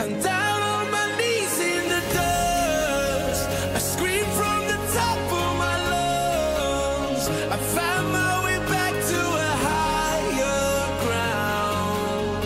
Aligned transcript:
I'm 0.00 0.20
down 0.22 0.62
on 0.62 0.90
my 0.92 1.16
knees 1.18 1.58
in 1.58 1.88
the 1.88 2.00
dust. 2.14 3.48
I 3.74 3.78
scream 3.78 4.24
from 4.38 4.66
the 4.68 4.78
top 4.94 5.18
of 5.18 5.56
my 5.58 5.76
lungs. 5.90 7.28
I 7.28 7.56
found 7.56 8.12
my 8.12 8.44
way 8.44 8.58
back 8.68 8.92
to 8.92 9.18
a 9.18 9.52
higher 9.66 10.86
ground. 11.04 12.44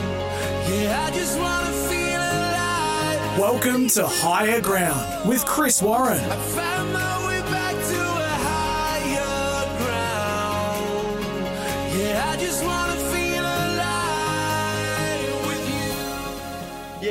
Yeah, 0.71 1.07
I 1.07 1.11
just 1.11 1.39
wanna 1.39 1.73
feel 1.91 2.21
alive. 2.21 3.39
Welcome 3.39 3.87
to 3.89 4.07
Higher 4.07 4.63
Ground 4.63 5.29
with 5.29 5.45
Chris 5.45 5.83
Warren. 5.83 6.21
I 6.21 6.37
found 6.57 6.93
my 6.95 7.27
way 7.27 7.41
back 7.43 7.75
to 7.75 8.01
a 8.01 8.35
higher 8.49 9.67
ground. 9.83 10.87
Yeah, 11.99 12.31
I 12.33 12.37
just 12.39 12.65
wanna 12.65 12.82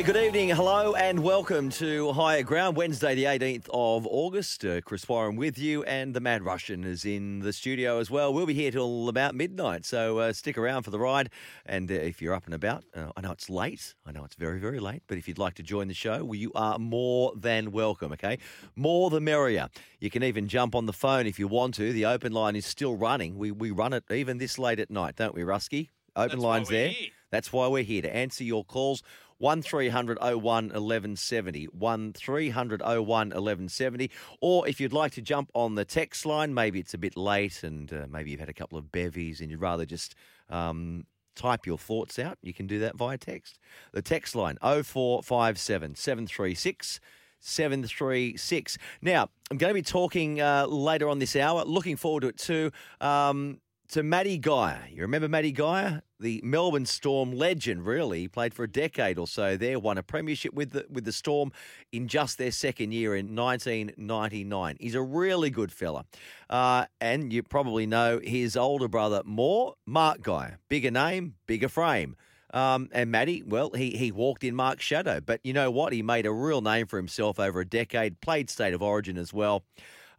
Yeah, 0.02 0.08
good 0.08 0.26
evening, 0.26 0.50
hello, 0.50 0.96
and 0.96 1.22
welcome 1.22 1.70
to 1.70 2.12
Higher 2.14 2.42
Ground, 2.42 2.76
Wednesday, 2.76 3.14
the 3.14 3.26
18th 3.26 3.70
of 3.72 4.08
August. 4.08 4.66
Uh, 4.66 4.82
Chris 4.82 5.08
Warren 5.08 5.36
with 5.36 5.60
you, 5.60 5.84
and 5.84 6.16
the 6.16 6.20
Mad 6.20 6.42
Russian 6.42 6.84
is 6.84 7.06
in 7.06 7.42
the 7.42 7.54
studio 7.54 8.00
as 8.00 8.10
well. 8.10 8.34
We'll 8.34 8.48
be 8.48 8.56
here 8.56 8.72
till 8.72 9.08
about 9.10 9.36
midnight, 9.36 9.86
so 9.86 10.18
uh, 10.18 10.34
stick 10.34 10.58
around 10.58 10.82
for 10.82 10.90
the 10.90 10.98
ride. 10.98 11.30
And 11.68 11.92
uh, 11.92 11.94
if 11.94 12.20
you're 12.20 12.34
up 12.34 12.46
and 12.46 12.56
about, 12.56 12.84
uh, 12.96 13.12
I 13.16 13.22
know 13.22 13.32
it's 13.32 13.48
late, 13.48 13.94
I 14.04 14.12
know 14.12 14.26
it's 14.26 14.34
very, 14.34 14.60
very 14.60 14.80
late, 14.80 15.04
but 15.06 15.20
if 15.20 15.28
you'd 15.28 15.38
like 15.38 15.54
to 15.54 15.64
join 15.64 15.88
the 15.88 15.94
show, 15.94 16.26
well, 16.26 16.34
you 16.34 16.52
are 16.56 16.80
more 16.80 17.34
than 17.36 17.72
welcome, 17.72 18.12
okay? 18.14 18.40
More 18.76 19.12
the 19.12 19.22
merrier. 19.22 19.70
You 20.00 20.10
can 20.10 20.24
even 20.24 20.48
jump 20.48 20.74
on 20.74 20.88
the 20.88 20.94
phone 20.94 21.28
if 21.28 21.38
you 21.38 21.48
want 21.48 21.76
to. 21.76 21.94
The 21.94 22.08
open 22.08 22.32
line 22.32 22.56
is 22.56 22.66
still 22.66 22.96
running. 22.96 23.38
We, 23.38 23.52
we 23.52 23.70
run 23.70 23.94
it 23.94 24.06
even 24.10 24.40
this 24.40 24.58
late 24.58 24.80
at 24.80 24.90
night, 24.90 25.18
don't 25.18 25.36
we, 25.36 25.44
Rusky? 25.44 25.90
Open 26.16 26.40
That's 26.40 26.42
lines 26.42 26.70
there. 26.70 26.90
here. 26.90 27.10
That's 27.32 27.54
why 27.54 27.68
we're 27.68 27.84
here 27.84 28.02
to 28.02 28.14
answer 28.14 28.44
your 28.44 28.64
calls. 28.64 29.02
1300 29.42 30.20
01 30.20 30.42
1170. 30.42 31.66
1300 31.66 32.82
01 32.82 33.06
1170. 33.06 34.12
Or 34.40 34.68
if 34.68 34.80
you'd 34.80 34.94
like 34.94 35.12
to 35.14 35.22
jump 35.22 35.50
on 35.54 35.76
the 35.76 35.86
text 35.86 36.26
line, 36.26 36.54
maybe 36.54 36.80
it's 36.80 36.94
a 36.94 36.98
bit 36.98 37.18
late 37.18 37.64
and 37.64 37.92
uh, 37.92 38.06
maybe 38.10 38.32
you've 38.32 38.40
had 38.40 38.50
a 38.50 38.54
couple 38.54 38.78
of 38.78 38.92
bevies 38.92 39.42
and 39.42 39.50
you'd 39.50 39.62
rather 39.62 39.86
just 39.86 40.16
um, 40.50 41.06
type 41.36 41.66
your 41.66 41.78
thoughts 41.78 42.20
out, 42.20 42.38
you 42.42 42.54
can 42.54 42.68
do 42.68 42.80
that 42.80 42.96
via 42.96 43.18
text. 43.18 43.60
The 43.94 44.02
text 44.02 44.36
line 44.36 44.58
0457 44.62 45.96
736 45.96 47.00
736. 47.44 48.78
Now, 49.02 49.30
I'm 49.50 49.58
going 49.58 49.72
to 49.72 49.74
be 49.74 49.82
talking 49.82 50.40
uh, 50.40 50.68
later 50.68 51.10
on 51.10 51.20
this 51.20 51.36
hour. 51.36 51.64
Looking 51.66 51.96
forward 51.96 52.22
to 52.22 52.28
it 52.28 52.38
too. 52.38 52.72
Um, 53.00 53.60
to 53.92 54.04
Matty 54.04 54.38
Geyer. 54.38 54.84
You 54.90 55.02
remember 55.02 55.28
Matty 55.28 55.52
Geyer? 55.52 56.02
The 56.18 56.40
Melbourne 56.46 56.86
Storm 56.86 57.34
legend, 57.34 57.86
really. 57.86 58.22
He 58.22 58.28
played 58.30 58.54
for 58.54 58.64
a 58.64 58.72
decade 58.72 59.18
or 59.18 59.28
so 59.28 59.58
there, 59.58 59.80
won 59.80 59.98
a 59.98 60.04
premiership 60.04 60.54
with 60.54 60.72
the, 60.72 60.86
with 60.90 61.04
the 61.04 61.12
Storm 61.12 61.52
in 61.92 62.08
just 62.08 62.38
their 62.38 62.52
second 62.52 62.94
year 62.94 63.16
in 63.16 63.36
1999. 63.36 64.78
He's 64.80 64.96
a 64.96 65.02
really 65.02 65.50
good 65.50 65.74
fella. 65.74 66.06
Uh, 66.50 66.86
and 67.02 67.34
you 67.34 67.44
probably 67.44 67.86
know 67.86 68.22
his 68.24 68.56
older 68.56 68.88
brother 68.88 69.24
more, 69.26 69.76
Mark 69.86 70.22
Geyer. 70.22 70.58
Bigger 70.70 70.92
name, 70.92 71.36
bigger 71.46 71.68
frame. 71.68 72.16
Um, 72.54 72.88
and 72.94 73.12
Matty, 73.12 73.44
well, 73.46 73.72
he, 73.72 73.92
he 73.92 74.12
walked 74.14 74.46
in 74.46 74.56
Mark's 74.56 74.86
shadow. 74.86 75.20
But 75.20 75.42
you 75.44 75.52
know 75.52 75.70
what? 75.70 75.92
He 75.92 76.02
made 76.02 76.26
a 76.26 76.32
real 76.32 76.62
name 76.62 76.88
for 76.88 76.96
himself 76.96 77.42
over 77.42 77.60
a 77.60 77.66
decade, 77.66 78.22
played 78.22 78.50
State 78.50 78.74
of 78.74 78.82
Origin 78.82 79.18
as 79.18 79.34
well. 79.34 79.66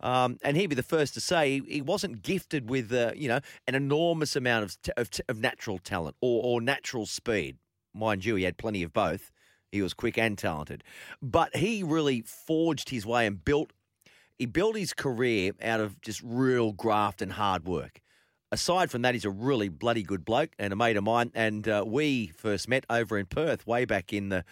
Um, 0.02 0.38
and 0.42 0.56
he'd 0.56 0.66
be 0.66 0.74
the 0.74 0.82
first 0.82 1.14
to 1.14 1.20
say 1.20 1.60
he, 1.60 1.74
he 1.74 1.80
wasn't 1.80 2.22
gifted 2.22 2.68
with, 2.68 2.92
uh, 2.92 3.12
you 3.14 3.28
know, 3.28 3.40
an 3.68 3.74
enormous 3.74 4.34
amount 4.34 4.64
of, 4.64 4.82
t- 4.82 4.92
of, 4.96 5.10
t- 5.10 5.22
of 5.28 5.38
natural 5.38 5.78
talent 5.78 6.16
or, 6.20 6.42
or 6.42 6.60
natural 6.60 7.06
speed. 7.06 7.56
Mind 7.94 8.24
you, 8.24 8.34
he 8.34 8.44
had 8.44 8.56
plenty 8.56 8.82
of 8.82 8.92
both. 8.92 9.30
He 9.70 9.80
was 9.80 9.94
quick 9.94 10.18
and 10.18 10.36
talented. 10.36 10.82
But 11.20 11.56
he 11.56 11.82
really 11.82 12.22
forged 12.22 12.90
his 12.90 13.06
way 13.06 13.26
and 13.26 13.42
built 13.44 13.72
he 14.38 14.46
built 14.46 14.76
his 14.76 14.92
career 14.92 15.52
out 15.62 15.78
of 15.78 16.00
just 16.00 16.20
real 16.24 16.72
graft 16.72 17.22
and 17.22 17.32
hard 17.32 17.64
work. 17.64 18.00
Aside 18.50 18.90
from 18.90 19.02
that, 19.02 19.14
he's 19.14 19.24
a 19.24 19.30
really 19.30 19.68
bloody 19.68 20.02
good 20.02 20.24
bloke 20.24 20.50
and 20.58 20.72
a 20.72 20.76
mate 20.76 20.96
of 20.96 21.04
mine. 21.04 21.30
And 21.32 21.68
uh, 21.68 21.84
we 21.86 22.32
first 22.36 22.68
met 22.68 22.84
over 22.90 23.16
in 23.16 23.26
Perth 23.26 23.66
way 23.68 23.84
back 23.84 24.12
in 24.12 24.30
the 24.30 24.44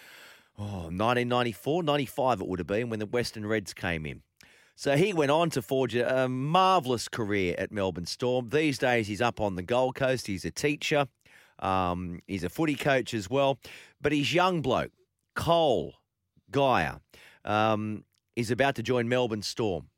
oh, 0.57 0.89
1994, 0.91 1.83
95 1.83 2.41
it 2.41 2.47
would 2.47 2.61
have 2.61 2.69
been 2.69 2.89
when 2.89 3.01
the 3.01 3.07
Western 3.07 3.45
Reds 3.45 3.75
came 3.75 4.07
in. 4.07 4.23
So 4.81 4.97
he 4.97 5.13
went 5.13 5.31
on 5.31 5.51
to 5.51 5.61
forge 5.61 5.95
a, 5.95 6.27
marvellous 6.27 7.07
career 7.07 7.55
at 7.59 7.71
Melbourne 7.71 8.07
Storm. 8.07 8.49
These 8.49 8.79
days, 8.79 9.09
he's 9.09 9.21
up 9.21 9.39
on 9.39 9.55
the 9.55 9.63
Gold 9.63 9.95
Coast. 9.95 10.27
He's 10.27 10.47
a 10.47 10.51
teacher. 10.51 11.07
Um, 11.59 12.21
he's 12.27 12.45
a 12.45 12.49
footy 12.49 12.77
coach 12.77 13.13
as 13.13 13.29
well. 13.29 13.59
But 14.01 14.13
he's 14.13 14.33
young 14.33 14.63
bloke, 14.63 14.93
Cole 15.37 15.97
Geyer, 16.51 16.99
um, 17.45 18.05
is 18.37 18.51
about 18.51 18.75
to 18.77 18.83
join 18.83 19.07
Melbourne 19.07 19.43
Storm. 19.43 19.91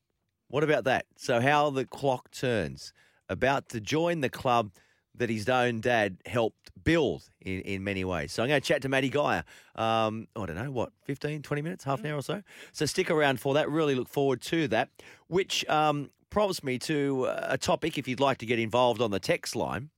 What 0.48 0.65
about 0.65 0.82
that? 0.82 1.06
So 1.16 1.41
how 1.41 1.70
the 1.70 1.84
clock 1.84 2.32
turns. 2.32 2.93
About 3.28 3.69
to 3.69 3.81
join 3.81 4.20
the 4.20 4.31
club 4.31 4.72
that 5.17 5.31
his 5.31 5.49
own 5.49 5.81
dad 5.81 6.19
helped 6.27 6.71
build 6.83 7.28
in, 7.41 7.61
in 7.61 7.84
many 7.84 8.05
ways. 8.05 8.33
So 8.33 8.43
I'm 8.43 8.49
going 8.49 8.61
to 8.61 8.67
chat 8.67 8.83
to 8.83 8.89
Matty 8.89 9.11
Geyer. 9.11 9.45
Um, 9.77 10.27
I 10.37 10.47
don't 10.47 10.56
know, 10.56 10.71
what, 10.71 10.93
15, 11.05 11.43
20 11.43 11.62
minutes, 11.62 11.84
half 11.84 12.00
an 12.00 12.06
hour 12.06 12.19
or 12.19 12.23
so? 12.23 12.43
So 12.73 12.87
stick 12.87 13.11
around 13.11 13.41
for 13.41 13.55
that. 13.55 13.71
Really 13.71 13.95
look 13.95 14.09
forward 14.09 14.41
to 14.43 14.69
that, 14.69 14.89
which 15.28 15.65
um, 15.69 16.11
prompts 16.31 16.62
me 16.65 16.78
to 16.81 17.27
uh, 17.27 17.49
a 17.50 17.59
topic 17.59 17.99
if 17.99 18.09
you'd 18.09 18.21
like 18.21 18.39
to 18.39 18.47
get 18.47 18.59
involved 18.59 19.00
on 19.00 19.11
the 19.11 19.21
text 19.21 19.55
line. 19.55 19.91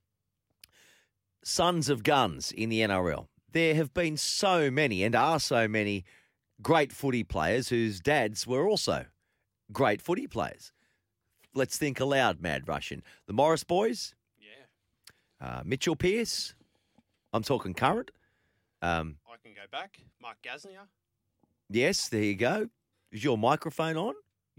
Sons 1.43 1.89
of 1.89 2.03
Guns 2.03 2.51
in 2.51 2.69
the 2.69 2.81
NRL. 2.81 3.27
There 3.51 3.75
have 3.75 3.93
been 3.93 4.17
so 4.17 4.71
many 4.71 5.03
and 5.03 5.15
are 5.15 5.39
so 5.39 5.67
many 5.67 6.03
great 6.61 6.91
footy 6.91 7.23
players 7.23 7.69
whose 7.69 7.99
dads 7.99 8.47
were 8.47 8.67
also 8.67 9.05
great 9.71 10.01
footy 10.01 10.27
players. 10.27 10.71
Let's 11.53 11.77
think 11.77 11.99
aloud, 11.99 12.41
Mad 12.41 12.67
Russian. 12.67 13.03
The 13.27 13.33
Morris 13.33 13.63
boys, 13.63 14.14
uh, 15.41 15.61
Mitchell 15.65 15.95
Pearce. 15.95 16.53
I'm 17.33 17.43
talking 17.43 17.73
current. 17.73 18.11
Um, 18.81 19.17
I 19.27 19.35
can 19.43 19.53
go 19.53 19.61
back. 19.71 19.99
Mark 20.21 20.37
Gasnier, 20.43 20.87
yes, 21.69 22.07
there 22.09 22.23
you 22.23 22.35
go. 22.35 22.67
Is 23.11 23.23
your 23.23 23.37
microphone 23.37 23.97
on? 23.97 24.13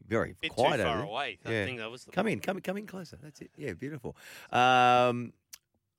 Very 0.06 0.34
bit 0.40 0.50
quiet 0.50 0.76
too 0.78 0.82
far 0.84 1.02
away. 1.02 1.38
I 1.44 1.50
Yeah. 1.50 1.64
think 1.64 1.78
that 1.78 1.90
was 1.90 2.04
the 2.04 2.12
Come 2.12 2.26
in, 2.28 2.40
come 2.40 2.56
in, 2.58 2.62
come 2.62 2.76
in 2.76 2.86
closer. 2.86 3.18
That's 3.22 3.40
it. 3.40 3.50
Yeah, 3.56 3.72
beautiful. 3.72 4.16
Um, 4.50 5.32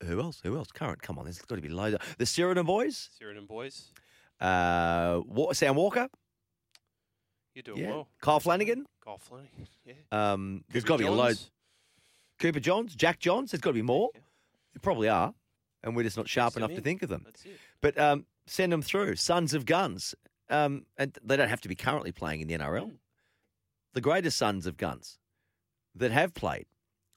who 0.06 0.20
else? 0.22 0.40
Who 0.44 0.56
else? 0.56 0.72
Current. 0.72 1.02
Come 1.02 1.18
on, 1.18 1.26
there's 1.26 1.40
got 1.40 1.56
to 1.56 1.62
be 1.62 1.70
loads. 1.70 1.96
Of, 1.96 2.16
the 2.18 2.26
Sheridan 2.26 2.66
boys. 2.66 3.10
Sheridan 3.20 3.46
boys. 3.46 3.92
Uh, 4.40 5.22
Wa- 5.26 5.54
Sam 5.54 5.76
Walker. 5.76 6.08
You're 7.56 7.64
doing 7.64 7.80
Yeah. 7.80 7.90
well. 7.90 8.08
Kyle 8.22 8.40
Flanagan. 8.40 8.86
Kyle 9.04 9.18
Flanagan. 9.18 9.68
Yeah. 9.84 9.94
Um, 10.12 10.64
there's 10.70 10.84
got 10.84 10.98
to 10.98 11.04
be 11.04 11.08
a 11.08 11.12
load. 11.12 11.38
Cooper 12.38 12.60
Johns, 12.60 12.96
Jack 12.96 13.18
Johns. 13.20 13.50
There's 13.52 13.62
got 13.62 13.72
to 13.72 13.74
be 13.74 13.82
more. 13.82 14.12
Yeah. 14.14 14.22
There 14.78 14.84
probably 14.84 15.10
are, 15.10 15.34
and 15.82 15.96
we're 15.96 16.04
just 16.04 16.18
not 16.18 16.30
sharp 16.30 16.54
Send 16.54 16.64
enough 16.64 16.76
to 16.76 16.84
think 16.84 17.02
of 17.02 17.10
them. 17.10 17.26
But 17.82 17.98
um, 17.98 18.28
send 18.46 18.72
them 18.72 18.84
through. 18.84 19.16
Sons 19.16 19.56
of 19.56 19.66
Guns. 19.66 20.14
Um, 20.52 20.86
and 20.98 21.18
they 21.24 21.36
don't 21.36 21.50
have 21.50 21.62
to 21.62 21.68
be 21.68 21.74
currently 21.74 22.12
playing 22.12 22.42
in 22.42 22.48
the 22.48 22.54
NRL. 22.54 22.86
Mm. 22.86 22.98
The 23.96 24.02
greatest 24.02 24.38
sons 24.38 24.68
of 24.68 24.78
guns 24.78 25.18
that 25.96 26.12
have 26.12 26.36
played 26.36 26.68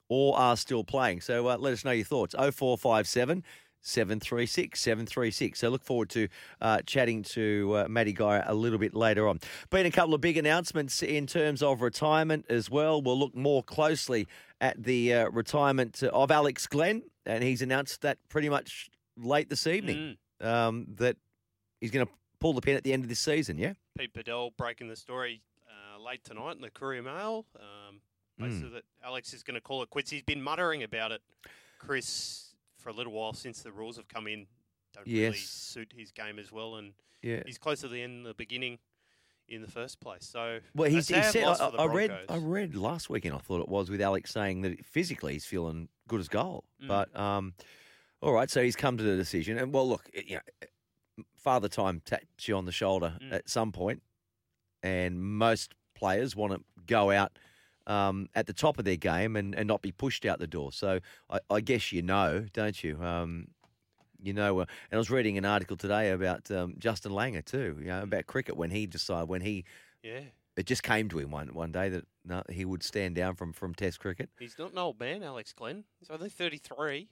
or 0.09 0.35
are 0.35 0.57
still 0.57 0.83
playing. 0.83 1.21
So 1.21 1.47
uh, 1.49 1.57
let 1.57 1.71
us 1.71 1.85
know 1.85 1.91
your 1.91 2.03
thoughts. 2.03 2.33
0457 2.33 3.43
736 3.83 4.81
736. 4.81 5.59
So 5.59 5.69
look 5.69 5.83
forward 5.83 6.09
to 6.09 6.27
uh, 6.61 6.81
chatting 6.87 7.21
to 7.23 7.73
uh, 7.77 7.87
Matty 7.87 8.13
Geyer 8.13 8.43
a 8.47 8.55
little 8.55 8.79
bit 8.79 8.95
later 8.95 9.27
on. 9.27 9.39
Been 9.69 9.85
a 9.85 9.91
couple 9.91 10.15
of 10.15 10.21
big 10.21 10.35
announcements 10.35 11.03
in 11.03 11.27
terms 11.27 11.61
of 11.61 11.81
retirement 11.81 12.47
as 12.49 12.71
well. 12.71 13.03
We'll 13.03 13.19
look 13.19 13.35
more 13.35 13.61
closely 13.61 14.27
at 14.61 14.81
the 14.81 15.13
uh, 15.13 15.29
retirement 15.31 16.01
of 16.03 16.31
Alex 16.31 16.67
Glenn, 16.67 17.01
and 17.25 17.43
he's 17.43 17.61
announced 17.61 18.01
that 18.03 18.17
pretty 18.29 18.47
much 18.47 18.89
late 19.17 19.49
this 19.49 19.67
evening 19.67 20.17
Mm. 20.41 20.45
um, 20.47 20.85
that 20.95 21.17
he's 21.81 21.91
going 21.91 22.05
to 22.05 22.11
pull 22.39 22.53
the 22.53 22.61
pin 22.61 22.77
at 22.77 22.83
the 22.83 22.93
end 22.93 23.03
of 23.03 23.09
this 23.09 23.19
season. 23.19 23.57
Yeah. 23.57 23.73
Pete 23.97 24.13
Badel 24.13 24.51
breaking 24.57 24.87
the 24.87 24.95
story 24.95 25.41
uh, 25.67 25.99
late 26.01 26.23
tonight 26.23 26.55
in 26.55 26.61
the 26.61 26.69
Courier 26.69 27.01
Mail. 27.03 27.45
Um, 27.57 28.01
basically, 28.39 28.69
that 28.69 28.83
Alex 29.03 29.33
is 29.33 29.43
going 29.43 29.55
to 29.55 29.61
call 29.61 29.83
it 29.83 29.89
quits. 29.89 30.09
He's 30.11 30.21
been 30.23 30.41
muttering 30.41 30.83
about 30.83 31.11
it, 31.11 31.21
Chris, 31.79 32.53
for 32.77 32.89
a 32.89 32.93
little 32.93 33.13
while 33.13 33.33
since 33.33 33.61
the 33.61 33.71
rules 33.71 33.97
have 33.97 34.07
come 34.07 34.27
in 34.27 34.47
don't 34.93 35.07
really 35.07 35.37
suit 35.37 35.93
his 35.95 36.11
game 36.11 36.37
as 36.37 36.51
well, 36.51 36.75
and 36.75 36.93
Yeah. 37.21 37.43
he's 37.45 37.57
closer 37.57 37.83
to 37.83 37.87
the 37.93 38.01
end 38.01 38.25
the 38.25 38.33
beginning 38.33 38.77
in 39.51 39.61
the 39.61 39.67
first 39.67 39.99
place. 39.99 40.25
So 40.25 40.59
Well, 40.75 40.89
he's, 40.89 41.07
he 41.09 41.21
said. 41.21 41.43
I, 41.43 41.67
I 41.77 41.85
read. 41.85 42.11
I 42.29 42.37
read 42.37 42.75
last 42.75 43.09
weekend. 43.09 43.35
I 43.35 43.39
thought 43.39 43.61
it 43.61 43.69
was 43.69 43.89
with 43.89 44.01
Alex 44.01 44.31
saying 44.31 44.61
that 44.61 44.83
physically 44.85 45.33
he's 45.33 45.45
feeling 45.45 45.89
good 46.07 46.19
as 46.19 46.27
gold. 46.27 46.63
Mm. 46.83 46.87
But 46.87 47.15
um, 47.19 47.53
all 48.21 48.33
right. 48.33 48.49
So 48.49 48.63
he's 48.63 48.75
come 48.75 48.97
to 48.97 49.03
the 49.03 49.15
decision, 49.15 49.57
and 49.57 49.73
well, 49.73 49.87
look, 49.87 50.09
it- 50.13 50.25
you 50.27 50.35
know, 50.35 51.23
father 51.35 51.67
time 51.67 52.01
taps 52.05 52.47
you 52.47 52.55
on 52.55 52.65
the 52.65 52.71
shoulder 52.71 53.17
Mm. 53.21 53.33
at 53.33 53.49
some 53.49 53.71
point, 53.71 54.01
and 54.83 55.21
most 55.21 55.73
players 55.95 56.35
want 56.35 56.53
to 56.53 56.61
go 56.87 57.11
out. 57.11 57.37
Um, 57.87 58.29
at 58.35 58.45
the 58.45 58.53
top 58.53 58.77
of 58.77 58.85
their 58.85 58.95
game 58.95 59.35
and, 59.35 59.55
and 59.55 59.67
not 59.67 59.81
be 59.81 59.91
pushed 59.91 60.23
out 60.23 60.37
the 60.37 60.45
door. 60.45 60.71
So 60.71 60.99
I, 61.31 61.39
I 61.49 61.61
guess 61.61 61.91
you 61.91 62.03
know, 62.03 62.45
don't 62.53 62.81
you? 62.83 63.01
Um, 63.01 63.47
you 64.21 64.33
know, 64.33 64.59
uh, 64.59 64.65
and 64.91 64.97
I 64.97 64.97
was 64.97 65.09
reading 65.09 65.37
an 65.37 65.45
article 65.45 65.77
today 65.77 66.11
about 66.11 66.49
um, 66.51 66.75
Justin 66.77 67.11
Langer 67.11 67.43
too, 67.43 67.77
you 67.79 67.87
know, 67.87 68.03
about 68.03 68.27
cricket 68.27 68.55
when 68.57 68.71
he 68.71 68.85
decided 68.85 69.29
when 69.29 69.41
he 69.41 69.65
yeah, 70.03 70.21
it 70.57 70.65
just 70.65 70.83
came 70.83 71.09
to 71.09 71.19
him 71.19 71.31
one 71.31 71.47
one 71.53 71.71
day 71.71 71.89
that 71.89 72.05
no, 72.25 72.43
he 72.49 72.65
would 72.65 72.83
stand 72.83 73.15
down 73.15 73.35
from, 73.35 73.51
from 73.53 73.73
Test 73.73 73.99
cricket. 73.99 74.29
he's 74.39 74.57
not 74.59 74.71
an 74.73 74.77
old 74.77 74.99
man, 74.99 75.23
Alex 75.23 75.53
Glenn. 75.53 75.83
He's 75.99 76.09
only 76.09 76.29
33. 76.29 77.07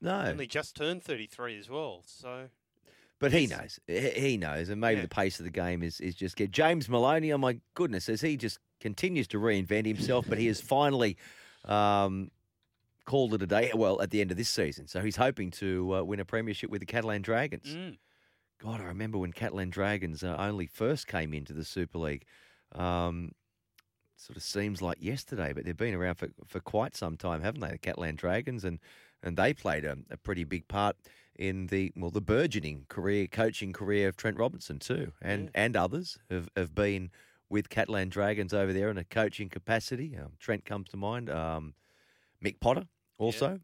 No, 0.00 0.24
Only 0.26 0.46
just 0.46 0.74
turned 0.76 1.02
33 1.02 1.58
as 1.58 1.70
well. 1.70 2.02
So 2.06 2.48
but 3.20 3.32
he 3.32 3.46
knows. 3.46 3.78
He 3.86 4.36
knows, 4.36 4.68
and 4.68 4.80
maybe 4.80 4.96
Yeah. 4.96 5.02
the 5.02 5.08
pace 5.08 5.38
of 5.38 5.44
the 5.44 5.50
game 5.50 5.82
is 5.82 6.00
is 6.00 6.14
just 6.14 6.36
get 6.36 6.50
James 6.50 6.88
Maloney. 6.88 7.32
Oh 7.32 7.38
my 7.38 7.60
goodness, 7.74 8.08
as 8.08 8.20
he 8.20 8.36
just 8.36 8.58
continues 8.80 9.28
to 9.28 9.38
reinvent 9.38 9.86
himself, 9.86 10.26
but 10.28 10.38
he 10.38 10.48
has 10.48 10.60
finally 10.60 11.16
um, 11.64 12.32
called 13.04 13.34
it 13.34 13.42
a 13.42 13.46
day. 13.46 13.70
Well, 13.74 14.00
at 14.00 14.10
the 14.10 14.20
end 14.20 14.30
of 14.30 14.36
this 14.36 14.48
season, 14.48 14.86
so 14.86 15.00
he's 15.00 15.16
hoping 15.16 15.50
to 15.52 15.96
uh, 15.96 16.02
win 16.02 16.20
a 16.20 16.24
premiership 16.24 16.70
with 16.70 16.80
the 16.80 16.86
Catalan 16.86 17.22
Dragons. 17.22 17.66
mm, 17.66 17.98
God, 18.62 18.80
I 18.80 18.84
remember 18.84 19.18
when 19.18 19.32
Catalan 19.32 19.70
Dragons 19.70 20.22
uh, 20.22 20.36
only 20.38 20.66
first 20.66 21.06
came 21.06 21.34
into 21.34 21.52
the 21.52 21.64
Super 21.64 21.98
League. 21.98 22.24
Um, 22.74 23.32
sort 24.16 24.36
of 24.36 24.42
seems 24.42 24.80
like 24.80 24.98
yesterday, 25.00 25.52
but 25.52 25.64
they've 25.64 25.76
been 25.76 25.94
around 25.94 26.14
for, 26.14 26.28
for 26.46 26.60
quite 26.60 26.96
some 26.96 27.16
time, 27.16 27.42
haven't 27.42 27.60
they? 27.60 27.70
The 27.72 27.78
Catalan 27.78 28.14
Dragons, 28.14 28.64
and 28.64 28.78
and 29.22 29.36
they 29.36 29.52
played 29.52 29.84
a, 29.84 29.98
a 30.10 30.16
pretty 30.16 30.44
big 30.44 30.68
part 30.68 30.96
in 31.36 31.66
the 31.68 31.92
well 31.96 32.10
the 32.10 32.20
burgeoning 32.20 32.86
career 32.88 33.26
coaching 33.26 33.72
career 33.72 34.08
of 34.08 34.16
Trent 34.16 34.38
Robinson 34.38 34.78
too, 34.78 35.12
and 35.20 35.50
and 35.54 35.76
others 35.76 36.18
have, 36.30 36.48
have 36.56 36.74
been 36.74 37.10
with 37.48 37.68
Catalan 37.68 38.08
Dragons 38.08 38.54
over 38.54 38.72
there 38.72 38.90
in 38.90 38.96
a 38.98 39.04
coaching 39.04 39.48
capacity. 39.48 40.16
Um, 40.16 40.32
Trent 40.38 40.64
comes 40.64 40.88
to 40.90 40.96
mind. 40.96 41.28
Um, 41.28 41.74
Mick 42.42 42.60
Potter 42.60 42.84
also. 43.18 43.58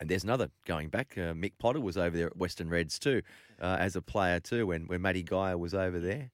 And 0.00 0.08
there's 0.10 0.24
another 0.24 0.48
going 0.66 0.88
back. 0.88 1.14
Uh, 1.16 1.32
Mick 1.32 1.52
Potter 1.58 1.80
was 1.80 1.96
over 1.96 2.16
there 2.16 2.26
at 2.28 2.36
Western 2.36 2.68
Reds 2.68 2.98
too, 2.98 3.22
uh, 3.60 3.76
as 3.78 3.94
a 3.94 4.02
player 4.02 4.40
too, 4.40 4.66
when, 4.66 4.86
when 4.86 5.00
Matty 5.02 5.22
Geyer 5.22 5.56
was 5.56 5.74
over 5.74 6.00
there. 6.00 6.30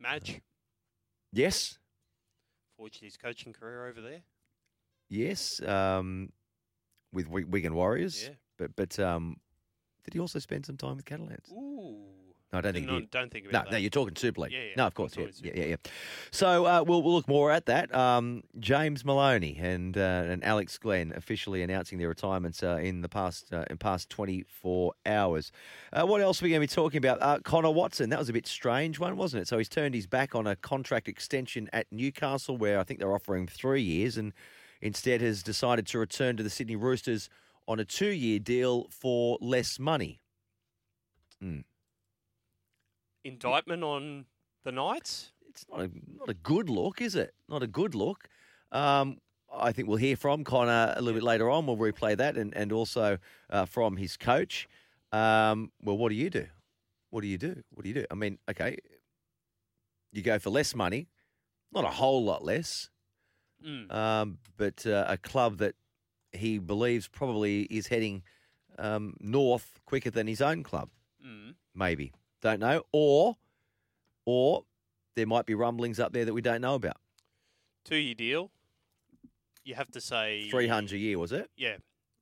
Madge 0.00 0.40
Yes, 1.32 1.78
forged 2.76 3.00
his 3.00 3.16
coaching 3.16 3.52
career 3.52 3.86
over 3.86 4.00
there. 4.00 4.22
yes, 5.08 5.60
um, 5.62 6.30
with 7.12 7.26
Wi- 7.26 7.46
Wigan 7.48 7.74
Warriors. 7.74 8.24
Yeah. 8.24 8.34
But 8.58 8.76
but 8.76 8.98
um, 8.98 9.36
did 10.04 10.14
he 10.14 10.20
also 10.20 10.38
spend 10.38 10.64
some 10.66 10.76
time 10.76 10.96
with 10.96 11.04
Catalans? 11.04 11.48
Ooh. 11.52 12.04
No, 12.54 12.58
I 12.58 12.60
don't 12.62 12.72
think 12.72 12.86
no, 12.86 13.00
did. 13.00 13.10
don't 13.10 13.32
think 13.32 13.44
No, 13.46 13.50
about 13.50 13.64
no, 13.66 13.70
that. 13.72 13.80
you're 13.80 13.90
talking 13.90 14.14
Super 14.14 14.42
League. 14.42 14.52
Yeah, 14.52 14.60
yeah, 14.60 14.74
no, 14.76 14.86
of 14.86 14.94
course, 14.94 15.16
yeah, 15.16 15.26
yeah, 15.42 15.52
yeah, 15.54 15.64
yeah. 15.64 15.76
So 16.30 16.66
uh, 16.66 16.84
we'll 16.86 17.02
we'll 17.02 17.14
look 17.14 17.26
more 17.26 17.50
at 17.50 17.66
that. 17.66 17.92
Um, 17.94 18.44
James 18.60 19.04
Maloney 19.04 19.58
and 19.60 19.96
uh, 19.98 20.00
and 20.26 20.44
Alex 20.44 20.78
Glenn 20.78 21.12
officially 21.16 21.62
announcing 21.62 21.98
their 21.98 22.08
retirements 22.08 22.62
uh, 22.62 22.76
in 22.76 23.00
the 23.02 23.08
past 23.08 23.52
uh, 23.52 23.64
in 23.68 23.76
past 23.78 24.08
24 24.10 24.92
hours. 25.04 25.50
Uh, 25.92 26.06
what 26.06 26.20
else 26.20 26.40
are 26.40 26.44
we 26.44 26.50
going 26.50 26.60
to 26.60 26.66
be 26.68 26.72
talking 26.72 26.98
about? 26.98 27.20
Uh, 27.20 27.38
Connor 27.42 27.70
Watson. 27.70 28.10
That 28.10 28.18
was 28.20 28.28
a 28.28 28.32
bit 28.32 28.46
strange 28.46 28.98
one, 29.00 29.16
wasn't 29.16 29.42
it? 29.42 29.48
So 29.48 29.58
he's 29.58 29.68
turned 29.68 29.94
his 29.94 30.06
back 30.06 30.34
on 30.36 30.46
a 30.46 30.54
contract 30.54 31.08
extension 31.08 31.68
at 31.72 31.86
Newcastle, 31.90 32.56
where 32.56 32.78
I 32.78 32.84
think 32.84 33.00
they're 33.00 33.14
offering 33.14 33.48
three 33.48 33.82
years, 33.82 34.16
and 34.16 34.32
instead 34.80 35.20
has 35.22 35.42
decided 35.42 35.86
to 35.88 35.98
return 35.98 36.36
to 36.36 36.42
the 36.44 36.50
Sydney 36.50 36.76
Roosters 36.76 37.28
on 37.66 37.80
a 37.80 37.84
two-year 37.84 38.38
deal 38.38 38.86
for 38.90 39.38
less 39.40 39.78
money. 39.78 40.20
Indictment 43.24 43.82
on 43.82 44.26
the 44.64 44.72
Knights. 44.72 45.32
it's 45.48 45.64
not 45.70 45.80
a 45.80 45.90
not 46.18 46.28
a 46.28 46.34
good 46.34 46.68
look, 46.68 47.00
is 47.00 47.14
it? 47.14 47.34
Not 47.48 47.62
a 47.62 47.66
good 47.66 47.94
look. 47.94 48.28
Um, 48.72 49.18
I 49.52 49.72
think 49.72 49.88
we'll 49.88 49.98
hear 49.98 50.16
from 50.16 50.42
Connor 50.44 50.94
a 50.96 51.00
little 51.00 51.18
bit 51.20 51.24
later 51.24 51.48
on. 51.50 51.66
We'll 51.66 51.76
replay 51.76 52.16
that, 52.16 52.36
and 52.36 52.54
and 52.56 52.72
also 52.72 53.18
uh, 53.50 53.64
from 53.66 53.96
his 53.96 54.16
coach. 54.16 54.68
Um, 55.12 55.70
well, 55.82 55.96
what 55.96 56.08
do 56.10 56.16
you 56.16 56.28
do? 56.30 56.46
What 57.10 57.20
do 57.22 57.28
you 57.28 57.38
do? 57.38 57.62
What 57.70 57.84
do 57.84 57.88
you 57.88 57.94
do? 57.94 58.04
I 58.10 58.14
mean, 58.14 58.38
okay, 58.50 58.78
you 60.12 60.22
go 60.22 60.38
for 60.38 60.50
less 60.50 60.74
money, 60.74 61.08
not 61.72 61.84
a 61.84 61.88
whole 61.90 62.24
lot 62.24 62.44
less, 62.44 62.90
Mm. 63.64 63.90
um, 63.92 64.38
but 64.58 64.84
uh, 64.86 65.06
a 65.08 65.16
club 65.16 65.56
that 65.58 65.74
he 66.32 66.58
believes 66.58 67.08
probably 67.08 67.62
is 67.70 67.86
heading 67.86 68.22
um, 68.78 69.14
north 69.20 69.80
quicker 69.86 70.10
than 70.10 70.26
his 70.26 70.42
own 70.42 70.62
club 70.64 70.90
Mm. 71.24 71.54
maybe. 71.74 72.12
Don't 72.44 72.60
know. 72.60 72.82
Or 72.92 73.36
or 74.26 74.64
there 75.16 75.26
might 75.26 75.46
be 75.46 75.54
rumblings 75.54 75.98
up 75.98 76.12
there 76.12 76.26
that 76.26 76.34
we 76.34 76.42
don't 76.42 76.60
know 76.60 76.74
about. 76.74 76.98
Two 77.84 77.96
year 77.96 78.14
deal. 78.14 78.50
You 79.64 79.74
have 79.74 79.90
to 79.92 80.00
say 80.00 80.48
Three 80.50 80.68
hundred 80.68 80.96
a 80.96 80.98
year, 80.98 81.18
was 81.18 81.32
it? 81.32 81.50
Yeah, 81.56 81.76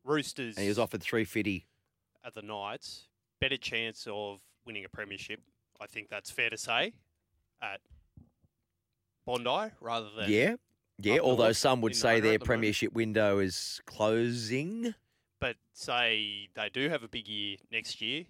Roosters. 0.04 0.56
And 0.56 0.62
he 0.62 0.68
was 0.68 0.78
offered 0.78 1.02
three 1.02 1.24
fifty. 1.24 1.66
at 2.24 2.34
the 2.34 2.42
Knights. 2.42 3.08
Better 3.40 3.56
chance 3.56 4.06
of 4.08 4.40
winning 4.64 4.84
a 4.84 4.88
premiership. 4.88 5.40
I 5.80 5.86
think 5.88 6.08
that's 6.08 6.30
fair 6.30 6.50
to 6.50 6.56
say. 6.56 6.92
At 7.60 7.80
Bondi 9.26 9.72
rather 9.80 10.08
than 10.16 10.30
Yeah. 10.30 10.54
Yeah, 10.98 11.18
although 11.18 11.44
north 11.44 11.56
some 11.56 11.80
would 11.80 11.96
say 11.96 12.14
their 12.20 12.20
the 12.20 12.26
moment. 12.28 12.44
premiership 12.44 12.92
window 12.92 13.40
is 13.40 13.80
closing. 13.86 14.94
But 15.40 15.56
say 15.72 16.48
they 16.54 16.68
do 16.68 16.88
have 16.90 17.02
a 17.02 17.08
big 17.08 17.26
year 17.26 17.56
next 17.72 18.00
year, 18.00 18.26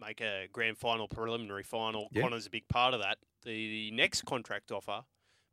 make 0.00 0.20
a 0.20 0.48
grand 0.52 0.78
final, 0.78 1.08
preliminary 1.08 1.62
final. 1.62 2.08
Yeah. 2.12 2.22
Connor's 2.22 2.46
a 2.46 2.50
big 2.50 2.68
part 2.68 2.94
of 2.94 3.00
that. 3.00 3.18
The 3.44 3.90
next 3.92 4.24
contract 4.24 4.72
offer 4.72 5.02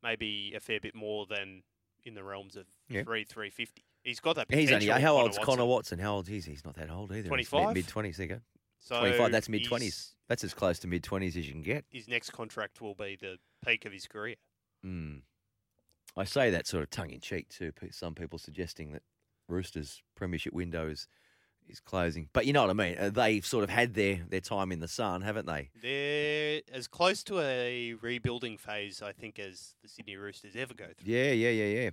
may 0.03 0.15
be 0.15 0.53
a 0.55 0.59
fair 0.59 0.79
bit 0.79 0.95
more 0.95 1.25
than 1.25 1.63
in 2.03 2.15
the 2.15 2.23
realms 2.23 2.55
of 2.55 2.65
Yeah. 2.89 3.03
three 3.03 3.23
three 3.23 3.49
fifty. 3.49 3.83
He's 4.03 4.19
got 4.19 4.35
that. 4.37 4.51
He's 4.51 4.71
only 4.71 4.87
how 4.87 4.97
Connor 4.97 5.09
old's 5.09 5.37
Watson. 5.37 5.43
Connor 5.45 5.65
Watson? 5.65 5.99
How 5.99 6.15
old 6.15 6.29
is 6.29 6.45
he? 6.45 6.51
He's 6.53 6.65
not 6.65 6.75
that 6.75 6.89
old 6.89 7.11
either. 7.11 7.27
25? 7.27 7.75
Mid 7.75 7.87
twenties, 7.87 8.17
there 8.17 8.25
you 8.27 8.33
go. 8.35 8.41
So 8.79 8.99
Twenty 8.99 9.17
five, 9.17 9.31
that's 9.31 9.47
mid 9.47 9.63
twenties. 9.65 10.15
That's 10.27 10.43
as 10.43 10.53
close 10.55 10.79
to 10.79 10.87
mid 10.87 11.03
twenties 11.03 11.37
as 11.37 11.45
you 11.45 11.51
can 11.53 11.61
get. 11.61 11.85
His 11.91 12.07
next 12.07 12.31
contract 12.31 12.81
will 12.81 12.95
be 12.95 13.15
the 13.19 13.37
peak 13.63 13.85
of 13.85 13.91
his 13.91 14.07
career. 14.07 14.35
Mm. 14.83 15.21
I 16.17 16.23
say 16.23 16.49
that 16.49 16.65
sort 16.65 16.83
of 16.83 16.89
tongue 16.89 17.11
in 17.11 17.19
cheek 17.21 17.49
too. 17.49 17.71
Some 17.91 18.15
people 18.15 18.39
suggesting 18.39 18.91
that 18.93 19.03
Roosters' 19.47 20.01
premiership 20.15 20.53
window 20.53 20.89
is, 20.89 21.07
is 21.71 21.79
closing, 21.79 22.27
but 22.33 22.45
you 22.45 22.53
know 22.53 22.61
what 22.61 22.69
I 22.69 22.73
mean. 22.73 22.97
Uh, 22.99 23.09
They've 23.09 23.45
sort 23.45 23.63
of 23.63 23.69
had 23.69 23.93
their, 23.93 24.21
their 24.29 24.41
time 24.41 24.71
in 24.71 24.79
the 24.79 24.87
sun, 24.87 25.21
haven't 25.21 25.47
they? 25.47 25.69
They're 25.81 26.61
as 26.73 26.87
close 26.87 27.23
to 27.23 27.39
a 27.39 27.93
rebuilding 28.01 28.57
phase, 28.57 29.01
I 29.01 29.11
think, 29.11 29.39
as 29.39 29.75
the 29.81 29.89
Sydney 29.89 30.17
Roosters 30.17 30.55
ever 30.55 30.73
go 30.73 30.85
through. 30.85 31.11
Yeah, 31.11 31.31
yeah, 31.31 31.49
yeah, 31.49 31.81
yeah. 31.81 31.89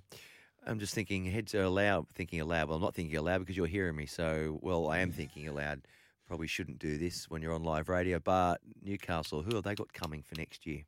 I'm 0.67 0.79
just 0.79 0.95
thinking 0.95 1.25
heads 1.25 1.55
are 1.55 1.63
aloud, 1.63 2.07
thinking 2.15 2.41
aloud. 2.41 2.69
Well, 2.69 2.77
I'm 2.77 2.83
not 2.83 2.95
thinking 2.95 3.17
aloud 3.17 3.39
because 3.39 3.57
you're 3.57 3.67
hearing 3.67 3.97
me. 3.97 4.07
So, 4.07 4.59
well, 4.61 4.89
I 4.89 4.99
am 4.99 5.13
thinking 5.13 5.49
aloud. 5.49 5.83
Probably 6.27 6.47
shouldn't 6.47 6.79
do 6.79 6.99
this 6.99 7.31
when 7.31 7.41
you're 7.41 7.55
on 7.55 7.63
live 7.63 7.89
radio. 7.89 8.19
But 8.19 8.59
Newcastle, 8.83 9.43
who 9.43 9.55
have 9.55 9.65
they 9.65 9.75
got 9.75 9.93
coming 9.95 10.23
for 10.23 10.35
next 10.35 10.67
year? 10.67 10.83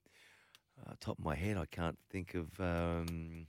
Uh, 0.86 0.92
top 1.00 1.18
of 1.18 1.24
my 1.24 1.34
head, 1.34 1.56
I 1.56 1.66
can't 1.66 1.98
think 2.10 2.34
of. 2.34 2.48
Um, 2.60 3.46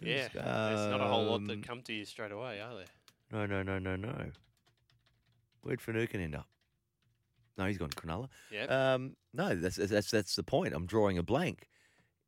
Yeah, 0.00 0.28
there's 0.32 0.90
not 0.90 1.00
a 1.00 1.04
whole 1.04 1.24
lot 1.24 1.46
that 1.46 1.54
um, 1.54 1.62
come 1.62 1.82
to 1.82 1.92
you 1.92 2.04
straight 2.04 2.32
away, 2.32 2.60
are 2.60 2.74
there? 2.74 2.86
No, 3.32 3.44
no, 3.44 3.62
no, 3.62 3.78
no, 3.78 3.96
no. 3.96 4.30
Where'd 5.66 5.80
Finucane 5.80 6.20
end 6.20 6.36
up? 6.36 6.46
No, 7.58 7.66
he's 7.66 7.76
gone 7.78 7.88
to 7.90 7.96
Cronulla. 7.96 8.28
Yeah. 8.52 8.64
Um, 8.94 9.16
no, 9.34 9.54
that's 9.56 9.76
that's 9.76 10.10
that's 10.10 10.36
the 10.36 10.42
point. 10.44 10.74
I'm 10.74 10.86
drawing 10.86 11.18
a 11.18 11.22
blank 11.22 11.68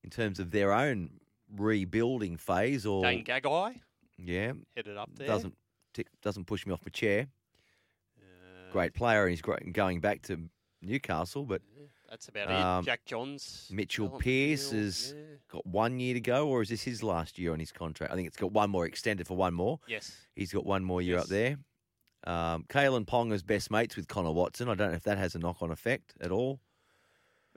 in 0.02 0.10
terms 0.10 0.40
of 0.40 0.50
their 0.50 0.72
own 0.72 1.10
rebuilding 1.56 2.36
phase, 2.36 2.84
or 2.84 3.02
Dane 3.04 3.24
Gagai 3.24 3.76
yeah, 4.18 4.52
headed 4.74 4.96
up 4.96 5.10
there. 5.14 5.28
doesn't 5.28 5.54
tick, 5.94 6.08
doesn't 6.22 6.46
push 6.46 6.66
me 6.66 6.72
off 6.72 6.80
my 6.84 6.90
chair. 6.90 7.28
Uh, 8.18 8.72
Great 8.72 8.94
player, 8.94 9.22
and 9.22 9.30
he's 9.30 9.42
great 9.42 9.72
going 9.72 10.00
back 10.00 10.22
to 10.22 10.48
Newcastle, 10.82 11.44
but 11.44 11.62
That's 12.10 12.28
about 12.28 12.50
Um, 12.50 12.82
it. 12.82 12.86
Jack 12.86 13.04
Johns. 13.04 13.68
Mitchell 13.70 14.08
Pearce 14.08 14.70
has 14.72 15.12
yeah. 15.16 15.22
got 15.48 15.66
one 15.66 16.00
year 16.00 16.14
to 16.14 16.20
go, 16.20 16.48
or 16.48 16.62
is 16.62 16.70
this 16.70 16.82
his 16.82 17.02
last 17.02 17.38
year 17.38 17.52
on 17.52 17.60
his 17.60 17.70
contract? 17.70 18.12
I 18.12 18.16
think 18.16 18.26
it's 18.28 18.36
got 18.36 18.50
one 18.50 18.70
more 18.70 18.86
extended 18.86 19.26
for 19.26 19.36
one 19.36 19.52
more. 19.54 19.78
Yes. 19.86 20.16
He's 20.34 20.52
got 20.52 20.64
one 20.64 20.82
more 20.82 21.02
year 21.02 21.18
up 21.18 21.26
there. 21.26 21.58
Um, 22.24 22.64
Kalyn 22.68 23.06
Ponga's 23.06 23.42
best 23.42 23.70
mates 23.70 23.96
with 23.96 24.08
Connor 24.08 24.32
Watson. 24.32 24.68
I 24.68 24.74
don't 24.74 24.90
know 24.90 24.96
if 24.96 25.04
that 25.04 25.18
has 25.18 25.34
a 25.34 25.38
knock 25.38 25.62
on 25.62 25.70
effect 25.70 26.14
at 26.20 26.30
all. 26.30 26.60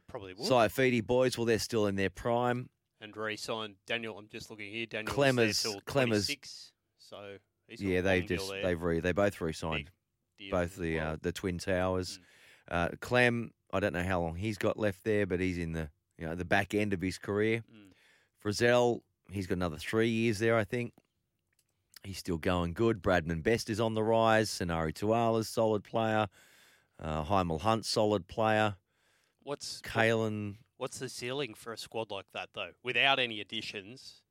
Probably 0.08 0.34
would. 0.34 0.48
Saifiti 0.50 1.06
boys, 1.06 1.38
well, 1.38 1.46
they're 1.46 1.60
still 1.60 1.88
in 1.88 1.96
their 1.96 2.10
prime. 2.10 2.70
and 3.00 3.16
re-signed 3.18 3.76
Daniel. 3.88 4.18
I'm 4.18 4.28
just 4.30 4.50
looking 4.52 4.72
here. 4.72 4.86
Daniel 4.86 5.14
Klemmers- 5.14 5.66
Klemmers- 5.86 6.28
26, 6.28 6.72
so 7.00 7.38
he's 7.68 7.82
Yeah, 7.82 8.02
they've 8.02 8.26
just 8.28 8.48
there. 8.50 8.62
they've 8.62 8.82
re, 8.82 9.00
they 9.00 9.12
both 9.12 9.42
re-signed. 9.42 9.90
both 10.52 10.76
the 10.76 10.98
well. 10.98 11.14
uh, 11.14 11.18
the 11.22 11.32
twin 11.32 11.58
towers. 11.58 12.20
Mm. 12.20 12.74
Uh, 12.76 12.90
Klem, 12.98 13.50
I 13.74 13.80
don't 13.80 13.94
know 13.94 14.04
how 14.04 14.22
long 14.22 14.36
he's 14.36 14.58
got 14.58 14.78
left 14.78 15.04
there, 15.04 15.26
but 15.26 15.40
he's 15.40 15.58
in 15.58 15.72
the 15.72 15.90
you 16.18 16.28
know 16.28 16.36
the 16.36 16.46
back 16.46 16.74
end 16.76 16.94
of 16.94 17.02
his 17.02 17.18
career. 17.18 17.64
Mm. 17.74 17.92
Frizell, 18.44 19.02
he's 19.32 19.48
got 19.48 19.56
another 19.56 19.78
three 19.78 20.10
years 20.10 20.40
there, 20.40 20.56
I 20.58 20.64
think. 20.64 20.94
He's 22.04 22.18
still 22.18 22.38
going 22.38 22.74
good. 22.74 23.02
Bradman 23.02 23.44
Best 23.44 23.70
is 23.70 23.80
on 23.80 23.94
the 23.94 24.04
rise. 24.04 24.50
Sonari 24.50 24.94
Tuala's 24.94 25.48
solid 25.48 25.84
player. 25.84 26.28
Uh, 27.00 27.24
Hymel 27.24 27.62
Hunt, 27.62 27.86
solid 27.86 28.28
player. 28.28 28.76
What's 29.44 29.82
what- 29.84 29.92
Kalyn 29.94 30.56
what's 30.78 30.98
the 30.98 31.10
ceiling 31.10 31.54
for 31.54 31.72
a 31.74 31.78
squad 31.78 32.10
like 32.10 32.26
that 32.34 32.50
though? 32.54 32.72
Without 32.84 33.20
any 33.20 33.40
additions, 33.40 34.22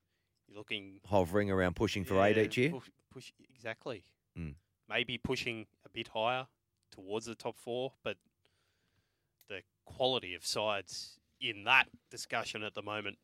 you're 0.48 0.58
looking 0.58 1.00
hovering 1.06 1.50
around 1.50 1.76
pushing 1.76 2.04
for 2.04 2.20
eight 2.24 2.36
each 2.36 2.58
year. 2.58 2.70
Push, 2.70 2.90
push 3.12 3.32
exactly. 3.54 4.02
Mm. 4.36 4.54
Maybe 4.88 5.16
pushing 5.16 5.66
a 5.84 5.88
bit 5.88 6.08
higher 6.08 6.48
towards 6.90 7.26
the 7.26 7.36
top 7.36 7.56
four, 7.56 7.92
but 8.02 8.16
the 9.48 9.62
quality 9.84 10.34
of 10.34 10.44
sides 10.44 11.18
in 11.40 11.64
that 11.64 11.86
discussion 12.10 12.64
at 12.64 12.74
the 12.74 12.82
moment, 12.82 13.18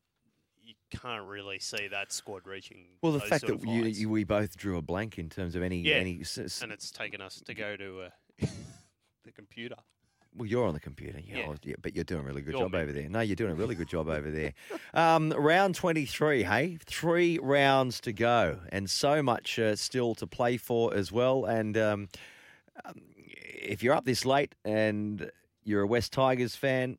you 0.67 0.75
can't 0.91 1.27
really 1.27 1.59
see 1.61 1.89
that 1.89 2.13
squad 2.13 2.47
reaching. 2.47 2.87
Well, 3.01 3.13
the 3.13 3.21
fact 3.21 3.47
that 3.47 3.63
you, 3.65 3.85
you, 3.85 4.09
we 4.11 4.25
both 4.25 4.57
drew 4.57 4.77
a 4.77 4.83
blank 4.83 5.19
in 5.19 5.29
terms 5.29 5.55
of 5.55 5.63
any 5.63 5.79
Yeah, 5.83 5.97
any. 5.97 6.21
s- 6.21 6.61
and 6.63 6.73
it's 6.73 6.91
taken 6.91 7.21
us 7.21 7.41
to 7.47 7.55
go 7.55 7.77
to 7.77 8.01
uh, 8.03 8.47
the 9.25 9.33
computer. 9.33 9.77
Well, 10.35 10.47
you're 10.47 10.67
on 10.67 10.75
the 10.75 10.81
computer, 10.81 11.19
yeah, 11.25 11.47
well, 11.47 11.57
yeah, 11.63 11.77
but 11.81 11.95
you're 11.95 12.05
doing 12.05 12.21
a 12.21 12.25
really 12.25 12.43
good 12.43 12.53
You're 12.53 12.65
job 12.65 12.73
me. 12.75 12.81
over 12.81 12.93
there. 12.93 13.09
No, 13.09 13.21
you're 13.21 13.37
doing 13.37 13.53
a 13.53 13.55
really 13.55 13.75
good 13.75 13.89
job 13.89 14.09
over 14.09 14.31
there. 14.31 14.53
Um, 14.93 15.31
round 15.31 15.75
23, 15.75 16.43
hey, 16.43 16.79
three 16.85 17.39
rounds 17.39 18.01
to 18.01 18.13
go, 18.13 18.61
and 18.71 18.89
so 18.91 19.23
much 19.23 19.59
uh, 19.59 19.77
still 19.77 20.15
to 20.17 20.27
play 20.27 20.57
for 20.59 20.93
as 20.95 21.11
well. 21.13 21.45
And 21.47 21.77
um, 21.79 22.09
um, 22.85 22.95
if 23.17 23.83
you're 23.83 23.95
up 23.95 24.05
this 24.05 24.25
late 24.27 24.55
and 24.65 25.31
you're 25.65 25.83
a 25.83 25.87
West 25.87 26.13
Tigers 26.13 26.55
fan, 26.57 26.99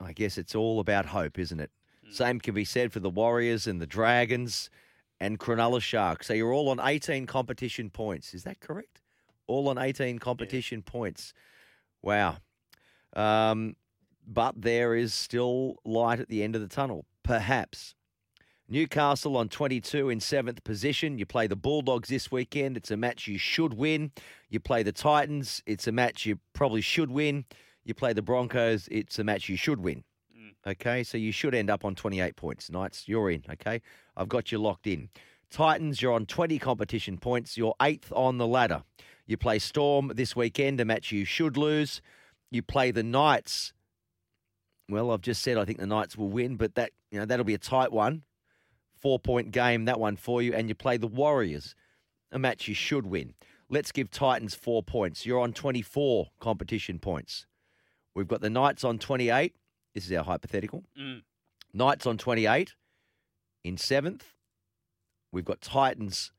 I 0.00 0.12
guess 0.12 0.38
it's 0.38 0.54
all 0.54 0.80
about 0.80 1.06
hope, 1.06 1.38
isn't 1.38 1.60
it? 1.60 1.70
Mm. 2.10 2.14
Same 2.14 2.40
can 2.40 2.54
be 2.54 2.64
said 2.64 2.92
for 2.92 3.00
the 3.00 3.10
Warriors 3.10 3.66
and 3.66 3.80
the 3.80 3.86
Dragons 3.86 4.70
and 5.20 5.38
Cronulla 5.38 5.80
Sharks. 5.80 6.26
So 6.26 6.32
you're 6.34 6.52
all 6.52 6.68
on 6.68 6.80
18 6.80 7.26
competition 7.26 7.90
points. 7.90 8.34
Is 8.34 8.44
that 8.44 8.60
correct? 8.60 9.02
All 9.46 9.68
on 9.68 9.78
18 9.78 10.18
competition 10.18 10.82
points. 10.82 11.32
Wow. 12.02 12.38
Um, 13.14 13.76
but 14.26 14.60
there 14.60 14.94
is 14.94 15.12
still 15.12 15.76
light 15.84 16.20
at 16.20 16.28
the 16.28 16.42
end 16.42 16.54
of 16.54 16.62
the 16.62 16.68
tunnel, 16.68 17.04
perhaps. 17.22 17.94
Newcastle 18.68 19.36
on 19.36 19.48
22 19.48 20.10
in 20.10 20.20
seventh 20.20 20.62
position. 20.62 21.18
You 21.18 21.26
play 21.26 21.48
the 21.48 21.56
Bulldogs 21.56 22.08
this 22.08 22.30
weekend. 22.30 22.76
It's 22.76 22.92
a 22.92 22.96
match 22.96 23.26
you 23.26 23.36
should 23.36 23.74
win. 23.74 24.12
You 24.48 24.60
play 24.60 24.84
the 24.84 24.92
Titans. 24.92 25.60
It's 25.66 25.88
a 25.88 25.92
match 25.92 26.24
you 26.24 26.38
probably 26.52 26.80
should 26.80 27.10
win. 27.10 27.46
You 27.84 27.94
play 27.94 28.12
the 28.12 28.22
Broncos. 28.22 28.88
It's 28.92 29.18
a 29.18 29.24
match 29.24 29.48
you 29.48 29.56
should 29.56 29.80
win. 29.80 30.04
Okay, 30.66 31.02
so 31.02 31.16
you 31.16 31.32
should 31.32 31.54
end 31.54 31.70
up 31.70 31.84
on 31.84 31.94
28 31.94 32.36
points. 32.36 32.70
Knights, 32.70 33.04
you're 33.06 33.30
in. 33.30 33.42
Okay, 33.50 33.80
I've 34.16 34.28
got 34.28 34.52
you 34.52 34.58
locked 34.58 34.86
in. 34.86 35.08
Titans, 35.50 36.00
you're 36.00 36.12
on 36.12 36.26
20 36.26 36.58
competition 36.58 37.18
points. 37.18 37.56
You're 37.56 37.74
eighth 37.80 38.12
on 38.14 38.38
the 38.38 38.46
ladder. 38.46 38.84
You 39.26 39.36
play 39.36 39.58
Storm 39.58 40.12
this 40.14 40.36
weekend, 40.36 40.80
a 40.80 40.84
match 40.84 41.12
you 41.12 41.24
should 41.24 41.56
lose. 41.56 42.02
You 42.50 42.62
play 42.62 42.90
the 42.90 43.02
Knights. 43.02 43.72
Well, 44.88 45.10
I've 45.10 45.22
just 45.22 45.42
said 45.42 45.56
I 45.56 45.64
think 45.64 45.78
the 45.78 45.86
Knights 45.86 46.16
will 46.16 46.28
win, 46.28 46.56
but 46.56 46.74
that 46.74 46.90
you 47.10 47.18
know 47.18 47.24
that'll 47.24 47.44
be 47.44 47.54
a 47.54 47.58
tight 47.58 47.92
one. 47.92 48.22
Four 49.00 49.18
point 49.18 49.50
game, 49.50 49.86
that 49.86 49.98
one 49.98 50.16
for 50.16 50.42
you. 50.42 50.52
And 50.52 50.68
you 50.68 50.74
play 50.74 50.98
the 50.98 51.06
Warriors, 51.06 51.74
a 52.30 52.38
match 52.38 52.68
you 52.68 52.74
should 52.74 53.06
win. 53.06 53.34
Let's 53.70 53.92
give 53.92 54.10
Titans 54.10 54.54
four 54.54 54.82
points. 54.82 55.24
You're 55.24 55.40
on 55.40 55.52
24 55.52 56.26
competition 56.40 56.98
points. 56.98 57.46
We've 58.14 58.28
got 58.28 58.40
the 58.40 58.50
Knights 58.50 58.82
on 58.82 58.98
28. 58.98 59.54
This 59.94 60.06
is 60.06 60.12
our 60.12 60.24
hypothetical. 60.24 60.84
Mm. 60.98 61.22
Knights 61.72 62.06
on 62.06 62.18
28 62.18 62.74
in 63.64 63.76
seventh. 63.76 64.34
We've 65.32 65.44
got 65.44 65.60
Titans 65.60 66.32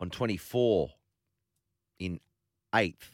on 0.00 0.10
24 0.10 0.90
in 1.98 2.20
eighth. 2.74 3.12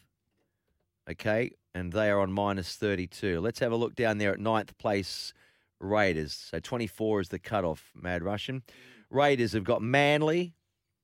Okay, 1.11 1.51
and 1.75 1.93
they 1.93 2.11
are 2.11 2.21
on 2.21 2.33
minus 2.33 2.77
32. 2.77 3.41
Let's 3.41 3.59
have 3.59 3.73
a 3.73 3.77
look 3.77 3.95
down 3.95 4.19
there 4.19 4.33
at 4.33 4.39
ninth 4.39 4.77
place 4.79 5.33
Raiders. 5.81 6.33
So 6.51 6.61
24 6.61 7.23
is 7.23 7.29
the 7.29 7.39
cutoff, 7.39 7.91
Mad 7.95 8.23
Russian. 8.23 8.63
Raiders 9.11 9.53
have 9.53 9.65
got 9.65 9.83
Manly 9.83 10.55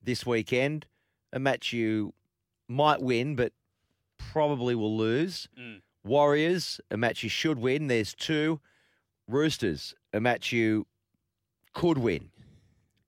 this 0.02 0.24
weekend, 0.24 0.86
a 1.32 1.38
match 1.38 1.72
you 1.72 2.14
might 2.68 3.02
win, 3.02 3.34
but 3.34 3.52
probably 4.18 4.74
will 4.74 4.96
lose. 4.96 5.48
Mm. 5.58 5.80
Warriors, 6.08 6.80
a 6.90 6.96
match 6.96 7.22
you 7.22 7.28
should 7.28 7.58
win. 7.58 7.86
There's 7.86 8.14
two. 8.14 8.60
Roosters, 9.28 9.94
a 10.12 10.20
match 10.20 10.52
you 10.52 10.86
could 11.74 11.98
win. 11.98 12.30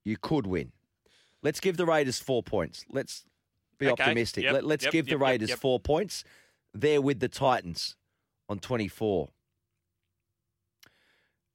You 0.05 0.17
could 0.17 0.45
win. 0.45 0.71
Let's 1.41 1.59
give 1.59 1.77
the 1.77 1.85
Raiders 1.85 2.19
four 2.19 2.43
points. 2.43 2.85
Let's 2.89 3.25
be 3.79 3.87
Okay. 3.87 4.03
optimistic. 4.03 4.43
Yep, 4.43 4.53
Let, 4.53 4.65
let's 4.65 4.83
yep, 4.85 4.93
give 4.93 5.05
the 5.05 5.13
yep, 5.13 5.19
yep, 5.19 5.27
Raiders 5.29 5.51
four 5.53 5.79
points. 5.79 6.23
They're 6.73 7.01
with 7.01 7.19
the 7.19 7.27
Titans 7.27 7.95
on 8.47 8.59
24. 8.59 9.29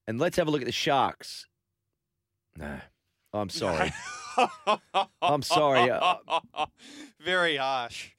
And 0.08 0.18
let's 0.18 0.36
have 0.36 0.48
a 0.48 0.50
look 0.50 0.62
at 0.62 0.66
the 0.66 0.72
Sharks. 0.72 1.46
No, 2.56 2.80
I'm 3.32 3.48
sorry. 3.50 3.92
I'm 5.22 5.42
sorry, 5.42 5.90
uh, 5.90 6.16
Very 7.20 7.56
harsh. 7.56 8.10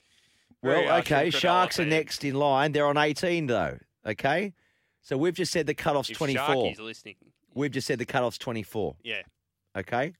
Well, 0.63 0.99
okay. 0.99 1.29
Sharks 1.29 1.79
are 1.79 1.85
next 1.85 2.23
in 2.23 2.35
line. 2.35 2.71
They're 2.71 2.87
on 2.87 2.97
18, 2.97 3.47
though. 3.47 3.77
Okay. 4.05 4.53
So 5.01 5.17
we've 5.17 5.33
just 5.35 5.51
said 5.51 5.67
the 5.67 5.73
cutoff's 5.73 6.09
If 6.09 6.17
24. 6.17 6.43
Sharky's 6.45 6.79
listening, 6.79 7.15
We've 7.53 7.71
just 7.71 7.87
said 7.87 7.99
the 7.99 8.05
cutoff's 8.05 8.37
24. 8.37 8.95
yeah. 9.03 9.21
Okay. 9.75 10.13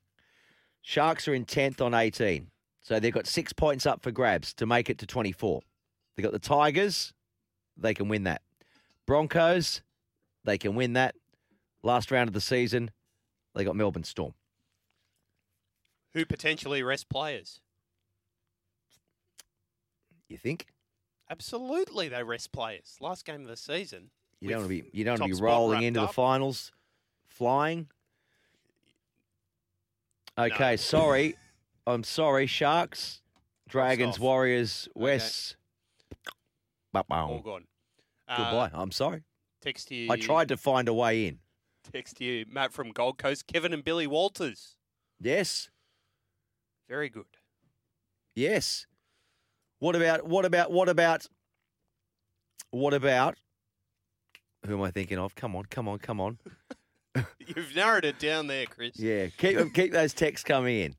Sharks 0.81 1.27
are 1.27 1.33
in 1.33 1.45
10th 1.45 1.81
on 1.81 1.93
18. 1.93 2.47
So 2.81 2.99
they've 2.99 3.13
got 3.13 3.27
six 3.27 3.51
points 3.51 3.85
up 3.85 4.01
for 4.01 4.11
grabs 4.11 4.53
to 4.53 4.65
make 4.65 4.89
it 4.89 4.99
to 4.99 5.05
24. 5.05 5.61
They've 6.15 6.23
got 6.23 6.31
the 6.31 6.39
Tigers. 6.39 7.11
They 7.75 7.93
can 7.93 8.07
win 8.07 8.23
that. 8.23 8.41
Broncos. 9.05 9.81
They 10.45 10.57
can 10.57 10.75
win 10.75 10.93
that. 10.93 11.15
Last 11.83 12.11
round 12.11 12.29
of 12.29 12.33
the 12.33 12.41
season, 12.41 12.91
they 13.53 13.63
got 13.65 13.75
Melbourne 13.75 14.03
Storm. 14.05 14.33
Who 16.13 16.25
potentially 16.25 16.81
rest 16.83 17.09
players? 17.09 17.59
You 20.29 20.37
think? 20.37 20.67
Absolutely, 21.29 22.07
they 22.09 22.23
rest 22.23 22.51
players. 22.51 22.95
Last 22.99 23.25
game 23.25 23.41
of 23.41 23.47
the 23.47 23.57
season. 23.57 24.09
You 24.39 24.49
don't 24.49 24.59
want 24.59 24.69
to 24.71 24.81
be 24.83 24.89
you 24.93 25.03
don't 25.03 25.19
want 25.19 25.31
to 25.31 25.37
be 25.37 25.41
rolling 25.43 25.83
into 25.83 25.99
the 26.01 26.07
finals 26.07 26.71
flying. 27.27 27.87
Okay, 30.37 30.71
No. 30.71 30.75
sorry. 30.75 31.35
I'm 31.87 32.03
sorry, 32.03 32.47
Sharks, 32.47 33.21
Dragons. 33.69 34.19
Warriors, 34.19 34.87
Okay. 34.95 35.01
West. 35.03 35.55
Ba- 36.93 37.05
All 37.09 37.27
bow. 37.37 37.41
gone. 37.43 37.65
Uh, 38.27 38.37
Goodbye. 38.37 38.69
I'm 38.77 38.91
sorry. 38.91 39.23
Text 39.61 39.89
you. 39.91 40.11
I 40.11 40.17
tried 40.17 40.49
to 40.49 40.57
find 40.57 40.87
a 40.89 40.93
way 40.93 41.27
in. 41.27 41.39
Text 41.93 42.19
you, 42.19 42.45
Matt 42.49 42.73
from 42.73 42.91
Gold 42.91 43.17
Coast. 43.17 43.47
Kevin 43.47 43.73
and 43.73 43.83
Billy 43.83 44.05
Walters. 44.05 44.75
Yes. 45.21 45.69
Very 46.89 47.07
good. 47.09 47.25
Yes. 48.35 48.85
What 49.79 49.95
about 49.95 50.27
what 50.27 50.45
about 50.45 50.71
what 50.71 50.89
about 50.89 51.27
what 52.71 52.93
about 52.93 53.35
who 54.65 54.73
am 54.75 54.81
I 54.81 54.91
thinking 54.91 55.17
of? 55.17 55.35
Come 55.35 55.55
on, 55.55 55.65
come 55.65 55.87
on, 55.87 55.99
come 55.99 56.19
on. 56.19 56.39
You've 57.39 57.75
narrowed 57.75 58.05
it 58.05 58.19
down 58.19 58.47
there, 58.47 58.65
Chris. 58.65 58.99
Yeah, 58.99 59.27
keep 59.37 59.73
keep 59.73 59.91
those 59.91 60.13
texts 60.13 60.43
coming 60.43 60.79
in. 60.79 60.95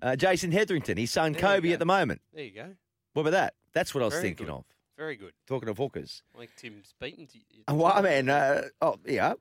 Uh, 0.00 0.16
Jason 0.16 0.50
Hetherington, 0.52 0.96
his 0.96 1.10
son 1.10 1.32
There 1.32 1.40
you 1.40 1.46
Kobe 1.46 1.68
go. 1.68 1.72
at 1.74 1.78
the 1.78 1.86
moment. 1.86 2.20
There 2.34 2.44
you 2.44 2.50
go. 2.52 2.70
What 3.14 3.22
about 3.22 3.30
that? 3.32 3.54
That's 3.72 3.94
what 3.94 4.02
I 4.02 4.06
was 4.06 4.14
Very 4.14 4.22
thinking 4.28 4.46
good. 4.46 4.52
of. 4.52 4.64
Very 4.96 5.16
good. 5.16 5.32
Talking 5.46 5.68
of 5.68 5.78
hookers. 5.78 6.22
Like 6.36 6.50
Tim's 6.56 6.94
beaten. 7.00 7.26
To 7.26 7.38
you. 7.38 7.62
Oh, 7.68 7.74
well, 7.74 8.02
man, 8.02 8.28
uh, 8.28 8.62
oh 8.80 8.96
yeah. 9.06 9.34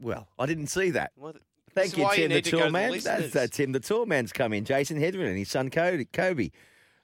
Well, 0.00 0.28
I 0.38 0.46
didn't 0.46 0.68
see 0.68 0.90
that. 0.90 1.12
What- 1.16 1.36
Thank 1.74 1.90
This 1.90 1.92
is 1.92 1.98
you, 1.98 2.04
why 2.04 2.16
Tim 2.16 2.28
the 2.30 2.34
need 2.36 2.44
to 2.46 2.50
go 2.52 2.58
to 2.58 2.64
the 2.64 2.70
Man. 2.70 2.90
That's, 2.92 3.04
listeners. 3.06 3.50
Tim 3.50 3.72
the 3.72 3.80
Tool 3.80 4.06
Man's 4.06 4.32
come 4.32 4.52
in. 4.52 4.64
Jason 4.64 4.98
Hetherington, 4.98 5.36
his 5.36 5.50
son 5.50 5.68
Kobe. 5.70 6.04
Kobe. 6.12 6.50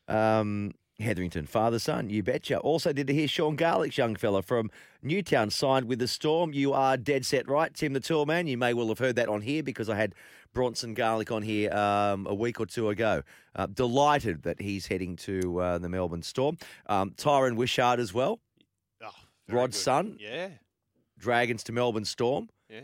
Um, 0.08 0.72
Hetherington, 1.00 1.46
father, 1.46 1.80
son, 1.80 2.08
you 2.08 2.22
betcha. 2.22 2.58
Also, 2.58 2.92
did 2.92 3.08
to 3.08 3.14
hear 3.14 3.26
Sean 3.26 3.56
Garlick's 3.56 3.98
young 3.98 4.14
fella 4.14 4.42
from 4.42 4.70
Newtown 5.02 5.50
signed 5.50 5.86
with 5.86 5.98
the 5.98 6.06
Storm. 6.06 6.52
You 6.52 6.72
are 6.72 6.96
dead 6.96 7.26
set 7.26 7.48
right, 7.48 7.74
Tim 7.74 7.94
the 7.94 8.00
Tool 8.00 8.26
Man. 8.26 8.46
You 8.46 8.56
may 8.56 8.74
well 8.74 8.88
have 8.88 9.00
heard 9.00 9.16
that 9.16 9.28
on 9.28 9.42
here 9.42 9.64
because 9.64 9.88
I 9.88 9.96
had 9.96 10.14
Bronson 10.52 10.94
Garlick 10.94 11.32
on 11.32 11.42
here 11.42 11.72
um, 11.74 12.26
a 12.28 12.34
week 12.34 12.60
or 12.60 12.66
two 12.66 12.90
ago. 12.90 13.22
Uh, 13.56 13.66
delighted 13.66 14.44
that 14.44 14.60
he's 14.60 14.86
heading 14.86 15.16
to 15.16 15.58
uh, 15.60 15.78
the 15.78 15.88
Melbourne 15.88 16.22
Storm. 16.22 16.58
Um, 16.86 17.10
Tyran 17.10 17.56
Wishart 17.56 17.98
as 17.98 18.14
well. 18.14 18.38
Oh, 19.02 19.10
Rod's 19.48 19.76
good. 19.76 19.82
son? 19.82 20.16
Yeah. 20.20 20.48
Dragons 21.18 21.64
to 21.64 21.72
Melbourne 21.72 22.04
Storm. 22.04 22.48
Yeah. 22.70 22.82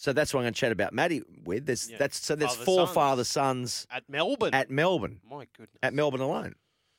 So 0.00 0.12
that's 0.12 0.32
what 0.32 0.40
I'm 0.40 0.44
going 0.44 0.54
to 0.54 0.60
chat 0.60 0.70
about 0.70 0.92
Maddie 0.92 1.22
with. 1.44 1.66
There's 1.66 1.90
Yeah. 1.90 1.98
that's 1.98 2.24
so 2.24 2.36
there's 2.36 2.52
Father 2.52 2.64
four 2.64 2.86
sons. 2.86 2.94
father 2.94 3.24
sons 3.24 3.86
At 3.90 4.08
Melbourne. 4.08 4.54
at 4.54 4.70
Melbourne 4.70 5.20
My 5.28 5.48
goodness. 5.56 5.76
at 5.82 5.92
Melbourne 5.92 6.20
alone. 6.20 6.54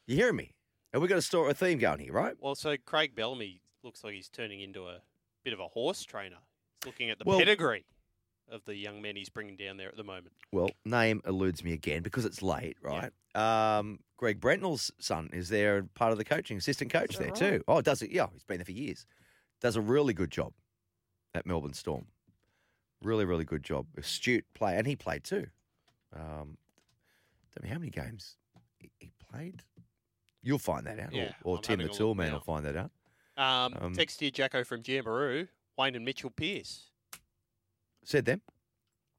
You 0.06 0.18
hearing 0.18 0.36
me? 0.36 0.54
And 0.92 1.02
we've 1.02 1.08
got 1.08 1.18
a 1.18 1.22
story, 1.22 1.50
a 1.52 1.54
theme 1.54 1.80
going 1.80 2.00
here, 2.00 2.12
right? 2.12 2.36
Well, 2.42 2.56
so 2.56 2.76
Craig 2.76 3.16
Bellamy 3.16 3.62
looks 3.84 4.04
like 4.04 4.16
he's 4.16 4.28
turning 4.28 4.60
into 4.60 4.88
a 4.88 5.02
bit 5.46 5.54
of 5.54 5.62
a 5.62 5.68
horse 5.70 6.04
trainer. 6.04 6.40
He's 6.82 6.88
looking 6.88 7.10
at 7.10 7.20
the 7.20 7.24
Well- 7.26 7.40
pedigree 7.40 7.86
of 8.50 8.66
the 8.66 8.76
young 8.76 9.02
men 9.02 9.16
he's 9.16 9.30
bringing 9.30 9.56
down 9.56 9.78
there 9.78 9.88
at 9.88 9.96
the 9.96 10.04
moment. 10.04 10.34
Well, 10.52 10.70
name 10.84 11.22
eludes 11.26 11.64
me 11.64 11.72
again 11.72 12.04
because 12.04 12.26
it's 12.26 12.42
late, 12.42 12.76
right? 12.82 13.14
Um, 13.34 14.00
Greg 14.18 14.42
Brentnall's 14.42 14.92
son 15.00 15.30
is 15.32 15.48
there, 15.48 15.84
part 15.94 16.12
of 16.12 16.18
the 16.18 16.26
coaching, 16.26 16.58
assistant 16.58 16.92
coach 16.92 17.12
that 17.16 17.20
there 17.20 17.52
right? 17.52 17.60
too. 17.60 17.64
Oh, 17.68 17.80
does 17.82 18.02
it? 18.02 18.12
Yeah, 18.12 18.28
he's 18.34 18.44
been 18.44 18.58
there 18.58 18.66
for 18.66 18.72
years. 18.74 19.06
Does 19.62 19.78
a 19.78 19.82
really 19.82 20.14
good 20.14 20.32
job 20.32 20.54
at 21.34 21.46
Melbourne 21.46 21.74
Storm. 21.76 22.08
Really, 23.02 23.26
really 23.26 23.46
good 23.46 23.64
job. 23.64 23.86
Astute 23.98 24.46
player, 24.54 24.78
and 24.78 24.86
he 24.88 24.96
played 24.96 25.24
too. 25.24 25.48
Um, 26.16 26.58
don't 27.56 27.64
know 27.64 27.70
how 27.74 27.80
many 27.80 27.92
games 27.92 28.36
he, 28.78 28.92
he 29.00 29.12
played. 29.32 29.64
You'll 30.42 30.60
find 30.60 30.86
that 30.88 31.00
out, 31.00 31.14
Yeah, 31.14 31.32
or, 31.44 31.58
or 31.58 31.62
Tim 31.62 31.78
the 31.78 31.84
having 31.84 31.98
Tool 31.98 32.16
Man 32.16 32.28
now. 32.28 32.34
will 32.34 32.40
find 32.42 32.66
that 32.66 32.76
out. 32.76 32.92
Um, 33.38 33.78
Um, 33.82 33.94
text 33.94 34.20
here, 34.20 34.32
Jacko 34.32 34.64
from 34.64 34.82
Jamboree, 34.86 35.48
Wayne 35.78 35.96
and 35.96 36.04
Mitchell 36.06 36.30
Pearce. 36.30 36.88
Said 38.04 38.26
them. 38.26 38.42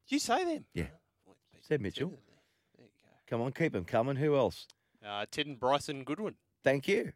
Did 0.09 0.15
you 0.15 0.19
say 0.19 0.45
them? 0.45 0.65
Yeah. 0.75 0.87
Oh, 1.29 1.33
Said 1.61 1.81
Mitchell. 1.81 2.09
there. 2.11 2.19
There 2.79 2.87
you 2.87 2.93
go. 3.03 3.09
Come 3.29 3.41
on, 3.43 3.53
keep 3.53 3.73
them 3.73 3.85
coming. 3.85 4.17
Who 4.17 4.35
else? 4.37 4.67
Uh, 5.07 5.25
Ted 5.31 5.47
and 5.47 5.59
Bryson 5.59 6.05
Goodwin. 6.05 6.35
Thank 6.65 6.89
you. 6.89 7.13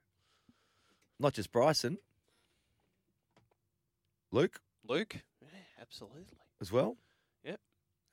Not 1.19 1.35
just 1.35 1.53
Bryson. 1.53 1.99
Luke 4.31 4.61
Luke. 4.87 5.17
Yeah, 5.43 5.49
absolutely. 5.81 6.39
As 6.61 6.71
well. 6.73 6.97
Yep. 7.45 7.61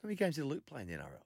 How 0.01 0.07
many 0.07 0.15
games 0.15 0.35
did 0.35 0.45
Luke 0.45 0.65
play 0.65 0.81
in 0.81 0.87
the 0.87 0.93
NRL? 0.93 1.23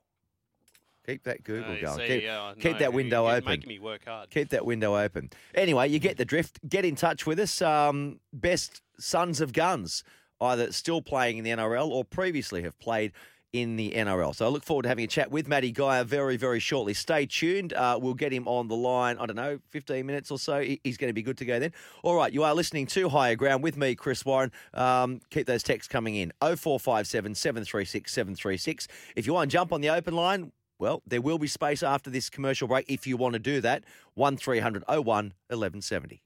Keep 1.05 1.23
that 1.23 1.43
Google 1.43 1.73
Uh, 1.73 1.81
going. 1.81 1.97
see, 1.99 2.07
keep, 2.07 2.23
yeah, 2.23 2.53
keep 2.59 2.79
that 2.79 2.91
window 2.91 3.27
you're 3.27 3.35
open. 3.37 3.49
Making 3.51 3.69
me 3.69 3.79
work 3.79 4.05
hard. 4.05 4.29
keep 4.31 4.49
that 4.49 4.65
window 4.65 4.97
open. 4.97 5.29
Anyway, 5.53 5.87
you 5.87 5.99
get 5.99 6.17
the 6.17 6.25
drift. 6.25 6.59
Get 6.67 6.83
in 6.83 6.95
touch 6.95 7.27
with 7.27 7.39
us. 7.39 7.61
Um, 7.61 8.19
best 8.33 8.81
Sons 8.97 9.39
of 9.39 9.53
Guns, 9.53 10.03
either 10.41 10.71
still 10.71 11.03
playing 11.03 11.37
in 11.37 11.43
the 11.43 11.51
NRL 11.51 11.89
or 11.89 12.03
previously 12.05 12.63
have 12.63 12.77
played 12.79 13.11
in 13.55 13.77
the 13.77 13.93
NRL. 13.95 14.35
So 14.35 14.45
I 14.45 14.49
look 14.49 14.65
forward 14.65 14.83
to 14.83 14.89
having 14.89 15.05
a 15.05 15.07
chat 15.07 15.31
with 15.31 15.47
Matty 15.47 15.71
Geyer 15.71 16.03
very, 16.03 16.35
very 16.35 16.59
shortly. 16.59 16.93
Stay 16.93 17.25
tuned. 17.25 17.71
Uh, 17.71 17.97
we'll 18.01 18.13
get 18.13 18.33
him 18.33 18.49
on 18.49 18.67
the 18.67 18.75
line, 18.75 19.17
I 19.17 19.25
don't 19.25 19.37
know, 19.37 19.59
15 19.69 20.05
minutes 20.05 20.29
or 20.29 20.37
so. 20.37 20.59
He's 20.59 20.97
going 20.97 21.09
to 21.09 21.13
be 21.13 21.21
good 21.21 21.37
to 21.37 21.45
go 21.45 21.57
then. 21.57 21.71
All 22.03 22.15
right, 22.15 22.33
you 22.33 22.43
are 22.43 22.53
listening 22.53 22.85
to 22.87 23.07
Higher 23.07 23.35
Ground 23.35 23.63
with 23.63 23.77
me, 23.77 23.95
Chris 23.95 24.25
Warren. 24.25 24.51
Um, 24.73 25.21
keep 25.29 25.47
those 25.47 25.63
texts 25.63 25.87
coming 25.87 26.15
in 26.15 26.33
0457 26.41 27.33
736 27.33 28.11
736. 28.11 28.87
If 29.15 29.25
you 29.25 29.33
want 29.33 29.49
to 29.49 29.53
jump 29.55 29.71
on 29.71 29.79
the 29.79 29.89
open 29.89 30.15
line, 30.15 30.51
well, 30.77 31.01
there 31.07 31.21
will 31.21 31.37
be 31.37 31.47
space 31.47 31.81
after 31.81 32.09
this 32.09 32.29
commercial 32.29 32.67
break 32.67 32.85
if 32.89 33.07
you 33.07 33.15
want 33.15 33.33
to 33.33 33.39
do 33.39 33.61
that. 33.61 33.85
1300 34.15 34.83
01 34.85 35.05
1170. 35.05 36.24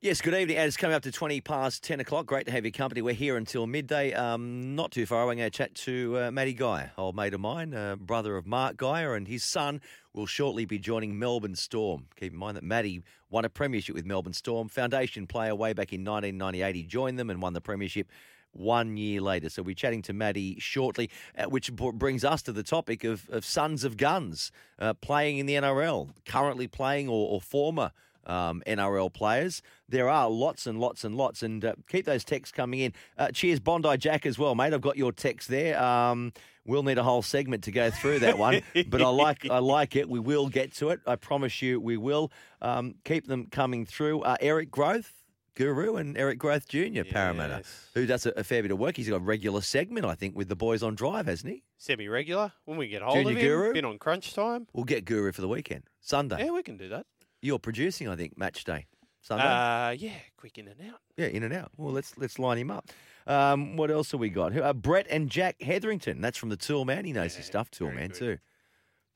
Yes, 0.00 0.20
good 0.20 0.32
evening. 0.32 0.58
It's 0.58 0.76
coming 0.76 0.94
up 0.94 1.02
to 1.02 1.10
20 1.10 1.40
past 1.40 1.82
10 1.82 1.98
o'clock. 1.98 2.24
Great 2.24 2.46
to 2.46 2.52
have 2.52 2.64
your 2.64 2.70
company. 2.70 3.02
We're 3.02 3.14
here 3.14 3.36
until 3.36 3.66
midday. 3.66 4.12
Um, 4.12 4.76
not 4.76 4.92
too 4.92 5.06
far 5.06 5.24
away. 5.24 5.32
I'm 5.32 5.38
going 5.38 5.50
to 5.50 5.58
chat 5.58 5.74
to 5.74 6.18
uh, 6.18 6.30
Matty 6.30 6.52
Geyer, 6.52 6.92
old 6.96 7.16
mate 7.16 7.34
of 7.34 7.40
mine, 7.40 7.74
uh, 7.74 7.96
brother 7.96 8.36
of 8.36 8.46
Mark 8.46 8.76
Geyer, 8.76 9.16
and 9.16 9.26
his 9.26 9.42
son 9.42 9.80
will 10.14 10.26
shortly 10.26 10.66
be 10.66 10.78
joining 10.78 11.18
Melbourne 11.18 11.56
Storm. 11.56 12.06
Keep 12.14 12.32
in 12.32 12.38
mind 12.38 12.56
that 12.56 12.62
Matty 12.62 13.02
won 13.28 13.44
a 13.44 13.48
premiership 13.48 13.96
with 13.96 14.06
Melbourne 14.06 14.34
Storm, 14.34 14.68
foundation 14.68 15.26
player 15.26 15.52
way 15.56 15.72
back 15.72 15.92
in 15.92 16.04
1998. 16.04 16.76
He 16.76 16.84
joined 16.84 17.18
them 17.18 17.28
and 17.28 17.42
won 17.42 17.54
the 17.54 17.60
premiership 17.60 18.08
one 18.52 18.96
year 18.96 19.20
later. 19.20 19.48
So 19.48 19.62
we're 19.62 19.74
chatting 19.74 20.02
to 20.02 20.12
Matty 20.12 20.60
shortly, 20.60 21.10
uh, 21.36 21.46
which 21.46 21.72
brings 21.72 22.24
us 22.24 22.42
to 22.42 22.52
the 22.52 22.62
topic 22.62 23.02
of, 23.02 23.28
of 23.30 23.44
Sons 23.44 23.82
of 23.82 23.96
Guns 23.96 24.52
uh, 24.78 24.94
playing 24.94 25.38
in 25.38 25.46
the 25.46 25.54
NRL, 25.54 26.10
currently 26.24 26.68
playing 26.68 27.08
or, 27.08 27.28
or 27.30 27.40
former 27.40 27.90
um, 28.28 28.62
NRL 28.66 29.12
players. 29.12 29.62
There 29.88 30.08
are 30.08 30.28
lots 30.28 30.66
and 30.66 30.78
lots 30.78 31.04
and 31.04 31.16
lots, 31.16 31.42
and 31.42 31.64
uh, 31.64 31.74
keep 31.88 32.04
those 32.04 32.24
texts 32.24 32.54
coming 32.54 32.80
in. 32.80 32.92
Uh, 33.16 33.28
cheers, 33.28 33.60
Bondi 33.60 33.96
Jack, 33.96 34.26
as 34.26 34.38
well, 34.38 34.54
mate. 34.54 34.72
I've 34.74 34.80
got 34.80 34.96
your 34.96 35.12
text 35.12 35.48
there. 35.48 35.80
Um, 35.82 36.32
we'll 36.66 36.82
need 36.82 36.98
a 36.98 37.02
whole 37.02 37.22
segment 37.22 37.64
to 37.64 37.72
go 37.72 37.90
through 37.90 38.20
that 38.20 38.38
one, 38.38 38.62
but 38.88 39.02
I 39.02 39.08
like 39.08 39.48
I 39.50 39.58
like 39.58 39.96
it. 39.96 40.08
We 40.08 40.20
will 40.20 40.48
get 40.48 40.74
to 40.74 40.90
it. 40.90 41.00
I 41.06 41.16
promise 41.16 41.62
you, 41.62 41.80
we 41.80 41.96
will. 41.96 42.30
Um, 42.60 42.96
keep 43.04 43.26
them 43.26 43.46
coming 43.50 43.86
through. 43.86 44.22
Uh, 44.22 44.36
Eric 44.40 44.70
Grothe. 44.70 45.06
Guru 45.54 45.96
and 45.96 46.16
Eric 46.16 46.38
Grothe 46.38 46.68
Jr. 46.68 47.02
Parramatta, 47.02 47.64
who 47.92 48.06
does 48.06 48.24
a, 48.26 48.30
a 48.36 48.44
fair 48.44 48.62
bit 48.62 48.70
of 48.70 48.78
work. 48.78 48.96
He's 48.96 49.08
got 49.08 49.16
a 49.16 49.18
regular 49.18 49.60
segment, 49.60 50.06
I 50.06 50.14
think, 50.14 50.36
with 50.36 50.48
the 50.48 50.54
boys 50.54 50.84
on 50.84 50.94
drive, 50.94 51.26
hasn't 51.26 51.52
he? 51.52 51.64
Semi-regular. 51.78 52.52
When 52.64 52.78
we 52.78 52.86
get 52.86 53.02
hold 53.02 53.16
Junior 53.16 53.32
of 53.32 53.38
him, 53.38 53.44
Guru? 53.48 53.72
been 53.72 53.84
on 53.84 53.98
crunch 53.98 54.34
time. 54.34 54.68
We'll 54.72 54.84
get 54.84 55.04
Guru 55.04 55.32
for 55.32 55.40
the 55.40 55.48
weekend, 55.48 55.82
Sunday. 56.00 56.44
Yeah, 56.44 56.52
we 56.52 56.62
can 56.62 56.76
do 56.76 56.88
that. 56.90 57.06
You're 57.42 57.58
producing, 57.58 58.08
I 58.08 58.16
think, 58.16 58.36
match 58.36 58.64
day, 58.64 58.86
Sunday. 59.20 59.44
Uh, 59.44 59.90
yeah, 59.90 60.12
quick 60.36 60.58
in 60.58 60.68
and 60.68 60.80
out. 60.90 61.00
Yeah, 61.16 61.26
in 61.26 61.42
and 61.42 61.52
out. 61.54 61.70
Well, 61.76 61.92
let's 61.92 62.16
let's 62.18 62.38
line 62.38 62.58
him 62.58 62.70
up. 62.70 62.90
Um, 63.26 63.76
what 63.76 63.90
else 63.90 64.10
have 64.12 64.20
we 64.20 64.30
got? 64.30 64.52
Who- 64.52 64.62
Uh, 64.62 64.72
Brett 64.72 65.06
and 65.10 65.28
Jack 65.30 65.60
Hetherington. 65.62 66.20
That's 66.20 66.38
from 66.38 66.48
the 66.48 66.56
Tool 66.56 66.84
Man. 66.84 67.04
He 67.04 67.12
knows 67.12 67.34
his 67.36 67.46
stuff. 67.46 67.70
Tool 67.70 67.90
Man 67.92 68.08
good. 68.08 68.14
too. 68.18 68.38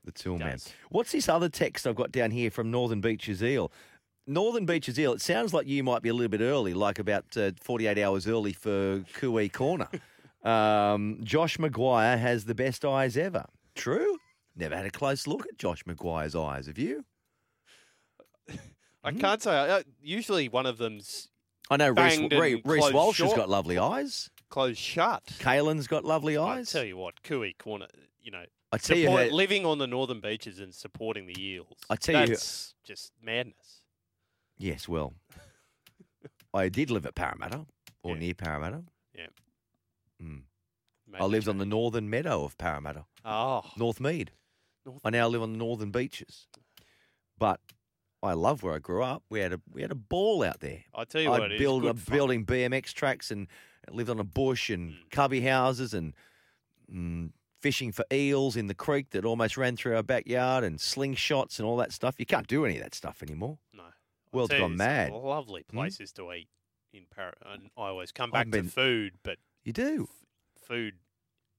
The 0.05 0.11
Tool 0.11 0.37
Man. 0.37 0.59
What's 0.89 1.11
this 1.13 1.27
other 1.29 1.49
text 1.49 1.87
I've 1.87 1.95
got 1.95 2.11
down 2.11 2.31
here 2.31 2.51
from 2.51 2.69
Northern 2.71 3.01
Beaches 3.01 3.41
Eel? 3.43 3.71
Northern 4.27 4.65
Beaches 4.65 4.97
Eel. 4.99 5.13
It 5.13 5.21
sounds 5.21 5.53
like 5.53 5.67
you 5.67 5.83
might 5.83 6.01
be 6.01 6.09
a 6.09 6.13
little 6.13 6.29
bit 6.29 6.41
early, 6.41 6.73
like 6.73 6.99
about 6.99 7.25
uh, 7.35 7.51
48 7.61 7.97
hours 7.97 8.27
early 8.27 8.53
for 8.53 9.03
Kui 9.15 9.49
Corner. 9.49 9.87
um, 10.43 11.19
Josh 11.23 11.57
McGuire 11.57 12.17
has 12.19 12.45
the 12.45 12.55
best 12.55 12.85
eyes 12.85 13.17
ever. 13.17 13.45
True. 13.75 14.17
Never 14.55 14.75
had 14.77 14.85
a 14.85 14.91
close 14.91 15.25
look 15.25 15.45
at 15.47 15.57
Josh 15.57 15.83
McGuire's 15.85 16.35
eyes. 16.35 16.67
Have 16.67 16.77
you? 16.77 17.03
I 19.03 19.11
Hmm? 19.11 19.19
can't 19.19 19.41
say. 19.41 19.51
Uh, 19.55 19.83
usually 20.01 20.47
one 20.49 20.65
of 20.65 20.77
them's 20.77 21.29
I 21.69 21.77
know 21.77 21.89
Reece, 21.89 22.19
Reece, 22.19 22.31
and 22.31 22.41
Reece 22.41 22.61
closed 22.81 22.93
Walsh 22.93 23.19
has 23.21 23.33
got 23.33 23.49
lovely 23.49 23.77
eyes. 23.77 24.29
closed 24.49 24.77
shut. 24.79 25.23
Kalyn's 25.39 25.87
got 25.87 26.03
lovely 26.05 26.37
eyes. 26.37 26.73
I 26.75 26.79
tell 26.79 26.87
you 26.87 26.97
what, 26.97 27.23
Kui 27.23 27.53
Corner, 27.53 27.87
you 28.21 28.31
know, 28.31 28.45
I 28.71 28.77
tell 28.77 28.97
you 28.97 29.05
support, 29.07 29.31
living 29.31 29.65
on 29.65 29.77
the 29.77 29.87
northern 29.87 30.19
beaches 30.19 30.59
and 30.59 30.73
supporting 30.73 31.25
the 31.25 31.35
eels. 31.41 31.77
I 31.89 31.95
tell 31.95 32.15
you 32.15 32.21
who- 32.21 32.27
that's 32.27 32.75
just 32.83 33.13
madness. 33.21 33.81
Yes, 34.57 34.87
well, 34.87 35.13
I 36.53 36.69
did 36.69 36.91
live 36.91 37.05
at 37.05 37.15
Parramatta 37.15 37.65
or 38.03 38.13
Yeah. 38.13 38.19
near 38.19 38.33
Parramatta. 38.35 38.83
Yeah. 39.15 39.27
Mm. 40.21 40.43
I 41.19 41.25
lived 41.25 41.47
on 41.47 41.57
the 41.59 41.65
northern 41.65 42.09
meadow 42.09 42.43
of 42.43 42.57
Parramatta, 42.57 43.05
Oh, 43.25 43.63
North 43.77 43.99
Mead. 43.99 44.31
North- 44.85 45.01
I 45.05 45.09
now 45.11 45.27
live 45.27 45.41
on 45.41 45.51
the 45.53 45.57
northern 45.57 45.91
beaches, 45.91 46.47
but 47.37 47.59
I 48.23 48.33
love 48.33 48.63
where 48.63 48.73
I 48.73 48.79
grew 48.79 49.03
up. 49.03 49.23
We 49.29 49.39
had 49.41 49.53
a 49.53 49.61
we 49.71 49.81
had 49.81 49.91
a 49.91 49.95
ball 49.95 50.43
out 50.43 50.59
there. 50.61 50.83
I 50.95 51.03
tell 51.03 51.21
you 51.21 51.29
what, 51.29 51.41
I'd 51.43 51.51
it's 51.51 51.59
build 51.59 51.83
fun. 51.83 52.15
building 52.15 52.45
BMX 52.45 52.93
tracks 52.93 53.29
and 53.31 53.47
lived 53.91 54.09
on 54.09 54.19
a 54.19 54.23
bush 54.23 54.69
and 54.69 54.93
Mm. 54.93 55.09
cubby 55.11 55.41
houses 55.41 55.93
and 55.93 56.13
mm, 56.91 57.31
fishing 57.61 57.91
for 57.91 58.05
eels 58.11 58.55
in 58.55 58.67
the 58.67 58.73
creek 58.73 59.09
that 59.11 59.25
almost 59.25 59.57
ran 59.57 59.75
through 59.75 59.95
our 59.95 60.03
backyard 60.03 60.63
and 60.63 60.79
slingshots 60.79 61.59
and 61.59 61.65
all 61.65 61.77
that 61.77 61.91
stuff. 61.91 62.15
You 62.17 62.25
can't 62.25 62.47
do 62.47 62.65
any 62.65 62.77
of 62.77 62.83
that 62.83 62.95
stuff 62.95 63.21
anymore. 63.21 63.57
No, 63.73 63.83
World's 64.31 64.53
you, 64.53 64.59
gone 64.59 64.77
there's 64.77 65.11
mad. 65.11 65.11
Lovely 65.13 65.65
Hmm? 65.69 65.77
places 65.77 66.11
to 66.13 66.31
eat 66.33 66.47
in 66.93 67.05
Para, 67.13 67.33
and 67.45 67.71
I 67.77 67.87
always 67.87 68.11
come 68.13 68.31
back 68.31 68.49
been- 68.49 68.65
to 68.65 68.69
food, 68.71 69.15
but 69.23 69.37
You 69.63 69.73
do. 69.73 70.07
food 70.61 70.99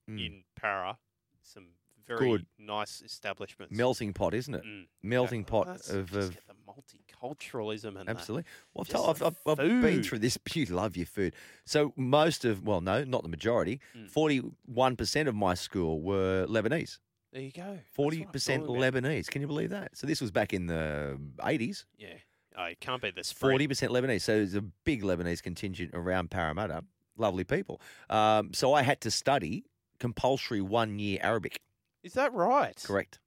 Mm. 0.09 0.25
in 0.25 0.43
Para, 0.55 0.97
some 1.43 1.74
very 2.07 2.29
Good. 2.29 2.45
nice 2.59 3.01
establishments. 3.01 3.75
Melting 3.75 4.13
pot, 4.13 4.33
isn't 4.33 4.53
it? 4.53 4.63
Mm. 4.63 4.85
Melting 5.03 5.41
Exactly. 5.41 5.59
pot 5.59 5.67
That's- 5.67 5.89
of, 5.89 6.15
of 6.15 6.37
the 6.47 6.53
multiculturalism 6.67 7.97
and 7.99 8.07
that. 8.07 8.09
Absolutely. 8.09 8.45
Well, 8.73 8.81
I've, 8.87 8.89
told, 8.89 9.09
I've, 9.09 9.23
I've, 9.23 9.59
I've 9.59 9.81
been 9.81 10.03
through 10.03 10.19
this. 10.19 10.37
You 10.53 10.65
love 10.67 10.95
your 10.97 11.05
food. 11.05 11.33
So 11.65 11.93
most 11.95 12.45
of, 12.45 12.63
well, 12.63 12.81
no, 12.81 13.03
not 13.03 13.23
the 13.23 13.29
majority. 13.29 13.79
Mm. 13.97 14.09
Forty-one 14.09 14.95
percent 14.95 15.27
of 15.29 15.35
my 15.35 15.53
school 15.53 16.01
were 16.01 16.45
Lebanese. 16.47 16.99
There 17.33 17.41
you 17.41 17.51
go. 17.51 17.61
That's 17.63 17.73
what 17.73 17.77
I'm 17.77 17.83
Forty 17.93 18.25
percent. 18.25 18.65
Lebanese. 18.65 19.27
Can 19.27 19.41
you 19.41 19.47
believe 19.47 19.71
that? 19.71 19.97
So 19.97 20.07
this 20.07 20.21
was 20.21 20.31
back 20.31 20.53
in 20.53 20.67
the 20.67 21.19
eighties. 21.43 21.85
Yeah. 21.97 22.13
Oh, 22.57 22.63
it 22.65 22.79
can't 22.79 23.01
be 23.01 23.11
this. 23.11 23.31
Forty 23.31 23.67
percent 23.67 23.91
Lebanese. 23.91 24.21
So 24.21 24.35
there's 24.37 24.55
a 24.55 24.61
big 24.61 25.03
Lebanese 25.03 25.43
contingent 25.43 25.91
around 25.93 26.31
Parramatta. 26.31 26.83
Lovely 27.17 27.43
people. 27.43 27.81
Um, 28.09 28.53
so 28.53 28.73
I 28.73 28.81
had 28.81 29.01
to 29.01 29.11
study 29.11 29.65
compulsory 29.99 30.59
one-year 30.61 31.19
Arabic. 31.21 31.57
Is 32.05 32.13
that 32.13 32.31
right? 32.33 32.79
Correct. 32.85 33.17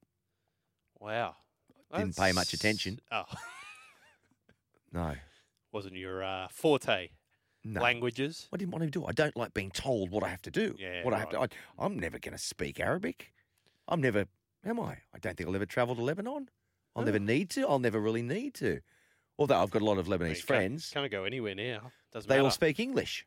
Wow. 1.01 1.35
Didn't 1.93 2.15
pay 2.15 2.31
much 2.31 2.53
attention. 2.53 2.99
Oh, 3.11 3.25
No. 4.93 5.15
wasn't 5.73 5.95
your 5.97 6.23
uh, 6.23 6.47
forte 6.49 7.09
No. 7.65 7.81
languages? 7.81 8.47
I 8.53 8.57
didn't 8.57 8.71
want 8.71 8.85
to 8.85 8.89
do. 8.89 9.05
I 9.05 9.11
don't 9.11 9.35
like 9.35 9.53
being 9.53 9.69
told 9.71 10.11
what 10.11 10.23
I 10.23 10.29
have 10.29 10.41
to 10.43 10.51
do. 10.51 10.75
Yeah, 10.79 11.03
what 11.03 11.13
I 11.13 11.19
have 11.19 11.29
to. 11.31 11.41
I, 11.41 11.47
I'm 11.77 11.99
never 11.99 12.19
going 12.19 12.31
to 12.37 12.41
speak 12.41 12.79
Arabic. 12.79 13.33
I'm 13.89 13.99
never. 13.99 14.25
Am 14.65 14.79
I? 14.79 14.97
I 15.13 15.19
don't 15.19 15.35
think 15.35 15.49
I'll 15.49 15.55
ever 15.55 15.65
travel 15.65 15.95
to 15.95 16.01
Lebanon. 16.01 16.47
I'll 16.95 17.03
never 17.03 17.17
Oh. 17.17 17.21
need 17.33 17.49
to. 17.51 17.67
I'll 17.67 17.79
never 17.79 17.99
really 17.99 18.21
need 18.23 18.53
to. 18.55 18.79
Although 19.37 19.61
I've 19.61 19.71
got 19.71 19.81
a 19.81 19.85
lot 19.85 19.97
of 19.97 20.07
Lebanese 20.07 20.41
friends. 20.41 20.89
Can't, 20.89 21.03
can't 21.03 21.11
go 21.11 21.25
anywhere 21.25 21.55
now. 21.55 21.91
Doesn't 22.13 22.29
They 22.29 22.35
matter. 22.35 22.45
all 22.45 22.51
speak 22.51 22.79
English. 22.79 23.25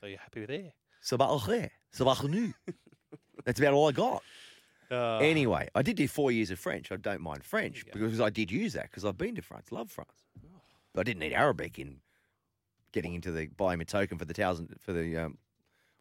So 0.00 0.06
you're 0.06 0.18
happy 0.18 0.40
with 0.40 0.48
there? 0.50 0.72
Sabah 1.04 1.28
al 1.28 1.40
khair, 1.40 1.70
sabah. 1.94 2.54
That's 3.44 3.60
about 3.60 3.72
all 3.74 3.88
I 3.88 3.92
got. 3.92 4.22
Uh, 4.90 5.18
Anyway, 5.18 5.68
I 5.74 5.82
did 5.82 5.96
do 5.96 6.06
four 6.06 6.30
years 6.30 6.50
of 6.50 6.58
French. 6.58 6.92
I 6.92 6.96
don't 6.96 7.20
mind 7.22 7.44
French 7.44 7.84
because 7.92 8.20
I 8.20 8.28
did 8.30 8.50
use 8.50 8.74
that 8.74 8.84
because 8.90 9.04
I've 9.04 9.16
been 9.16 9.34
to 9.36 9.42
France, 9.42 9.72
love 9.72 9.90
France. 9.90 10.24
But 10.92 11.00
I 11.00 11.04
didn't 11.04 11.20
need 11.20 11.32
Arabic 11.32 11.78
in 11.78 12.00
getting 12.92 13.14
into 13.14 13.32
the 13.32 13.46
buying 13.46 13.80
a 13.80 13.84
token 13.86 14.18
for 14.18 14.26
the 14.26 14.34
thousand 14.34 14.68
for 14.80 14.92
the 14.92 15.16
um, 15.16 15.38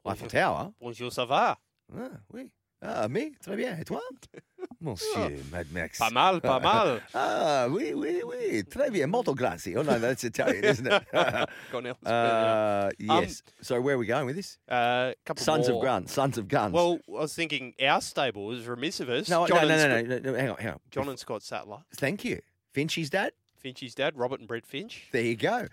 Eiffel 0.05 0.27
Tower. 0.27 0.73
Bonjour, 0.81 1.09
ça 1.09 1.25
va? 1.25 1.57
Ah, 1.97 2.09
oui. 2.33 2.51
Ah, 2.83 3.07
mais 3.07 3.31
très 3.41 3.55
bien. 3.55 3.77
Et 3.79 3.83
toi, 3.85 4.01
Monsieur 4.81 5.37
Mad 5.51 5.67
Max? 5.71 5.99
Pas 5.99 6.09
mal, 6.09 6.41
pas 6.41 6.59
mal. 6.59 6.99
Ah, 7.13 7.67
oui, 7.69 7.93
oui, 7.93 8.21
oui. 8.25 8.63
Très 8.63 8.89
bien. 8.89 9.05
Molto 9.07 9.35
grazie. 9.35 9.75
Oh 9.77 9.83
no, 9.83 9.99
that's 9.99 10.23
Italian, 10.23 10.63
isn't 10.63 10.87
it? 10.87 11.03
Gone 11.71 11.85
else. 11.85 12.03
uh, 12.03 12.89
yes. 12.97 13.43
so 13.61 13.79
where 13.79 13.95
are 13.95 13.97
we 13.99 14.07
going 14.07 14.25
with 14.25 14.35
this? 14.35 14.57
Uh, 14.67 15.11
couple 15.25 15.43
Sons 15.43 15.67
of 15.67 15.75
more. 15.75 15.83
Guns. 15.83 16.11
Sons 16.11 16.37
of 16.39 16.47
Guns. 16.47 16.73
Well, 16.73 16.97
I 17.07 17.21
was 17.21 17.35
thinking 17.35 17.73
our 17.81 18.01
stable 18.01 18.45
was 18.47 18.65
remiss 18.67 18.99
of 18.99 19.09
us. 19.09 19.29
no, 19.29 19.45
John 19.45 19.67
no, 19.67 19.75
no, 19.77 19.95
and 19.95 20.09
no, 20.09 20.15
no, 20.17 20.19
no, 20.19 20.31
no. 20.31 20.37
Hang 20.39 20.49
on, 20.49 20.57
hang 20.57 20.71
on. 20.73 20.79
John 20.89 21.09
and 21.09 21.19
Scott 21.19 21.43
Sattler, 21.43 21.83
Thank 21.95 22.25
you. 22.25 22.41
Finchy's 22.73 23.11
dad. 23.11 23.33
Finch's 23.57 23.93
dad, 23.93 24.17
Robert 24.17 24.39
and 24.39 24.47
Brett 24.47 24.65
Finch, 24.65 25.07
There 25.11 25.21
you 25.21 25.35
go. 25.35 25.67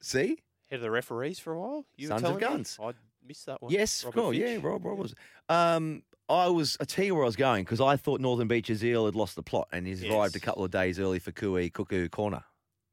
See? 0.00 0.38
head 0.70 0.76
of 0.76 0.80
the 0.80 0.90
referees 0.90 1.38
for 1.38 1.52
a 1.52 1.60
while. 1.60 1.84
You 1.96 2.08
were 2.08 2.12
Sons 2.18 2.22
of 2.22 2.26
telling 2.28 2.36
me? 2.36 2.48
Guns. 2.56 2.78
I 2.82 2.92
missed 3.26 3.44
that 3.46 3.60
one. 3.60 3.70
Yes, 3.70 4.02
Robert 4.02 4.18
cool. 4.18 4.32
Yeah, 4.34 4.46
Finch. 4.46 4.64
Rob, 4.64 4.84
Rob 4.86 4.98
was. 4.98 5.14
Um, 5.50 6.02
I 6.28 6.48
was. 6.48 6.76
I 6.80 6.84
tell 6.84 7.04
you 7.04 7.14
where 7.14 7.24
I 7.24 7.26
was 7.26 7.36
going 7.36 7.64
because 7.64 7.80
I 7.80 7.96
thought 7.96 8.20
Northern 8.20 8.48
Beaches 8.48 8.84
Eel 8.84 9.04
had 9.06 9.14
lost 9.14 9.36
the 9.36 9.42
plot 9.42 9.68
and 9.72 9.86
he's 9.86 10.02
arrived 10.04 10.36
a 10.36 10.40
couple 10.40 10.64
of 10.64 10.70
days 10.70 10.98
early 10.98 11.18
for 11.18 11.32
Kui 11.32 11.68
Cuckoo 11.70 12.08
Corner 12.08 12.44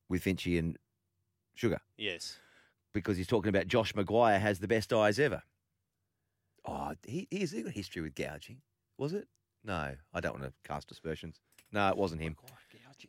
with 0.10 0.24
Finchy 0.24 0.60
and 0.60 0.78
Sugar 1.56 1.80
Yes. 1.98 2.38
because 2.94 3.16
he's 3.18 3.28
talking 3.28 3.50
about 3.50 3.68
Josh 3.68 3.94
McGuire 3.94 4.40
has 4.40 4.60
the 4.60 4.68
best 4.68 4.92
eyes 4.92 5.18
ever. 5.20 5.44
Oh, 6.66 6.94
he, 7.06 7.28
he's 7.32 7.54
got 7.54 7.72
history 7.72 8.02
with 8.02 8.16
gouging. 8.16 8.58
Was 8.98 9.14
it? 9.14 9.28
No, 9.64 9.94
I 10.14 10.20
don't 10.20 10.40
want 10.40 10.44
to 10.46 10.54
cast 10.68 10.92
aspersions. 10.92 11.40
No, 11.72 11.88
it 11.90 11.98
wasn't 11.98 12.22
him. 12.22 12.36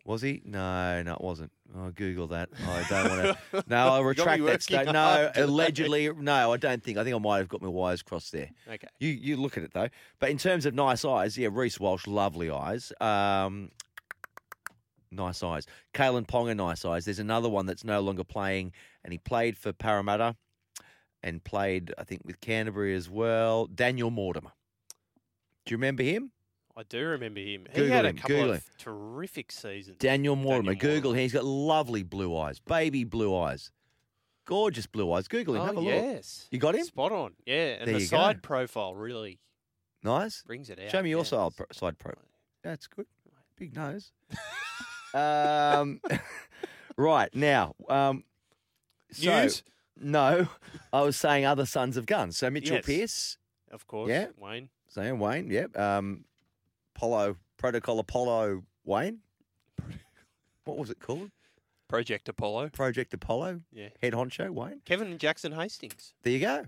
Was 0.04 0.22
he? 0.22 0.42
No, 0.44 1.02
no, 1.02 1.14
it 1.14 1.20
wasn't. 1.20 1.52
Oh, 1.76 1.90
Google 1.90 2.26
that. 2.28 2.50
I 2.66 2.84
don't 2.88 3.08
want 3.10 3.38
to. 3.52 3.64
No, 3.68 3.88
I 3.88 3.98
You've 4.00 4.16
got 4.16 4.28
me 4.28 4.40
retract 4.40 4.44
that 4.44 4.62
statement. 4.62 4.92
No, 4.92 5.30
allegedly. 5.36 6.10
No, 6.12 6.52
I 6.52 6.56
don't 6.56 6.82
think. 6.82 6.98
I 6.98 7.04
think 7.04 7.16
I 7.16 7.18
might 7.18 7.38
have 7.38 7.48
got 7.48 7.62
my 7.62 7.68
wires 7.68 8.02
crossed 8.02 8.32
there. 8.32 8.50
Okay. 8.68 8.88
You 9.00 9.08
you 9.08 9.36
look 9.36 9.56
at 9.56 9.62
it 9.62 9.72
though. 9.72 9.88
But 10.18 10.30
in 10.30 10.38
terms 10.38 10.66
of 10.66 10.74
nice 10.74 11.04
eyes, 11.04 11.38
yeah, 11.38 11.48
Reece 11.50 11.80
Walsh, 11.80 12.06
lovely 12.06 12.50
eyes. 12.50 12.92
Um, 13.00 13.70
nice 15.10 15.42
eyes. 15.42 15.66
Kalyn 15.94 16.26
Ponga, 16.26 16.56
nice 16.56 16.84
eyes. 16.84 17.04
There's 17.04 17.18
another 17.18 17.48
one 17.48 17.66
that's 17.66 17.84
no 17.84 18.00
longer 18.00 18.24
playing, 18.24 18.72
and 19.04 19.12
he 19.12 19.18
played 19.18 19.56
for 19.56 19.72
Parramatta, 19.72 20.36
and 21.22 21.42
played 21.42 21.94
I 21.98 22.04
think 22.04 22.22
with 22.24 22.40
Canterbury 22.40 22.94
as 22.94 23.08
well. 23.08 23.66
Daniel 23.66 24.10
Mortimer. 24.10 24.52
Do 25.64 25.72
you 25.72 25.76
remember 25.76 26.02
him? 26.02 26.32
I 26.76 26.82
do 26.84 27.04
remember 27.06 27.40
him. 27.40 27.66
he 27.70 27.80
Google 27.80 27.88
had 27.96 28.04
him, 28.06 28.16
a 28.16 28.20
couple 28.20 28.36
Google 28.36 28.52
of 28.54 28.76
terrific 28.78 29.52
seasons. 29.52 29.98
Daniel 29.98 30.36
Mortimer. 30.36 30.74
Daniel 30.74 30.94
Google 30.96 31.12
him. 31.12 31.18
He's 31.18 31.32
got 31.32 31.44
lovely 31.44 32.02
blue 32.02 32.34
eyes, 32.36 32.60
baby 32.60 33.04
blue 33.04 33.36
eyes, 33.36 33.70
gorgeous 34.46 34.86
blue 34.86 35.12
eyes. 35.12 35.28
Google 35.28 35.56
him. 35.56 35.60
oh, 35.62 35.66
Have 35.66 35.76
a 35.76 35.80
look. 35.80 35.92
yes. 35.92 36.48
You 36.50 36.58
got 36.58 36.74
him? 36.74 36.84
Spot 36.84 37.12
on. 37.12 37.32
Yeah, 37.44 37.54
and 37.78 37.88
There 37.88 37.94
the 37.96 38.00
you 38.04 38.08
go. 38.08 38.16
side 38.16 38.42
profile 38.42 38.94
really 38.94 39.38
Nice. 40.02 40.42
brings 40.46 40.70
it 40.70 40.80
out. 40.80 40.90
Show 40.90 41.02
me 41.02 41.10
your 41.10 41.18
yeah. 41.20 41.24
side 41.24 41.56
pro- 41.56 41.66
side 41.72 41.98
pro. 41.98 42.12
That's 42.62 42.86
good. 42.86 43.06
Big 43.58 43.76
nose. 43.76 44.10
um, 45.14 46.00
right 46.96 47.34
now, 47.34 47.74
um, 47.88 48.24
so- 49.10 49.42
News? 49.42 49.62
no, 50.00 50.48
I 50.92 51.02
was 51.02 51.16
saying 51.16 51.44
other 51.44 51.66
sons 51.66 51.96
of 51.96 52.06
guns. 52.06 52.36
So 52.38 52.48
Mitchell 52.50 52.76
Yes. 52.76 52.86
Pearce, 52.86 53.38
Of 53.70 53.86
course. 53.86 54.08
Yeah. 54.08 54.28
Wayne. 54.38 54.70
saying 54.88 55.18
Wayne, 55.18 55.50
yep. 55.50 55.76
Um, 55.78 56.24
Apollo 56.96 57.36
Protocol 57.58 57.98
Apollo 57.98 58.64
Wayne. 58.84 59.18
What 60.64 60.78
was 60.78 60.90
it 60.90 61.00
called? 61.00 61.30
Project 61.88 62.28
Apollo. 62.28 62.70
Project 62.70 63.12
Apollo. 63.14 63.60
Yeah. 63.72 63.88
Head 64.00 64.12
honcho 64.14 64.50
Wayne. 64.50 64.80
Kevin 64.84 65.08
and 65.08 65.20
Jackson 65.20 65.52
Hastings. 65.52 66.14
There 66.22 66.32
you 66.32 66.40
go. 66.40 66.64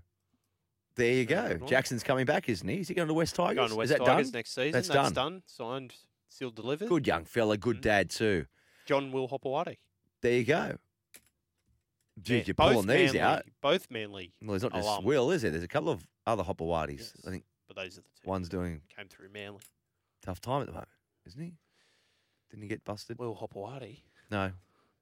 There 0.96 1.12
you 1.12 1.24
go. 1.24 1.58
Jackson's 1.66 2.02
coming 2.02 2.24
back, 2.26 2.48
isn't 2.48 2.68
he? 2.68 2.76
Is 2.80 2.88
he 2.88 2.94
going 2.94 3.08
to 3.08 3.14
West 3.14 3.34
Tigers? 3.34 3.56
Going 3.56 3.70
to 3.70 3.74
West 3.76 3.90
Is 3.92 3.98
that 3.98 4.04
Tigers 4.04 4.30
done? 4.30 4.38
next 4.38 4.54
season. 4.54 4.72
That's 4.72 4.88
That's, 4.88 5.12
done. 5.12 5.42
Signed, 5.46 5.94
sealed, 6.28 6.54
delivered. 6.54 6.88
Good 6.88 7.06
young 7.06 7.24
fella, 7.24 7.56
good 7.56 7.78
Mhm. 7.78 7.82
dad 7.82 8.10
too. 8.10 8.46
John 8.86 9.10
Will 9.10 9.28
Hopoate. 9.28 9.78
There 10.20 10.32
you 10.38 10.44
go. 10.44 10.76
Dude, 12.20 12.38
Yeah, 12.40 12.44
you're 12.46 12.54
pulling 12.54 12.86
these 12.86 13.16
out. 13.16 13.44
Both 13.60 13.90
Manly, 13.90 14.32
Well, 14.40 14.50
there's 14.50 14.62
not 14.62 14.72
just. 14.74 15.02
Will, 15.02 15.32
is 15.32 15.42
it? 15.42 15.50
There's 15.50 15.64
a 15.64 15.68
couple 15.68 15.90
of 15.90 16.06
other 16.26 16.44
Hopoates. 16.44 16.92
Yes. 17.16 17.22
I 17.26 17.30
think 17.30 17.44
but 17.66 17.74
those 17.76 17.98
are 17.98 18.02
the 18.02 18.08
two. 18.22 18.28
one's 18.28 18.48
doing 18.48 18.82
came 18.94 19.08
through 19.08 19.30
Manly. 19.30 19.60
Tough 20.24 20.40
time 20.40 20.62
at 20.62 20.66
the 20.66 20.72
moment, 20.72 20.88
isn't 21.26 21.40
he? 21.40 21.52
Didn't 22.50 22.62
he 22.62 22.68
get 22.68 22.84
busted? 22.84 23.18
Will 23.18 23.34
Hopoate. 23.36 23.98
No, 24.30 24.52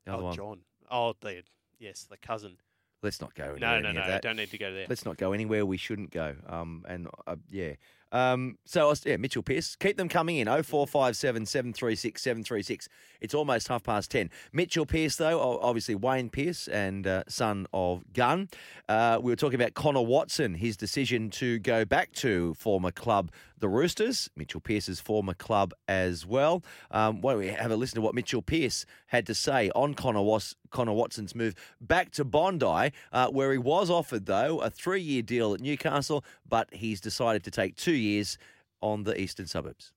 the 0.05 0.13
other 0.13 0.23
Oh, 0.23 0.27
one. 0.27 0.35
John. 0.37 0.59
Oh, 0.91 1.15
the 1.21 1.43
yes, 1.79 2.05
the 2.11 2.17
cousin. 2.17 2.57
Let's 3.03 3.21
not 3.21 3.35
go. 3.35 3.57
No, 3.61 3.81
no, 3.81 3.91
no. 3.91 4.19
Don't 4.23 4.37
need 4.37 4.51
to 4.53 4.59
go 4.59 4.73
there. 4.73 4.87
Let's 4.89 5.05
not 5.05 5.17
go 5.17 5.33
anywhere 5.33 5.67
we 5.67 5.77
shouldn't 5.77 6.13
go. 6.13 6.37
Um, 6.47 6.85
and 6.89 7.09
uh, 7.27 7.35
yeah. 7.51 7.73
Um, 8.13 8.59
so 8.65 8.83
I 8.87 8.89
was- 8.91 9.05
yeah, 9.07 9.17
Mitchell 9.17 9.43
Pearce, 9.43 9.75
keep 9.75 9.97
them 9.97 10.09
coming 10.09 10.37
in. 10.37 10.47
Oh 10.47 10.63
four 10.63 10.87
five 10.87 11.17
seven 11.17 11.45
seven 11.47 11.73
three 11.73 11.97
six 11.97 12.23
seven 12.23 12.45
three 12.45 12.63
six. 12.63 12.89
It's 13.21 13.33
almost 13.35 13.69
half 13.69 13.83
past 13.83 14.11
ten. 14.11 14.31
Mitchell 14.53 14.87
Pearce, 14.87 15.17
though, 15.17 15.59
obviously 15.61 15.95
Wayne 15.97 16.29
Pearce 16.29 16.69
and 16.69 17.07
uh, 17.07 17.25
son 17.27 17.67
of 17.73 18.05
Gun. 18.13 18.49
Uh, 18.89 19.19
we 19.21 19.33
were 19.33 19.37
talking 19.37 19.61
about 19.61 19.75
Connor 19.75 20.03
Watson, 20.03 20.55
his 20.55 20.77
decision 20.77 21.31
to 21.31 21.59
go 21.59 21.85
back 21.87 22.13
to 22.13 22.53
former 22.55 22.91
club 22.93 23.33
the 23.63 23.69
Roosters. 23.69 24.29
Mitchell 24.37 24.61
Pearce's 24.61 25.01
former 25.01 25.35
club 25.35 25.73
as 25.87 26.27
well. 26.27 26.63
Um, 26.91 27.21
why 27.21 27.33
don't 27.33 27.41
we 27.41 27.47
have 27.49 27.71
a 27.71 27.77
listen 27.77 27.95
to 27.95 28.01
what 28.03 28.13
Mitchell 28.15 28.43
Pearce 28.43 28.85
had 29.07 29.25
to 29.29 29.35
say 29.35 29.71
on 29.75 29.95
Connor, 29.95 30.21
Was- 30.21 30.57
Connor 30.71 30.93
Watson's 30.93 31.35
move 31.35 31.55
back 31.81 32.11
to 32.13 32.25
Bondi, 32.25 32.93
uh, 33.13 33.29
where 33.29 33.53
he 33.53 33.59
was 33.59 33.89
offered, 33.89 34.27
though, 34.27 34.59
a 34.59 34.69
three 34.69 35.01
year 35.01 35.23
deal 35.23 35.55
at 35.55 35.61
Newcastle, 35.61 36.25
but 36.47 36.69
he's 36.75 37.01
decided 37.01 37.45
to 37.45 37.53
take 37.53 37.77
two 37.77 37.93
years 37.95 38.37
on 38.83 39.05
the 39.05 39.19
eastern 39.19 39.47
suburbs. 39.47 39.93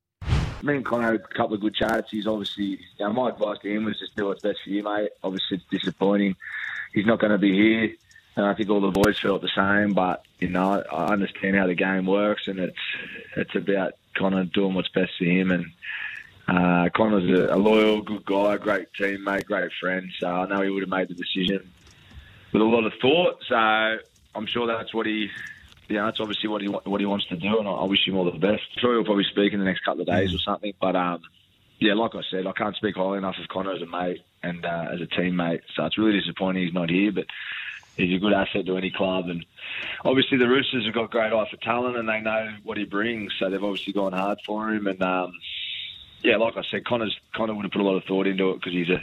me 0.62 0.76
and 0.76 0.86
Connor 0.86 1.14
had 1.14 1.16
a 1.22 1.36
couple 1.36 1.56
of 1.56 1.62
good 1.62 1.74
chats. 1.74 2.10
He's 2.12 2.28
obviously, 2.28 2.66
you 2.66 2.78
know, 3.00 3.12
my 3.14 3.30
advice 3.30 3.58
to 3.64 3.70
him 3.70 3.86
was 3.86 3.98
just 4.00 4.16
do 4.16 4.28
what's 4.28 4.44
best 4.44 4.60
for 4.64 4.70
you, 4.70 4.84
mate. 4.84 5.10
Obviously, 5.24 5.58
it's 5.58 5.66
disappointing. 5.72 6.36
He's 6.94 7.08
not 7.08 7.20
going 7.20 7.32
to 7.32 7.40
be 7.40 7.52
here. 7.52 7.90
And 8.36 8.46
I 8.46 8.54
think 8.54 8.70
all 8.70 8.82
the 8.82 8.92
boys 8.92 9.18
felt 9.20 9.42
the 9.42 9.50
same, 9.56 9.94
but 9.94 10.26
you 10.40 10.50
know, 10.50 10.84
I 10.92 11.14
understand 11.14 11.56
how 11.56 11.68
the 11.68 11.76
game 11.76 12.06
works, 12.06 12.48
and 12.48 12.60
it's 12.60 12.78
it's 13.38 13.56
about 13.56 13.94
Connor 14.18 14.46
doing 14.46 14.74
what's 14.74 14.90
best 14.90 15.12
for 15.18 15.24
him. 15.24 15.52
And 15.52 15.66
uh, 16.48 16.90
Connor's 16.94 17.30
a, 17.30 17.54
a 17.54 17.58
loyal, 17.58 18.02
good 18.02 18.26
guy, 18.26 18.58
great 18.58 18.88
teammate, 19.00 19.46
great 19.46 19.72
friend. 19.80 20.10
So 20.20 20.28
I 20.28 20.48
know 20.48 20.62
he 20.62 20.70
would 20.70 20.84
have 20.84 20.90
made 20.90 21.08
the 21.08 21.14
decision 21.14 21.72
with 22.52 22.62
a 22.62 22.66
lot 22.66 22.86
of 22.86 22.94
thought. 23.02 23.42
So 23.48 23.56
I'm 23.56 24.48
sure 24.48 24.68
that's 24.68 24.94
what 24.94 25.06
he 25.06 25.30
you 25.88 25.98
know, 25.98 26.06
that's 26.06 26.20
obviously 26.20 26.50
what 26.50 26.62
he 26.62 26.68
what 26.68 27.00
he 27.00 27.06
wants 27.06 27.28
to 27.28 27.36
do, 27.36 27.60
and 27.60 27.68
I, 27.68 27.72
I 27.72 27.84
wish 27.86 28.08
him 28.08 28.18
all 28.18 28.26
the 28.26 28.38
best. 28.38 28.64
I'm 28.76 28.80
sure 28.80 28.94
he'll 28.96 29.06
probably 29.06 29.26
speak 29.26 29.54
in 29.54 29.60
the 29.60 29.66
next 29.66 29.84
couple 29.86 30.02
of 30.02 30.08
days 30.08 30.34
or 30.34 30.40
something. 30.40 30.74
But 30.82 30.96
um, 30.96 31.22
yeah, 31.80 31.94
like 31.94 32.16
I 32.16 32.22
said, 32.32 32.48
I 32.48 32.52
can't 32.54 32.76
speak 32.76 32.96
highly 32.96 33.20
enough 33.20 33.36
of 33.42 33.48
Connor 33.48 33.74
as 33.74 33.82
a 33.82 33.86
mate 33.86 34.24
and 34.42 34.66
uh, 34.66 34.88
as 34.94 35.02
a 35.02 35.06
teammate. 35.06 35.62
So 35.76 35.86
it's 35.86 35.98
really 35.98 36.20
disappointing 36.20 36.64
he's 36.64 36.74
not 36.74 36.90
here, 36.90 37.12
but 37.12 37.26
he's 37.98 38.16
a 38.16 38.20
good 38.20 38.34
asset 38.34 38.66
to 38.66 38.78
any 38.78 38.92
club. 38.92 39.30
And 39.30 39.46
obviously 40.04 40.38
the 40.38 40.48
Roosters 40.48 40.86
have 40.86 40.94
got 40.94 41.12
great 41.12 41.34
eye 41.34 41.48
for 41.50 41.58
talent, 41.58 41.98
and 41.98 42.08
they 42.08 42.22
know 42.22 42.56
what 42.64 42.78
he 42.78 42.86
brings. 42.86 43.34
So 43.40 43.50
they've 43.50 43.64
obviously 43.64 43.94
gone 43.94 44.14
hard 44.14 44.40
for 44.46 44.72
him. 44.72 44.88
And 44.88 45.02
um, 45.02 45.34
yeah, 46.24 46.38
like 46.38 46.58
I 46.58 46.64
said, 46.72 46.86
Connor's 46.86 47.16
Connor 47.36 47.54
would 47.56 47.64
have 47.64 47.72
put 47.72 47.82
a 47.82 47.86
lot 47.86 47.96
of 47.98 48.04
thought 48.06 48.28
into 48.28 48.52
it 48.52 48.56
because 48.56 48.74
he's 48.74 48.90
a 48.90 49.02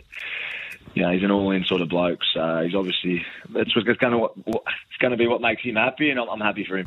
you 0.95 1.03
know, 1.03 1.11
he's 1.11 1.23
an 1.23 1.31
all-in 1.31 1.65
sort 1.65 1.81
of 1.81 1.89
bloke. 1.89 2.21
So 2.35 2.63
he's 2.65 2.75
obviously 2.75 3.25
that's 3.49 3.75
what's 3.75 3.87
going 3.99 4.13
to 4.13 4.29
it's 4.47 4.99
going 4.99 5.13
to 5.13 5.17
be 5.17 5.27
what 5.27 5.41
makes 5.41 5.63
him 5.63 5.77
happy, 5.77 6.11
and 6.11 6.21
I'm, 6.21 6.29
I'm 6.29 6.41
happy 6.41 6.65
for 6.69 6.79
him. 6.79 6.87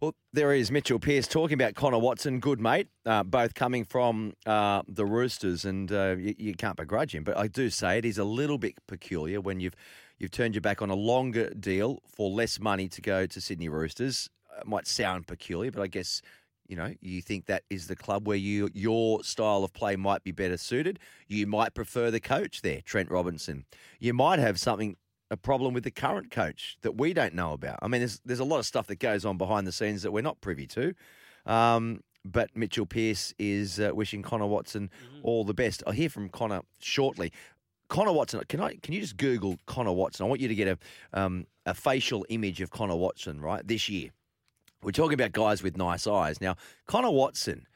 Well, 0.00 0.14
there 0.32 0.54
is 0.54 0.70
Mitchell 0.70 0.98
Pearce 0.98 1.28
talking 1.28 1.54
about 1.54 1.74
Connor 1.74 1.98
Watson, 1.98 2.40
good 2.40 2.58
mate, 2.58 2.88
uh, 3.04 3.22
both 3.22 3.52
coming 3.52 3.84
from 3.84 4.32
uh, 4.46 4.80
the 4.88 5.04
Roosters, 5.04 5.66
and 5.66 5.92
uh, 5.92 6.16
you, 6.18 6.34
you 6.38 6.54
can't 6.54 6.76
begrudge 6.76 7.14
him. 7.14 7.22
But 7.22 7.36
I 7.36 7.48
do 7.48 7.68
say 7.68 7.98
it 7.98 8.06
is 8.06 8.16
a 8.16 8.24
little 8.24 8.56
bit 8.56 8.76
peculiar 8.86 9.42
when 9.42 9.60
you've 9.60 9.76
you've 10.20 10.30
turned 10.30 10.54
your 10.54 10.60
back 10.60 10.80
on 10.82 10.90
a 10.90 10.94
longer 10.94 11.50
deal 11.54 12.00
for 12.06 12.30
less 12.30 12.60
money 12.60 12.88
to 12.88 13.00
go 13.00 13.26
to 13.26 13.40
Sydney 13.40 13.68
Roosters. 13.68 14.30
It 14.60 14.66
might 14.66 14.86
sound 14.86 15.26
peculiar, 15.26 15.72
but 15.72 15.82
I 15.82 15.88
guess 15.88 16.22
you 16.68 16.76
know 16.76 16.94
you 17.00 17.20
think 17.20 17.46
that 17.46 17.64
is 17.68 17.88
the 17.88 17.96
club 17.96 18.28
where 18.28 18.36
you 18.36 18.68
your 18.72 19.24
style 19.24 19.64
of 19.64 19.72
play 19.72 19.96
might 19.96 20.22
be 20.22 20.30
better 20.30 20.56
suited. 20.56 21.00
You 21.26 21.48
might 21.48 21.74
prefer 21.74 22.12
the 22.12 22.20
coach 22.20 22.62
there, 22.62 22.80
Trent 22.84 23.10
Robinson. 23.10 23.64
You 23.98 24.14
might 24.14 24.38
have 24.38 24.60
something 24.60 24.96
a 25.32 25.36
problem 25.36 25.74
with 25.74 25.84
the 25.84 25.90
current 25.90 26.30
coach 26.30 26.76
that 26.82 26.96
we 26.96 27.12
don't 27.12 27.34
know 27.34 27.52
about. 27.52 27.78
I 27.82 27.88
mean, 27.88 28.02
there's 28.02 28.20
there's 28.24 28.40
a 28.40 28.44
lot 28.44 28.58
of 28.58 28.66
stuff 28.66 28.86
that 28.88 29.00
goes 29.00 29.24
on 29.24 29.38
behind 29.38 29.66
the 29.66 29.72
scenes 29.72 30.02
that 30.02 30.12
we're 30.12 30.22
not 30.22 30.40
privy 30.40 30.66
to. 30.68 30.94
Um, 31.46 32.02
but 32.24 32.54
Mitchell 32.54 32.84
Pearce 32.84 33.32
is 33.38 33.80
uh, 33.80 33.92
wishing 33.94 34.22
Connor 34.22 34.46
Watson 34.46 34.90
all 35.22 35.44
the 35.44 35.54
best. 35.54 35.82
I'll 35.86 35.94
hear 35.94 36.10
from 36.10 36.28
Connor 36.28 36.60
shortly. 36.78 37.32
Connor 37.90 38.12
Watson, 38.12 38.40
can 38.48 38.60
I? 38.60 38.76
Can 38.76 38.94
you 38.94 39.00
just 39.00 39.16
Google 39.16 39.58
Connor 39.66 39.92
Watson? 39.92 40.24
I 40.24 40.28
want 40.28 40.40
you 40.40 40.48
to 40.48 40.54
get 40.54 40.68
a 40.68 40.78
um, 41.12 41.46
a 41.66 41.74
facial 41.74 42.24
image 42.30 42.60
of 42.60 42.70
Connor 42.70 42.96
Watson 42.96 43.40
right 43.40 43.66
this 43.66 43.88
year. 43.88 44.10
We're 44.82 44.92
talking 44.92 45.14
about 45.14 45.32
guys 45.32 45.62
with 45.62 45.76
nice 45.76 46.06
eyes. 46.06 46.40
Now, 46.40 46.56
Connor 46.86 47.10
Watson 47.10 47.66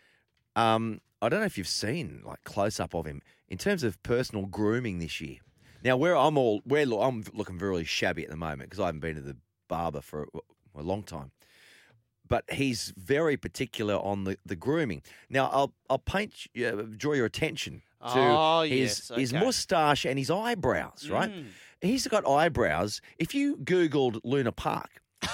Um, 0.57 1.01
I 1.21 1.29
don't 1.29 1.41
know 1.41 1.47
if 1.47 1.59
you've 1.59 1.67
seen 1.67 2.23
like 2.25 2.43
close 2.45 2.79
up 2.79 2.95
of 2.95 3.07
him 3.07 3.23
in 3.49 3.59
terms 3.59 3.83
of 3.83 4.01
personal 4.03 4.47
grooming 4.47 5.01
this 5.01 5.21
year. 5.21 5.39
Now, 5.83 5.97
where 5.97 6.17
I'm 6.17 6.39
all, 6.39 6.63
where 6.65 6.85
I'm 6.85 7.25
looking 7.35 7.59
really 7.59 7.85
shabby 7.85 8.25
at 8.25 8.31
the 8.31 8.37
moment 8.37 8.71
because 8.71 8.81
I 8.81 8.87
haven't 8.87 9.01
been 9.01 9.17
to 9.17 9.21
the 9.21 9.37
barber 9.69 10.01
for 10.01 10.29
a, 10.77 10.83
long 10.83 11.03
time. 11.03 11.33
But 12.27 12.45
he's 12.51 12.93
very 12.97 13.37
particular 13.37 13.97
on 13.97 14.25
the, 14.25 14.39
the 14.47 14.57
grooming. 14.57 15.03
Now, 15.29 15.51
I'll 15.53 15.73
I'll 15.91 15.99
paint, 15.99 16.47
uh, 16.57 16.83
draw 16.97 17.15
your 17.15 17.27
attention 17.27 17.83
to 18.05 18.19
Oh, 18.19 18.63
his 18.63 19.09
yes, 19.11 19.19
his 19.19 19.33
moustache 19.33 20.05
and 20.05 20.19
his 20.19 20.31
eyebrows. 20.31 21.09
Right, 21.11 21.31
Mm. 21.31 21.47
he's 21.81 22.07
got 22.07 22.27
eyebrows. 22.29 23.01
If 23.19 23.35
you 23.35 23.57
googled 23.57 24.21
Luna 24.25 24.53
Park, 24.53 25.03
do 25.23 25.29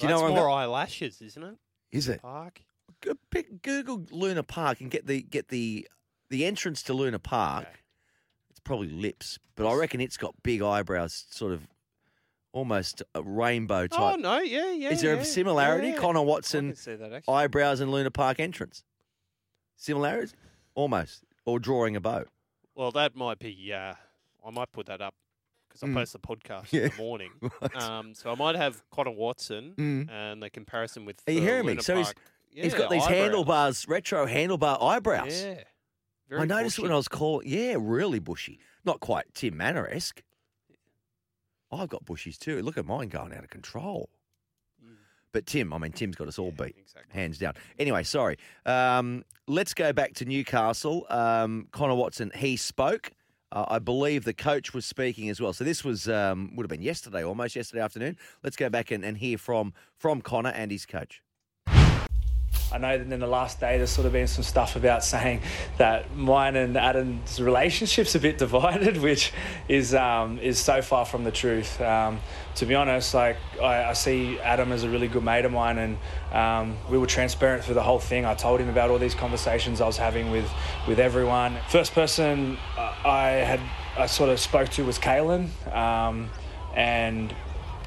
you 0.00 0.08
know 0.08 0.14
That's 0.16 0.22
where 0.22 0.30
I'm 0.30 0.36
more 0.36 0.50
eyelashes, 0.50 1.20
isn't 1.22 1.42
it? 1.42 1.54
Is 1.92 2.08
it? 2.08 2.20
Park. 2.22 2.60
Go- 3.00 3.14
pick- 3.30 3.62
Google 3.62 4.04
Luna 4.10 4.42
Park 4.42 4.80
and 4.80 4.90
get 4.90 5.06
the 5.06 5.22
get 5.22 5.48
the 5.48 5.86
the 6.30 6.44
entrance 6.44 6.82
to 6.84 6.94
Luna 6.94 7.18
Park. 7.18 7.66
Okay. 7.66 7.76
It's 8.50 8.60
probably 8.60 8.88
lips, 8.88 9.38
but 9.56 9.66
I 9.68 9.74
reckon 9.74 10.00
it's 10.00 10.16
got 10.16 10.34
big 10.42 10.62
eyebrows, 10.62 11.26
sort 11.30 11.52
of 11.52 11.66
almost 12.52 13.02
a 13.14 13.22
rainbow 13.22 13.86
type. 13.86 14.00
Oh 14.00 14.16
no, 14.16 14.38
yeah, 14.40 14.72
yeah. 14.72 14.90
Is 14.90 15.00
there 15.02 15.14
a 15.16 15.24
similarity? 15.24 15.88
yeah. 15.88 15.96
Connor 15.96 16.22
Watson 16.22 16.74
see 16.74 16.94
that 16.94 17.12
actually. 17.12 17.34
eyebrows 17.34 17.80
and 17.80 17.90
Luna 17.92 18.10
Park 18.10 18.40
entrance. 18.40 18.82
Similarities, 19.76 20.34
almost, 20.74 21.24
or 21.44 21.58
drawing 21.58 21.96
a 21.96 22.00
bow. 22.00 22.24
Well, 22.74 22.90
that 22.92 23.14
might 23.16 23.38
be. 23.38 23.72
Uh, 23.72 23.94
I 24.46 24.50
might 24.50 24.72
put 24.72 24.86
that 24.86 25.00
up 25.00 25.14
because 25.68 25.82
I 25.82 25.86
Mm. 25.86 25.94
post 25.94 26.12
the 26.12 26.18
podcast 26.18 26.66
Yeah. 26.72 26.82
in 26.84 26.90
the 26.90 26.96
morning. 26.96 27.30
Right. 27.60 27.76
Um, 27.76 28.14
so 28.14 28.30
I 28.30 28.34
might 28.34 28.56
have 28.56 28.82
Connor 28.90 29.10
Watson 29.12 29.74
Mm. 29.76 30.10
and 30.10 30.42
the 30.42 30.50
comparison 30.50 31.04
with. 31.04 31.22
Are 31.26 31.32
you 31.32 31.40
uh, 31.40 31.44
hearing 31.44 31.66
me? 31.66 31.72
Luna 31.72 31.82
So 31.82 31.94
he's- 31.96 32.06
Park. 32.12 32.16
He's 32.52 32.72
Yeah, 32.72 32.78
got 32.78 32.90
these 32.90 33.02
eyebrows. 33.02 33.18
handlebars, 33.18 33.88
retro 33.88 34.26
handlebar 34.26 34.80
eyebrows. 34.80 35.42
Yeah. 35.42 35.64
Very 36.28 36.42
I 36.42 36.44
noticed 36.44 36.78
it 36.78 36.82
when. 36.82 36.92
I 36.92 36.96
was 36.96 37.08
calling. 37.08 37.48
Yeah, 37.48 37.74
really 37.80 38.20
bushy. 38.20 38.60
Not 38.84 39.00
quite 39.00 39.34
Tim 39.34 39.56
Mannah 39.56 39.86
esque. 39.90 40.22
I've 41.72 41.88
got 41.88 42.04
bushies 42.04 42.38
too. 42.38 42.62
Look 42.62 42.78
at 42.78 42.84
mine 42.86 43.08
going 43.08 43.32
out 43.34 43.42
of 43.42 43.50
control. 43.50 44.08
But 45.34 45.46
Tim, 45.46 45.72
I 45.74 45.78
mean, 45.78 45.90
Tim's 45.90 46.14
got 46.14 46.28
us 46.28 46.38
all 46.38 46.54
Yeah, 46.56 46.64
beat. 46.66 46.76
Exactly. 46.78 47.12
hands 47.20 47.38
down. 47.38 47.54
Anyway, 47.78 48.04
sorry. 48.04 48.38
Um, 48.64 49.24
let's 49.48 49.74
go 49.74 49.92
back 49.92 50.14
to 50.14 50.24
Newcastle. 50.24 51.06
Um, 51.10 51.66
Connor 51.72 51.96
Watson, 51.96 52.30
he 52.36 52.56
spoke. 52.56 53.10
Uh, 53.50 53.64
I 53.68 53.80
believe 53.80 54.24
the 54.24 54.32
coach 54.32 54.72
was 54.72 54.86
speaking 54.86 55.28
as 55.28 55.40
well. 55.40 55.52
So 55.52 55.64
this 55.64 55.82
was 55.84 56.08
um, 56.08 56.54
would 56.54 56.62
have 56.64 56.70
been 56.70 56.82
yesterday, 56.82 57.24
almost 57.24 57.56
yesterday 57.56 57.82
afternoon. 57.82 58.16
Let's 58.44 58.54
go 58.56 58.70
back 58.70 58.92
and, 58.92 59.04
and 59.04 59.18
hear 59.18 59.36
from 59.36 59.74
from 59.96 60.22
Connor 60.22 60.50
and 60.50 60.70
his 60.70 60.86
coach. 60.86 61.20
I 62.74 62.78
know 62.78 62.98
that 62.98 63.12
in 63.12 63.20
the 63.20 63.26
last 63.28 63.60
day 63.60 63.78
there's 63.78 63.90
sort 63.90 64.04
of 64.04 64.12
been 64.12 64.26
some 64.26 64.42
stuff 64.42 64.74
about 64.74 65.04
saying 65.04 65.42
that 65.78 66.16
mine 66.16 66.56
and 66.56 66.76
Adam's 66.76 67.40
relationship's 67.40 68.16
a 68.16 68.18
bit 68.18 68.36
divided, 68.46 68.96
which 68.96 69.32
is 69.68 69.94
um, 69.94 70.40
is 70.40 70.58
so 70.58 70.82
far 70.82 71.04
from 71.04 71.22
the 71.22 71.30
truth. 71.30 71.80
Um, 71.80 72.18
to 72.56 72.66
be 72.66 72.74
honest, 72.74 73.14
like 73.14 73.36
I, 73.62 73.84
I 73.84 73.92
see 73.92 74.40
Adam 74.40 74.72
as 74.72 74.82
a 74.82 74.90
really 74.90 75.06
good 75.06 75.22
mate 75.22 75.44
of 75.44 75.52
mine, 75.52 75.78
and 75.78 75.98
um, 76.32 76.76
we 76.90 76.98
were 76.98 77.06
transparent 77.06 77.62
through 77.62 77.74
the 77.74 77.82
whole 77.82 78.00
thing. 78.00 78.24
I 78.24 78.34
told 78.34 78.58
him 78.58 78.68
about 78.68 78.90
all 78.90 78.98
these 78.98 79.14
conversations 79.14 79.80
I 79.80 79.86
was 79.86 79.96
having 79.96 80.32
with 80.32 80.50
with 80.88 80.98
everyone. 80.98 81.56
First 81.68 81.92
person 81.92 82.58
I 82.76 83.28
had 83.46 83.60
I 83.96 84.06
sort 84.06 84.30
of 84.30 84.40
spoke 84.40 84.70
to 84.70 84.84
was 84.84 84.98
Kalyn, 84.98 85.48
um, 85.72 86.28
and 86.74 87.32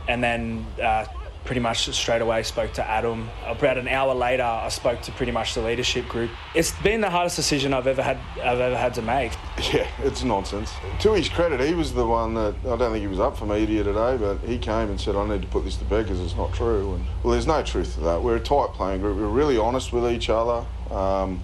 and 0.08 0.24
then 0.24 0.66
uh, 0.82 1.06
pretty 1.48 1.62
much 1.62 1.90
straight 1.96 2.22
away 2.22 2.44
spoke 2.44 2.74
to 2.74 2.86
Adam. 2.88 3.30
About 3.46 3.78
an 3.78 3.88
hour 3.88 4.14
later, 4.14 4.44
I 4.44 4.68
spoke 4.68 5.02
to 5.04 5.14
pretty 5.14 5.32
much 5.32 5.56
the 5.56 5.62
leadership 5.62 6.06
group. 6.10 6.30
It's 6.54 6.74
been 6.82 7.00
the 7.00 7.10
hardest 7.10 7.38
decision 7.38 7.74
I've 7.74 7.88
ever 7.88 8.04
had 8.04 8.18
I've 8.44 8.60
ever 8.60 8.78
had 8.78 8.94
to 8.96 9.02
make. 9.02 9.32
Yeah, 9.74 9.88
it's 10.04 10.24
nonsense. 10.24 10.72
To 11.02 11.14
his 11.14 11.28
credit, 11.28 11.60
he 11.60 11.74
was 11.74 11.94
the 11.94 12.06
one 12.06 12.36
that 12.36 12.56
I 12.62 12.78
don't 12.78 12.92
think 12.92 13.02
he 13.02 13.08
was 13.08 13.20
up 13.20 13.38
for 13.38 13.46
media 13.46 13.84
today, 13.84 14.16
but 14.16 14.38
he 14.40 14.58
came 14.58 14.90
and 14.90 15.00
said, 15.02 15.16
"I 15.16 15.28
need 15.28 15.42
to 15.42 15.48
put 15.48 15.66
this 15.66 15.76
to 15.78 15.86
bed 15.86 16.04
because 16.04 16.22
it's 16.22 16.36
not 16.36 16.54
true." 16.54 16.94
And 16.94 17.06
well, 17.24 17.32
there's 17.34 17.48
no 17.48 17.64
truth 17.64 17.96
to 17.96 18.02
that. 18.02 18.22
We're 18.22 18.36
a 18.36 18.40
tight 18.40 18.70
playing 18.74 19.02
group. 19.02 19.18
We're 19.18 19.28
really 19.28 19.58
honest 19.58 19.92
with 19.92 20.10
each 20.10 20.30
other, 20.30 20.66
um, 20.92 21.42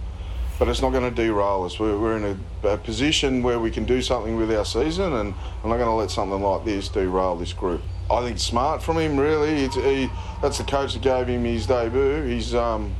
but 0.59 0.67
it's 0.67 0.81
not 0.81 0.91
going 0.91 1.03
to 1.03 1.15
derail 1.15 1.63
us. 1.63 1.79
We're, 1.79 1.97
we're 1.97 2.17
in 2.17 2.39
a, 2.63 2.67
a 2.69 2.77
position 2.77 3.43
where 3.43 3.59
we 3.59 3.71
can 3.71 3.83
do 3.83 4.01
something 4.01 4.37
with 4.37 4.51
our 4.53 4.65
season, 4.65 5.11
and 5.13 5.33
I'm 5.63 5.69
not 5.69 5.77
going 5.77 5.89
to 5.89 5.95
let 5.95 6.11
something 6.11 6.41
like 6.41 6.65
this 6.65 6.87
derail 6.87 7.35
this 7.35 7.51
group. 7.51 7.81
I 8.09 8.21
think 8.21 8.39
smart 8.39 8.83
from 8.83 8.97
him. 8.97 9.17
Really, 9.17 9.67
he, 9.67 10.09
that's 10.41 10.57
the 10.57 10.63
coach 10.63 10.93
that 10.93 11.01
gave 11.01 11.27
him 11.27 11.43
his 11.45 11.65
debut. 11.65 12.23
He's 12.23 12.53
um, 12.53 12.93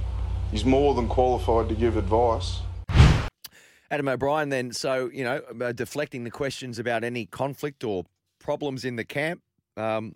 he's 0.52 0.66
more 0.66 0.94
than 0.94 1.08
qualified 1.08 1.70
to 1.70 1.76
give 1.76 1.98
advice. 1.98 2.62
Adam 3.94 4.08
O'Brien, 4.08 4.50
then, 4.50 4.72
so, 4.72 5.12
you 5.14 5.24
know, 5.24 5.40
uh, 5.62 5.72
deflecting 5.72 6.24
the 6.24 6.32
questions 6.32 6.80
about 6.80 7.04
any 7.04 7.28
conflict 7.28 7.84
or 7.84 8.06
problems 8.40 8.86
in 8.86 8.96
the 8.96 9.04
camp, 9.04 9.44
um, 9.78 10.16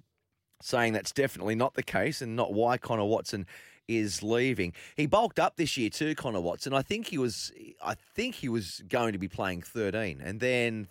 saying 0.63 0.93
that's 0.93 1.11
definitely 1.11 1.53
not 1.53 1.75
the 1.75 1.83
case 1.83 2.19
and 2.19 2.35
not 2.35 2.53
why 2.53 2.79
Connor 2.79 3.05
Watson 3.05 3.45
is 3.87 4.23
leaving. 4.23 4.73
He 4.95 5.05
bulked 5.05 5.37
up 5.37 5.57
this 5.57 5.77
year 5.77 5.91
too, 5.91 6.15
Connor 6.15 6.41
Watson. 6.41 6.73
I 6.73 6.81
think 6.81 7.05
he 7.09 7.19
was, 7.19 7.51
I 7.85 7.93
think 8.15 8.33
he 8.33 8.49
was 8.49 8.81
going 8.87 9.13
to 9.13 9.19
be 9.19 9.27
playing 9.27 9.61
13, 9.61 10.21
and 10.21 10.39
then 10.39 10.87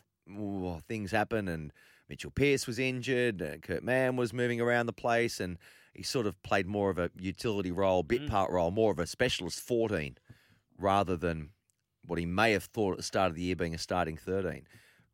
things 0.86 1.10
happen 1.10 1.48
and 1.48 1.72
Mitchell 2.08 2.30
Pearce 2.30 2.66
was 2.66 2.78
injured, 2.78 3.40
and 3.40 3.62
Kurt 3.62 3.82
Mann 3.82 4.16
was 4.16 4.32
moving 4.32 4.60
around 4.60 4.86
the 4.86 4.92
place, 4.92 5.40
and 5.40 5.58
he 5.92 6.02
sort 6.02 6.26
of 6.26 6.40
played 6.42 6.66
more 6.66 6.90
of 6.90 6.98
a 6.98 7.10
utility 7.18 7.70
role, 7.70 8.02
bit 8.02 8.28
part 8.28 8.50
role, 8.50 8.70
more 8.70 8.92
of 8.92 8.98
a 8.98 9.06
specialist 9.06 9.60
14, 9.60 10.16
rather 10.78 11.16
than 11.16 11.50
what 12.06 12.18
he 12.18 12.26
may 12.26 12.52
have 12.52 12.64
thought 12.64 12.92
at 12.92 12.98
the 12.98 13.02
start 13.02 13.30
of 13.30 13.36
the 13.36 13.42
year 13.42 13.56
being 13.56 13.74
a 13.74 13.78
starting 13.78 14.16
13. 14.16 14.62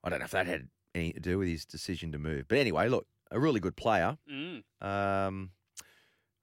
I 0.05 0.09
don't 0.09 0.19
know 0.19 0.25
if 0.25 0.31
that 0.33 0.47
had 0.47 0.69
anything 0.95 1.15
to 1.15 1.21
do 1.21 1.39
with 1.39 1.49
his 1.49 1.65
decision 1.65 2.13
to 2.13 2.19
move. 2.19 2.47
But 2.49 2.59
anyway, 2.59 2.89
look, 2.89 3.07
a 3.31 3.41
really 3.41 3.61
good 3.61 3.77
player. 3.77 4.19
Mm. 4.31 4.63
Um, 4.81 5.51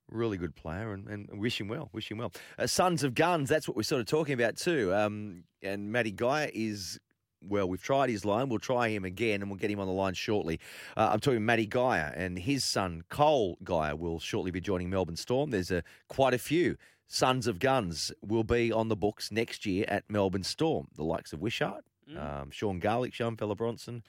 really 0.09 0.37
good 0.37 0.55
player 0.55 0.93
and, 0.93 1.07
and 1.07 1.39
wish 1.39 1.59
him 1.59 1.67
well. 1.67 1.89
Wish 1.93 2.09
him 2.09 2.17
well. 2.17 2.31
Uh, 2.57 2.67
Sons 2.67 3.03
of 3.03 3.13
Guns, 3.13 3.49
that's 3.49 3.67
what 3.67 3.77
we're 3.77 3.83
sort 3.83 4.01
of 4.01 4.07
talking 4.07 4.33
about 4.33 4.57
too. 4.57 4.93
Um, 4.93 5.43
and 5.61 5.91
Matty 5.91 6.11
Guy 6.11 6.51
is, 6.53 6.99
well, 7.41 7.67
we've 7.67 7.81
tried 7.81 8.09
his 8.09 8.25
line. 8.25 8.49
We'll 8.49 8.59
try 8.59 8.89
him 8.89 9.05
again 9.05 9.41
and 9.41 9.49
we'll 9.49 9.59
get 9.59 9.71
him 9.71 9.79
on 9.79 9.87
the 9.87 9.93
line 9.93 10.13
shortly. 10.13 10.59
Uh, 10.97 11.09
I'm 11.13 11.19
talking 11.19 11.45
Matty 11.45 11.65
Geyer 11.65 12.13
and 12.15 12.37
his 12.37 12.63
son, 12.63 13.03
Cole 13.09 13.57
Geyer, 13.63 13.95
will 13.95 14.19
shortly 14.19 14.51
be 14.51 14.61
joining 14.61 14.89
Melbourne 14.89 15.15
Storm. 15.15 15.51
There's 15.51 15.71
a, 15.71 15.83
quite 16.07 16.33
a 16.33 16.37
few. 16.37 16.77
Sons 17.07 17.47
of 17.47 17.59
Guns 17.59 18.11
will 18.21 18.43
be 18.43 18.71
on 18.71 18.87
the 18.87 18.95
books 18.95 19.31
next 19.31 19.65
year 19.65 19.85
at 19.87 20.03
Melbourne 20.09 20.43
Storm. 20.43 20.87
The 20.95 21.03
likes 21.03 21.33
of 21.33 21.41
Wishart, 21.41 21.83
um, 22.15 22.51
Sean 22.51 22.79
Garlick, 22.79 23.13
Sean 23.13 23.35
Fella 23.35 23.55
Bronson. 23.55 24.03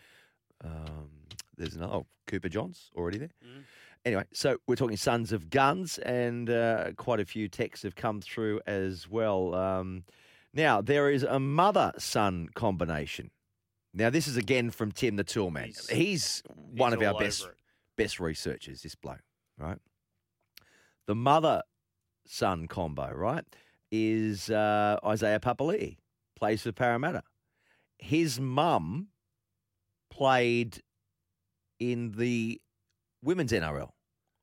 Um, 0.62 1.09
there's 1.57 1.77
another 1.77 1.95
oh, 1.95 2.07
Cooper 2.27 2.51
Johns 2.51 2.90
already 2.95 3.19
there. 3.19 3.31
Anyway, 4.05 4.25
so 4.33 4.57
we're 4.66 4.77
talking 4.77 4.97
Sons 4.97 5.33
of 5.33 5.51
Guns, 5.51 5.99
and 5.99 6.49
uh, 6.49 6.93
quite 6.97 7.21
a 7.21 7.25
few 7.25 7.49
texts 7.49 7.83
have 7.85 7.95
come 7.95 8.21
through 8.21 8.61
as 8.66 9.09
well. 9.09 9.55
Um, 9.55 10.05
now, 10.55 10.81
there 10.81 11.11
is 11.11 11.23
a 11.23 11.39
mother 11.39 11.93
son 11.99 12.49
combination. 12.55 13.31
Now, 13.93 14.11
this 14.11 14.29
is 14.29 14.37
again 14.37 14.71
from 14.71 14.93
Tim 14.93 15.17
the 15.17 15.25
Toolman. 15.25 15.67
He's, 15.67 15.89
He's- 15.89 16.43
one 16.55 16.93
He's 16.93 17.03
of 17.03 17.15
our 17.15 17.19
best 17.21 17.45
it. 17.47 17.55
best 17.97 18.21
researchers, 18.21 18.83
this 18.83 18.95
bloke, 18.95 19.23
right? 19.59 19.79
The 21.07 21.15
mother 21.15 21.63
son 22.27 22.69
combo, 22.69 23.13
right, 23.13 23.45
is 23.91 24.49
uh, 24.51 24.99
Isaiah 25.05 25.41
Papali'i, 25.41 25.97
plays 26.37 26.63
for 26.63 26.71
Parramatta. 26.73 27.23
His 27.99 28.39
mum 28.41 29.09
played 30.11 30.83
in 31.81 32.13
the 32.13 32.61
women's 33.23 33.53
NRL, 33.53 33.91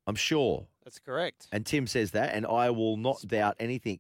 I'm 0.06 0.16
sure. 0.16 0.68
That's 0.84 1.00
correct. 1.00 1.48
And 1.52 1.66
Tim 1.66 1.88
says 1.88 2.12
that, 2.12 2.34
and 2.34 2.46
I 2.46 2.70
will 2.72 2.98
not 2.98 3.22
doubt 3.28 3.56
anything 3.60 4.00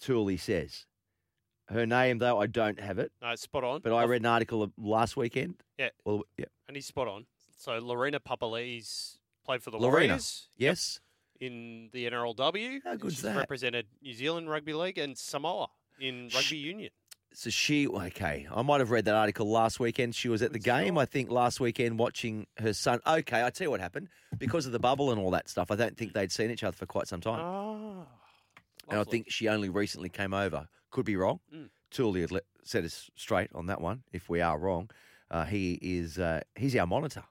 Tooley 0.00 0.36
says. 0.36 0.86
Her 1.68 1.84
name, 1.86 2.18
though, 2.18 2.38
I 2.40 2.46
don't 2.46 2.78
have 2.78 2.98
it, 3.00 3.10
No, 3.20 3.30
it's 3.30 3.42
spot 3.42 3.64
on. 3.64 3.80
but 3.80 3.92
I 3.92 4.02
I've- 4.02 4.10
read 4.10 4.22
an 4.22 4.26
article 4.26 4.70
last 4.78 5.16
weekend. 5.16 5.56
Yeah. 5.78 5.88
Well, 6.04 6.22
yeah. 6.38 6.44
and 6.68 6.76
he's 6.76 6.86
spot 6.86 7.08
on. 7.08 7.26
So 7.58 7.78
Lorena 7.78 8.20
Papali's 8.20 9.18
played 9.44 9.62
for 9.62 9.70
the 9.70 9.78
Lorena. 9.78 10.08
Warriors 10.14 10.48
Yes. 10.56 11.00
in 11.40 11.88
the 11.92 12.06
NRLW. 12.06 12.80
How 12.84 12.94
good's 12.96 13.14
she's 13.14 13.22
that? 13.22 13.36
Represented 13.36 13.86
New 14.00 14.12
Zealand 14.14 14.48
Rugby 14.48 14.74
League 14.74 14.98
and 14.98 15.16
Samoa 15.18 15.68
in 15.98 16.28
Sh- 16.28 16.34
Rugby 16.36 16.56
Union. 16.58 16.90
So 17.32 17.50
she, 17.50 17.86
okay, 17.88 18.46
I 18.50 18.62
might 18.62 18.78
have 18.80 18.90
read 18.90 19.04
that 19.06 19.14
article 19.14 19.50
last 19.50 19.78
weekend. 19.80 20.14
She 20.14 20.28
was 20.28 20.40
at 20.42 20.52
the 20.52 20.58
Good 20.58 20.64
game. 20.64 20.96
I 20.98 21.04
think, 21.04 21.30
last 21.30 21.58
weekend 21.60 21.98
watching 21.98 22.46
her 22.58 22.72
son. 22.72 23.00
Okay, 23.06 23.44
I 23.44 23.50
tell 23.50 23.66
you 23.66 23.70
what 23.70 23.80
happened. 23.80 24.08
Because 24.38 24.64
of 24.66 24.72
the 24.72 24.78
bubble 24.78 25.10
and 25.10 25.20
all 25.20 25.32
that 25.32 25.48
stuff, 25.48 25.70
I 25.70 25.76
don't 25.76 25.96
think 25.96 26.12
they'd 26.14 26.30
seen 26.32 26.50
each 26.50 26.62
other 26.64 26.76
for 26.76 26.86
quite 26.86 27.08
some 27.08 27.20
time. 27.20 27.40
Ah, 27.42 28.06
and 28.88 29.00
I 29.00 29.04
think 29.04 29.26
she 29.30 29.48
only 29.48 29.68
recently 29.68 30.08
came 30.08 30.32
over. 30.34 30.68
Could 30.90 31.06
be 31.06 31.16
wrong. 31.16 31.40
Mm. 31.54 31.68
Tooley 31.90 32.20
had 32.22 32.30
let, 32.32 32.44
set 32.64 32.84
us 32.84 33.10
straight 33.16 33.50
on 33.54 33.66
that 33.66 33.80
one. 33.80 34.02
If 34.12 34.28
we 34.28 34.40
are 34.40 34.58
wrong, 34.58 34.90
uh, 35.30 35.44
he 35.44 35.78
is 35.82 36.18
uh, 36.18 36.40
he's 36.54 36.74
our 36.76 36.86
monitor. 36.86 37.24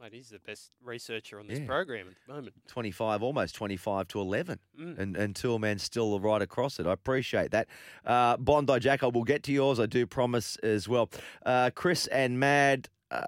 Mate, 0.00 0.12
he's 0.12 0.28
the 0.28 0.38
best 0.38 0.70
researcher 0.80 1.40
on 1.40 1.48
this 1.48 1.58
Yeah. 1.58 1.66
program 1.66 2.06
at 2.06 2.14
the 2.24 2.32
moment. 2.32 2.54
25, 2.68 3.20
almost 3.20 3.56
25 3.56 4.06
to 4.08 4.20
11. 4.20 4.60
Mm. 4.80 4.96
And, 4.98 5.16
and 5.16 5.34
Toolman's 5.34 5.82
still 5.82 6.20
right 6.20 6.40
across 6.40 6.78
it. 6.78 6.86
I 6.86 6.92
appreciate 6.92 7.50
that. 7.50 7.66
Uh, 8.04 8.36
Bondi 8.36 8.78
Jack, 8.78 9.02
I 9.02 9.06
will 9.08 9.24
get 9.24 9.42
to 9.44 9.52
yours. 9.52 9.80
I 9.80 9.86
do 9.86 10.06
promise 10.06 10.54
as 10.62 10.88
well. 10.88 11.10
Uh, 11.44 11.70
Chris 11.74 12.06
and 12.08 12.38
Mad. 12.38 12.88
Uh, 13.10 13.22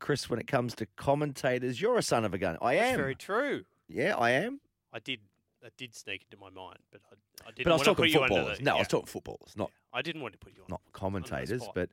Chris, 0.00 0.28
when 0.28 0.40
it 0.40 0.48
comes 0.48 0.74
to 0.76 0.86
commentators, 0.96 1.80
you're 1.80 1.96
a 1.98 2.02
son 2.02 2.24
of 2.24 2.34
a 2.34 2.38
gun. 2.38 2.56
I 2.60 2.74
That's 2.76 2.90
am. 2.92 2.96
very 2.96 3.14
true. 3.14 3.64
Yeah, 3.88 4.16
I 4.16 4.30
am. 4.32 4.60
I 4.92 4.98
did. 4.98 5.20
That 5.66 5.76
did 5.76 5.96
sneak 5.96 6.22
into 6.30 6.36
my 6.40 6.48
mind, 6.50 6.78
but 6.92 7.00
I, 7.10 7.48
I 7.48 7.50
didn't 7.50 7.64
But 7.64 7.70
I 7.70 7.74
was 7.74 7.80
to 7.82 7.84
talking 7.86 8.04
put 8.04 8.10
you 8.10 8.22
under 8.22 8.34
footballers. 8.36 8.58
the- 8.58 8.64
No, 8.64 8.76
I 8.76 8.78
was 8.78 8.86
talking 8.88 9.06
footballers, 9.06 9.52
not 9.56 9.72
I 9.92 10.00
didn't 10.00 10.22
want 10.22 10.32
to 10.34 10.38
put 10.38 10.54
you 10.54 10.60
on. 10.62 10.66
not 10.70 10.80
commentators. 10.92 11.64
But 11.74 11.90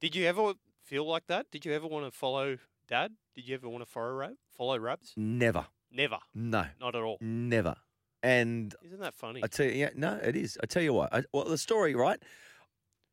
Did 0.00 0.16
you 0.16 0.26
ever 0.26 0.54
feel 0.82 1.06
like 1.06 1.28
that? 1.28 1.46
Did 1.52 1.64
you 1.64 1.72
ever 1.72 1.86
want 1.86 2.04
to 2.04 2.10
follow 2.10 2.58
Dad? 2.88 3.12
Did 3.36 3.46
you 3.46 3.54
ever 3.54 3.68
want 3.68 3.84
to 3.84 3.88
follow? 3.88 4.32
Follow 4.50 4.76
Rabs? 4.76 5.12
never, 5.16 5.66
Never. 5.92 6.18
no, 6.34 6.66
Not 6.80 6.96
at 6.96 7.02
all. 7.02 7.18
never. 7.20 7.76
And 8.24 8.74
Isn't 8.84 8.98
that 9.00 9.14
funny? 9.14 9.40
I 9.44 9.46
tell 9.46 9.66
you, 9.66 9.72
yeah, 9.72 9.90
no, 9.94 10.14
it 10.16 10.34
is. 10.34 10.58
I 10.60 10.66
tell 10.66 10.82
you 10.82 10.92
what. 10.92 11.14
I, 11.14 11.22
well, 11.32 11.44
the 11.44 11.56
story, 11.58 11.94
right? 11.94 12.20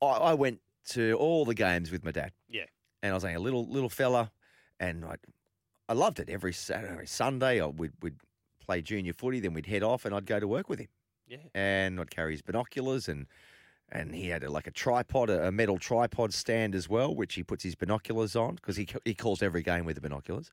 I, 0.01 0.05
I 0.07 0.33
went 0.33 0.59
to 0.89 1.13
all 1.13 1.45
the 1.45 1.53
games 1.53 1.91
with 1.91 2.03
my 2.03 2.11
dad. 2.11 2.31
Yeah. 2.49 2.65
and 3.03 3.11
I 3.11 3.13
was 3.13 3.23
like 3.23 3.35
a 3.35 3.39
little 3.39 3.67
little 3.67 3.89
fella, 3.89 4.31
and 4.79 5.05
I, 5.05 5.17
I 5.87 5.93
loved 5.93 6.19
it 6.19 6.29
every 6.31 6.53
Saturday, 6.53 6.91
every 6.93 7.05
Sunday. 7.07 7.61
I 7.61 7.65
would 7.67 7.93
would 8.01 8.17
play 8.69 8.81
junior 8.83 9.13
footy, 9.13 9.39
then 9.39 9.53
we'd 9.55 9.65
head 9.65 9.81
off, 9.81 10.05
and 10.05 10.13
I'd 10.13 10.27
go 10.27 10.39
to 10.39 10.47
work 10.47 10.69
with 10.69 10.77
him, 10.79 10.89
Yeah. 11.27 11.37
and 11.55 11.99
I'd 11.99 12.11
carry 12.11 12.33
his 12.33 12.43
binoculars, 12.43 13.09
and 13.09 13.25
and 13.91 14.13
he 14.13 14.27
had 14.27 14.43
a, 14.43 14.51
like 14.51 14.67
a 14.67 14.71
tripod, 14.71 15.31
a, 15.31 15.47
a 15.47 15.51
metal 15.51 15.79
tripod 15.79 16.31
stand 16.31 16.75
as 16.75 16.87
well, 16.87 17.15
which 17.15 17.33
he 17.33 17.41
puts 17.41 17.63
his 17.63 17.73
binoculars 17.73 18.35
on 18.35 18.53
because 18.55 18.75
he 18.75 18.87
he 19.05 19.15
calls 19.15 19.41
every 19.41 19.63
game 19.63 19.85
with 19.85 19.95
the 19.95 20.01
binoculars, 20.01 20.51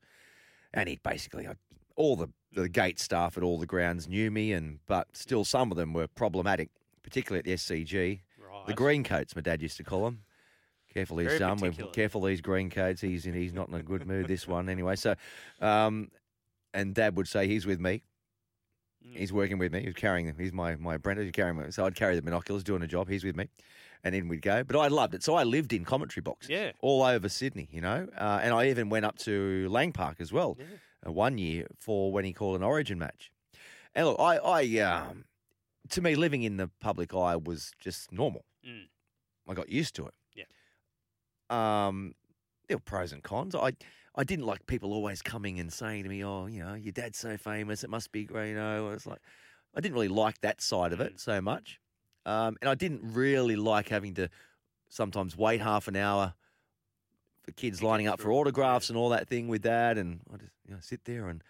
and 0.73 0.89
he 0.89 0.99
basically 1.03 1.47
I, 1.47 1.53
all 1.95 2.15
the 2.15 2.29
the 2.51 2.67
gate 2.67 2.99
staff 2.99 3.37
at 3.37 3.43
all 3.43 3.59
the 3.59 3.67
grounds 3.67 4.07
knew 4.07 4.31
me, 4.31 4.51
and 4.51 4.79
but 4.87 5.15
still 5.15 5.45
some 5.45 5.69
of 5.71 5.77
them 5.77 5.93
were 5.93 6.07
problematic, 6.07 6.69
particularly 7.03 7.39
at 7.39 7.45
the 7.45 7.53
SCG. 7.53 8.21
Right. 8.39 8.65
The 8.65 8.73
green 8.73 9.03
coats, 9.03 9.35
my 9.35 9.43
dad 9.43 9.61
used 9.61 9.77
to 9.77 9.83
call 9.83 10.05
them. 10.05 10.23
Careful, 10.91 11.19
he's 11.19 11.37
Very. 11.37 11.55
We're 11.61 11.91
careful 11.91 12.23
these 12.23 12.41
green 12.41 12.71
coats. 12.71 13.01
He's 13.01 13.27
in, 13.27 13.35
he's 13.35 13.53
not 13.53 13.67
in 13.69 13.75
a 13.75 13.83
good 13.83 14.07
mood. 14.07 14.27
This 14.27 14.47
one 14.47 14.69
anyway. 14.69 14.95
So, 14.95 15.13
um, 15.61 16.09
and 16.73 16.93
dad 16.93 17.15
would 17.17 17.27
say 17.27 17.47
he's 17.47 17.65
with 17.65 17.79
me. 17.79 18.03
Mm. 19.05 19.17
He's 19.17 19.33
working 19.33 19.57
with 19.57 19.71
me. 19.71 19.83
He's 19.83 19.93
carrying 19.93 20.27
them. 20.27 20.35
He's 20.39 20.53
my 20.53 20.75
my 20.75 20.95
apprentice. 20.95 21.25
He's 21.25 21.31
carrying 21.31 21.57
me. 21.57 21.71
So 21.71 21.85
I'd 21.85 21.95
carry 21.95 22.15
the 22.15 22.21
binoculars, 22.21 22.63
doing 22.63 22.81
a 22.81 22.87
job. 22.87 23.09
He's 23.09 23.23
with 23.23 23.35
me, 23.35 23.49
and 24.03 24.15
in 24.15 24.27
we'd 24.27 24.41
go. 24.41 24.63
But 24.63 24.77
I 24.77 24.87
loved 24.87 25.13
it. 25.15 25.23
So 25.23 25.35
I 25.35 25.43
lived 25.43 25.73
in 25.73 25.85
commentary 25.85 26.21
boxes. 26.21 26.49
Yeah. 26.49 26.71
all 26.81 27.03
over 27.03 27.29
Sydney. 27.29 27.69
You 27.71 27.81
know, 27.81 28.07
uh, 28.17 28.39
and 28.41 28.53
I 28.53 28.69
even 28.69 28.89
went 28.89 29.05
up 29.05 29.17
to 29.19 29.67
Lang 29.69 29.91
Park 29.91 30.17
as 30.19 30.31
well 30.31 30.57
uh, 31.05 31.11
one 31.11 31.37
year 31.37 31.67
for 31.79 32.11
when 32.11 32.25
he 32.25 32.33
called 32.33 32.55
an 32.55 32.63
Origin 32.63 32.99
match. 32.99 33.31
And 33.95 34.05
look, 34.05 34.19
I, 34.19 34.37
I, 34.37 34.79
um, 34.79 35.25
to 35.89 36.01
me, 36.01 36.15
living 36.15 36.43
in 36.43 36.57
the 36.57 36.69
public 36.79 37.15
eye 37.15 37.35
was 37.35 37.71
just 37.79 38.11
normal. 38.11 38.45
Mm. 38.67 38.85
I 39.47 39.53
got 39.53 39.69
used 39.69 39.95
to 39.95 40.07
it. 40.07 40.13
Yeah. 40.35 40.43
Um, 41.49 42.13
there 42.67 42.77
were 42.77 42.81
pros 42.81 43.11
and 43.11 43.23
cons. 43.23 43.55
I, 43.55 43.71
I 44.17 44.23
didn't 44.23 44.45
like 44.45 44.65
people 44.65 44.93
always 44.93 45.21
coming 45.21 45.59
and 45.59 45.71
saying 45.71 46.03
to 46.03 46.09
me, 46.09 46.23
"Oh, 46.25 46.47
you 46.47 46.63
know, 46.63 46.73
your 46.73 46.91
dad's 46.91 47.17
so 47.19 47.37
famous, 47.37 47.83
it 47.83 47.89
must 47.89 48.11
be 48.11 48.25
great." 48.25 48.49
You 48.49 48.55
know, 48.55 48.89
it's 48.89 49.05
like 49.05 49.19
I 49.75 49.79
didn't 49.79 49.93
really 49.93 50.07
like 50.07 50.41
that 50.41 50.59
side 50.61 50.91
of 50.91 50.99
it 50.99 51.19
so 51.19 51.39
much, 51.39 51.79
um, 52.25 52.57
and 52.61 52.69
I 52.69 52.75
didn't 52.75 53.01
really 53.13 53.55
like 53.55 53.89
having 53.89 54.15
to 54.15 54.29
sometimes 54.89 55.37
wait 55.37 55.61
half 55.61 55.87
an 55.87 55.95
hour 55.95 56.33
for 57.43 57.51
kids 57.51 57.83
lining 57.83 58.07
up 58.07 58.19
for 58.19 58.31
autographs 58.31 58.89
and 58.89 58.97
all 58.97 59.09
that 59.09 59.27
thing 59.27 59.47
with 59.47 59.61
dad, 59.61 59.97
and 59.99 60.21
I 60.33 60.37
just 60.37 60.51
you 60.67 60.73
know 60.73 60.79
sit 60.81 61.05
there 61.05 61.27
and. 61.29 61.43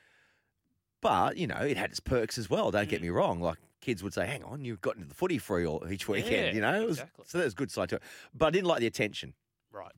But 0.99 1.37
you 1.37 1.45
know, 1.47 1.57
it 1.57 1.77
had 1.77 1.91
its 1.91 1.99
perks 1.99 2.37
as 2.39 2.49
well. 2.49 2.71
Don't 2.71 2.89
get 2.89 2.99
Mm. 2.99 3.03
me 3.03 3.09
wrong. 3.11 3.39
Like 3.39 3.59
kids 3.81 4.01
would 4.03 4.13
say, 4.15 4.25
"Hang 4.25 4.43
on, 4.43 4.65
you've 4.65 4.81
got 4.81 4.95
into 4.95 5.07
the 5.07 5.13
footy 5.13 5.37
free 5.37 5.65
all 5.65 5.87
each 5.89 6.07
weekend." 6.07 6.47
Yeah, 6.47 6.51
you 6.53 6.59
know, 6.61 6.81
It 6.81 6.87
was- 6.87 6.97
exactly. 6.97 7.25
so 7.27 7.37
there's 7.37 7.53
a 7.53 7.55
good 7.55 7.69
side 7.71 7.89
to 7.89 7.95
it. 7.97 8.03
But 8.33 8.47
I 8.47 8.49
didn't 8.49 8.65
like 8.67 8.79
the 8.79 8.87
attention. 8.87 9.35
Right. 9.71 9.93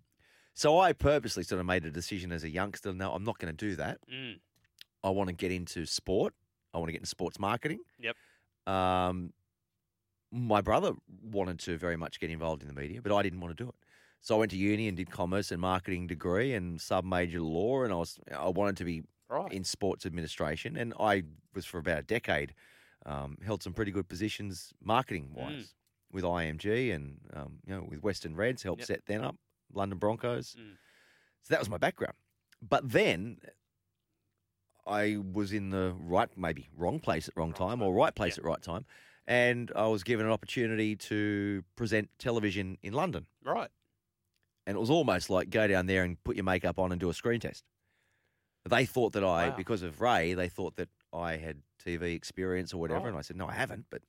So 0.53 0.79
I 0.79 0.93
purposely 0.93 1.43
sort 1.43 1.59
of 1.59 1.65
made 1.65 1.85
a 1.85 1.91
decision 1.91 2.31
as 2.31 2.43
a 2.43 2.49
youngster. 2.49 2.93
No, 2.93 3.13
I'm 3.13 3.23
not 3.23 3.37
going 3.39 3.55
to 3.55 3.65
do 3.69 3.75
that. 3.77 3.99
Mm. 4.11 4.39
I 5.03 5.09
want 5.09 5.29
to 5.29 5.35
get 5.35 5.51
into 5.51 5.85
sport. 5.85 6.33
I 6.73 6.77
want 6.77 6.89
to 6.89 6.91
get 6.91 6.99
into 6.99 7.09
sports 7.09 7.39
marketing. 7.39 7.79
Yep. 7.99 8.15
Um, 8.67 9.33
my 10.31 10.61
brother 10.61 10.93
wanted 11.23 11.59
to 11.59 11.77
very 11.77 11.95
much 11.97 12.19
get 12.19 12.29
involved 12.29 12.61
in 12.61 12.67
the 12.67 12.73
media, 12.73 13.01
but 13.01 13.11
I 13.15 13.23
didn't 13.23 13.39
want 13.39 13.57
to 13.57 13.63
do 13.63 13.69
it. 13.69 13.75
So 14.21 14.35
I 14.35 14.39
went 14.39 14.51
to 14.51 14.57
uni 14.57 14.87
and 14.87 14.97
did 14.97 15.09
commerce 15.09 15.51
and 15.51 15.61
marketing 15.61 16.05
degree 16.07 16.53
and 16.53 16.79
sub 16.79 17.05
major 17.05 17.39
law, 17.41 17.83
and 17.83 17.93
I 17.93 17.95
was 17.95 18.19
I 18.35 18.49
wanted 18.49 18.77
to 18.77 18.83
be 18.85 19.03
Right. 19.29 19.51
in 19.53 19.63
sports 19.63 20.05
administration, 20.07 20.75
and 20.75 20.93
I 20.99 21.23
was 21.53 21.63
for 21.65 21.77
about 21.77 21.99
a 21.99 22.03
decade 22.03 22.53
um, 23.05 23.37
held 23.45 23.61
some 23.63 23.73
pretty 23.73 23.91
good 23.91 24.09
positions 24.09 24.73
marketing 24.81 25.33
wise 25.33 25.73
with 26.11 26.23
IMG 26.25 26.93
and 26.93 27.19
um, 27.33 27.59
you 27.65 27.73
know 27.75 27.85
with 27.89 28.01
Western 28.03 28.35
Reds, 28.35 28.61
helped 28.63 28.81
Yep. 28.81 28.87
set 28.87 29.05
them 29.05 29.23
up, 29.23 29.35
London 29.73 29.97
Broncos. 29.97 30.55
Mm. 30.59 30.75
So 31.43 31.53
that 31.53 31.59
was 31.59 31.69
my 31.69 31.77
background. 31.77 32.15
But 32.61 32.89
then 32.91 33.37
I 34.85 35.17
was 35.17 35.53
in 35.53 35.69
the 35.69 35.93
right, 35.99 36.29
maybe 36.37 36.69
wrong 36.75 36.99
place 36.99 37.27
at 37.27 37.37
wrong, 37.37 37.49
Wrong 37.49 37.69
time, 37.69 37.79
time, 37.79 37.81
or 37.87 37.93
right 37.93 38.13
place 38.13 38.37
yeah. 38.37 38.41
at 38.43 38.45
right 38.45 38.61
time, 38.61 38.85
and 39.27 39.71
I 39.75 39.87
was 39.87 40.03
given 40.03 40.25
an 40.25 40.31
opportunity 40.31 40.95
to 40.95 41.63
present 41.75 42.09
television 42.17 42.77
in 42.83 42.93
London. 42.93 43.27
Right. 43.43 43.69
And 44.65 44.75
it 44.75 44.79
was 44.79 44.89
almost 44.89 45.29
like 45.29 45.49
go 45.49 45.67
down 45.67 45.85
there 45.87 46.03
and 46.03 46.21
put 46.23 46.35
your 46.35 46.43
makeup 46.43 46.77
on 46.79 46.91
and 46.91 46.99
do 46.99 47.09
a 47.09 47.13
screen 47.13 47.39
test. 47.39 47.63
They 48.67 48.85
thought 48.85 49.13
that 49.13 49.23
I, 49.23 49.49
Wow. 49.49 49.55
because 49.55 49.81
of 49.83 50.01
Ray, 50.01 50.33
they 50.33 50.49
thought 50.49 50.75
that 50.75 50.89
I 51.13 51.37
had 51.37 51.61
TV 51.83 52.13
experience 52.13 52.73
or 52.73 52.77
whatever. 52.79 53.01
Right. 53.05 53.09
And 53.09 53.17
I 53.17 53.21
said, 53.21 53.37
no, 53.37 53.47
I 53.47 53.53
haven't, 53.53 53.85
but 53.89 54.01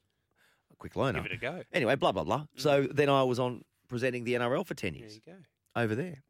a 0.73 0.77
quick 0.77 0.97
learner. 0.97 1.23
Give 1.23 1.33
it 1.33 1.35
a 1.35 1.39
go. 1.39 1.63
Anyway, 1.73 1.95
blah, 1.95 2.13
blah, 2.13 2.25
blah. 2.25 2.47
So 2.57 2.87
then 2.91 3.09
I 3.09 3.23
was 3.23 3.39
on 3.39 3.63
presenting 3.91 4.25
the 4.25 4.35
NRL 4.35 4.65
for 4.67 4.75
10 4.75 4.93
There 4.93 5.01
years 5.01 5.17
you 5.17 5.21
go. 5.33 5.39
over 5.77 5.95
there. 5.95 6.23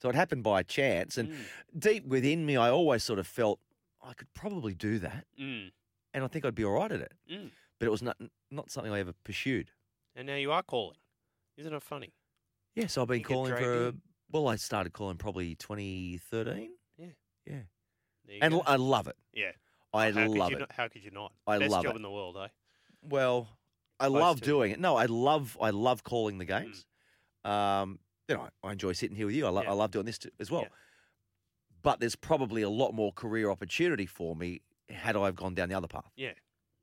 So 0.00 0.08
it 0.08 0.14
happened 0.14 0.42
by 0.44 0.62
chance. 0.62 1.18
And 1.18 1.28
Mm. 1.30 1.44
deep 1.78 2.06
within 2.06 2.46
me, 2.46 2.56
I 2.56 2.70
always 2.70 3.02
sort 3.04 3.18
of 3.18 3.26
felt 3.26 3.60
I 4.02 4.14
could 4.14 4.32
probably 4.32 4.72
do 4.74 4.98
that. 5.00 5.26
Mm. 5.38 5.72
And 6.14 6.24
I 6.24 6.28
think 6.28 6.44
I'd 6.46 6.54
be 6.54 6.64
all 6.64 6.72
right 6.72 6.90
at 6.90 7.00
it. 7.02 7.12
Mm. 7.30 7.50
But 7.78 7.86
it 7.86 7.90
was 7.90 8.00
not, 8.00 8.16
not 8.50 8.70
something 8.70 8.90
I 8.92 9.00
ever 9.00 9.12
pursued. 9.24 9.72
And 10.16 10.26
now 10.26 10.36
you 10.36 10.50
are 10.52 10.62
calling. 10.62 10.96
Isn't 11.58 11.74
it 11.74 11.82
funny? 11.82 12.14
Yes, 12.74 12.96
I've 12.96 13.08
been 13.08 13.18
You 13.18 13.24
calling 13.26 13.54
for, 13.54 13.88
in. 13.88 14.00
well, 14.30 14.48
I 14.48 14.56
started 14.56 14.92
calling 14.94 15.18
probably 15.18 15.54
2013. 15.56 16.70
Yeah. 16.96 17.06
Yeah. 17.46 17.60
And 18.40 18.54
go. 18.54 18.62
I 18.66 18.76
love 18.76 19.06
it. 19.08 19.16
yeah. 19.34 19.52
I 19.92 20.12
how 20.12 20.26
love 20.28 20.52
it. 20.52 20.60
Not, 20.60 20.72
how 20.72 20.86
could 20.88 21.02
you 21.02 21.10
not? 21.10 21.32
I 21.48 21.58
Best 21.58 21.72
love 21.72 21.82
job 21.82 21.94
it. 21.94 21.96
in 21.96 22.02
the 22.02 22.10
world, 22.10 22.36
eh? 22.36 22.46
Well, 23.02 23.48
I 23.98 24.06
Close 24.06 24.20
love 24.20 24.40
doing 24.40 24.70
it. 24.70 24.78
No, 24.78 24.94
I 24.96 25.06
love 25.06 25.58
I 25.60 25.70
love 25.70 26.04
calling 26.04 26.38
the 26.38 26.44
games. 26.44 26.86
Um, 27.44 27.98
you 28.28 28.36
know, 28.36 28.48
I, 28.62 28.68
I 28.68 28.72
enjoy 28.72 28.92
sitting 28.92 29.16
here 29.16 29.26
with 29.26 29.34
you. 29.34 29.46
I, 29.46 29.50
lo- 29.50 29.62
Yeah. 29.62 29.70
I 29.70 29.74
love 29.74 29.90
doing 29.90 30.06
this 30.06 30.18
too, 30.18 30.30
as 30.38 30.50
well. 30.50 30.62
Yeah. 30.62 30.68
But 31.82 32.00
there's 32.00 32.16
probably 32.16 32.62
a 32.62 32.68
lot 32.70 32.92
more 32.92 33.12
career 33.12 33.50
opportunity 33.50 34.06
for 34.06 34.36
me 34.36 34.60
had 34.88 35.16
I 35.16 35.24
have 35.26 35.36
gone 35.36 35.54
down 35.54 35.68
the 35.68 35.76
other 35.76 35.86
path 35.88 36.10
Yeah. 36.16 36.32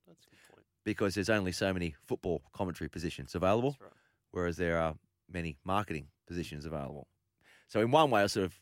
That's 0.08 0.26
a 0.26 0.30
good 0.30 0.40
point. 0.52 0.66
because 0.86 1.14
there's 1.16 1.30
only 1.30 1.52
so 1.52 1.74
many 1.74 1.96
football 2.06 2.42
commentary 2.54 2.90
positions 2.90 3.36
available, 3.36 3.76
right. 3.82 3.92
whereas 4.32 4.58
there 4.58 4.78
are 4.80 4.96
many 5.32 5.58
marketing 5.66 6.08
positions 6.26 6.66
available. 6.66 7.08
So 7.68 7.82
in 7.82 7.92
one 7.92 8.10
way, 8.10 8.24
I 8.24 8.28
sort 8.28 8.46
of 8.46 8.60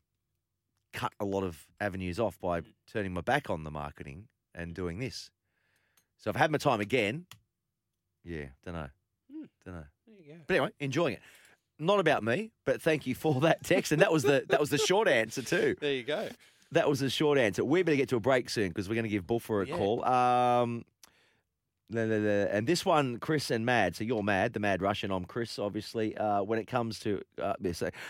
cut 0.93 1.13
a 1.19 1.25
lot 1.25 1.43
of 1.43 1.67
avenues 1.79 2.19
off 2.19 2.39
by 2.39 2.61
Mm. 2.61 2.65
turning 2.91 3.13
my 3.13 3.21
back 3.21 3.49
on 3.49 3.63
the 3.63 3.71
marketing 3.71 4.27
and 4.53 4.73
doing 4.73 4.97
this. 4.99 5.29
So 6.17 6.29
I've 6.31 6.35
had 6.37 6.51
my 6.51 6.57
time 6.57 6.79
again. 6.81 7.25
Yeah, 8.23 8.45
don't 8.63 8.73
know, 8.73 8.89
Mm. 9.31 9.47
don't 9.65 9.75
know. 9.75 9.83
There 10.07 10.15
you 10.17 10.33
go. 10.33 10.39
But 10.47 10.53
anyway, 10.55 10.71
enjoying 10.79 11.13
it. 11.15 11.21
Not 11.77 11.99
about 11.99 12.23
me, 12.23 12.51
but 12.65 12.81
thank 12.81 13.05
you 13.05 13.15
for 13.15 13.41
that 13.41 13.63
text, 13.63 13.91
and 13.91 14.01
that 14.01 14.11
was 14.11 14.23
the 14.23 14.45
that 14.49 14.59
was 14.59 14.69
the 14.69 14.77
short 14.77 15.07
answer 15.07 15.41
too. 15.41 15.75
There 15.79 15.93
you 15.93 16.03
go. 16.03 16.29
That 16.71 16.89
was 16.89 16.99
the 16.99 17.09
short 17.09 17.37
answer. 17.37 17.63
We 17.63 17.83
better 17.83 17.97
get 17.97 18.09
to 18.09 18.15
a 18.15 18.19
break 18.19 18.49
soon 18.49 18.69
because 18.69 18.87
we're 18.89 18.95
going 18.95 19.03
to 19.03 19.09
give 19.09 19.27
Buffer 19.27 19.61
a 19.61 19.67
Yeah. 19.67 19.75
call. 19.77 20.03
Um, 20.05 20.83
and 21.93 22.65
this 22.65 22.85
one, 22.85 23.19
Chris 23.19 23.51
and 23.51 23.65
Mad. 23.65 23.95
So 23.95 24.03
you're 24.03 24.23
Mad, 24.23 24.53
the 24.53 24.59
Mad 24.59 24.81
Russian. 24.81 25.11
I'm 25.11 25.25
Chris, 25.25 25.59
obviously. 25.59 26.17
Uh, 26.17 26.41
when 26.41 26.57
it 26.57 26.65
comes 26.65 26.99
to, 27.01 27.21
uh, 27.41 27.53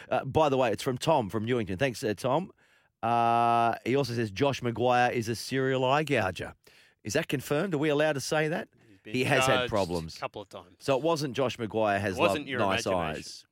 uh, 0.10 0.24
by 0.26 0.50
the 0.50 0.58
way, 0.58 0.72
it's 0.72 0.82
from 0.84 0.98
Tom 0.98 1.30
from 1.30 1.44
Newington. 1.46 1.78
Thanks, 1.78 2.04
uh, 2.04 2.14
Tom. 2.16 2.52
Uh, 3.04 3.76
he 3.86 3.96
also 3.96 4.14
says 4.14 4.32
Josh 4.32 4.62
McGuire 4.62 5.12
is 5.12 5.28
a 5.28 5.36
serial 5.36 5.84
eye 5.84 6.04
gouger. 6.04 6.54
Is 7.04 7.14
that 7.14 7.28
confirmed? 7.28 7.74
Are 7.74 7.78
we 7.78 7.90
allowed 7.90 8.14
to 8.14 8.22
say 8.22 8.48
that? 8.48 8.68
He 9.04 9.24
has 9.26 9.46
had 9.46 9.70
problems. 9.70 10.18
A 10.18 10.20
couple 10.20 10.42
of 10.42 10.50
times. 10.50 10.78
So 10.80 10.98
it 10.98 11.04
wasn't 11.04 11.36
Josh 11.36 11.58
McGuire 11.58 12.00
has 12.00 12.18
it 12.18 12.20
wasn't 12.20 12.48
nice 12.48 12.88
eyes. 12.88 13.46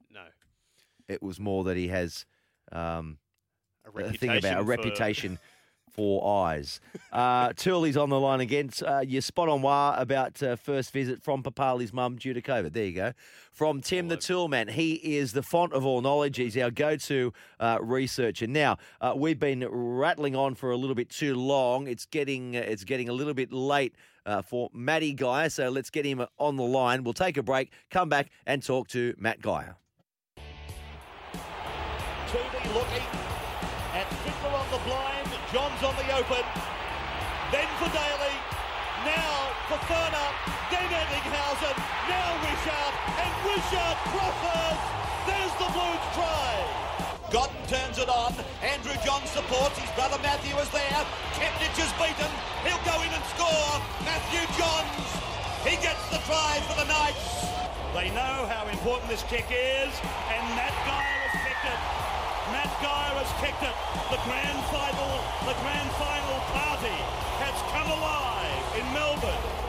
It 1.13 1.23
was 1.23 1.39
more 1.39 1.63
that 1.65 1.77
he 1.77 1.87
has 1.87 2.25
um, 2.71 3.17
A 3.85 3.89
a 3.89 3.91
reputation. 3.91 4.19
thing 4.19 4.37
about 4.37 4.53
a 4.59 4.63
for- 4.63 4.69
reputation 4.69 5.39
for 5.91 6.45
eyes. 6.47 6.81
Uh, 7.11 7.53
Tooley's 7.55 7.97
on 7.97 8.09
the 8.09 8.19
line 8.19 8.41
again. 8.41 8.71
Uh, 8.83 9.03
you're 9.07 9.21
spot 9.21 9.47
on, 9.47 9.61
Wah, 9.61 9.95
about 9.95 10.41
uh, 10.41 10.55
first 10.55 10.91
visit 10.91 11.21
from 11.21 11.43
Papali's 11.43 11.93
mum 11.93 12.15
due 12.15 12.33
to 12.33 12.41
COVID. 12.41 12.73
There 12.73 12.85
you 12.85 12.93
go. 12.93 13.13
From 13.51 13.79
Tim 13.79 14.07
the 14.07 14.17
Toolman. 14.17 14.71
He 14.71 14.93
is 14.93 15.33
the 15.33 15.43
font 15.43 15.71
of 15.71 15.85
all 15.85 16.01
knowledge. 16.01 16.37
He's 16.37 16.57
our 16.57 16.71
go 16.71 16.95
to 16.95 17.31
uh, 17.59 17.77
researcher. 17.79 18.47
Now, 18.47 18.77
uh, 19.01 19.13
we've 19.15 19.37
been 19.39 19.67
rattling 19.69 20.35
on 20.35 20.55
for 20.55 20.71
a 20.71 20.77
little 20.77 20.95
bit 20.95 21.09
too 21.11 21.35
long. 21.35 21.85
It's 21.87 22.07
getting, 22.07 22.57
uh, 22.57 22.61
it's 22.61 22.83
getting 22.83 23.07
a 23.07 23.13
little 23.13 23.35
bit 23.35 23.53
late. 23.53 23.93
Uh, 24.25 24.41
for 24.41 24.69
Matty 24.71 25.11
Geyer, 25.11 25.49
so 25.49 25.67
let's 25.67 25.89
get 25.89 26.05
him 26.05 26.25
on 26.39 26.55
the 26.55 26.63
line. 26.63 27.03
We'll 27.03 27.11
take 27.13 27.35
a 27.35 27.43
break, 27.43 27.73
come 27.91 28.07
back, 28.07 28.29
and 28.45 28.63
talk 28.63 28.87
to 28.87 29.13
Matt 29.17 29.41
Geyer. 29.41 29.75
Looking 32.83 33.07
at 33.95 34.11
on 34.43 34.67
the 34.67 34.83
blind, 34.83 35.31
John's 35.55 35.79
on 35.87 35.95
the 35.95 36.03
open, 36.19 36.43
then 37.47 37.69
for 37.79 37.87
Daley, 37.95 38.35
now 39.07 39.55
for 39.71 39.79
Furner, 39.87 40.29
then 40.67 40.91
Ettingshausen, 40.91 41.79
now 42.11 42.29
Wishart, 42.43 42.95
and 43.23 43.31
Wishart 43.47 43.97
crosses! 44.11 44.79
There's 45.23 45.55
the 45.63 45.69
Blues 45.71 46.03
try! 46.11 46.51
Godden 47.31 47.63
turns 47.71 48.03
it 48.03 48.09
on, 48.11 48.35
Andrew 48.59 48.99
John 49.07 49.23
supports, 49.31 49.79
his 49.79 49.89
brother 49.95 50.19
Matthew 50.19 50.51
is 50.59 50.67
there, 50.75 51.07
Kepnich 51.39 51.79
is 51.79 51.93
beaten, 51.95 52.31
he'll 52.67 52.83
go 52.83 52.99
in 52.99 53.15
and 53.15 53.25
score, 53.31 53.79
Matthew 54.03 54.43
Johns, 54.59 55.07
he 55.63 55.79
gets 55.79 56.03
the 56.11 56.19
try 56.27 56.59
for 56.67 56.75
the 56.75 56.87
Knights! 56.91 57.47
They 57.95 58.09
know 58.09 58.43
how 58.51 58.67
important 58.67 59.07
this 59.07 59.23
kick 59.29 59.45
is, 59.47 59.93
and 60.27 60.43
that 60.59 60.73
Geyer 60.83 60.91
has 60.91 60.99
kicked 60.99 61.17
it. 61.17 61.22
Geyer 62.83 63.15
has 63.15 63.31
kicked 63.39 63.63
it. 63.63 63.75
The 64.11 64.19
grand 64.27 64.59
final, 64.67 65.07
the 65.47 65.55
grand 65.63 65.89
final 65.95 66.39
party 66.51 66.99
has 67.39 67.55
come 67.71 67.87
alive 67.87 68.63
in 68.75 68.85
Melbourne. 68.91 69.63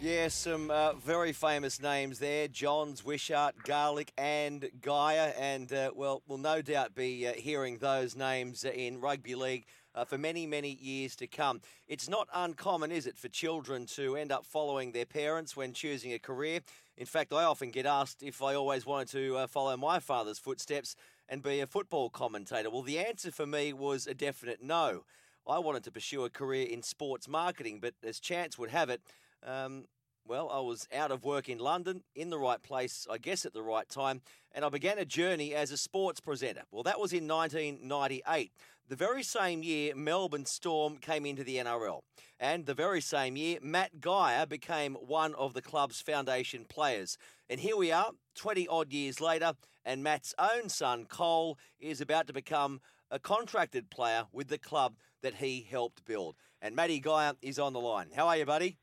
Yeah, 0.00 0.28
some 0.28 0.70
uh, 0.70 0.92
very 0.92 1.32
famous 1.32 1.82
names 1.82 2.20
there 2.20 2.46
Johns, 2.46 3.04
Wishart, 3.04 3.56
Garlick, 3.64 4.12
and 4.16 4.70
Geyer. 4.80 5.34
And, 5.36 5.72
uh, 5.72 5.90
well, 5.92 6.22
we'll 6.28 6.38
no 6.38 6.62
doubt 6.62 6.94
be 6.94 7.26
uh, 7.26 7.32
hearing 7.32 7.78
those 7.78 8.14
names 8.14 8.62
in 8.62 9.00
rugby 9.00 9.34
league 9.34 9.64
uh, 9.96 10.04
for 10.04 10.18
many, 10.18 10.46
many 10.46 10.78
years 10.80 11.16
to 11.16 11.26
come. 11.26 11.60
It's 11.88 12.08
not 12.08 12.28
uncommon, 12.32 12.92
is 12.92 13.08
it, 13.08 13.18
for 13.18 13.26
children 13.26 13.86
to 13.96 14.14
end 14.14 14.30
up 14.30 14.46
following 14.46 14.92
their 14.92 15.04
parents 15.04 15.56
when 15.56 15.72
choosing 15.72 16.12
a 16.12 16.20
career? 16.20 16.60
In 16.96 17.06
fact, 17.06 17.32
I 17.32 17.42
often 17.42 17.72
get 17.72 17.86
asked 17.86 18.22
if 18.22 18.40
I 18.40 18.54
always 18.54 18.86
wanted 18.86 19.08
to 19.08 19.36
uh, 19.36 19.46
follow 19.48 19.76
my 19.76 19.98
father's 19.98 20.38
footsteps 20.38 20.94
and 21.28 21.42
be 21.42 21.60
a 21.60 21.66
football 21.66 22.10
commentator. 22.10 22.70
Well, 22.70 22.82
the 22.82 22.98
answer 22.98 23.30
for 23.30 23.46
me 23.46 23.72
was 23.72 24.06
a 24.06 24.14
definite 24.14 24.62
no. 24.62 25.04
I 25.46 25.58
wanted 25.58 25.84
to 25.84 25.92
pursue 25.92 26.24
a 26.24 26.30
career 26.30 26.66
in 26.66 26.82
sports 26.82 27.28
marketing, 27.28 27.78
but 27.80 27.94
as 28.02 28.20
chance 28.20 28.58
would 28.58 28.70
have 28.70 28.90
it, 28.90 29.00
um, 29.46 29.84
well, 30.26 30.50
I 30.52 30.60
was 30.60 30.86
out 30.94 31.10
of 31.10 31.24
work 31.24 31.48
in 31.48 31.58
London, 31.58 32.02
in 32.14 32.28
the 32.28 32.38
right 32.38 32.62
place, 32.62 33.06
I 33.10 33.16
guess 33.16 33.46
at 33.46 33.54
the 33.54 33.62
right 33.62 33.88
time, 33.88 34.20
and 34.52 34.62
I 34.62 34.68
began 34.68 34.98
a 34.98 35.06
journey 35.06 35.54
as 35.54 35.70
a 35.70 35.78
sports 35.78 36.20
presenter. 36.20 36.62
Well, 36.70 36.82
that 36.82 37.00
was 37.00 37.14
in 37.14 37.26
1998. 37.26 38.52
The 38.88 38.96
very 38.96 39.22
same 39.22 39.62
year, 39.62 39.94
Melbourne 39.94 40.46
Storm 40.46 40.96
came 40.96 41.26
into 41.26 41.44
the 41.44 41.56
NRL. 41.56 42.00
And 42.40 42.66
the 42.66 42.74
very 42.74 43.00
same 43.00 43.36
year, 43.36 43.58
Matt 43.60 44.00
Geyer 44.00 44.46
became 44.46 44.94
one 44.94 45.34
of 45.34 45.54
the 45.54 45.62
club's 45.62 46.00
foundation 46.00 46.64
players. 46.66 47.18
And 47.50 47.60
here 47.60 47.76
we 47.76 47.90
are, 47.90 48.10
20 48.34 48.68
odd 48.68 48.92
years 48.92 49.20
later, 49.20 49.54
and 49.84 50.02
Matt's 50.02 50.34
own 50.38 50.68
son, 50.68 51.06
Cole, 51.06 51.58
is 51.80 52.00
about 52.00 52.26
to 52.26 52.32
become 52.32 52.80
a 53.10 53.18
contracted 53.18 53.90
player 53.90 54.26
with 54.32 54.48
the 54.48 54.58
club 54.58 54.96
that 55.22 55.36
he 55.36 55.66
helped 55.68 56.04
build. 56.04 56.36
And 56.60 56.76
Matty 56.76 57.00
Geyer 57.00 57.32
is 57.40 57.58
on 57.58 57.72
the 57.72 57.80
line. 57.80 58.08
How 58.14 58.28
are 58.28 58.36
you, 58.36 58.44
buddy? 58.44 58.76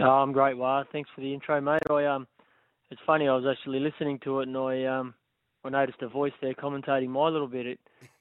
Oh, 0.00 0.04
I'm 0.04 0.32
great, 0.32 0.56
Wah. 0.56 0.82
Thanks 0.90 1.10
for 1.14 1.20
the 1.20 1.32
intro, 1.32 1.60
mate. 1.60 1.82
I 1.88 2.06
um, 2.06 2.26
it's 2.90 3.00
funny. 3.06 3.28
I 3.28 3.36
was 3.36 3.44
actually 3.48 3.78
listening 3.78 4.18
to 4.24 4.40
it, 4.40 4.48
and 4.48 4.56
I 4.56 4.84
um, 4.86 5.14
I 5.62 5.68
noticed 5.68 6.02
a 6.02 6.08
voice 6.08 6.32
there 6.42 6.54
commentating 6.54 7.08
my 7.08 7.28
little 7.28 7.46
bit. 7.46 7.66
It 7.66 7.78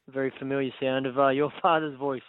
a 0.08 0.12
very 0.12 0.32
familiar 0.38 0.72
sound 0.80 1.06
of 1.06 1.18
uh, 1.18 1.30
your 1.30 1.52
father's 1.62 1.98
voice. 1.98 2.22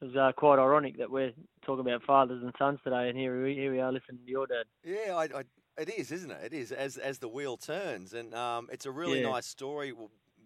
It 0.00 0.06
was 0.06 0.16
uh, 0.16 0.32
quite 0.36 0.60
ironic 0.60 0.98
that 0.98 1.10
we're 1.10 1.32
talking 1.64 1.80
about 1.80 2.04
fathers 2.04 2.42
and 2.42 2.52
sons 2.56 2.78
today, 2.84 3.08
and 3.08 3.18
here 3.18 3.42
we 3.42 3.54
here 3.54 3.72
we 3.72 3.80
are 3.80 3.92
listening 3.92 4.20
to 4.24 4.30
your 4.30 4.46
dad. 4.46 4.64
Yeah, 4.84 5.16
I, 5.16 5.24
I, 5.24 5.42
it 5.78 5.88
is, 5.90 6.10
isn't 6.12 6.30
it? 6.30 6.38
It 6.44 6.52
is 6.54 6.72
as 6.72 6.96
as 6.98 7.18
the 7.18 7.28
wheel 7.28 7.56
turns, 7.56 8.14
and 8.14 8.34
um, 8.34 8.68
it's 8.72 8.86
a 8.86 8.90
really 8.90 9.20
Yeah. 9.20 9.30
nice 9.30 9.46
story. 9.46 9.92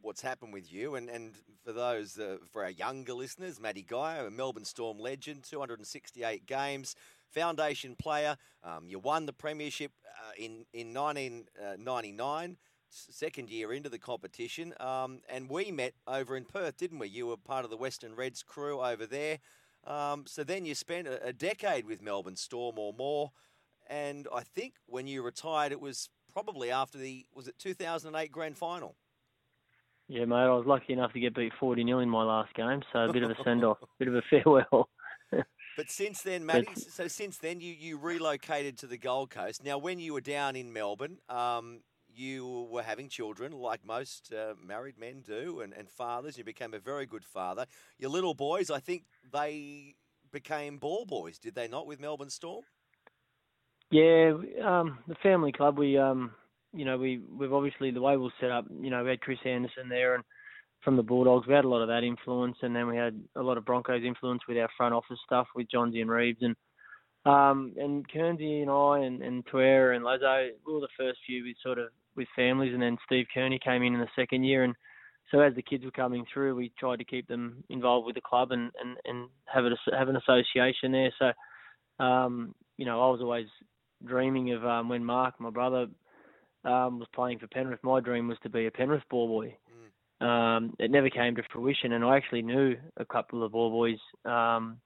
What's 0.03 0.21
happened 0.23 0.53
with 0.53 0.73
you, 0.73 0.97
and 0.97 1.09
and 1.09 1.35
for 1.65 1.73
those 1.73 2.19
uh, 2.19 2.39
for 2.53 2.65
our 2.65 2.71
younger 2.71 3.15
listeners, 3.15 3.61
Matty 3.61 3.83
Geyer, 3.83 4.27
a 4.27 4.31
Melbourne 4.31 4.65
Storm 4.65 4.99
legend, 4.99 5.45
268 5.45 6.47
games, 6.47 6.97
foundation 7.31 7.97
player. 7.97 8.37
Um, 8.65 8.89
you 8.89 8.99
won 8.99 9.27
the 9.27 9.33
premiership 9.33 9.93
uh, 10.07 10.33
in 10.39 10.67
in 10.73 10.93
1999. 10.93 12.57
Second 12.95 13.49
year 13.49 13.73
into 13.73 13.89
the 13.89 13.99
competition, 13.99 14.75
um, 14.79 15.21
and 15.29 15.49
we 15.49 15.71
met 15.71 15.95
over 16.07 16.37
in 16.37 16.45
Perth, 16.45 16.77
didn't 16.77 16.99
we? 16.99 17.09
You 17.09 17.27
were 17.27 17.39
part 17.39 17.65
of 17.65 17.71
the 17.71 17.77
Western 17.77 18.15
Reds 18.15 18.43
crew 18.43 18.81
over 18.83 19.07
there. 19.07 19.39
Um, 19.87 20.25
so 20.27 20.45
then 20.45 20.67
you 20.67 20.75
spent 20.75 21.09
a, 21.09 21.25
a 21.29 21.33
decade 21.33 21.87
with 21.87 22.03
Melbourne 22.03 22.37
Storm 22.37 22.79
or 22.79 22.93
more, 22.93 23.33
and 23.93 24.27
I 24.35 24.41
think 24.41 24.75
when 24.87 25.07
you 25.07 25.23
retired, 25.23 25.71
it 25.71 25.81
was 25.81 26.09
probably 26.33 26.71
after 26.71 26.97
the 26.97 27.27
was 27.35 27.47
it 27.47 27.59
2008 27.59 28.33
grand 28.33 28.57
final. 28.57 28.97
Yeah, 30.09 30.25
mate. 30.25 30.37
I 30.37 30.55
was 30.55 30.67
lucky 30.67 30.95
enough 30.95 31.13
to 31.13 31.21
get 31.21 31.35
beat 31.35 31.53
40 31.61 31.85
0 31.85 31.99
in 32.01 32.09
my 32.09 32.25
last 32.25 32.55
game, 32.55 32.83
so 32.93 33.01
a 33.01 33.13
bit 33.13 33.23
of 33.23 33.31
a 33.31 33.37
send 33.45 33.65
off, 33.65 33.79
bit 33.99 34.09
of 34.09 34.15
a 34.15 34.23
farewell. 34.31 34.89
But 35.75 35.91
since 35.91 36.21
then, 36.21 36.45
Matty, 36.45 36.75
so 36.75 37.09
since 37.09 37.39
then 37.39 37.59
you, 37.63 37.73
you 37.73 37.97
relocated 37.97 38.77
to 38.81 38.87
the 38.87 38.99
Gold 38.99 39.31
Coast. 39.31 39.65
Now, 39.65 39.79
when 39.79 39.99
you 39.99 40.13
were 40.13 40.21
down 40.21 40.55
in 40.55 40.71
Melbourne, 40.71 41.17
um, 41.31 41.81
you 42.15 42.69
were 42.71 42.83
having 42.83 43.09
children, 43.09 43.53
like 43.53 43.83
most 43.83 44.35
uh, 44.35 44.53
married 44.63 44.99
men 44.99 45.23
do, 45.27 45.63
and, 45.63 45.73
and 45.73 45.89
fathers. 45.89 46.37
You 46.37 46.45
became 46.45 46.75
a 46.75 46.79
very 46.79 47.07
good 47.07 47.25
father. 47.25 47.65
Your 47.99 48.11
little 48.11 48.35
boys, 48.35 48.71
I 48.71 48.81
think 48.81 49.05
they 49.33 49.95
became 50.31 50.77
ball 50.77 51.07
boys, 51.07 51.39
did 51.39 51.55
they 51.55 51.69
not, 51.69 51.87
with 51.87 51.99
Melbourne 51.99 52.29
Storm? 52.29 52.65
Yeah, 53.93 54.33
um, 54.65 54.99
the 55.07 55.15
family 55.23 55.53
club. 55.53 55.79
We, 55.79 55.99
um, 55.99 56.31
you 56.73 56.87
know, 56.87 56.97
we 56.97 57.21
we've 57.31 57.53
obviously 57.53 57.91
the 57.91 58.01
way 58.01 58.17
we 58.17 58.25
we're 58.25 58.31
set 58.41 58.51
up. 58.51 58.65
You 58.81 58.89
know, 58.89 59.05
we 59.05 59.11
had 59.11 59.21
Chris 59.21 59.39
Anderson 59.45 59.91
there, 59.91 60.15
and 60.15 60.25
from 60.83 60.97
the 60.97 61.03
Bulldogs, 61.03 61.47
we 61.47 61.53
had 61.53 61.67
a 61.67 61.69
lot 61.69 61.83
of 61.83 61.89
that 61.89 62.03
influence, 62.03 62.57
and 62.63 62.75
then 62.75 62.87
we 62.87 62.97
had 62.97 63.23
a 63.37 63.43
lot 63.43 63.59
of 63.59 63.67
Broncos 63.67 64.03
influence 64.03 64.41
with 64.49 64.57
our 64.57 64.71
front 64.79 64.95
office 64.95 65.19
stuff 65.27 65.47
with 65.55 65.71
Johnsy 65.71 66.01
and 66.01 66.11
Reeves, 66.11 66.41
and 66.41 66.57
um, 67.27 67.75
and 67.77 68.09
Kernsey 68.09 68.63
and 68.63 68.71
I 68.71 69.05
and 69.07 69.23
and 69.23 69.45
Tawera 69.45 69.95
and 69.95 70.05
Lazo. 70.05 70.49
We 70.67 70.73
were 70.73 70.81
the 70.81 70.89
first 70.99 71.19
few 71.27 71.45
with 71.45 71.57
sort 71.63 71.79
of 71.79 71.89
with 72.17 72.29
families, 72.35 72.73
and 72.73 72.83
then 72.83 72.97
Steve 73.05 73.27
Kearney 73.35 73.59
came 73.63 73.83
in 73.83 73.93
in 73.93 74.01
the 74.01 74.09
second 74.17 74.45
year, 74.45 74.65
and 74.65 74.75
so 75.31 75.41
as 75.41 75.55
the 75.55 75.63
kids 75.63 75.85
were 75.85 75.91
coming 75.91 76.25
through, 76.33 76.55
we 76.57 76.73
tried 76.79 77.01
to 77.01 77.05
keep 77.05 77.29
them 77.29 77.63
involved 77.69 78.07
with 78.07 78.15
the 78.15 78.23
club 78.23 78.53
and 78.53 78.71
and 78.81 78.97
and 79.05 79.29
have 79.45 79.67
it 79.67 79.75
have 79.93 80.09
an 80.09 80.17
association 80.17 80.93
there. 80.93 81.13
So, 81.19 82.03
um, 82.03 82.55
you 82.79 82.87
know, 82.87 83.03
I 83.03 83.11
was 83.11 83.21
always 83.21 83.49
dreaming 84.07 84.53
of 84.53 84.65
um, 84.65 84.89
when 84.89 85.05
Mark, 85.05 85.35
my 85.39 85.51
brother, 85.51 85.87
um, 86.65 86.99
was 86.99 87.09
playing 87.15 87.39
for 87.39 87.47
Penrith. 87.49 87.83
My 87.83 88.01
dream 88.01 88.29
was 88.29 88.39
to 88.43 88.49
be 88.51 88.67
a 88.67 88.71
Penrith 88.71 89.03
ball 89.11 89.29
boy. 89.29 89.57
Um, 90.27 90.75
it 90.79 90.91
never 90.91 91.11
came 91.11 91.35
to 91.35 91.43
fruition, 91.53 91.93
and 91.93 92.05
I 92.05 92.17
actually 92.17 92.43
knew 92.43 92.77
a 92.97 93.05
couple 93.05 93.43
of 93.43 93.53
ball 93.53 93.71
boys 93.71 93.99
um, 94.25 94.79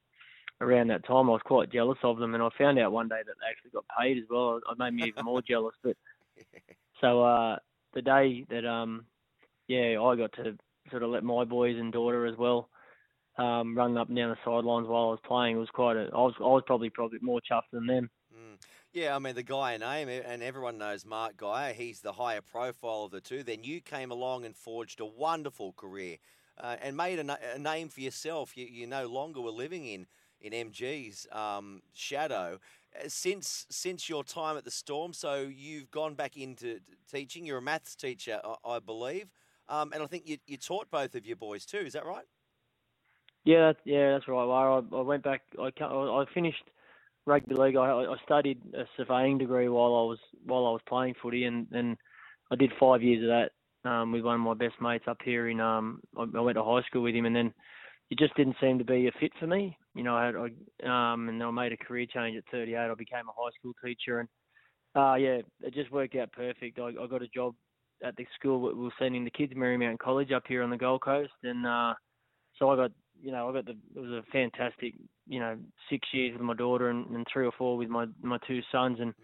around 0.62 0.88
that 0.88 1.06
time. 1.06 1.28
I 1.28 1.32
was 1.32 1.42
quite 1.44 1.70
jealous 1.70 1.98
of 2.02 2.18
them, 2.18 2.34
and 2.34 2.42
I 2.42 2.48
found 2.56 2.78
out 2.78 2.92
one 2.92 3.08
day 3.08 3.20
that 3.26 3.34
they 3.40 3.50
actually 3.50 3.72
got 3.72 3.84
paid 4.00 4.16
as 4.16 4.24
well. 4.30 4.56
It 4.56 4.78
made 4.78 4.94
me 4.94 5.04
even 5.08 5.26
more 5.26 5.42
jealous. 5.48 5.74
But 5.82 5.96
so 7.00 7.22
uh, 7.22 7.56
the 7.92 8.00
day 8.00 8.46
that 8.48 8.66
um, 8.66 9.04
yeah, 9.68 10.00
I 10.00 10.16
got 10.16 10.32
to 10.34 10.56
sort 10.90 11.02
of 11.02 11.10
let 11.10 11.24
my 11.24 11.44
boys 11.44 11.76
and 11.78 11.92
daughter 11.92 12.26
as 12.26 12.36
well 12.38 12.70
um, 13.38 13.76
run 13.76 13.96
up 13.98 14.08
and 14.08 14.16
down 14.16 14.30
the 14.30 14.36
sidelines 14.44 14.88
while 14.88 15.08
I 15.08 15.10
was 15.10 15.20
playing. 15.26 15.56
It 15.56 15.60
was 15.60 15.68
quite 15.72 15.96
a. 15.96 16.08
I 16.14 16.18
was 16.18 16.34
I 16.38 16.44
was 16.44 16.62
probably 16.66 16.90
probably 16.90 17.18
more 17.20 17.40
chuffed 17.40 17.70
than 17.72 17.86
them. 17.86 18.10
Yeah, 18.96 19.14
I 19.14 19.18
mean 19.18 19.34
the 19.34 19.42
Geyer 19.42 19.78
name, 19.78 20.08
and 20.08 20.42
everyone 20.42 20.78
knows 20.78 21.04
Mark 21.04 21.36
Geyer. 21.36 21.74
He's 21.74 22.00
the 22.00 22.14
higher 22.14 22.40
profile 22.40 23.04
of 23.04 23.10
the 23.10 23.20
two. 23.20 23.42
Then 23.42 23.62
you 23.62 23.82
came 23.82 24.10
along 24.10 24.46
and 24.46 24.56
forged 24.56 25.00
a 25.00 25.04
wonderful 25.04 25.74
career, 25.74 26.16
uh, 26.58 26.76
and 26.80 26.96
made 26.96 27.18
a, 27.18 27.38
a 27.54 27.58
name 27.58 27.90
for 27.90 28.00
yourself. 28.00 28.56
You, 28.56 28.64
you 28.64 28.86
no 28.86 29.06
longer 29.06 29.42
were 29.42 29.50
living 29.50 29.84
in 29.84 30.06
in 30.40 30.54
MG's 30.54 31.26
um, 31.30 31.82
shadow 31.92 32.58
Uh, 32.98 33.08
since 33.08 33.66
since 33.68 34.08
your 34.08 34.24
time 34.24 34.56
at 34.56 34.64
the 34.64 34.70
Storm. 34.70 35.12
So 35.12 35.42
you've 35.42 35.90
gone 35.90 36.14
back 36.14 36.38
into 36.38 36.80
teaching. 37.12 37.44
You're 37.44 37.58
a 37.58 37.62
maths 37.62 37.96
teacher, 37.96 38.40
I, 38.42 38.76
I 38.76 38.78
believe, 38.78 39.28
um, 39.68 39.92
and 39.92 40.02
I 40.02 40.06
think 40.06 40.26
you, 40.26 40.38
you 40.46 40.56
taught 40.56 40.90
both 40.90 41.14
of 41.14 41.26
your 41.26 41.36
boys 41.36 41.66
too. 41.66 41.84
Is 41.84 41.92
that 41.92 42.06
right? 42.06 42.24
Yeah, 43.44 43.72
yeah, 43.84 44.12
that's 44.12 44.28
right. 44.28 44.42
I, 44.44 44.96
I 44.96 45.00
went 45.02 45.22
back. 45.24 45.42
I 45.58 45.70
I 45.84 46.24
finished 46.34 46.64
rugby 47.26 47.54
league. 47.54 47.76
I, 47.76 47.90
I 47.90 48.16
studied 48.24 48.60
a 48.74 48.84
surveying 48.96 49.38
degree 49.38 49.68
while 49.68 49.94
I 49.94 50.04
was 50.08 50.18
while 50.44 50.66
I 50.66 50.70
was 50.70 50.80
playing 50.88 51.14
footy, 51.20 51.44
and 51.44 51.66
and 51.72 51.96
I 52.50 52.56
did 52.56 52.72
five 52.78 53.02
years 53.02 53.22
of 53.22 53.28
that 53.28 53.90
um, 53.90 54.12
with 54.12 54.22
one 54.22 54.36
of 54.36 54.40
my 54.40 54.54
best 54.54 54.80
mates 54.80 55.04
up 55.08 55.18
here 55.24 55.48
in. 55.48 55.60
Um, 55.60 56.00
I, 56.16 56.24
I 56.36 56.40
went 56.40 56.56
to 56.56 56.64
high 56.64 56.82
school 56.82 57.02
with 57.02 57.14
him, 57.14 57.26
and 57.26 57.36
then 57.36 57.52
it 58.10 58.18
just 58.18 58.34
didn't 58.36 58.56
seem 58.60 58.78
to 58.78 58.84
be 58.84 59.08
a 59.08 59.12
fit 59.20 59.32
for 59.38 59.46
me. 59.46 59.76
You 59.94 60.02
know, 60.02 60.16
I, 60.16 60.26
had, 60.26 60.34
I 60.36 61.12
um, 61.12 61.28
and 61.28 61.42
I 61.42 61.50
made 61.50 61.72
a 61.72 61.76
career 61.76 62.06
change 62.06 62.36
at 62.36 62.44
38. 62.50 62.76
I 62.76 62.94
became 62.94 63.28
a 63.28 63.32
high 63.36 63.50
school 63.58 63.72
teacher, 63.84 64.20
and 64.20 64.28
uh, 64.94 65.14
yeah, 65.14 65.40
it 65.62 65.74
just 65.74 65.92
worked 65.92 66.16
out 66.16 66.32
perfect. 66.32 66.78
I, 66.78 66.92
I 67.00 67.06
got 67.06 67.22
a 67.22 67.28
job 67.28 67.54
at 68.04 68.16
the 68.16 68.26
school 68.38 68.66
that 68.66 68.76
we 68.76 68.84
were 68.84 68.90
sending 68.98 69.24
the 69.24 69.30
kids, 69.30 69.52
Marymount 69.54 69.98
College, 69.98 70.32
up 70.32 70.44
here 70.46 70.62
on 70.62 70.70
the 70.70 70.76
Gold 70.76 71.02
Coast, 71.02 71.32
and 71.42 71.66
uh, 71.66 71.94
so 72.58 72.70
I 72.70 72.76
got, 72.76 72.92
you 73.20 73.32
know, 73.32 73.48
I 73.48 73.52
got 73.52 73.66
the. 73.66 73.76
It 73.94 74.00
was 74.00 74.10
a 74.10 74.22
fantastic, 74.32 74.94
you 75.26 75.40
know, 75.40 75.56
six 75.90 76.08
years 76.12 76.32
with 76.32 76.42
my 76.42 76.54
daughter 76.54 76.90
and, 76.90 77.06
and 77.14 77.26
three 77.32 77.46
or 77.46 77.52
four 77.52 77.76
with 77.76 77.88
my 77.88 78.06
my 78.22 78.38
two 78.46 78.60
sons, 78.70 78.98
and 79.00 79.14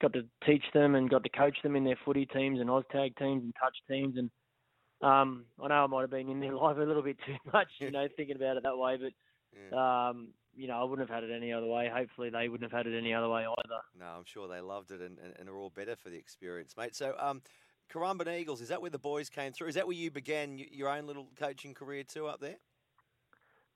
got 0.00 0.12
to 0.12 0.22
teach 0.46 0.64
them 0.74 0.94
and 0.94 1.10
got 1.10 1.24
to 1.24 1.30
coach 1.30 1.56
them 1.62 1.76
in 1.76 1.84
their 1.84 1.98
footy 2.04 2.26
teams 2.26 2.60
and 2.60 2.68
OzTag 2.68 3.16
teams 3.16 3.42
and 3.42 3.54
touch 3.60 3.76
teams 3.88 4.16
and 4.18 4.30
um, 5.02 5.44
I 5.62 5.68
know 5.68 5.84
I 5.84 5.86
might 5.86 6.00
have 6.02 6.10
been 6.10 6.28
in 6.28 6.40
their 6.40 6.54
life 6.56 6.76
a 6.78 6.80
little 6.80 7.02
bit 7.02 7.18
too 7.26 7.36
much, 7.52 7.68
you 7.78 7.90
know, 7.90 8.06
thinking 8.16 8.36
about 8.36 8.56
it 8.56 8.62
that 8.62 8.76
way, 8.78 8.96
but 8.96 9.12
um, 9.76 10.28
you 10.54 10.68
know, 10.68 10.80
I 10.80 10.84
wouldn't 10.84 11.08
have 11.08 11.14
had 11.14 11.28
it 11.28 11.34
any 11.34 11.52
other 11.52 11.66
way. 11.66 11.90
Hopefully, 11.92 12.30
they 12.30 12.48
wouldn't 12.48 12.70
have 12.70 12.76
had 12.76 12.90
it 12.90 12.96
any 12.96 13.12
other 13.12 13.28
way 13.28 13.42
either. 13.42 13.80
No, 13.98 14.06
I'm 14.06 14.24
sure 14.24 14.48
they 14.48 14.60
loved 14.60 14.90
it 14.90 15.00
and, 15.00 15.18
and, 15.18 15.34
and 15.38 15.48
are 15.48 15.56
all 15.56 15.70
better 15.70 15.96
for 15.96 16.08
the 16.08 16.16
experience, 16.16 16.74
mate. 16.76 16.96
So, 16.96 17.14
um, 17.18 17.42
Currumbin 17.92 18.28
Eagles, 18.38 18.60
is 18.60 18.68
that 18.68 18.80
where 18.80 18.90
the 18.90 18.98
boys 18.98 19.28
came 19.28 19.52
through? 19.52 19.68
Is 19.68 19.74
that 19.74 19.86
where 19.86 19.96
you 19.96 20.10
began 20.10 20.58
your 20.58 20.88
own 20.88 21.06
little 21.06 21.28
coaching 21.38 21.74
career 21.74 22.04
too 22.04 22.26
up 22.26 22.40
there? 22.40 22.56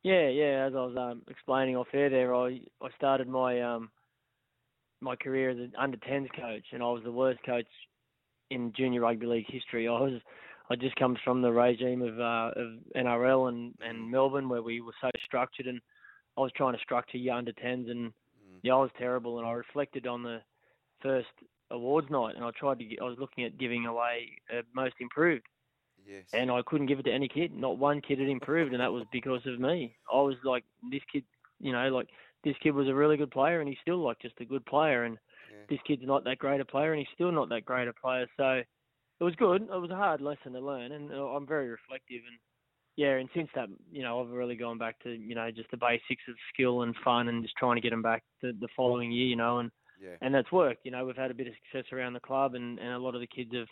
Yeah, 0.02 0.28
yeah. 0.28 0.66
As 0.66 0.74
I 0.74 0.78
was 0.78 0.96
um, 0.96 1.22
explaining 1.28 1.76
off 1.76 1.88
air, 1.92 2.08
there, 2.08 2.34
I 2.34 2.60
I 2.82 2.88
started 2.96 3.28
my 3.28 3.60
um 3.60 3.90
my 5.00 5.16
career 5.16 5.50
as 5.50 5.58
an 5.58 5.72
under 5.78 5.96
10s 5.98 6.28
coach, 6.36 6.64
and 6.72 6.82
I 6.82 6.86
was 6.86 7.02
the 7.04 7.12
worst 7.12 7.40
coach 7.44 7.66
in 8.50 8.72
junior 8.76 9.00
rugby 9.02 9.26
league 9.26 9.46
history. 9.48 9.88
I 9.88 9.92
was 9.92 10.20
I 10.70 10.76
just 10.76 10.96
come 10.96 11.16
from 11.24 11.42
the 11.42 11.52
regime 11.52 12.02
of 12.02 12.18
uh, 12.18 12.50
of 12.56 12.78
NRL 12.96 13.48
and 13.48 13.74
and 13.80 14.10
Melbourne 14.10 14.48
where 14.48 14.62
we 14.62 14.80
were 14.80 14.94
so 15.00 15.10
structured, 15.24 15.66
and 15.66 15.80
I 16.36 16.40
was 16.40 16.52
trying 16.56 16.74
to 16.74 16.80
structure 16.80 17.18
your 17.18 17.34
under 17.34 17.52
10s, 17.52 17.90
and 17.90 18.12
yeah, 18.62 18.74
I 18.74 18.78
was 18.78 18.90
terrible. 18.98 19.38
And 19.38 19.46
I 19.46 19.52
reflected 19.52 20.06
on 20.06 20.22
the 20.22 20.40
first 21.02 21.28
awards 21.70 22.08
night, 22.10 22.36
and 22.36 22.44
I 22.44 22.50
tried 22.58 22.78
to. 22.78 22.84
Get, 22.84 23.00
I 23.00 23.04
was 23.04 23.18
looking 23.18 23.44
at 23.44 23.58
giving 23.58 23.86
away 23.86 24.30
uh, 24.52 24.62
most 24.74 24.94
improved. 25.00 25.44
Yes. 26.06 26.24
And 26.32 26.50
I 26.50 26.60
couldn't 26.66 26.86
give 26.86 26.98
it 26.98 27.04
to 27.04 27.12
any 27.12 27.28
kid. 27.28 27.52
Not 27.54 27.78
one 27.78 28.00
kid 28.00 28.18
had 28.18 28.28
improved, 28.28 28.72
and 28.72 28.80
that 28.80 28.92
was 28.92 29.04
because 29.12 29.46
of 29.46 29.60
me. 29.60 29.96
I 30.12 30.16
was 30.16 30.36
like, 30.44 30.64
this 30.90 31.02
kid, 31.12 31.24
you 31.60 31.72
know, 31.72 31.88
like 31.88 32.08
this 32.44 32.56
kid 32.62 32.72
was 32.72 32.88
a 32.88 32.94
really 32.94 33.16
good 33.16 33.30
player, 33.30 33.60
and 33.60 33.68
he's 33.68 33.78
still 33.82 33.98
like 34.02 34.18
just 34.20 34.40
a 34.40 34.44
good 34.44 34.64
player. 34.66 35.04
And 35.04 35.18
this 35.68 35.78
kid's 35.86 36.02
not 36.04 36.24
that 36.24 36.38
great 36.38 36.60
a 36.60 36.64
player, 36.64 36.92
and 36.92 36.98
he's 36.98 37.14
still 37.14 37.32
not 37.32 37.48
that 37.50 37.64
great 37.64 37.88
a 37.88 37.92
player. 37.92 38.26
So 38.36 38.62
it 39.20 39.24
was 39.24 39.34
good. 39.36 39.62
It 39.62 39.80
was 39.80 39.90
a 39.90 39.96
hard 39.96 40.20
lesson 40.20 40.52
to 40.54 40.60
learn, 40.60 40.92
and 40.92 41.12
uh, 41.12 41.26
I'm 41.26 41.46
very 41.46 41.68
reflective. 41.68 42.22
And 42.28 42.38
yeah, 42.96 43.16
and 43.16 43.28
since 43.34 43.48
that, 43.54 43.68
you 43.92 44.02
know, 44.02 44.20
I've 44.20 44.30
really 44.30 44.56
gone 44.56 44.78
back 44.78 44.98
to 45.04 45.10
you 45.12 45.34
know 45.34 45.50
just 45.50 45.70
the 45.70 45.76
basics 45.76 46.22
of 46.28 46.34
skill 46.52 46.82
and 46.82 46.94
fun, 47.04 47.28
and 47.28 47.42
just 47.42 47.56
trying 47.56 47.76
to 47.76 47.80
get 47.82 47.90
them 47.90 48.02
back 48.02 48.22
the, 48.42 48.52
the 48.60 48.68
following 48.76 49.12
year. 49.12 49.26
You 49.26 49.36
know, 49.36 49.58
and 49.58 49.70
Yeah. 50.02 50.16
and 50.22 50.34
that's 50.34 50.50
worked. 50.50 50.84
You 50.84 50.90
know, 50.90 51.04
we've 51.04 51.16
had 51.16 51.30
a 51.30 51.34
bit 51.34 51.46
of 51.46 51.54
success 51.62 51.92
around 51.92 52.14
the 52.14 52.20
club, 52.20 52.54
and, 52.54 52.78
and 52.78 52.92
a 52.94 52.98
lot 52.98 53.14
of 53.14 53.20
the 53.20 53.26
kids 53.26 53.54
have 53.54 53.68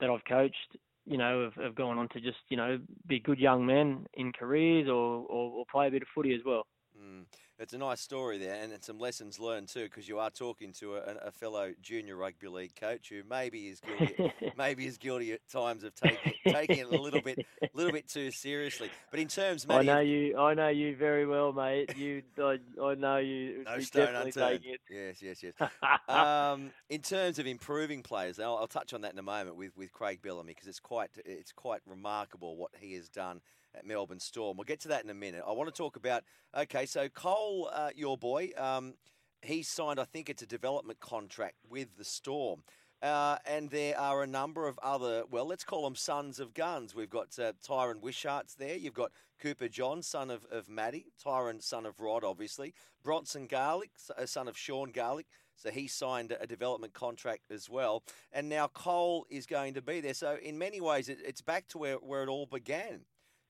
that 0.00 0.10
I've 0.10 0.24
coached, 0.28 0.76
you 1.06 1.18
know, 1.18 1.44
have, 1.44 1.64
have 1.64 1.74
gone 1.74 1.98
on 1.98 2.08
to 2.10 2.20
just 2.20 2.38
you 2.48 2.56
know 2.56 2.78
be 3.06 3.20
good 3.20 3.38
young 3.38 3.66
men 3.66 4.06
in 4.14 4.32
careers 4.32 4.88
or, 4.88 5.26
or, 5.28 5.50
or 5.50 5.64
play 5.70 5.88
a 5.88 5.90
bit 5.90 6.02
of 6.02 6.08
footy 6.14 6.34
as 6.34 6.40
well. 6.44 6.66
Mm. 6.98 7.24
It's 7.56 7.72
a 7.72 7.78
nice 7.78 8.00
story 8.00 8.38
there, 8.38 8.60
and 8.60 8.72
some 8.82 8.98
lessons 8.98 9.38
learned 9.38 9.68
too, 9.68 9.84
because 9.84 10.08
you 10.08 10.18
are 10.18 10.30
talking 10.30 10.72
to 10.80 10.96
a, 10.96 11.26
a 11.26 11.30
fellow 11.30 11.72
junior 11.80 12.16
rugby 12.16 12.48
league 12.48 12.74
coach 12.74 13.10
who 13.10 13.22
maybe 13.30 13.68
is 13.68 13.80
guilty, 13.80 14.32
maybe 14.58 14.86
is 14.86 14.98
guilty 14.98 15.32
at 15.32 15.48
times 15.48 15.84
of 15.84 15.94
taking 15.94 16.32
taking 16.48 16.78
it 16.78 16.86
a 16.86 17.00
little 17.00 17.20
bit, 17.20 17.46
a 17.62 17.68
little 17.72 17.92
bit 17.92 18.08
too 18.08 18.32
seriously. 18.32 18.90
But 19.12 19.20
in 19.20 19.28
terms, 19.28 19.66
I 19.70 19.82
know 19.82 20.00
you. 20.00 20.36
I 20.36 20.54
know 20.54 20.68
you 20.68 20.96
very 20.96 21.26
well, 21.26 21.52
mate. 21.52 21.96
You, 21.96 22.22
I, 22.38 22.58
I 22.82 22.94
know 22.96 23.18
you. 23.18 23.62
no 23.64 23.78
stone 23.78 24.16
unturned. 24.16 24.60
Yes, 24.90 25.22
yes, 25.22 25.40
yes. 25.40 25.54
um, 26.08 26.70
in 26.90 27.02
terms 27.02 27.38
of 27.38 27.46
improving 27.46 28.02
players, 28.02 28.40
I'll, 28.40 28.56
I'll 28.56 28.66
touch 28.66 28.92
on 28.92 29.02
that 29.02 29.12
in 29.12 29.18
a 29.20 29.22
moment 29.22 29.54
with, 29.54 29.76
with 29.76 29.92
Craig 29.92 30.20
Bellamy 30.22 30.54
because 30.54 30.66
it's 30.66 30.80
quite 30.80 31.10
it's 31.24 31.52
quite 31.52 31.82
remarkable 31.86 32.56
what 32.56 32.72
he 32.80 32.94
has 32.94 33.08
done 33.08 33.40
Melbourne 33.84 34.20
Storm. 34.20 34.56
We'll 34.56 34.64
get 34.64 34.80
to 34.80 34.88
that 34.88 35.04
in 35.04 35.10
a 35.10 35.14
minute. 35.14 35.42
I 35.46 35.52
want 35.52 35.72
to 35.72 35.76
talk 35.76 35.96
about 35.96 36.24
okay, 36.56 36.86
so 36.86 37.08
Cole, 37.08 37.70
uh, 37.72 37.90
your 37.94 38.16
boy, 38.16 38.50
um, 38.56 38.94
he 39.42 39.62
signed 39.62 39.98
I 39.98 40.04
think 40.04 40.28
it's 40.28 40.42
a 40.42 40.46
development 40.46 41.00
contract 41.00 41.56
with 41.68 41.96
the 41.96 42.04
Storm. 42.04 42.62
Uh, 43.04 43.36
and 43.44 43.68
there 43.68 43.98
are 43.98 44.22
a 44.22 44.26
number 44.26 44.66
of 44.66 44.78
other, 44.82 45.24
well, 45.30 45.44
let's 45.44 45.62
call 45.62 45.84
them 45.84 45.94
sons 45.94 46.40
of 46.40 46.54
guns. 46.54 46.94
We've 46.94 47.10
got 47.10 47.38
uh, 47.38 47.52
Tyran 47.62 48.00
Wishart's 48.00 48.54
there. 48.54 48.76
You've 48.76 48.94
got 48.94 49.12
Cooper 49.38 49.68
John, 49.68 50.00
son 50.00 50.30
of, 50.30 50.46
of 50.50 50.70
Maddie. 50.70 51.04
Tyron, 51.22 51.62
son 51.62 51.84
of 51.84 52.00
Rod, 52.00 52.24
obviously. 52.24 52.72
Bronson 53.02 53.46
Garlick, 53.46 53.90
uh, 54.16 54.24
son 54.24 54.48
of 54.48 54.56
Sean 54.56 54.90
Garlick. 54.90 55.26
So 55.54 55.70
he 55.70 55.86
signed 55.86 56.34
a 56.40 56.46
development 56.46 56.94
contract 56.94 57.50
as 57.50 57.68
well. 57.68 58.04
And 58.32 58.48
now 58.48 58.68
Cole 58.68 59.26
is 59.28 59.44
going 59.44 59.74
to 59.74 59.82
be 59.82 60.00
there. 60.00 60.14
So 60.14 60.38
in 60.42 60.56
many 60.56 60.80
ways, 60.80 61.10
it, 61.10 61.18
it's 61.22 61.42
back 61.42 61.68
to 61.68 61.78
where, 61.78 61.96
where 61.96 62.22
it 62.22 62.30
all 62.30 62.46
began. 62.46 63.00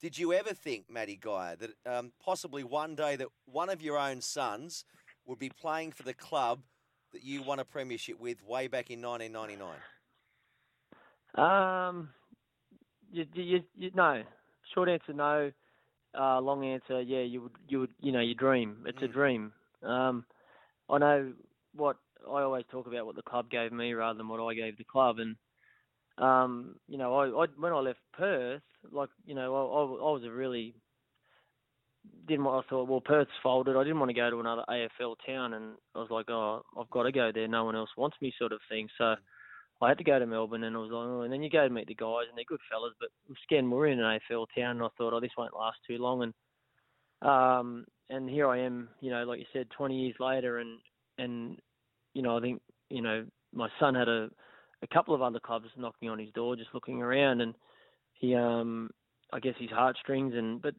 Did 0.00 0.18
you 0.18 0.32
ever 0.32 0.52
think, 0.52 0.90
Matty 0.90 1.16
Geyer, 1.16 1.56
that 1.56 1.70
um, 1.86 2.12
possibly 2.22 2.62
one 2.64 2.94
day 2.94 3.16
that 3.16 3.28
one 3.46 3.70
of 3.70 3.80
your 3.80 3.98
own 3.98 4.20
sons 4.20 4.84
would 5.26 5.38
be 5.38 5.48
playing 5.48 5.92
for 5.92 6.02
the 6.02 6.14
club 6.14 6.60
that 7.12 7.22
you 7.22 7.42
won 7.42 7.58
a 7.58 7.64
premiership 7.64 8.20
with 8.20 8.44
way 8.44 8.66
back 8.68 8.90
in 8.90 9.00
1999? 9.00 9.76
Um, 11.36 12.10
you, 13.10 13.24
you, 13.34 13.62
you, 13.76 13.90
no. 13.94 14.22
Short 14.74 14.88
answer, 14.88 15.12
no. 15.12 15.52
Uh, 16.18 16.40
long 16.40 16.64
answer, 16.64 17.00
yeah. 17.00 17.20
You 17.20 17.42
would, 17.42 17.52
you 17.68 17.80
would, 17.80 17.90
you 18.00 18.12
know, 18.12 18.20
you 18.20 18.34
dream. 18.34 18.84
It's 18.86 19.02
a 19.02 19.08
dream. 19.08 19.52
Um, 19.82 20.24
I 20.88 20.98
know 20.98 21.32
what 21.74 21.96
I 22.28 22.42
always 22.42 22.64
talk 22.70 22.86
about 22.86 23.06
what 23.06 23.16
the 23.16 23.22
club 23.22 23.50
gave 23.50 23.72
me 23.72 23.92
rather 23.92 24.16
than 24.16 24.28
what 24.28 24.40
I 24.40 24.54
gave 24.54 24.76
the 24.76 24.84
club, 24.84 25.18
and 25.18 25.36
um, 26.18 26.76
you 26.88 26.98
know, 26.98 27.14
I, 27.16 27.44
I 27.44 27.46
when 27.58 27.72
I 27.72 27.78
left 27.78 28.00
Perth, 28.12 28.62
like 28.92 29.10
you 29.24 29.34
know, 29.34 29.54
I, 29.54 29.58
I, 29.58 30.12
was 30.12 30.22
a 30.24 30.30
really 30.30 30.74
didn't 32.28 32.44
want. 32.44 32.64
I 32.64 32.68
thought, 32.68 32.88
well, 32.88 33.00
Perth's 33.00 33.30
folded. 33.42 33.76
I 33.76 33.82
didn't 33.82 33.98
want 33.98 34.10
to 34.10 34.14
go 34.14 34.30
to 34.30 34.40
another 34.40 34.64
AFL 34.68 35.16
town, 35.26 35.54
and 35.54 35.74
I 35.94 35.98
was 35.98 36.10
like, 36.10 36.30
oh, 36.30 36.62
I've 36.78 36.90
got 36.90 37.04
to 37.04 37.12
go 37.12 37.30
there. 37.34 37.48
No 37.48 37.64
one 37.64 37.76
else 37.76 37.90
wants 37.96 38.16
me, 38.20 38.32
sort 38.38 38.52
of 38.52 38.60
thing. 38.68 38.88
So. 38.98 39.16
I 39.82 39.88
had 39.88 39.98
to 39.98 40.04
go 40.04 40.18
to 40.18 40.24
Melbourne, 40.24 40.62
and 40.62 40.76
I 40.76 40.78
was 40.78 40.90
like, 40.90 41.04
oh, 41.04 41.22
and 41.22 41.32
then 41.32 41.42
you 41.42 41.50
go 41.50 41.66
to 41.66 41.68
meet 41.68 41.88
the 41.88 41.96
guys, 41.96 42.26
and 42.28 42.38
they're 42.38 42.44
good 42.46 42.60
fellas. 42.70 42.94
But 42.98 43.10
again, 43.50 43.68
we're 43.70 43.88
in 43.88 44.00
an 44.00 44.20
AFL 44.30 44.46
town, 44.56 44.76
and 44.76 44.82
I 44.82 44.88
thought, 44.96 45.12
oh, 45.12 45.20
this 45.20 45.32
won't 45.36 45.52
last 45.52 45.78
too 45.86 45.98
long, 45.98 46.22
and 46.22 46.32
um, 47.28 47.84
and 48.10 48.28
here 48.28 48.48
I 48.48 48.60
am, 48.60 48.88
you 49.00 49.10
know, 49.10 49.24
like 49.24 49.40
you 49.40 49.46
said, 49.52 49.66
20 49.76 49.98
years 49.98 50.16
later, 50.20 50.58
and 50.58 50.78
and 51.18 51.58
you 52.12 52.22
know, 52.22 52.38
I 52.38 52.40
think 52.40 52.62
you 52.90 53.02
know, 53.02 53.24
my 53.52 53.68
son 53.80 53.94
had 53.94 54.08
a 54.08 54.28
a 54.84 54.94
couple 54.94 55.14
of 55.14 55.22
other 55.22 55.40
clubs 55.40 55.66
knocking 55.76 56.08
on 56.08 56.18
his 56.18 56.30
door, 56.32 56.56
just 56.56 56.74
looking 56.74 57.02
around, 57.02 57.40
and 57.40 57.54
he, 58.14 58.34
um, 58.34 58.90
I 59.32 59.40
guess 59.40 59.54
his 59.58 59.70
heartstrings, 59.70 60.34
and 60.36 60.60
but 60.60 60.74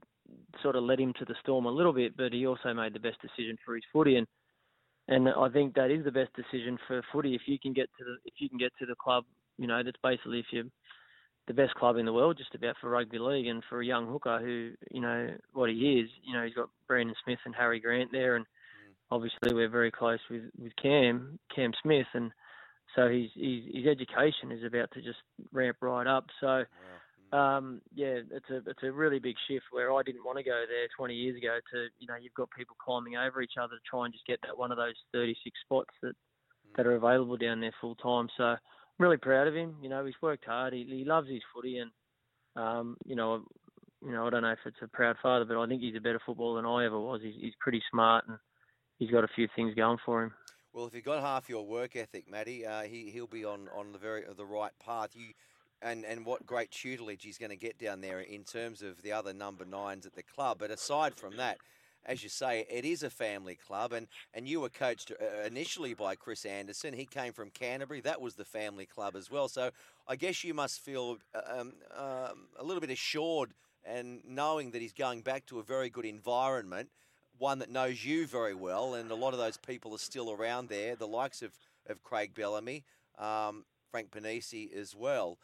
sort 0.62 0.76
of 0.76 0.84
led 0.84 1.00
him 1.00 1.14
to 1.20 1.26
the 1.26 1.36
storm 1.42 1.66
a 1.66 1.72
little 1.72 1.94
bit, 1.94 2.16
but 2.16 2.32
he 2.32 2.48
also 2.48 2.74
made 2.74 2.94
the 2.94 3.00
best 3.00 3.18
decision 3.22 3.58
for 3.66 3.76
his 3.76 3.84
footy, 3.92 4.16
and 4.16 4.28
and 5.08 5.30
I 5.30 5.50
think 5.50 5.76
that 5.76 5.92
is 5.92 6.04
the 6.04 6.12
best 6.12 6.32
decision 6.34 6.78
for 6.88 7.04
footy 7.12 7.36
if 7.36 7.42
you 7.46 7.60
can 7.60 7.74
get 7.74 7.90
to 7.98 8.06
the 8.06 8.16
if 8.26 8.36
you 8.38 8.50
can 8.50 8.58
get 8.58 8.72
to 8.80 8.86
the 8.86 8.96
club, 8.96 9.26
you 9.58 9.68
know, 9.68 9.84
that's 9.84 9.98
basically 10.02 10.40
if 10.40 10.46
you're 10.52 10.64
the 11.48 11.54
best 11.54 11.76
club 11.76 11.98
in 11.98 12.06
the 12.06 12.14
world 12.14 12.38
just 12.38 12.56
about 12.56 12.76
for 12.82 12.90
rugby 12.90 13.20
league 13.20 13.48
and 13.48 13.64
for 13.70 13.82
a 13.82 13.86
young 13.86 14.08
hooker 14.08 14.40
who, 14.40 14.72
you 14.90 15.02
know, 15.02 15.30
what 15.54 15.70
he 15.70 16.00
is, 16.00 16.10
you 16.24 16.34
know, 16.34 16.44
he's 16.44 16.56
got 16.56 16.70
Brandon 16.88 17.16
Smith 17.24 17.38
and 17.46 17.54
Harry 17.56 17.80
Grant 17.80 18.12
there 18.12 18.36
and 18.36 18.46
obviously 19.12 19.54
we're 19.54 19.70
very 19.70 19.92
close 19.92 20.20
with, 20.30 20.44
with 20.58 20.76
Cam, 20.82 21.38
Cam 21.56 21.72
Smith 21.84 22.08
and 22.16 22.32
so 22.96 23.10
his, 23.10 23.30
his 23.36 23.64
his 23.74 23.86
education 23.88 24.52
is 24.52 24.64
about 24.64 24.92
to 24.92 25.02
just 25.02 25.20
ramp 25.52 25.78
right 25.82 26.08
up. 26.08 26.26
So 26.40 26.64
um, 27.36 27.82
yeah, 27.94 28.20
it's 28.32 28.50
a 28.50 28.58
it's 28.70 28.84
a 28.84 28.92
really 28.92 29.20
big 29.20 29.36
shift 29.48 29.66
where 29.72 29.94
I 29.94 30.04
didn't 30.04 30.24
want 30.24 30.38
to 30.38 30.44
go 30.44 30.64
there 30.68 30.88
20 30.96 31.14
years 31.14 31.38
ago. 31.38 31.58
To 31.74 31.88
you 32.00 32.08
know, 32.08 32.16
you've 32.20 32.34
got 32.34 32.50
people 32.52 32.76
climbing 32.84 33.18
over 33.18 33.42
each 33.42 33.58
other 33.62 33.76
to 33.76 33.82
try 33.90 34.06
and 34.06 34.14
just 34.14 34.26
get 34.26 34.40
that 34.44 34.58
one 34.58 34.72
of 34.72 34.78
those 34.78 34.96
36 35.14 35.58
spots 35.66 35.94
that 36.02 36.14
that 36.78 36.88
are 36.88 36.96
available 36.96 37.38
down 37.38 37.60
there 37.60 37.74
full 37.82 37.96
time. 37.96 38.28
So 38.38 38.44
I'm 38.44 38.58
really 39.00 39.18
proud 39.18 39.48
of 39.48 39.56
him. 39.56 39.76
You 39.82 39.90
know, 39.90 40.06
he's 40.06 40.22
worked 40.22 40.46
hard. 40.46 40.74
He, 40.74 40.86
he 40.88 41.04
loves 41.04 41.30
his 41.30 41.42
footy, 41.54 41.80
and 41.80 41.92
um, 42.56 42.98
you 43.06 43.16
know, 43.16 43.44
you 44.02 44.12
know, 44.12 44.28
I 44.28 44.30
don't 44.30 44.44
know 44.44 44.52
if 44.52 44.60
it's 44.66 44.78
a 44.82 44.88
proud 44.88 45.18
father, 45.22 45.46
but 45.46 45.60
I 45.60 45.68
think 45.68 45.82
he's 45.82 45.96
a 45.96 46.02
better 46.02 46.22
footballer 46.26 46.62
than 46.62 46.70
I 46.70 46.86
ever 46.86 47.00
was. 47.00 47.22
He's, 47.24 47.36
he's 47.40 47.54
pretty 47.60 47.82
smart, 47.92 48.26
and 48.28 48.38
he's 48.98 49.12
got 49.12 49.24
a 49.24 49.30
few 49.36 49.48
things 49.56 49.74
going 49.76 49.98
for 50.06 50.24
him. 50.24 50.34
Well, 50.76 50.86
if 50.86 50.94
you've 50.94 51.06
got 51.06 51.22
half 51.22 51.48
your 51.48 51.66
work 51.66 51.96
ethic, 51.96 52.30
Matty, 52.30 52.66
uh, 52.66 52.82
he 52.82 53.10
he'll 53.10 53.28
be 53.28 53.46
on, 53.46 53.70
on 53.74 53.94
the 53.94 53.98
very 53.98 54.26
the 54.36 54.46
right 54.46 54.74
path. 54.86 55.12
You 55.16 55.28
and 55.82 56.04
and 56.04 56.26
what 56.26 56.46
great 56.46 56.70
tutelage 56.70 57.24
he's 57.24 57.38
going 57.38 57.52
to 57.52 57.56
get 57.56 57.80
down 57.80 58.02
there 58.02 58.20
in 58.20 58.44
terms 58.44 58.82
of 58.82 59.02
the 59.02 59.14
other 59.14 59.34
number 59.34 59.64
nines 59.64 60.06
at 60.06 60.16
the 60.16 60.22
club. 60.22 60.58
But 60.60 60.72
aside 60.72 61.16
from 61.16 61.38
that, 61.38 61.60
as 62.06 62.24
you 62.24 62.28
say, 62.28 62.66
it 62.70 62.84
is 62.84 63.04
a 63.04 63.10
family 63.10 63.56
club, 63.56 63.94
and 63.94 64.08
and 64.34 64.50
you 64.50 64.60
were 64.60 64.68
coached 64.68 65.14
uh, 65.14 65.44
initially 65.48 65.94
by 65.94 66.16
Chris 66.16 66.46
Anderson. 66.46 66.94
He 66.94 67.06
came 67.06 67.32
from 67.32 67.52
Canterbury. 67.52 68.02
That 68.02 68.20
was 68.20 68.36
the 68.36 68.44
family 68.44 68.86
club 68.86 69.16
as 69.16 69.32
well. 69.32 69.48
So 69.48 69.72
I 70.10 70.18
guess 70.18 70.44
you 70.44 70.54
must 70.54 70.82
feel 70.82 71.20
um, 71.48 71.72
um, 71.98 72.48
a 72.60 72.66
little 72.66 72.82
bit 72.82 72.90
assured 72.90 73.52
and 73.86 74.20
knowing 74.28 74.72
that 74.72 74.82
he's 74.82 74.94
going 74.94 75.22
back 75.22 75.46
to 75.46 75.60
a 75.60 75.64
very 75.64 75.90
good 75.90 76.06
environment, 76.06 76.90
one 77.38 77.60
that 77.60 77.70
knows 77.70 78.04
you 78.04 78.28
very 78.28 78.56
well, 78.56 78.94
and 78.94 79.12
a 79.12 79.16
lot 79.16 79.34
of 79.34 79.40
those 79.40 79.58
people 79.58 79.94
are 79.94 80.00
still 80.00 80.32
around 80.32 80.70
there, 80.70 80.96
the 80.96 81.08
likes 81.08 81.42
of, 81.42 81.54
of 81.88 82.04
Craig 82.04 82.34
Bellamy, 82.34 82.84
um, 83.18 83.66
Frank 83.92 84.12
Ponissi 84.12 84.74
as 84.74 84.96
well. 84.96 85.38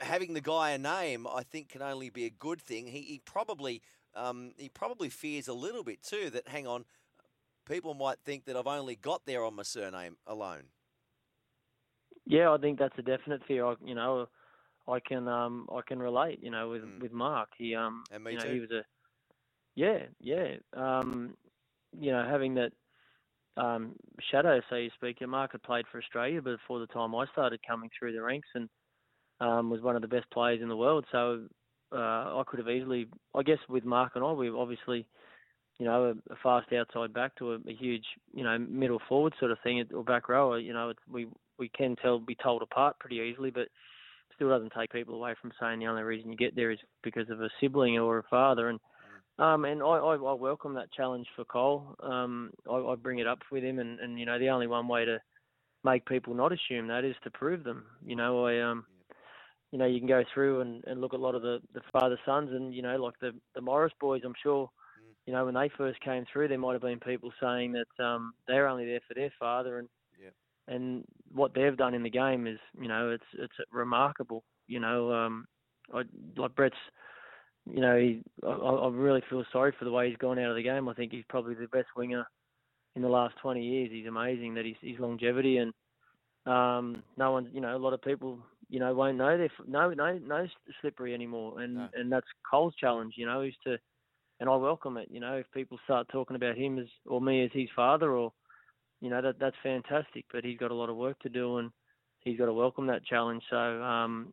Having 0.00 0.34
the 0.34 0.40
guy 0.40 0.70
a 0.70 0.78
name, 0.78 1.26
I 1.26 1.42
think, 1.42 1.68
can 1.68 1.82
only 1.82 2.10
be 2.10 2.24
a 2.24 2.30
good 2.30 2.60
thing. 2.60 2.86
He, 2.86 3.00
he 3.02 3.20
probably 3.24 3.82
um, 4.14 4.52
he 4.56 4.68
probably 4.68 5.08
fears 5.08 5.46
a 5.46 5.52
little 5.52 5.84
bit 5.84 6.02
too 6.02 6.30
that 6.30 6.48
hang 6.48 6.66
on, 6.66 6.84
people 7.66 7.94
might 7.94 8.18
think 8.24 8.44
that 8.46 8.56
I've 8.56 8.66
only 8.66 8.96
got 8.96 9.26
there 9.26 9.44
on 9.44 9.54
my 9.54 9.62
surname 9.62 10.16
alone. 10.26 10.64
Yeah, 12.26 12.52
I 12.52 12.58
think 12.58 12.78
that's 12.78 12.98
a 12.98 13.02
definite 13.02 13.42
fear. 13.46 13.66
I, 13.66 13.74
you 13.84 13.94
know, 13.94 14.26
I 14.88 15.00
can 15.00 15.28
um 15.28 15.68
I 15.72 15.80
can 15.86 15.98
relate. 15.98 16.40
You 16.42 16.50
know, 16.50 16.68
with 16.70 16.82
with 17.00 17.12
Mark, 17.12 17.50
he 17.56 17.74
um 17.74 18.04
Mm. 18.10 18.14
And 18.14 18.24
me 18.24 18.32
you 18.32 18.38
know 18.38 18.44
too. 18.44 18.54
he 18.54 18.60
was 18.60 18.70
a 18.70 18.84
yeah 19.80 19.98
yeah 20.20 20.54
um 20.76 21.34
you 21.98 22.12
know 22.12 22.24
having 22.28 22.54
that 22.54 22.72
um 23.56 23.94
shadow 24.30 24.60
so 24.68 24.76
you 24.76 24.90
speak. 24.94 25.26
Mark 25.26 25.52
had 25.52 25.62
played 25.62 25.86
for 25.90 25.98
Australia 25.98 26.40
before 26.42 26.78
the 26.78 26.86
time 26.86 27.14
I 27.14 27.26
started 27.32 27.60
coming 27.66 27.90
through 27.96 28.12
the 28.12 28.22
ranks 28.22 28.48
and 28.54 28.68
um 29.40 29.70
was 29.70 29.80
one 29.80 29.96
of 29.96 30.02
the 30.02 30.08
best 30.08 30.30
players 30.30 30.60
in 30.62 30.68
the 30.68 30.76
world. 30.76 31.04
So 31.10 31.46
uh, 31.92 31.96
I 32.38 32.42
could 32.46 32.60
have 32.60 32.68
easily, 32.68 33.08
I 33.34 33.42
guess, 33.42 33.58
with 33.68 33.84
Mark 33.84 34.12
and 34.14 34.24
I, 34.24 34.30
we've 34.30 34.54
obviously 34.54 35.06
you 35.80 35.86
know, 35.86 36.14
a, 36.30 36.36
fast 36.42 36.70
outside 36.74 37.12
back 37.14 37.34
to 37.36 37.52
a, 37.52 37.54
a 37.66 37.72
huge, 37.72 38.04
you 38.34 38.44
know, 38.44 38.58
middle 38.58 39.00
forward 39.08 39.32
sort 39.40 39.50
of 39.50 39.58
thing 39.64 39.82
or 39.94 40.04
back 40.04 40.28
rower. 40.28 40.58
You 40.58 40.74
know, 40.74 40.92
we 41.10 41.26
we 41.58 41.70
can 41.70 41.96
tell 41.96 42.20
be 42.20 42.36
told 42.36 42.60
apart 42.62 42.98
pretty 43.00 43.16
easily, 43.16 43.50
but 43.50 43.68
still 44.34 44.50
doesn't 44.50 44.74
take 44.78 44.92
people 44.92 45.14
away 45.14 45.34
from 45.40 45.52
saying 45.58 45.78
the 45.80 45.86
only 45.86 46.02
reason 46.02 46.30
you 46.30 46.36
get 46.36 46.54
there 46.54 46.70
is 46.70 46.78
because 47.02 47.30
of 47.30 47.40
a 47.40 47.48
sibling 47.60 47.98
or 47.98 48.18
a 48.18 48.22
father. 48.24 48.68
And 48.68 48.78
um, 49.40 49.64
and 49.64 49.82
I, 49.82 49.86
I, 49.86 50.14
I 50.16 50.32
welcome 50.34 50.74
that 50.74 50.92
challenge 50.92 51.26
for 51.36 51.44
Cole. 51.44 51.96
Um, 52.02 52.50
I, 52.70 52.76
I 52.76 52.94
bring 52.96 53.18
it 53.18 53.26
up 53.26 53.40
with 53.50 53.64
him, 53.64 53.78
and, 53.78 53.98
and 54.00 54.18
you 54.18 54.26
know, 54.26 54.38
the 54.38 54.50
only 54.50 54.66
one 54.66 54.88
way 54.88 55.04
to 55.04 55.18
make 55.84 56.06
people 56.06 56.34
not 56.34 56.52
assume 56.52 56.88
that 56.88 57.04
is 57.04 57.16
to 57.24 57.30
prove 57.30 57.64
them. 57.64 57.86
You 58.04 58.16
know, 58.16 58.46
I 58.46 58.60
um, 58.60 58.84
you 59.72 59.78
know, 59.78 59.86
you 59.86 59.98
can 60.00 60.08
go 60.08 60.24
through 60.32 60.60
and, 60.62 60.84
and 60.86 61.00
look 61.00 61.14
at 61.14 61.20
a 61.20 61.22
lot 61.22 61.34
of 61.34 61.42
the 61.42 61.60
the 61.74 61.80
father 61.92 62.18
sons, 62.26 62.50
and 62.52 62.74
you 62.74 62.82
know, 62.82 62.96
like 62.96 63.14
the 63.20 63.32
the 63.54 63.60
Morris 63.60 63.92
boys. 64.00 64.22
I'm 64.24 64.34
sure 64.42 64.70
you 65.26 65.32
know, 65.34 65.44
when 65.44 65.54
they 65.54 65.70
first 65.76 66.00
came 66.00 66.24
through, 66.32 66.48
there 66.48 66.58
might 66.58 66.72
have 66.72 66.82
been 66.82 66.98
people 67.00 67.32
saying 67.40 67.72
that 67.72 68.04
um, 68.04 68.32
they're 68.48 68.68
only 68.68 68.86
there 68.86 69.00
for 69.06 69.14
their 69.14 69.32
father, 69.38 69.78
and 69.78 69.88
Yeah. 70.20 70.30
and 70.68 71.04
what 71.32 71.54
they've 71.54 71.76
done 71.76 71.94
in 71.94 72.02
the 72.02 72.10
game 72.10 72.46
is, 72.46 72.58
you 72.80 72.88
know, 72.88 73.10
it's 73.10 73.24
it's 73.38 73.54
remarkable. 73.72 74.44
You 74.66 74.80
know, 74.80 75.12
um, 75.12 75.46
I 75.94 76.02
like 76.36 76.54
Brett's. 76.54 76.76
You 77.72 77.80
know, 77.80 77.98
he, 77.98 78.22
I, 78.44 78.48
I 78.50 78.88
really 78.88 79.22
feel 79.28 79.44
sorry 79.52 79.74
for 79.78 79.84
the 79.84 79.90
way 79.92 80.08
he's 80.08 80.18
gone 80.18 80.38
out 80.38 80.50
of 80.50 80.56
the 80.56 80.62
game. 80.62 80.88
I 80.88 80.94
think 80.94 81.12
he's 81.12 81.24
probably 81.28 81.54
the 81.54 81.66
best 81.68 81.88
winger 81.96 82.26
in 82.96 83.02
the 83.02 83.08
last 83.08 83.36
20 83.42 83.62
years. 83.62 83.90
He's 83.92 84.06
amazing 84.06 84.54
that 84.54 84.64
he's 84.64 84.76
his 84.80 84.98
longevity 84.98 85.58
and 85.58 85.72
um, 86.46 87.02
no 87.16 87.32
one, 87.32 87.48
you 87.52 87.60
know, 87.60 87.76
a 87.76 87.78
lot 87.78 87.92
of 87.92 88.02
people, 88.02 88.38
you 88.68 88.80
know, 88.80 88.94
won't 88.94 89.18
know 89.18 89.36
their 89.36 89.50
no 89.66 89.90
no 89.90 90.18
no 90.18 90.46
slippery 90.80 91.12
anymore, 91.12 91.60
and 91.60 91.74
No. 91.74 91.88
and 91.94 92.10
that's 92.10 92.26
Cole's 92.50 92.74
challenge. 92.76 93.14
You 93.16 93.26
know, 93.26 93.42
is 93.42 93.54
to 93.64 93.76
and 94.40 94.48
I 94.48 94.56
welcome 94.56 94.96
it. 94.96 95.08
You 95.10 95.20
know, 95.20 95.34
if 95.36 95.46
people 95.52 95.78
start 95.84 96.08
talking 96.08 96.36
about 96.36 96.56
him 96.56 96.78
as 96.78 96.86
or 97.06 97.20
me 97.20 97.44
as 97.44 97.50
his 97.52 97.68
father, 97.76 98.12
or 98.12 98.32
you 99.00 99.10
know, 99.10 99.20
that 99.20 99.38
that's 99.38 99.56
fantastic. 99.62 100.24
But 100.32 100.44
he's 100.44 100.58
got 100.58 100.70
a 100.70 100.74
lot 100.74 100.88
of 100.88 100.96
work 100.96 101.18
to 101.20 101.28
do, 101.28 101.58
and 101.58 101.70
he's 102.20 102.38
got 102.38 102.46
to 102.46 102.54
welcome 102.54 102.86
that 102.86 103.04
challenge. 103.04 103.42
So, 103.50 103.56
um, 103.56 104.32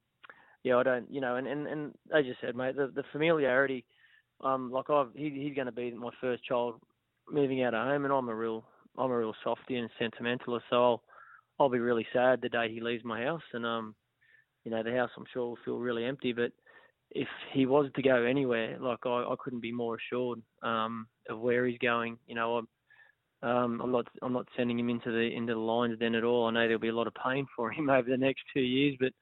yeah, 0.64 0.78
I 0.78 0.84
don't, 0.84 1.12
you 1.12 1.22
know, 1.22 1.36
and 1.36 1.48
and 1.48 1.68
and 1.68 1.94
as 2.16 2.26
you 2.26 2.34
said, 2.42 2.56
mate, 2.56 2.76
the 2.76 2.92
the 2.94 3.04
familiarity, 3.12 3.86
um, 4.42 4.72
like 4.72 4.90
I've 4.90 5.10
he, 5.16 5.30
he's 5.30 5.56
going 5.56 5.68
to 5.68 5.72
be 5.72 5.92
my 5.92 6.10
first 6.20 6.44
child 6.44 6.76
moving 7.30 7.64
out 7.64 7.74
of 7.74 7.88
home, 7.88 8.06
and 8.06 8.14
I'm 8.14 8.30
a 8.30 8.36
real 8.36 8.66
I'm 8.98 9.12
a 9.12 9.18
real 9.18 9.34
softy 9.44 9.78
and 9.78 9.90
sentimentalist, 10.00 10.66
so 10.70 10.76
I'll 10.76 11.04
I'll 11.60 11.70
be 11.70 11.80
really 11.80 12.06
sad 12.14 12.42
the 12.42 12.50
day 12.50 12.72
he 12.72 12.82
leaves 12.82 13.04
my 13.04 13.24
house, 13.24 13.42
and 13.54 13.66
um, 13.66 13.96
you 14.64 14.72
know, 14.72 14.84
the 14.84 14.92
house 14.92 15.10
I'm 15.18 15.26
sure 15.32 15.50
will 15.50 15.58
feel 15.64 15.78
really 15.78 16.06
empty, 16.06 16.34
but 16.34 16.52
if 17.12 17.28
he 17.54 17.66
was 17.66 17.90
to 17.96 18.02
go 18.02 18.24
anywhere, 18.24 18.78
like 18.80 19.00
I, 19.06 19.24
I 19.24 19.36
couldn't 19.40 19.62
be 19.62 19.72
more 19.72 19.98
assured 19.98 20.42
um, 20.62 21.08
of 21.30 21.40
where 21.40 21.66
he's 21.66 21.78
going. 21.78 22.18
You 22.28 22.36
know, 22.36 22.58
I'm, 22.58 22.68
um, 23.50 23.82
I'm 23.82 23.92
not 23.92 24.08
I'm 24.22 24.34
not 24.34 24.48
sending 24.58 24.78
him 24.80 24.90
into 24.90 25.12
the 25.12 25.34
into 25.36 25.54
the 25.54 25.60
lines 25.60 25.98
then 26.00 26.16
at 26.16 26.24
all. 26.24 26.48
I 26.48 26.52
know 26.52 26.62
there'll 26.62 26.80
be 26.80 26.90
a 26.90 26.96
lot 26.96 27.08
of 27.08 27.14
pain 27.24 27.48
for 27.56 27.72
him 27.72 27.90
over 27.90 28.10
the 28.10 28.18
next 28.18 28.42
two 28.54 28.62
years, 28.62 28.98
but 29.00 29.14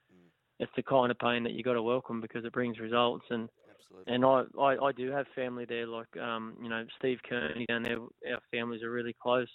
it's 0.59 0.71
the 0.75 0.83
kind 0.83 1.11
of 1.11 1.19
pain 1.19 1.43
that 1.43 1.53
you 1.53 1.63
got 1.63 1.73
to 1.73 1.83
welcome 1.83 2.21
because 2.21 2.45
it 2.45 2.53
brings 2.53 2.79
results. 2.79 3.25
And 3.29 3.49
Absolutely. 3.77 4.13
and 4.13 4.25
I, 4.25 4.43
I 4.59 4.87
I 4.87 4.91
do 4.91 5.11
have 5.11 5.25
family 5.35 5.65
there, 5.65 5.87
like 5.87 6.15
um, 6.17 6.55
you 6.61 6.69
know 6.69 6.85
Steve 6.97 7.19
Kearney 7.27 7.65
down 7.67 7.83
there. 7.83 7.99
Our 7.99 8.41
families 8.51 8.83
are 8.83 8.91
really 8.91 9.15
close. 9.21 9.49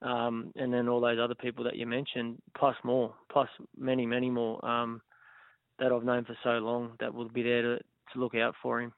Um, 0.00 0.50
and 0.56 0.74
then 0.74 0.88
all 0.88 1.00
those 1.00 1.20
other 1.22 1.36
people 1.36 1.62
that 1.62 1.76
you 1.76 1.86
mentioned, 1.86 2.38
plus 2.58 2.74
more, 2.82 3.14
plus 3.30 3.48
many, 3.76 4.04
many 4.04 4.30
more. 4.30 4.64
Um, 4.68 5.00
that 5.78 5.92
I've 5.92 6.04
known 6.04 6.24
for 6.24 6.36
so 6.42 6.58
long 6.58 6.92
that 7.00 7.12
will 7.12 7.28
be 7.28 7.42
there 7.42 7.62
to, 7.62 7.76
to 7.76 8.18
look 8.18 8.34
out 8.34 8.54
for 8.62 8.80
him. 8.80 8.92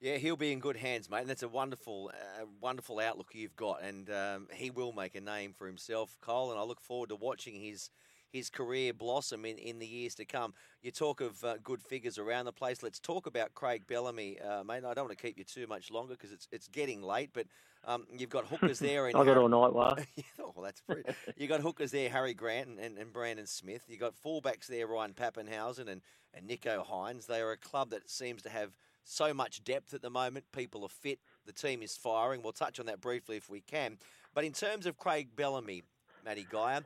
Yeah, 0.00 0.18
he'll 0.18 0.36
be 0.36 0.52
in 0.52 0.60
good 0.60 0.76
hands, 0.76 1.08
mate, 1.08 1.20
and 1.20 1.30
that's 1.30 1.42
a 1.42 1.48
wonderful, 1.48 2.10
uh, 2.12 2.44
wonderful 2.60 3.00
outlook 3.00 3.28
you've 3.32 3.56
got, 3.56 3.82
and 3.82 4.10
um, 4.10 4.48
he 4.52 4.70
will 4.70 4.92
make 4.92 5.14
a 5.14 5.20
name 5.20 5.54
for 5.56 5.66
himself, 5.66 6.18
Cole. 6.20 6.50
And 6.50 6.60
I 6.60 6.62
look 6.64 6.82
forward 6.82 7.08
to 7.08 7.16
watching 7.16 7.54
his 7.54 7.88
his 8.36 8.50
career 8.50 8.92
blossom 8.92 9.44
in, 9.44 9.58
in 9.58 9.78
the 9.78 9.86
years 9.86 10.14
to 10.16 10.24
come. 10.24 10.54
You 10.82 10.90
talk 10.90 11.20
of 11.20 11.42
uh, 11.42 11.56
good 11.64 11.82
figures 11.82 12.18
around 12.18 12.44
the 12.44 12.52
place. 12.52 12.82
Let's 12.82 13.00
talk 13.00 13.26
about 13.26 13.54
Craig 13.54 13.84
Bellamy, 13.88 14.38
uh, 14.40 14.62
mate. 14.62 14.84
I 14.84 14.94
don't 14.94 15.06
want 15.06 15.18
to 15.18 15.22
keep 15.22 15.38
you 15.38 15.44
too 15.44 15.66
much 15.66 15.90
longer 15.90 16.14
because 16.14 16.32
it's 16.32 16.46
it's 16.52 16.68
getting 16.68 17.02
late, 17.02 17.30
but 17.32 17.46
um, 17.84 18.06
you've 18.16 18.30
got 18.30 18.46
hookers 18.46 18.78
there. 18.78 19.06
I 19.08 19.12
got 19.12 19.36
all 19.36 19.48
night, 19.48 19.72
Wah. 19.72 19.96
oh, 20.40 20.52
well, 20.54 20.64
that's 20.64 20.80
pretty. 20.80 21.02
you 21.36 21.46
got 21.46 21.60
hookers 21.60 21.90
there, 21.90 22.08
Harry 22.10 22.34
Grant 22.34 22.68
and, 22.68 22.78
and, 22.78 22.98
and 22.98 23.12
Brandon 23.12 23.46
Smith. 23.46 23.82
You 23.88 23.96
got 23.96 24.14
fullbacks 24.14 24.66
there, 24.66 24.86
Ryan 24.86 25.14
Papenhuyzen 25.14 25.88
and, 25.88 26.02
and 26.34 26.48
Nicho 26.48 26.86
Hynes. 26.86 27.26
They 27.26 27.40
are 27.40 27.52
a 27.52 27.56
club 27.56 27.90
that 27.90 28.10
seems 28.10 28.42
to 28.42 28.50
have 28.50 28.76
so 29.04 29.32
much 29.32 29.64
depth 29.64 29.94
at 29.94 30.02
the 30.02 30.10
moment. 30.10 30.44
People 30.52 30.84
are 30.84 30.88
fit. 30.88 31.20
The 31.46 31.52
team 31.52 31.82
is 31.82 31.96
firing. 31.96 32.42
We'll 32.42 32.52
touch 32.52 32.80
on 32.80 32.86
that 32.86 33.00
briefly 33.00 33.36
if 33.36 33.48
we 33.48 33.60
can. 33.60 33.98
But 34.34 34.44
in 34.44 34.52
terms 34.52 34.84
of 34.86 34.98
Craig 34.98 35.28
Bellamy, 35.36 35.84
Matty 36.24 36.46
Geyer, 36.50 36.78
um, 36.78 36.84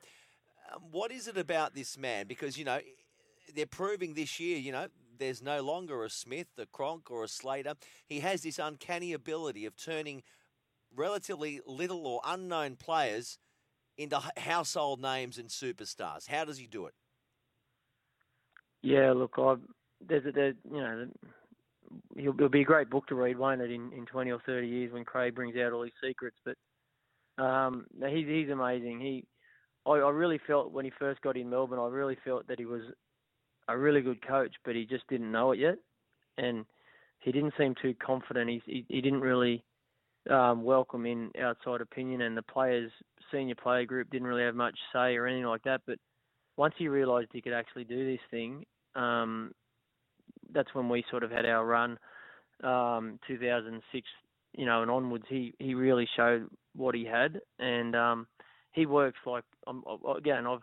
what 0.90 1.10
is 1.10 1.28
it 1.28 1.36
about 1.36 1.74
this 1.74 1.98
man? 1.98 2.26
Because, 2.26 2.58
you 2.58 2.64
know, 2.64 2.80
they're 3.54 3.66
proving 3.66 4.14
this 4.14 4.38
year, 4.38 4.58
you 4.58 4.72
know, 4.72 4.86
there's 5.18 5.42
no 5.42 5.60
longer 5.60 6.04
a 6.04 6.10
Smith, 6.10 6.48
a 6.58 6.66
Cronk, 6.66 7.10
or 7.10 7.24
a 7.24 7.28
Slater. 7.28 7.74
He 8.06 8.20
has 8.20 8.42
this 8.42 8.58
uncanny 8.58 9.12
ability 9.12 9.66
of 9.66 9.76
turning 9.76 10.22
relatively 10.94 11.60
little 11.66 12.06
or 12.06 12.20
unknown 12.24 12.76
players 12.76 13.38
into 13.96 14.20
household 14.38 15.00
names 15.00 15.38
and 15.38 15.48
superstars. 15.48 16.28
How 16.28 16.44
does 16.44 16.58
he 16.58 16.66
do 16.66 16.86
it? 16.86 16.94
Yeah, 18.82 19.12
look, 19.12 19.34
I 19.36 19.56
there's 20.00 20.24
a 20.24 20.32
there, 20.32 20.54
you 20.64 20.80
know, 20.80 21.06
it'll 22.16 22.48
be 22.48 22.62
a 22.62 22.64
great 22.64 22.88
book 22.88 23.06
to 23.08 23.14
read, 23.14 23.38
won't 23.38 23.60
it? 23.60 23.70
In 23.70 23.92
in 23.92 24.06
twenty 24.06 24.30
or 24.30 24.40
thirty 24.46 24.68
years 24.68 24.92
when 24.92 25.04
Craig 25.04 25.34
brings 25.34 25.56
out 25.56 25.72
all 25.72 25.82
his 25.82 25.92
secrets, 26.02 26.38
but 26.44 26.56
um, 27.42 27.86
he's 28.08 28.26
he's 28.26 28.48
amazing. 28.48 29.00
He, 29.00 29.26
I, 29.90 29.98
I 29.98 30.10
really 30.10 30.40
felt 30.46 30.72
when 30.72 30.84
he 30.84 30.92
first 30.98 31.20
got 31.22 31.36
in 31.36 31.50
Melbourne, 31.50 31.78
I 31.78 31.88
really 31.88 32.16
felt 32.24 32.46
that 32.48 32.58
he 32.58 32.64
was 32.64 32.82
a 33.68 33.76
really 33.76 34.00
good 34.00 34.26
coach, 34.26 34.54
but 34.64 34.74
he 34.74 34.84
just 34.84 35.06
didn't 35.08 35.30
know 35.30 35.52
it 35.52 35.58
yet, 35.58 35.76
and 36.38 36.64
he 37.18 37.32
didn't 37.32 37.54
seem 37.58 37.74
too 37.80 37.94
confident. 38.04 38.50
He's, 38.50 38.62
he 38.66 38.84
he 38.88 39.00
didn't 39.00 39.20
really 39.20 39.64
um, 40.28 40.62
welcome 40.62 41.06
in 41.06 41.30
outside 41.40 41.80
opinion, 41.80 42.22
and 42.22 42.36
the 42.36 42.42
players, 42.42 42.90
senior 43.32 43.54
player 43.54 43.84
group, 43.84 44.10
didn't 44.10 44.28
really 44.28 44.42
have 44.42 44.54
much 44.54 44.78
say 44.92 45.16
or 45.16 45.26
anything 45.26 45.46
like 45.46 45.62
that. 45.64 45.82
But 45.86 45.98
once 46.56 46.74
he 46.78 46.88
realised 46.88 47.28
he 47.32 47.42
could 47.42 47.52
actually 47.52 47.84
do 47.84 48.10
this 48.10 48.20
thing, 48.30 48.64
um, 48.94 49.52
that's 50.52 50.74
when 50.74 50.88
we 50.88 51.04
sort 51.10 51.22
of 51.22 51.30
had 51.30 51.46
our 51.46 51.64
run, 51.64 51.98
um, 52.62 53.18
2006, 53.26 54.06
you 54.56 54.66
know, 54.66 54.82
and 54.82 54.90
onwards. 54.90 55.24
He 55.28 55.54
he 55.58 55.74
really 55.74 56.08
showed 56.16 56.48
what 56.74 56.94
he 56.94 57.04
had, 57.04 57.40
and 57.58 57.94
um, 57.96 58.26
he 58.72 58.86
works 58.86 59.18
like 59.26 59.44
um, 59.66 59.84
again. 60.16 60.46
I've 60.46 60.60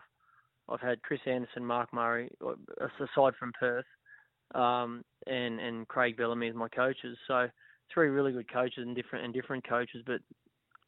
I've 0.68 0.80
had 0.80 1.02
Chris 1.02 1.20
Anderson, 1.26 1.64
Mark 1.64 1.92
Murray, 1.92 2.30
aside 2.80 3.34
from 3.38 3.52
Perth, 3.58 3.86
um, 4.54 5.02
and 5.26 5.60
and 5.60 5.88
Craig 5.88 6.16
Bellamy 6.16 6.48
as 6.48 6.54
my 6.54 6.68
coaches. 6.68 7.16
So 7.26 7.48
three 7.92 8.08
really 8.08 8.32
good 8.32 8.52
coaches 8.52 8.84
and 8.86 8.94
different 8.94 9.24
and 9.24 9.34
different 9.34 9.68
coaches. 9.68 10.02
But 10.06 10.20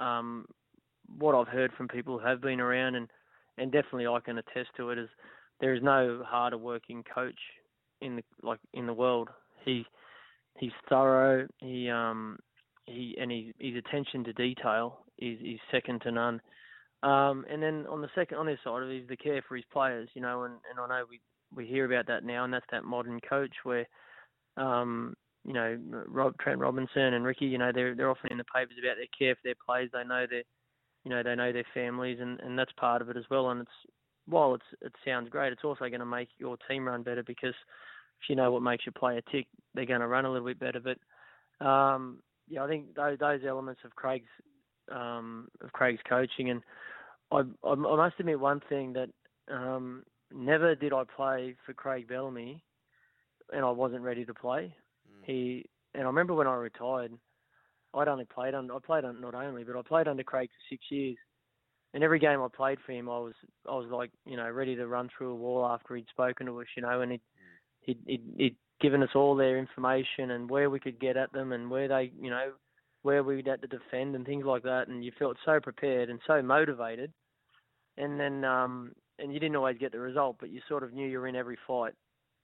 um, 0.04 0.46
what 1.18 1.34
I've 1.34 1.48
heard 1.48 1.72
from 1.76 1.88
people 1.88 2.18
who 2.18 2.26
have 2.26 2.40
been 2.40 2.60
around 2.60 2.94
and 2.94 3.08
and 3.58 3.70
definitely 3.72 4.06
I 4.06 4.20
can 4.20 4.38
attest 4.38 4.70
to 4.76 4.90
it 4.90 4.98
is 4.98 5.08
there 5.60 5.74
is 5.74 5.82
no 5.82 6.22
harder 6.26 6.58
working 6.58 7.04
coach 7.14 7.38
in 8.00 8.16
the 8.16 8.22
like 8.42 8.60
in 8.72 8.86
the 8.86 8.94
world. 8.94 9.28
He 9.64 9.84
he's 10.58 10.72
thorough. 10.88 11.46
He 11.58 11.90
um 11.90 12.38
he 12.86 13.16
and 13.20 13.30
he, 13.30 13.52
his 13.58 13.76
attention 13.76 14.24
to 14.24 14.32
detail 14.32 15.00
is 15.18 15.38
is 15.40 15.60
second 15.70 16.00
to 16.02 16.10
none. 16.10 16.40
Um, 17.02 17.46
and 17.50 17.62
then 17.62 17.86
on 17.88 18.02
the 18.02 18.10
second 18.14 18.38
on 18.38 18.46
his 18.46 18.58
side 18.62 18.82
of 18.82 18.90
it 18.90 19.02
is 19.02 19.08
the 19.08 19.16
care 19.16 19.42
for 19.48 19.56
his 19.56 19.64
players, 19.72 20.08
you 20.14 20.20
know, 20.20 20.42
and, 20.42 20.54
and 20.70 20.78
I 20.78 20.86
know 20.86 21.04
we 21.08 21.20
we 21.54 21.66
hear 21.66 21.84
about 21.84 22.06
that 22.06 22.24
now, 22.24 22.44
and 22.44 22.52
that's 22.52 22.66
that 22.70 22.84
modern 22.84 23.20
coach 23.20 23.54
where, 23.64 23.86
um, 24.56 25.14
you 25.44 25.52
know, 25.52 25.78
Rob, 26.06 26.34
Trent 26.38 26.60
Robinson 26.60 27.14
and 27.14 27.24
Ricky, 27.24 27.46
you 27.46 27.58
know, 27.58 27.72
they're 27.74 27.94
they're 27.94 28.10
often 28.10 28.30
in 28.30 28.38
the 28.38 28.44
papers 28.44 28.76
about 28.78 28.96
their 28.96 29.06
care 29.18 29.34
for 29.34 29.40
their 29.44 29.54
players. 29.66 29.90
They 29.92 30.04
know 30.04 30.26
their, 30.28 30.42
you 31.04 31.10
know, 31.10 31.22
they 31.22 31.34
know 31.34 31.52
their 31.52 31.66
families, 31.72 32.18
and 32.20 32.38
and 32.40 32.58
that's 32.58 32.72
part 32.72 33.00
of 33.00 33.08
it 33.08 33.16
as 33.16 33.24
well. 33.30 33.50
And 33.50 33.62
it's 33.62 33.92
while 34.26 34.54
it's 34.54 34.64
it 34.82 34.92
sounds 35.04 35.30
great, 35.30 35.52
it's 35.52 35.64
also 35.64 35.88
going 35.88 36.00
to 36.00 36.06
make 36.06 36.28
your 36.38 36.56
team 36.68 36.86
run 36.86 37.02
better 37.02 37.22
because 37.22 37.54
if 38.20 38.28
you 38.28 38.36
know 38.36 38.52
what 38.52 38.62
makes 38.62 38.84
your 38.84 38.92
player 38.92 39.22
tick, 39.32 39.46
they're 39.74 39.86
going 39.86 40.00
to 40.00 40.06
run 40.06 40.26
a 40.26 40.30
little 40.30 40.46
bit 40.46 40.60
better. 40.60 40.80
But 40.80 41.66
um, 41.66 42.20
yeah, 42.48 42.62
I 42.62 42.68
think 42.68 42.94
those 42.94 43.18
those 43.18 43.40
elements 43.46 43.80
of 43.84 43.96
Craig's 43.96 44.28
um, 44.90 45.48
of 45.60 45.72
Craig's 45.72 46.00
coaching, 46.08 46.50
and 46.50 46.62
I, 47.30 47.42
I, 47.64 47.72
I 47.72 47.74
must 47.74 48.16
admit 48.18 48.40
one 48.40 48.60
thing 48.68 48.92
that 48.94 49.10
um, 49.52 50.04
never 50.32 50.74
did 50.74 50.92
I 50.92 51.02
play 51.16 51.54
for 51.64 51.72
Craig 51.72 52.08
Bellamy, 52.08 52.62
and 53.52 53.64
I 53.64 53.70
wasn't 53.70 54.02
ready 54.02 54.24
to 54.24 54.34
play. 54.34 54.74
He 55.22 55.66
and 55.94 56.04
I 56.04 56.06
remember 56.06 56.34
when 56.34 56.46
I 56.46 56.54
retired, 56.54 57.12
I'd 57.94 58.08
only 58.08 58.24
played 58.24 58.54
under 58.54 58.74
I 58.74 58.78
played 58.84 59.04
under, 59.04 59.20
not 59.20 59.34
only, 59.34 59.64
but 59.64 59.76
I 59.76 59.82
played 59.82 60.08
under 60.08 60.22
Craig 60.22 60.48
for 60.48 60.74
six 60.74 60.84
years. 60.90 61.16
And 61.92 62.04
every 62.04 62.20
game 62.20 62.40
I 62.40 62.46
played 62.54 62.78
for 62.86 62.92
him, 62.92 63.08
I 63.08 63.18
was 63.18 63.34
I 63.68 63.74
was 63.74 63.88
like 63.90 64.10
you 64.24 64.36
know 64.36 64.48
ready 64.50 64.76
to 64.76 64.86
run 64.86 65.08
through 65.16 65.32
a 65.32 65.36
wall 65.36 65.66
after 65.66 65.96
he'd 65.96 66.08
spoken 66.08 66.46
to 66.46 66.60
us, 66.60 66.66
you 66.76 66.82
know, 66.82 67.00
and 67.00 67.12
he'd 67.12 67.20
he'd, 67.80 67.98
he'd, 68.06 68.22
he'd 68.36 68.56
given 68.80 69.02
us 69.02 69.10
all 69.14 69.34
their 69.34 69.58
information 69.58 70.30
and 70.30 70.48
where 70.48 70.70
we 70.70 70.80
could 70.80 71.00
get 71.00 71.16
at 71.16 71.32
them 71.32 71.52
and 71.52 71.70
where 71.70 71.88
they 71.88 72.12
you 72.20 72.30
know 72.30 72.52
where 73.02 73.22
we'd 73.22 73.46
had 73.46 73.62
to 73.62 73.68
defend 73.68 74.14
and 74.14 74.26
things 74.26 74.44
like 74.44 74.62
that. 74.64 74.88
And 74.88 75.04
you 75.04 75.12
felt 75.18 75.36
so 75.44 75.58
prepared 75.60 76.10
and 76.10 76.20
so 76.26 76.42
motivated. 76.42 77.12
And 77.96 78.18
then 78.18 78.44
um 78.44 78.92
and 79.18 79.32
you 79.32 79.40
didn't 79.40 79.56
always 79.56 79.78
get 79.78 79.92
the 79.92 79.98
result, 79.98 80.36
but 80.40 80.50
you 80.50 80.60
sort 80.68 80.82
of 80.82 80.92
knew 80.92 81.06
you 81.06 81.18
were 81.18 81.28
in 81.28 81.36
every 81.36 81.58
fight. 81.66 81.94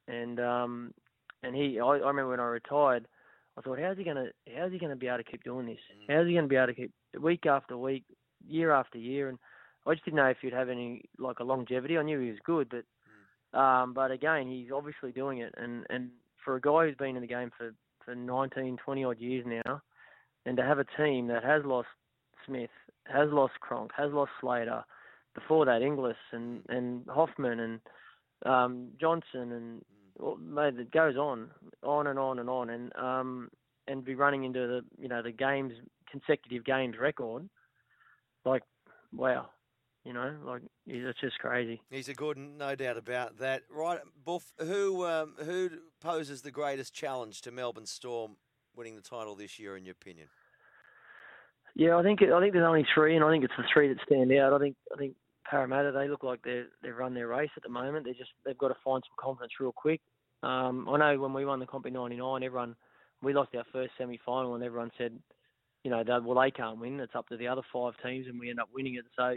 And 0.08 0.40
um 0.40 0.94
and 1.42 1.54
he, 1.54 1.78
I, 1.80 1.86
I 1.86 2.08
remember 2.08 2.30
when 2.30 2.40
I 2.40 2.46
retired, 2.46 3.06
I 3.56 3.60
thought, 3.60 3.78
how's 3.78 3.96
he 3.96 4.04
gonna, 4.04 4.26
how's 4.56 4.72
he 4.72 4.78
gonna 4.78 4.96
be 4.96 5.06
able 5.06 5.18
to 5.18 5.24
keep 5.24 5.44
doing 5.44 5.66
this? 5.66 5.78
How's 6.08 6.26
he 6.26 6.34
gonna 6.34 6.46
be 6.46 6.56
able 6.56 6.68
to 6.68 6.74
keep 6.74 6.92
week 7.20 7.46
after 7.46 7.76
week, 7.76 8.04
year 8.46 8.72
after 8.72 8.98
year? 8.98 9.28
And 9.28 9.38
I 9.86 9.94
just 9.94 10.04
didn't 10.04 10.16
know 10.16 10.26
if 10.26 10.38
he'd 10.42 10.52
have 10.52 10.68
any 10.68 11.04
like 11.18 11.38
a 11.38 11.44
longevity. 11.44 11.96
I 11.96 12.02
knew 12.02 12.20
he 12.20 12.30
was 12.30 12.38
good, 12.44 12.68
but, 12.70 13.58
um, 13.58 13.94
but 13.94 14.10
again, 14.10 14.48
he's 14.48 14.72
obviously 14.74 15.12
doing 15.12 15.38
it. 15.38 15.54
And 15.56 15.86
and 15.88 16.10
for 16.44 16.56
a 16.56 16.60
guy 16.60 16.86
who's 16.86 16.96
been 16.96 17.16
in 17.16 17.22
the 17.22 17.28
game 17.28 17.50
for 17.56 17.72
for 18.04 18.14
19, 18.14 18.76
20 18.84 19.04
odd 19.04 19.18
years 19.18 19.44
now, 19.46 19.80
and 20.46 20.56
to 20.56 20.62
have 20.62 20.78
a 20.78 20.86
team 20.96 21.26
that 21.26 21.44
has 21.44 21.64
lost 21.64 21.88
Smith, 22.46 22.70
has 23.04 23.28
lost 23.30 23.54
Cronk, 23.60 23.90
has 23.96 24.12
lost 24.12 24.30
Slater, 24.40 24.84
before 25.34 25.66
that 25.66 25.82
Inglis 25.82 26.16
and 26.32 26.62
and 26.68 27.04
Hoffman 27.08 27.60
and 27.60 27.80
um, 28.46 28.88
Johnson 28.98 29.52
and 29.52 29.84
well, 30.18 30.36
mate, 30.36 30.78
it 30.78 30.90
goes 30.90 31.16
on, 31.16 31.50
on 31.82 32.06
and 32.06 32.18
on 32.18 32.38
and 32.38 32.48
on, 32.48 32.70
and 32.70 32.96
um, 32.96 33.50
and 33.86 34.04
be 34.04 34.14
running 34.14 34.44
into 34.44 34.60
the 34.60 34.80
you 34.98 35.08
know 35.08 35.22
the 35.22 35.32
games 35.32 35.74
consecutive 36.10 36.64
games 36.64 36.96
record, 36.98 37.48
like 38.44 38.62
wow, 39.14 39.50
you 40.04 40.12
know, 40.12 40.34
like 40.44 40.62
it's 40.86 41.20
just 41.20 41.38
crazy. 41.38 41.82
He's 41.90 42.08
a 42.08 42.14
good, 42.14 42.38
one, 42.38 42.56
no 42.56 42.74
doubt 42.74 42.96
about 42.96 43.38
that. 43.38 43.62
Right, 43.70 43.98
Buff, 44.24 44.52
who 44.58 45.04
um, 45.04 45.34
who 45.44 45.70
poses 46.00 46.42
the 46.42 46.50
greatest 46.50 46.94
challenge 46.94 47.42
to 47.42 47.50
Melbourne 47.50 47.86
Storm 47.86 48.36
winning 48.76 48.94
the 48.94 49.02
title 49.02 49.34
this 49.34 49.58
year, 49.58 49.76
in 49.76 49.84
your 49.84 49.94
opinion? 50.00 50.28
Yeah, 51.76 51.98
I 51.98 52.02
think 52.02 52.22
I 52.22 52.40
think 52.40 52.54
there's 52.54 52.66
only 52.66 52.86
three, 52.94 53.16
and 53.16 53.24
I 53.24 53.30
think 53.30 53.44
it's 53.44 53.52
the 53.58 53.64
three 53.72 53.88
that 53.88 53.98
stand 54.06 54.32
out. 54.32 54.54
I 54.54 54.58
think 54.58 54.76
I 54.94 54.96
think 54.96 55.14
Parramatta 55.44 55.92
they 55.92 56.08
look 56.08 56.24
like 56.24 56.42
they 56.42 56.62
they've 56.82 56.96
run 56.96 57.12
their 57.12 57.28
race 57.28 57.50
at 57.54 57.62
the 57.62 57.68
moment. 57.68 58.06
They 58.06 58.14
just 58.14 58.30
they've 58.46 58.56
got 58.56 58.68
to 58.68 58.76
find 58.82 59.02
some 59.06 59.16
confidence 59.22 59.52
real 59.60 59.72
quick. 59.72 60.00
Um, 60.42 60.88
I 60.88 60.96
know 60.96 61.20
when 61.20 61.34
we 61.34 61.44
won 61.44 61.60
the 61.60 61.66
comp 61.66 61.84
in 61.84 61.92
'99, 61.92 62.42
everyone 62.42 62.76
we 63.22 63.34
lost 63.34 63.54
our 63.54 63.64
first 63.74 63.92
semi 63.98 64.18
final, 64.24 64.54
and 64.54 64.64
everyone 64.64 64.90
said, 64.96 65.18
you 65.84 65.90
know, 65.90 66.02
that 66.02 66.24
well 66.24 66.40
they 66.40 66.50
can't 66.50 66.80
win. 66.80 66.98
It's 66.98 67.14
up 67.14 67.28
to 67.28 67.36
the 67.36 67.48
other 67.48 67.62
five 67.70 67.92
teams, 68.02 68.26
and 68.26 68.40
we 68.40 68.48
end 68.48 68.58
up 68.60 68.70
winning 68.72 68.94
it. 68.94 69.04
So, 69.14 69.34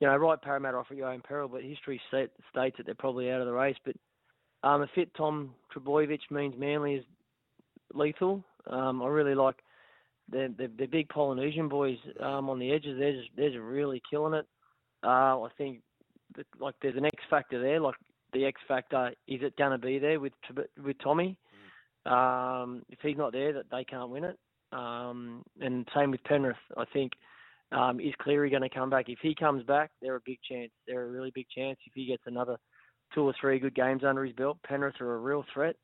you 0.00 0.06
know, 0.06 0.16
right 0.16 0.40
Parramatta 0.40 0.78
off 0.78 0.86
at 0.90 0.96
your 0.96 1.08
own 1.08 1.20
peril, 1.20 1.48
but 1.48 1.62
history 1.62 2.00
states 2.08 2.32
that 2.54 2.86
they're 2.86 2.94
probably 2.94 3.30
out 3.30 3.42
of 3.42 3.46
the 3.46 3.52
race. 3.52 3.76
But 3.84 3.96
um, 4.66 4.80
a 4.80 4.86
fit 4.94 5.12
Tom 5.14 5.54
Trbojevic 5.76 6.20
means 6.30 6.54
Manly 6.56 6.94
is 6.94 7.04
lethal. 7.92 8.42
Um, 8.66 9.02
I 9.02 9.08
really 9.08 9.34
like 9.34 9.56
the 10.30 10.54
the, 10.56 10.70
the 10.78 10.86
big 10.86 11.08
Polynesian 11.08 11.68
boys 11.68 11.98
um, 12.20 12.48
on 12.48 12.58
the 12.58 12.72
edges. 12.72 12.98
They're 12.98 13.12
just, 13.12 13.28
they're 13.36 13.50
just 13.50 13.60
really 13.60 14.02
killing 14.10 14.34
it. 14.34 14.46
Uh, 15.02 15.42
I 15.42 15.48
think 15.58 15.80
that, 16.36 16.46
like 16.58 16.74
there's 16.80 16.96
an 16.96 17.04
X 17.04 17.16
factor 17.28 17.60
there. 17.60 17.80
Like 17.80 17.96
the 18.32 18.44
X 18.46 18.60
factor 18.66 19.12
is 19.28 19.40
it 19.42 19.56
going 19.56 19.72
to 19.72 19.78
be 19.78 19.98
there 19.98 20.20
with 20.20 20.32
with 20.82 20.96
Tommy? 21.02 21.36
Um, 22.06 22.82
if 22.90 22.98
he's 23.02 23.16
not 23.16 23.32
there, 23.32 23.52
that 23.54 23.70
they 23.70 23.84
can't 23.84 24.10
win 24.10 24.24
it. 24.24 24.38
Um, 24.72 25.42
and 25.60 25.88
same 25.94 26.10
with 26.10 26.24
Penrith. 26.24 26.56
I 26.76 26.84
think 26.92 27.12
um, 27.72 28.00
is 28.00 28.12
Cleary 28.20 28.50
going 28.50 28.62
to 28.62 28.68
come 28.68 28.90
back? 28.90 29.08
If 29.08 29.20
he 29.22 29.34
comes 29.34 29.64
back, 29.64 29.90
they're 30.02 30.16
a 30.16 30.20
big 30.26 30.38
chance. 30.48 30.70
They're 30.86 31.04
a 31.04 31.10
really 31.10 31.32
big 31.34 31.46
chance. 31.54 31.78
If 31.86 31.92
he 31.94 32.06
gets 32.06 32.24
another 32.26 32.58
two 33.14 33.22
or 33.22 33.34
three 33.40 33.58
good 33.58 33.74
games 33.74 34.02
under 34.04 34.24
his 34.24 34.34
belt, 34.34 34.58
Penrith 34.66 35.00
are 35.00 35.14
a 35.14 35.18
real 35.18 35.44
threat. 35.52 35.76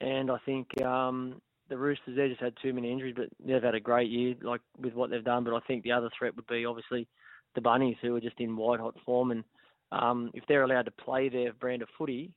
And 0.00 0.30
I 0.30 0.36
think 0.46 0.80
um, 0.82 1.40
the 1.68 1.76
Roosters 1.76 2.16
they 2.16 2.28
just 2.28 2.40
had 2.40 2.54
too 2.62 2.72
many 2.72 2.90
injuries, 2.90 3.14
but 3.16 3.28
they've 3.44 3.62
had 3.62 3.74
a 3.74 3.80
great 3.80 4.10
year, 4.10 4.34
like 4.42 4.60
with 4.80 4.94
what 4.94 5.10
they've 5.10 5.24
done. 5.24 5.44
But 5.44 5.54
I 5.54 5.60
think 5.66 5.82
the 5.82 5.92
other 5.92 6.10
threat 6.16 6.34
would 6.36 6.46
be 6.46 6.64
obviously 6.64 7.06
the 7.54 7.60
Bunnies, 7.60 7.96
who 8.00 8.14
are 8.16 8.20
just 8.20 8.40
in 8.40 8.56
white 8.56 8.80
hot 8.80 8.96
form, 9.04 9.30
and 9.30 9.44
um, 9.92 10.30
if 10.34 10.44
they're 10.46 10.62
allowed 10.64 10.84
to 10.84 10.90
play 10.90 11.28
their 11.28 11.52
brand 11.52 11.82
of 11.82 11.88
footy, 11.96 12.32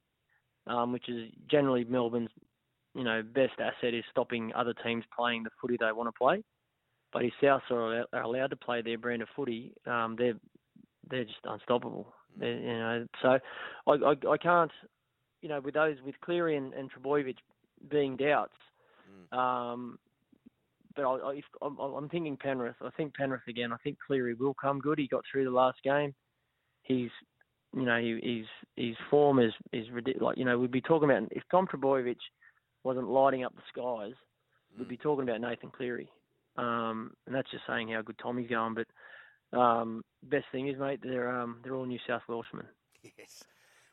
um, 0.68 0.94
which 0.94 1.10
is 1.10 1.30
generally 1.50 1.84
Melbourne's, 1.84 2.30
you 2.96 3.04
know, 3.04 3.22
best 3.24 3.54
asset 3.60 3.94
is 3.94 4.04
stopping 4.12 4.52
other 4.56 4.74
teams 4.84 5.04
playing 5.16 5.44
the 5.44 5.50
footy 5.60 5.78
they 5.80 5.92
want 5.92 6.08
to 6.08 6.18
play. 6.18 6.44
But 7.14 7.26
if 7.26 7.34
South 7.44 7.62
are, 7.72 8.06
are 8.14 8.22
allowed 8.22 8.52
to 8.52 8.56
play 8.56 8.82
their 8.82 8.98
brand 8.98 9.22
of 9.22 9.28
footy, 9.36 9.74
um, 9.86 10.16
they're 10.18 10.40
they're 11.10 11.26
just 11.26 11.40
unstoppable. 11.44 12.14
They're, 12.38 12.58
you 12.58 12.80
know, 12.80 13.08
so 13.22 13.40
I, 13.88 13.92
I 13.92 14.16
I 14.30 14.38
can't, 14.38 14.72
you 15.42 15.50
know, 15.50 15.60
with 15.60 15.74
those 15.74 15.98
with 16.06 16.20
Cleary 16.22 16.56
and, 16.56 16.74
and 16.74 16.90
Trbojevic 16.92 17.36
being 17.90 18.16
doubts, 18.16 18.56
um, 19.32 20.00
but 20.96 21.04
I, 21.04 21.16
I, 21.16 21.34
if, 21.36 21.46
I'm, 21.62 21.78
I'm 21.80 22.10
thinking 22.10 22.38
Penrith. 22.38 22.76
I 22.82 22.90
think 22.92 23.16
Penrith 23.16 23.48
again. 23.48 23.72
I 23.72 23.78
think 23.78 23.98
Cleary 24.06 24.34
will 24.34 24.54
come 24.54 24.80
good. 24.80 25.00
He 25.00 25.08
got 25.08 25.24
through 25.32 25.46
the 25.46 25.52
last 25.52 25.78
game. 25.84 26.14
He's, 26.84 27.10
you 27.76 27.84
know, 27.84 28.00
he, 28.00 28.20
he's 28.22 28.88
his 28.88 28.96
form 29.10 29.40
is 29.40 29.54
is 29.72 29.90
ridiculous. 29.92 30.26
Like 30.26 30.38
you 30.38 30.46
know, 30.46 30.58
we'd 30.58 30.72
be 30.72 30.82
talking 30.82 31.10
about 31.10 31.32
if 31.32 31.44
Tom 31.50 31.68
Trbojevic 31.68 32.18
wasn't 32.84 33.10
lighting 33.10 33.44
up 33.44 33.56
the 33.56 33.62
skies, 33.70 34.16
we'd 34.78 34.90
be 34.90 34.98
talking 34.98 35.28
about 35.28 35.42
Nathan 35.42 35.70
Cleary. 35.70 36.10
Um, 36.58 37.14
and 37.26 37.36
that's 37.36 37.50
just 37.52 37.64
saying 37.68 37.90
how 37.90 38.02
good 38.02 38.18
Tommy's 38.18 38.50
going. 38.50 38.76
But 38.76 39.58
um, 39.58 40.04
best 40.24 40.46
thing 40.52 40.68
is, 40.68 40.78
mate, 40.78 41.00
they're 41.02 41.30
um, 41.30 41.60
they're 41.64 41.76
all 41.76 41.86
New 41.86 42.00
South 42.08 42.24
Welshmen. 42.28 42.66
Yes. 43.18 43.44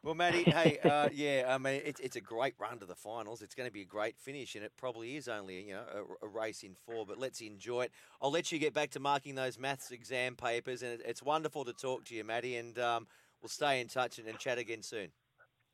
Well, 0.08 0.14
Matty, 0.14 0.44
hey, 0.44 0.78
uh, 0.84 1.10
yeah, 1.12 1.44
I 1.46 1.58
mean, 1.58 1.82
it's 1.84 2.00
it's 2.00 2.16
a 2.16 2.22
great 2.22 2.54
run 2.58 2.78
to 2.78 2.86
the 2.86 2.94
finals. 2.94 3.42
It's 3.42 3.54
going 3.54 3.68
to 3.68 3.72
be 3.72 3.82
a 3.82 3.84
great 3.84 4.16
finish, 4.16 4.54
and 4.54 4.64
it 4.64 4.72
probably 4.78 5.16
is 5.16 5.28
only 5.28 5.60
you 5.60 5.74
know 5.74 5.82
a, 6.22 6.24
a, 6.24 6.28
race 6.30 6.62
in 6.62 6.74
four. 6.74 7.04
But 7.04 7.18
let's 7.18 7.42
enjoy 7.42 7.82
it. 7.82 7.92
I'll 8.22 8.30
let 8.30 8.50
you 8.50 8.58
get 8.58 8.72
back 8.72 8.88
to 8.92 9.00
marking 9.00 9.34
those 9.34 9.58
maths 9.58 9.90
exam 9.90 10.34
papers, 10.34 10.82
and 10.82 10.92
it, 10.92 11.02
it's 11.04 11.22
wonderful 11.22 11.62
to 11.66 11.74
talk 11.74 12.06
to 12.06 12.14
you, 12.14 12.24
Matty. 12.24 12.56
And 12.56 12.78
um, 12.78 13.06
we'll 13.42 13.50
stay 13.50 13.82
in 13.82 13.88
touch 13.88 14.18
and, 14.18 14.26
and, 14.26 14.38
chat 14.38 14.56
again 14.56 14.80
soon. 14.80 15.08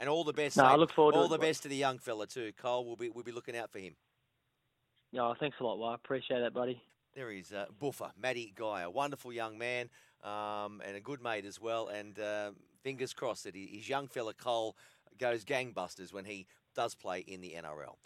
And 0.00 0.08
all 0.08 0.24
the 0.24 0.32
best. 0.32 0.56
No, 0.56 0.64
I 0.64 0.74
look 0.74 0.92
forward. 0.92 1.12
To 1.12 1.18
all 1.18 1.28
the 1.28 1.36
it. 1.36 1.40
best 1.40 1.62
to 1.62 1.68
the 1.68 1.76
young 1.76 1.98
fella 1.98 2.26
too, 2.26 2.50
Cole. 2.60 2.84
We'll 2.84 2.96
be 2.96 3.10
we'll 3.10 3.22
be 3.22 3.30
looking 3.30 3.56
out 3.56 3.70
for 3.70 3.78
him. 3.78 3.94
Yeah, 5.12 5.32
thanks 5.38 5.58
a 5.60 5.62
lot, 5.62 5.78
Wa. 5.78 5.94
Appreciate 5.94 6.40
that, 6.40 6.52
buddy. 6.52 6.82
There 7.14 7.30
is 7.30 7.52
uh, 7.52 7.66
Buffer, 7.78 8.10
Matty 8.20 8.52
Geyer, 8.56 8.86
a 8.86 8.90
wonderful 8.90 9.32
young 9.32 9.56
man 9.58 9.90
um, 10.24 10.80
and 10.84 10.96
a 10.96 11.00
good 11.00 11.22
mate 11.22 11.44
as 11.44 11.60
well. 11.60 11.88
And 11.88 12.18
uh, 12.18 12.50
fingers 12.82 13.12
crossed 13.12 13.44
that 13.44 13.54
his 13.54 13.88
young 13.88 14.08
fella 14.08 14.34
Cole 14.34 14.76
goes 15.18 15.44
gangbusters 15.44 16.12
when 16.12 16.24
he 16.24 16.46
does 16.74 16.94
play 16.94 17.20
in 17.20 17.40
the 17.40 17.54
NRL. 17.56 17.96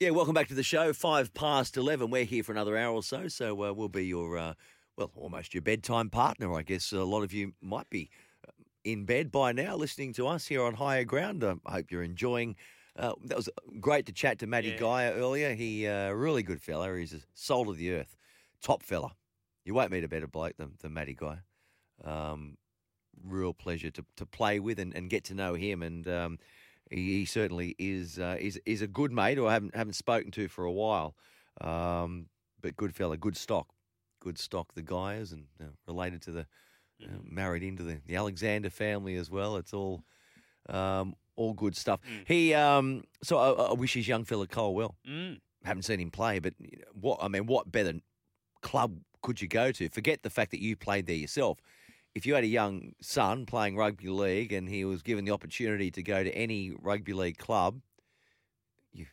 Yeah, 0.00 0.10
welcome 0.10 0.34
back 0.34 0.48
to 0.48 0.54
the 0.54 0.64
show. 0.64 0.92
Five 0.92 1.32
past 1.32 1.76
11. 1.76 2.10
We're 2.10 2.24
here 2.24 2.42
for 2.42 2.52
another 2.52 2.76
hour 2.76 2.92
or 2.92 3.02
so. 3.02 3.28
So 3.28 3.52
uh, 3.64 3.72
we'll 3.72 3.88
be 3.88 4.06
your, 4.06 4.36
uh, 4.36 4.54
well, 4.96 5.12
almost 5.14 5.54
your 5.54 5.62
bedtime 5.62 6.10
partner, 6.10 6.52
I 6.54 6.62
guess. 6.62 6.90
A 6.92 7.04
lot 7.04 7.22
of 7.22 7.32
you 7.32 7.52
might 7.60 7.88
be 7.88 8.10
uh, 8.48 8.50
in 8.84 9.04
bed 9.04 9.30
by 9.30 9.52
now 9.52 9.76
listening 9.76 10.12
to 10.14 10.26
us 10.26 10.46
here 10.46 10.64
on 10.64 10.74
Higher 10.74 11.04
Ground. 11.04 11.44
I 11.44 11.72
hope 11.72 11.92
you're 11.92 12.02
enjoying. 12.02 12.56
Uh, 12.98 13.12
that 13.26 13.36
was 13.36 13.48
great 13.80 14.06
to 14.06 14.12
chat 14.12 14.40
to 14.40 14.46
Matty 14.48 14.70
Yeah. 14.70 14.78
Guy 14.78 15.10
earlier. 15.12 15.54
He 15.54 15.86
uh, 15.86 16.10
really 16.10 16.42
good 16.42 16.60
fella. 16.60 16.96
He's 16.96 17.12
a 17.14 17.20
soul 17.34 17.70
of 17.70 17.76
the 17.76 17.92
earth, 17.92 18.16
top 18.60 18.82
fella. 18.82 19.12
You 19.64 19.74
won't 19.74 19.90
meet 19.90 20.04
a 20.04 20.08
better 20.08 20.26
bloke 20.26 20.56
than, 20.56 20.72
than 20.80 20.92
Matty 20.92 21.14
Geyer. 21.14 21.44
Um, 22.04 22.56
real 23.24 23.52
pleasure 23.52 23.90
to, 23.90 24.04
to 24.16 24.26
play 24.26 24.58
with 24.58 24.78
and, 24.78 24.94
and 24.94 25.08
get 25.08 25.24
to 25.24 25.34
know 25.34 25.54
him. 25.54 25.82
And 25.82 26.08
um, 26.08 26.38
he, 26.90 27.18
he 27.18 27.24
certainly 27.24 27.74
is 27.78 28.18
uh, 28.18 28.36
is 28.40 28.60
is 28.66 28.82
a 28.82 28.86
good 28.86 29.12
mate 29.12 29.38
who 29.38 29.46
I 29.46 29.52
haven't 29.52 29.74
haven't 29.74 29.94
spoken 29.94 30.30
to 30.32 30.48
for 30.48 30.64
a 30.64 30.72
while. 30.72 31.14
Um, 31.60 32.26
but 32.60 32.76
good 32.76 32.94
fella, 32.94 33.16
good 33.16 33.36
stock, 33.36 33.68
good 34.20 34.38
stock. 34.38 34.74
The 34.74 34.82
Geyers 34.82 35.32
and 35.32 35.44
uh, 35.60 35.66
related 35.86 36.22
to 36.22 36.32
the 36.32 36.46
uh, 37.02 37.18
married 37.24 37.62
into 37.62 37.82
the, 37.82 37.98
the 38.06 38.16
Alexander 38.16 38.70
family 38.70 39.16
as 39.16 39.30
well. 39.30 39.56
It's 39.56 39.74
all 39.74 40.04
um, 40.68 41.14
all 41.36 41.52
good 41.52 41.76
stuff. 41.76 42.00
Mm. 42.00 42.28
He, 42.28 42.54
um, 42.54 43.04
so 43.22 43.38
I, 43.38 43.70
I 43.70 43.72
wish 43.72 43.94
his 43.94 44.06
young 44.06 44.24
fella 44.24 44.46
Cole 44.46 44.74
well. 44.74 44.96
Mm. 45.08 45.40
Haven't 45.64 45.82
seen 45.82 46.00
him 46.00 46.10
play, 46.10 46.38
but 46.40 46.54
what 46.92 47.18
I 47.22 47.28
mean, 47.28 47.46
what 47.46 47.70
better 47.70 47.94
club 48.62 48.98
could 49.22 49.40
you 49.40 49.48
go 49.48 49.72
to? 49.72 49.88
Forget 49.88 50.22
the 50.22 50.30
fact 50.30 50.50
that 50.50 50.60
you 50.60 50.76
played 50.76 51.06
there 51.06 51.16
yourself. 51.16 51.58
If 52.14 52.26
you 52.26 52.34
had 52.34 52.44
a 52.44 52.48
young 52.48 52.92
son 53.00 53.46
playing 53.46 53.76
rugby 53.76 54.08
league 54.08 54.52
and 54.52 54.68
he 54.68 54.84
was 54.84 55.02
given 55.02 55.24
the 55.24 55.30
opportunity 55.32 55.90
to 55.92 56.02
go 56.02 56.22
to 56.22 56.30
any 56.36 56.72
rugby 56.78 57.14
league 57.14 57.38
club, 57.38 57.80
you 58.92 59.06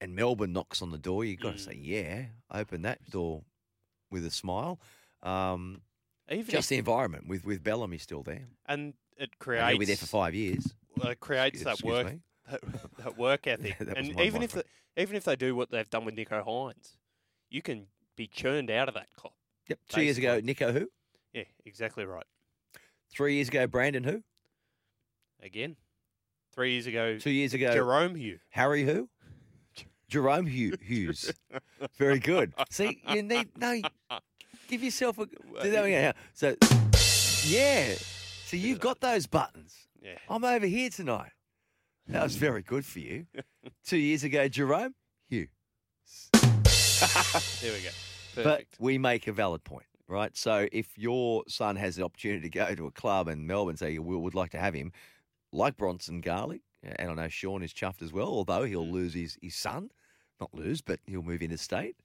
and 0.00 0.14
Melbourne 0.16 0.52
knocks 0.52 0.82
on 0.82 0.90
the 0.90 0.98
door, 0.98 1.24
you've 1.24 1.40
got 1.40 1.52
to 1.52 1.58
say, 1.62 1.78
yeah, 1.80 2.24
open 2.52 2.82
that 2.82 3.08
door 3.10 3.44
with 4.10 4.26
a 4.26 4.30
smile. 4.30 4.80
Um, 5.22 5.82
Even 6.30 6.46
just 6.46 6.66
if- 6.66 6.68
the 6.70 6.78
environment 6.78 7.28
with 7.28 7.44
with 7.44 7.62
Bellamy 7.62 7.98
still 7.98 8.22
there. 8.24 8.48
and 8.66 8.94
it 9.16 9.22
And 9.22 9.38
creates. 9.38 9.68
He'll 9.70 9.78
be 9.78 9.84
there 9.86 9.96
for 9.96 10.06
five 10.06 10.34
years. 10.34 10.74
Well, 10.96 11.10
it 11.10 11.20
creates 11.20 11.62
that 11.62 11.82
work, 11.82 12.12
that, 12.50 12.60
that 12.98 13.16
work 13.16 13.46
ethic. 13.46 13.78
That 13.78 13.96
and 13.98 14.18
even 14.20 14.42
if 14.42 14.52
the, 14.52 14.64
even 14.96 15.14
if 15.14 15.24
they 15.24 15.36
do 15.36 15.54
what 15.54 15.70
they've 15.70 15.88
done 15.88 16.04
with 16.04 16.16
Nicho 16.16 16.44
Hynes, 16.44 16.96
you 17.50 17.62
can 17.62 17.86
be 18.16 18.26
churned 18.26 18.70
out 18.70 18.88
of 18.88 18.94
that 18.94 19.08
club. 19.16 19.32
Yep. 19.68 19.78
Two 19.88 20.02
years 20.02 20.18
ago, 20.18 20.40
Nicho 20.40 20.72
who? 20.72 20.88
Yeah, 21.32 21.44
exactly 21.64 22.04
right. 22.04 22.24
Three 23.10 23.34
years 23.34 23.48
ago, 23.48 23.66
Brandon 23.66 24.04
who? 24.04 24.22
Again, 25.42 25.76
three 26.54 26.72
years 26.72 26.86
ago, 26.86 27.18
Two 27.18 27.30
years 27.30 27.54
ago, 27.54 27.74
Jahrome 27.74 28.16
Hugh. 28.16 28.38
Harry 28.50 28.84
who? 28.84 29.08
Jahrome 30.10 30.48
Hugh, 30.48 30.76
Hughes. 30.80 31.32
Very 31.98 32.20
good. 32.20 32.54
See, 32.70 33.02
you 33.08 33.22
need 33.22 33.48
no. 33.56 33.80
Give 34.68 34.82
yourself 34.82 35.18
a. 35.18 35.26
again. 35.60 36.14
So, 36.32 36.56
yeah. 37.44 37.94
So 38.44 38.56
you've 38.56 38.80
got 38.80 39.00
those 39.00 39.26
buttons. 39.26 39.74
Yeah. 40.00 40.18
I'm 40.28 40.44
over 40.44 40.66
here 40.66 40.90
tonight. 40.90 41.32
That 42.08 42.22
was 42.22 42.36
very 42.36 42.62
good 42.62 42.84
for 42.86 43.00
you. 43.00 43.26
Two 43.84 43.96
years 43.96 44.22
ago, 44.22 44.48
Jahrome 44.48 44.94
Hugh. 45.28 45.48
There 47.60 47.72
we 47.74 47.80
go. 47.80 47.90
But 48.44 48.66
we 48.78 48.98
make 48.98 49.26
a 49.26 49.32
valid 49.32 49.64
point, 49.64 49.86
right? 50.08 50.36
So 50.36 50.68
if 50.72 50.98
your 50.98 51.44
son 51.48 51.76
has 51.76 51.96
the 51.96 52.04
opportunity 52.04 52.42
to 52.42 52.48
go 52.48 52.74
to 52.74 52.86
a 52.86 52.90
club 52.90 53.28
in 53.28 53.46
Melbourne 53.46 53.76
say 53.76 53.98
we 53.98 54.16
would 54.16 54.34
like 54.34 54.50
to 54.50 54.58
have 54.58 54.74
him, 54.74 54.92
like 55.52 55.76
Bronson 55.76 56.20
Garlick, 56.20 56.62
and 56.82 57.10
I 57.10 57.14
know 57.14 57.28
Sean 57.28 57.62
is 57.62 57.72
chuffed 57.72 58.02
as 58.02 58.12
well, 58.12 58.28
although 58.28 58.62
Mm. 58.62 58.68
he'll 58.68 58.88
lose 58.90 59.14
his, 59.14 59.38
his 59.42 59.54
son, 59.54 59.90
not 60.40 60.54
lose, 60.54 60.80
but 60.82 61.00
he'll 61.06 61.22
move 61.22 61.42
interstate. 61.42 61.96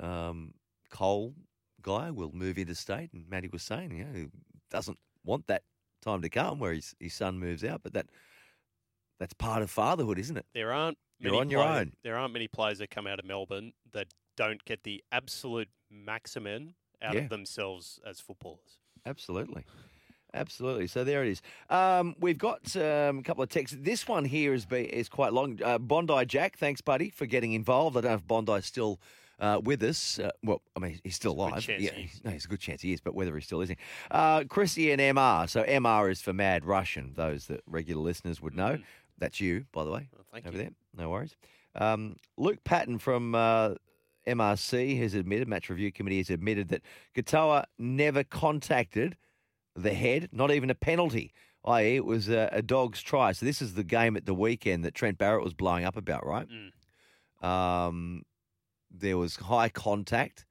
Um, 0.00 0.54
Cole 0.90 1.34
Geyer 1.82 2.12
will 2.12 2.32
move 2.32 2.58
interstate, 2.58 3.12
and 3.12 3.28
Matty 3.28 3.48
was 3.48 3.62
saying, 3.62 3.96
you 3.96 4.04
know, 4.04 4.12
he 4.12 4.28
doesn't 4.70 4.98
want 5.24 5.46
that 5.48 5.64
time 6.00 6.22
to 6.22 6.28
come 6.28 6.58
where 6.58 6.72
his, 6.72 6.94
his 6.98 7.14
son 7.14 7.38
moves 7.38 7.64
out, 7.64 7.82
but 7.82 7.92
that 7.94 8.06
that's 9.18 9.34
part 9.34 9.62
of 9.62 9.70
fatherhood, 9.70 10.18
isn't 10.18 10.36
it? 10.36 10.46
There 10.52 10.72
aren't 10.72 10.98
You're 11.20 11.36
on 11.36 11.48
your 11.48 11.62
own. 11.62 11.92
There 12.02 12.16
aren't 12.16 12.32
many 12.32 12.48
players 12.48 12.78
that 12.78 12.90
come 12.90 13.06
out 13.06 13.20
of 13.20 13.24
Melbourne 13.24 13.72
that 13.92 14.08
don't 14.36 14.64
get 14.64 14.84
the 14.84 15.02
absolute 15.12 15.68
maximum 15.90 16.74
out 17.02 17.14
Yeah. 17.14 17.20
of 17.22 17.28
themselves 17.30 18.00
as 18.06 18.20
footballers. 18.20 18.78
Absolutely. 19.06 19.64
Absolutely. 20.34 20.86
So 20.86 21.04
there 21.04 21.22
it 21.24 21.28
is. 21.30 21.42
Um, 21.68 22.14
we've 22.18 22.38
got 22.38 22.74
um, 22.76 23.18
a 23.18 23.22
couple 23.22 23.42
of 23.42 23.50
texts. 23.50 23.76
This 23.78 24.08
one 24.08 24.24
here 24.24 24.54
is 24.54 24.64
be, 24.64 24.80
is 24.84 25.08
quite 25.08 25.32
long. 25.34 25.58
Uh, 25.62 25.78
Bondi 25.78 26.24
Jack, 26.24 26.56
thanks, 26.56 26.80
buddy, 26.80 27.10
for 27.10 27.26
getting 27.26 27.52
involved. 27.52 27.96
I 27.96 28.00
don't 28.00 28.10
know 28.12 28.16
if 28.16 28.26
Bondi's 28.26 28.64
still 28.64 28.98
uh, 29.40 29.60
with 29.62 29.82
us. 29.82 30.18
Uh, 30.18 30.30
well, 30.42 30.62
I 30.74 30.80
mean, 30.80 31.00
he's 31.04 31.16
still 31.16 31.32
alive. 31.32 31.68
yeah, 31.68 31.90
he 31.92 32.08
no, 32.24 32.30
there's 32.30 32.46
a 32.46 32.48
good 32.48 32.60
chance 32.60 32.80
he 32.80 32.94
is, 32.94 33.00
but 33.02 33.14
whether 33.14 33.34
he 33.34 33.42
still 33.42 33.60
is. 33.60 33.72
Uh, 34.10 34.44
Chrissy 34.48 34.90
and 34.90 35.02
MR. 35.02 35.50
So 35.50 35.64
MR 35.64 36.10
is 36.10 36.22
for 36.22 36.32
Mad 36.32 36.64
Russian. 36.64 37.12
Those 37.14 37.46
that 37.48 37.60
regular 37.66 38.00
listeners 38.02 38.40
would 38.40 38.54
know. 38.54 38.78
That's 39.18 39.38
you, 39.38 39.66
by 39.72 39.84
the 39.84 39.90
way, 39.90 40.08
Well, 40.14 40.24
thank 40.32 40.46
over 40.46 40.56
you. 40.56 40.62
there. 40.62 40.72
No 40.96 41.10
worries. 41.10 41.36
Um, 41.74 42.16
Luke 42.38 42.64
Patton 42.64 42.98
from 42.98 43.34
uh, 43.34 43.74
MRC 44.26 44.98
has 45.00 45.14
admitted, 45.14 45.48
Match 45.48 45.68
Review 45.70 45.92
Committee 45.92 46.18
has 46.18 46.30
admitted 46.30 46.68
that 46.68 46.82
Katoa 47.16 47.64
never 47.78 48.24
contacted 48.24 49.16
the 49.74 49.94
head, 49.94 50.28
not 50.32 50.50
even 50.50 50.70
a 50.70 50.74
penalty, 50.74 51.32
i.e., 51.64 51.96
it 51.96 52.04
was 52.04 52.28
a, 52.28 52.48
a 52.52 52.62
dog's 52.62 53.02
try. 53.02 53.32
So 53.32 53.46
this 53.46 53.62
is 53.62 53.74
the 53.74 53.84
game 53.84 54.16
at 54.16 54.26
the 54.26 54.34
weekend 54.34 54.84
that 54.84 54.94
Trent 54.94 55.18
Barrett 55.18 55.44
was 55.44 55.54
blowing 55.54 55.84
up 55.84 55.96
about, 55.96 56.26
right? 56.26 56.46
Um, 57.40 58.22
there 58.90 59.16
was 59.16 59.36
high 59.36 59.68
contact, 59.68 60.44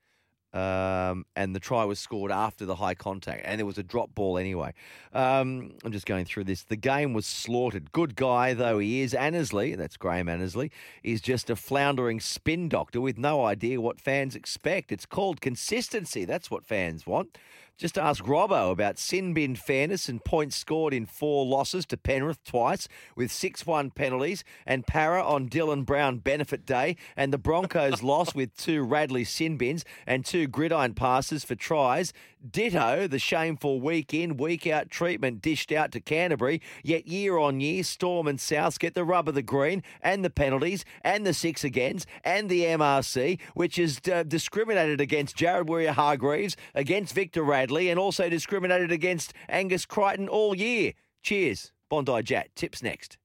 um, 0.54 1.26
and 1.36 1.56
the 1.56 1.60
try 1.60 1.86
was 1.86 1.99
scored 1.99 2.32
after 2.32 2.66
the 2.66 2.76
high 2.76 2.95
contact, 2.95 3.41
and 3.45 3.62
it 3.62 3.64
was 3.64 3.78
a 3.78 3.84
drop 3.84 4.14
ball 4.14 4.38
anyway. 4.38 4.74
Um, 5.14 5.74
I'm 5.84 5.91
just 5.91 6.06
going 6.06 6.26
through 6.26 6.45
this. 6.45 6.64
The 6.64 6.76
game 6.76 7.14
was 7.14 7.26
slaughtered. 7.26 7.91
Good 7.91 8.16
guy 8.16 8.54
though 8.54 8.80
he 8.80 9.02
is, 9.02 9.14
Annesley, 9.14 9.76
that's 9.76 9.97
Graham 9.97 10.28
Annesley, 10.28 10.72
is 11.04 11.22
just 11.22 11.49
a 11.49 11.56
floundering 11.56 12.20
spin 12.20 12.70
doctor 12.70 12.99
with 13.02 13.18
no 13.18 13.45
idea 13.45 13.80
what 13.82 14.02
fans 14.02 14.36
expect. 14.36 14.91
It's 14.91 15.06
called 15.06 15.41
consistency. 15.41 16.26
That's 16.26 16.52
what 16.52 16.66
fans 16.66 17.06
want. 17.08 17.38
Just 17.82 17.98
ask 17.98 18.24
Robbo 18.26 18.70
about 18.72 19.00
sin 19.00 19.34
bin 19.34 19.56
fairness 19.56 20.08
and 20.08 20.24
points 20.24 20.56
scored 20.56 20.94
in 20.94 21.08
four 21.08 21.48
losses 21.48 21.84
to 21.88 21.98
Penrith 21.98 22.44
twice 22.44 22.88
with 23.16 23.32
6 23.32 23.66
1 23.66 23.90
penalties, 23.90 24.44
and 24.68 24.86
Para 24.86 25.24
on 25.26 25.50
Dylan 25.50 25.84
Brown 25.84 26.20
benefit 26.20 26.64
day, 26.64 26.96
and 27.18 27.34
the 27.34 27.40
Broncos 27.40 28.04
loss 28.04 28.36
with 28.36 28.56
two 28.56 28.84
Radley 28.84 29.24
sin 29.24 29.58
bins 29.58 29.84
and 30.06 30.24
two 30.24 30.46
gridiron 30.46 30.94
passes 30.94 31.44
for 31.44 31.56
tries. 31.56 32.14
Ditto 32.50 33.08
the 33.08 33.20
shameful 33.20 33.80
week 33.82 34.14
in, 34.14 34.38
week 34.38 34.66
out 34.66 34.89
treatment 34.89 35.42
dished 35.42 35.72
out 35.72 35.92
to 35.92 36.00
Canterbury, 36.00 36.62
yet 36.84 37.08
year 37.08 37.38
on 37.38 37.60
year, 37.60 37.84
Storm 37.84 38.28
and 38.28 38.39
South 38.39 38.80
get 38.80 38.96
the 38.96 39.04
rub 39.04 39.28
of 39.28 39.36
the 39.36 39.42
green 39.42 39.84
and 40.02 40.26
the 40.26 40.30
penalties 40.30 40.84
and 41.04 41.26
the 41.26 41.34
six 41.34 41.64
agains 41.64 42.08
and 42.24 42.50
the 42.50 42.64
MRC, 42.64 43.39
which 43.54 43.78
is 43.78 44.00
uh, 44.12 44.24
discriminated 44.24 45.00
against 45.00 45.36
Jared 45.36 45.68
Waerea-Hargreaves, 45.68 46.56
against 46.74 47.14
Victor 47.14 47.44
Radley, 47.44 47.89
and 47.89 48.00
also 48.00 48.30
discriminated 48.30 48.92
against 48.92 49.34
Angus 49.48 49.86
Crichton 49.86 50.28
all 50.28 50.56
year. 50.56 50.94
Cheers. 51.22 51.72
Bondi 51.89 52.24
Jack. 52.24 52.52
Tips 52.56 52.82
next. 52.82 53.18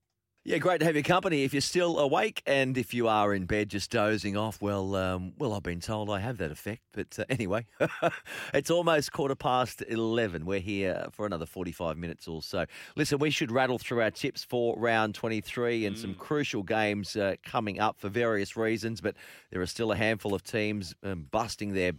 Yeah, 0.49 0.59
great 0.59 0.79
to 0.79 0.85
have 0.87 0.95
your 0.95 1.03
company. 1.03 1.43
If 1.43 1.53
you're 1.53 1.61
still 1.61 1.99
awake 1.99 2.41
and 2.47 2.79
if 2.79 2.95
you 2.95 3.09
are 3.09 3.35
in 3.35 3.47
bed 3.47 3.69
just 3.69 3.91
dozing 3.91 4.37
off, 4.37 4.63
well, 4.63 4.95
um, 4.95 5.33
well, 5.39 5.53
I've 5.53 5.65
been 5.65 5.81
told 5.81 6.09
I 6.09 6.21
have 6.21 6.39
that 6.39 6.53
effect. 6.53 6.83
But 6.93 7.19
uh, 7.19 7.25
anyway, 7.29 7.67
it's 8.55 8.71
almost 8.71 9.11
quarter 9.11 9.35
past 9.35 9.83
11. 9.89 10.47
We're 10.47 10.61
here 10.61 11.09
for 11.11 11.27
another 11.27 11.47
45 11.47 11.99
minutes 11.99 12.29
or 12.29 12.43
so. 12.43 12.65
Listen, 12.95 13.19
we 13.19 13.31
should 13.31 13.51
rattle 13.51 13.77
through 13.77 14.03
our 14.03 14.13
tips 14.13 14.45
for 14.45 14.79
round 14.79 15.17
23 15.17 15.85
and 15.85 15.99
some 15.99 16.15
crucial 16.15 16.63
games 16.63 17.17
uh, 17.17 17.35
coming 17.45 17.81
up 17.81 17.99
for 17.99 18.09
various 18.09 18.57
reasons, 18.57 19.01
but 19.01 19.17
there 19.51 19.61
are 19.61 19.67
still 19.67 19.91
a 19.91 19.97
handful 19.97 20.33
of 20.33 20.45
teams 20.45 20.95
um, 21.03 21.27
busting 21.29 21.75
their 21.75 21.91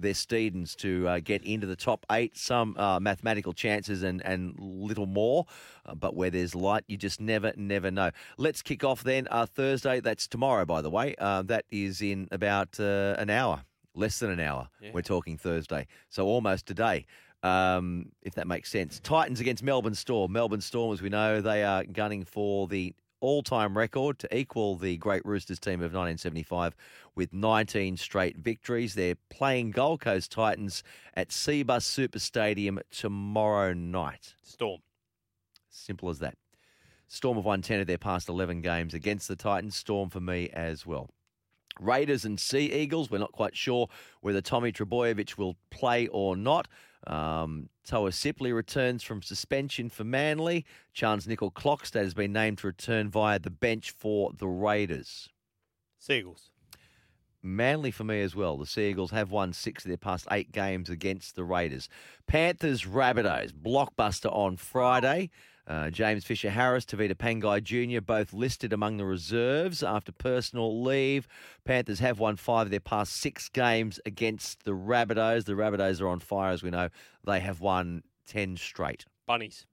their 0.00 0.12
Steedens 0.12 0.74
to 0.76 1.08
uh, 1.08 1.20
get 1.20 1.42
into 1.44 1.66
the 1.66 1.76
top 1.76 2.06
eight. 2.10 2.36
Some 2.36 2.76
uh, 2.76 3.00
mathematical 3.00 3.52
chances 3.52 4.02
and, 4.02 4.24
and 4.24 4.58
little 4.58 5.06
more, 5.06 5.46
uh, 5.86 5.94
but 5.94 6.14
where 6.14 6.30
there's 6.30 6.54
light, 6.54 6.84
you 6.86 6.96
just 6.96 7.20
never, 7.20 7.52
never 7.56 7.90
know. 7.90 8.10
Let's 8.36 8.62
kick 8.62 8.84
off 8.84 9.02
then. 9.02 9.28
Uh, 9.30 9.46
Thursday, 9.46 10.00
that's 10.00 10.26
tomorrow, 10.26 10.64
by 10.64 10.82
the 10.82 10.90
way. 10.90 11.14
Uh, 11.18 11.42
that 11.42 11.64
is 11.70 12.02
in 12.02 12.28
about 12.30 12.78
uh, 12.80 13.14
an 13.18 13.30
hour, 13.30 13.64
less 13.94 14.18
than 14.18 14.30
an 14.30 14.40
hour. 14.40 14.68
Yeah. 14.80 14.90
We're 14.92 15.02
talking 15.02 15.36
Thursday, 15.36 15.86
so 16.08 16.26
almost 16.26 16.66
today. 16.66 17.06
Um, 17.42 18.12
if 18.20 18.34
that 18.34 18.46
makes 18.46 18.70
sense. 18.70 19.00
Titans 19.00 19.40
against 19.40 19.62
Melbourne 19.62 19.94
Storm. 19.94 20.30
Melbourne 20.32 20.60
Storm, 20.60 20.92
as 20.92 21.00
we 21.00 21.08
know, 21.08 21.40
they 21.40 21.64
are 21.64 21.84
gunning 21.84 22.24
for 22.26 22.68
the 22.68 22.94
all 23.20 23.42
time 23.42 23.76
record 23.76 24.18
to 24.18 24.36
equal 24.36 24.76
the 24.76 24.96
great 24.96 25.24
Roosters 25.24 25.58
team 25.58 25.80
of 25.80 25.92
1975 25.92 26.74
with 27.14 27.32
19 27.32 27.96
straight 27.96 28.36
victories. 28.36 28.94
They're 28.94 29.16
playing 29.28 29.72
Gold 29.72 30.00
Coast 30.00 30.32
Titans 30.32 30.82
at 31.14 31.28
Cbus 31.28 31.82
Super 31.82 32.18
Stadium 32.18 32.80
tomorrow 32.90 33.72
night. 33.72 34.34
Storm. 34.42 34.80
Simple 35.68 36.08
as 36.10 36.18
that. 36.18 36.36
Storm 37.08 37.36
have 37.36 37.44
won 37.44 37.62
10 37.62 37.80
of 37.80 37.86
their 37.86 37.98
past 37.98 38.28
11 38.28 38.60
games 38.60 38.94
against 38.94 39.28
the 39.28 39.36
Titans. 39.36 39.76
Storm 39.76 40.10
for 40.10 40.20
me 40.20 40.48
as 40.52 40.86
well. 40.86 41.10
Raiders 41.80 42.24
and 42.24 42.38
Sea 42.38 42.72
Eagles. 42.72 43.10
We're 43.10 43.18
not 43.18 43.32
quite 43.32 43.56
sure 43.56 43.88
whether 44.20 44.40
Tommy 44.40 44.72
Trbojevic 44.72 45.36
will 45.36 45.56
play 45.70 46.06
or 46.08 46.36
not. 46.36 46.68
Um, 47.06 47.68
Toa 47.84 48.10
Sipley 48.10 48.52
returns 48.54 49.02
from 49.02 49.22
suspension 49.22 49.88
for 49.88 50.04
Manly. 50.04 50.64
Chance 50.92 51.26
Nickel 51.26 51.50
Clockstad 51.50 52.02
has 52.02 52.14
been 52.14 52.32
named 52.32 52.58
to 52.58 52.66
return 52.66 53.08
via 53.08 53.38
the 53.38 53.50
bench 53.50 53.90
for 53.90 54.32
the 54.36 54.48
Raiders. 54.48 55.28
Seagulls. 55.98 56.50
Manly 57.42 57.90
for 57.90 58.04
me 58.04 58.20
as 58.20 58.36
well. 58.36 58.58
The 58.58 58.66
Seagulls 58.66 59.12
have 59.12 59.30
won 59.30 59.54
six 59.54 59.84
of 59.84 59.88
their 59.88 59.96
past 59.96 60.26
eight 60.30 60.52
games 60.52 60.90
against 60.90 61.36
the 61.36 61.44
Raiders. 61.44 61.88
Panthers, 62.26 62.84
Rabbitohs, 62.84 63.52
blockbuster 63.52 64.30
on 64.34 64.56
Friday. 64.56 65.30
Uh, 65.70 65.88
James 65.88 66.24
Fisher 66.24 66.50
Harris, 66.50 66.84
Tevita 66.84 67.14
Pangai 67.14 67.62
Jr., 67.62 68.00
both 68.00 68.32
listed 68.32 68.72
among 68.72 68.96
the 68.96 69.04
reserves 69.04 69.84
after 69.84 70.10
personal 70.10 70.82
leave. 70.82 71.28
Panthers 71.64 72.00
have 72.00 72.18
won 72.18 72.34
five 72.34 72.66
of 72.66 72.70
their 72.72 72.80
past 72.80 73.12
six 73.12 73.48
games 73.48 74.00
against 74.04 74.64
the 74.64 74.72
Rabbitohs. 74.72 75.44
The 75.44 75.52
Rabbitohs 75.52 76.00
are 76.00 76.08
on 76.08 76.18
fire, 76.18 76.50
as 76.50 76.64
we 76.64 76.70
know. 76.70 76.88
They 77.24 77.38
have 77.38 77.60
won 77.60 78.02
10 78.26 78.56
straight. 78.56 79.04
Bunnies. 79.28 79.64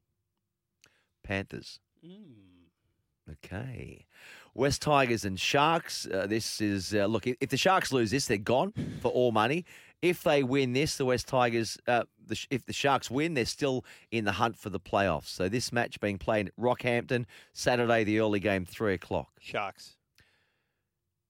Panthers. 1.23 1.79
Mm. 2.05 3.31
Okay. 3.31 4.05
West 4.53 4.83
Tigers 4.83 5.25
and 5.25 5.39
Sharks. 5.39 6.05
Uh, 6.05 6.27
this 6.27 6.61
is 6.61 6.93
uh, 6.93 7.05
look. 7.05 7.27
If 7.27 7.37
if 7.41 7.49
the 7.49 7.57
Sharks 7.57 7.91
lose 7.91 8.09
this, 8.09 8.25
they're 8.25 8.37
gone 8.37 8.73
for 9.01 9.11
all 9.11 9.31
money. 9.31 9.65
If 10.01 10.21
they 10.23 10.43
win 10.43 10.73
this, 10.73 10.97
the 10.97 11.05
West 11.05 11.27
Tigers. 11.27 11.77
Uh, 11.87 12.03
the, 12.25 12.37
if 12.51 12.65
the 12.65 12.73
Sharks 12.73 13.09
win, 13.09 13.33
they're 13.33 13.45
still 13.45 13.83
in 14.11 14.25
the 14.25 14.33
hunt 14.33 14.57
for 14.57 14.69
the 14.69 14.79
playoffs. 14.79 15.27
So 15.27 15.49
this 15.49 15.71
match 15.71 15.99
being 15.99 16.17
played 16.17 16.47
at 16.49 16.55
Rockhampton 16.55 17.25
Saturday, 17.53 18.03
the 18.03 18.19
early 18.19 18.39
game, 18.39 18.63
three 18.65 18.93
o'clock. 18.93 19.29
Sharks. 19.39 19.95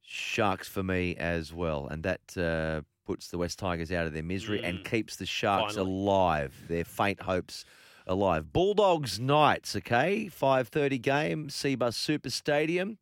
Sharks 0.02 0.68
for 0.68 0.84
me 0.84 1.16
as 1.18 1.54
well, 1.54 1.88
and 1.88 2.04
that 2.04 2.38
uh, 2.38 2.82
puts 3.06 3.28
the 3.30 3.38
West 3.38 3.60
Tigers 3.60 3.92
out 3.92 4.06
of 4.08 4.14
their 4.14 4.24
misery 4.24 4.64
and 4.64 4.80
Mm. 4.80 4.86
keeps 4.90 5.16
the 5.18 5.26
Sharks 5.26 5.76
Finally. 5.76 5.92
alive. 5.92 6.54
Their 6.68 6.86
faint 6.86 7.22
hopes 7.24 7.66
alive. 8.06 8.54
Bulldogs 8.54 9.20
Knights, 9.20 9.76
okay, 9.76 10.30
five 10.30 10.70
thirty 10.70 10.98
game, 10.98 11.48
Cbus 11.50 11.94
Super 11.96 12.30
Stadium. 12.30 12.98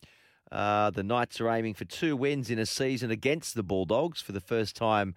Uh, 0.51 0.89
the 0.89 1.03
Knights 1.03 1.39
are 1.41 1.49
aiming 1.49 1.73
for 1.75 1.85
two 1.85 2.15
wins 2.15 2.49
in 2.49 2.57
a 2.59 2.65
season 2.65 3.11
against 3.11 3.55
the 3.55 3.63
Bulldogs 3.63 4.21
for 4.21 4.31
the 4.31 4.39
first 4.41 4.75
time 4.75 5.13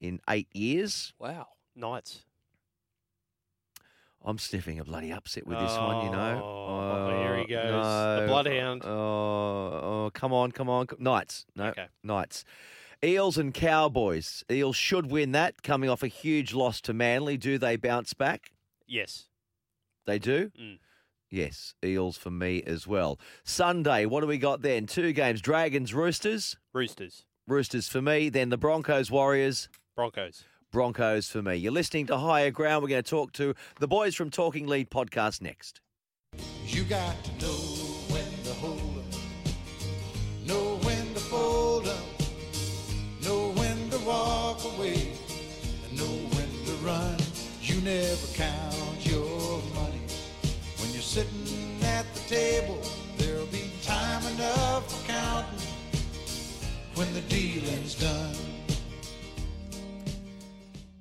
in 0.00 0.20
eight 0.28 0.48
years. 0.54 1.12
Wow. 1.18 1.48
Knights. 1.76 2.24
I'm 4.22 4.38
sniffing 4.38 4.78
a 4.78 4.84
bloody 4.84 5.12
upset 5.12 5.46
with 5.46 5.58
this 5.58 5.76
one, 5.78 6.04
you 6.04 6.12
know. 6.12 6.42
Oh, 6.44 7.18
here 7.22 7.36
he 7.38 7.46
goes. 7.46 7.84
The. 7.84 8.24
Bloodhound. 8.28 8.84
Oh, 8.84 8.88
oh, 10.06 10.10
come 10.12 10.32
on, 10.34 10.52
come 10.52 10.68
on. 10.68 10.88
Knights. 10.98 11.46
No, 11.56 11.66
Okay. 11.68 11.86
Knights. 12.02 12.44
Eels 13.02 13.38
and 13.38 13.54
Cowboys. 13.54 14.44
Eels 14.50 14.76
should 14.76 15.10
win 15.10 15.32
that, 15.32 15.62
coming 15.62 15.88
off 15.88 16.02
a 16.02 16.06
huge 16.08 16.52
loss 16.52 16.82
to 16.82 16.92
Manly. 16.92 17.38
Do 17.38 17.56
they 17.56 17.76
bounce 17.76 18.12
back? 18.12 18.52
Yes. 18.86 19.28
They 20.04 20.18
do? 20.18 20.50
Mm. 20.60 20.78
Yes, 21.30 21.74
Eels 21.82 22.18
for 22.18 22.30
me 22.30 22.62
as 22.66 22.86
well. 22.86 23.18
Sunday, 23.42 24.04
what 24.04 24.20
do 24.20 24.26
we 24.26 24.36
got 24.36 24.60
then? 24.60 24.84
Two 24.86 25.12
games 25.14 25.40
Dragons, 25.40 25.94
Roosters. 25.94 26.56
Roosters. 26.74 27.24
Roosters 27.46 27.88
for 27.88 28.02
me. 28.02 28.28
Then 28.28 28.50
the 28.50 28.58
Broncos, 28.58 29.10
Warriors. 29.10 29.70
Broncos. 30.00 30.44
Broncos 30.72 31.28
for 31.28 31.42
me. 31.42 31.56
You're 31.56 31.72
listening 31.72 32.06
to 32.06 32.16
Higher 32.16 32.50
Ground. 32.50 32.82
We're 32.82 32.88
going 32.88 33.02
to 33.02 33.10
talk 33.10 33.34
to 33.34 33.54
the 33.80 33.86
boys 33.86 34.14
from 34.14 34.30
Talking 34.30 34.66
League 34.66 34.88
podcast 34.88 35.42
next. 35.42 35.82
You 36.64 36.84
got 36.84 37.22
to 37.22 37.30
know 37.32 37.58
when 38.08 38.24
to 38.44 38.54
hold 38.54 38.96
up, 38.96 40.46
know 40.46 40.78
when 40.84 41.12
to 41.12 41.20
fold 41.20 41.86
up, 41.86 41.98
know 43.22 43.50
when 43.50 43.90
to 43.90 43.98
walk 43.98 44.64
away, 44.64 45.12
and 45.84 45.98
know 45.98 46.16
when 46.34 46.48
to 46.64 46.72
run. 46.82 47.18
You 47.60 47.78
never 47.82 48.26
count 48.32 49.06
your 49.06 49.60
money 49.74 50.00
when 50.78 50.94
you're 50.94 51.02
sitting 51.02 51.78
at 51.82 52.06
the 52.14 52.20
table. 52.20 52.80
There'll 53.18 53.44
be 53.48 53.70
time 53.82 54.24
enough 54.34 54.90
for 54.90 55.12
counting 55.12 55.60
when 56.94 57.12
the 57.12 57.20
dealing's 57.22 57.96
done. 57.96 58.49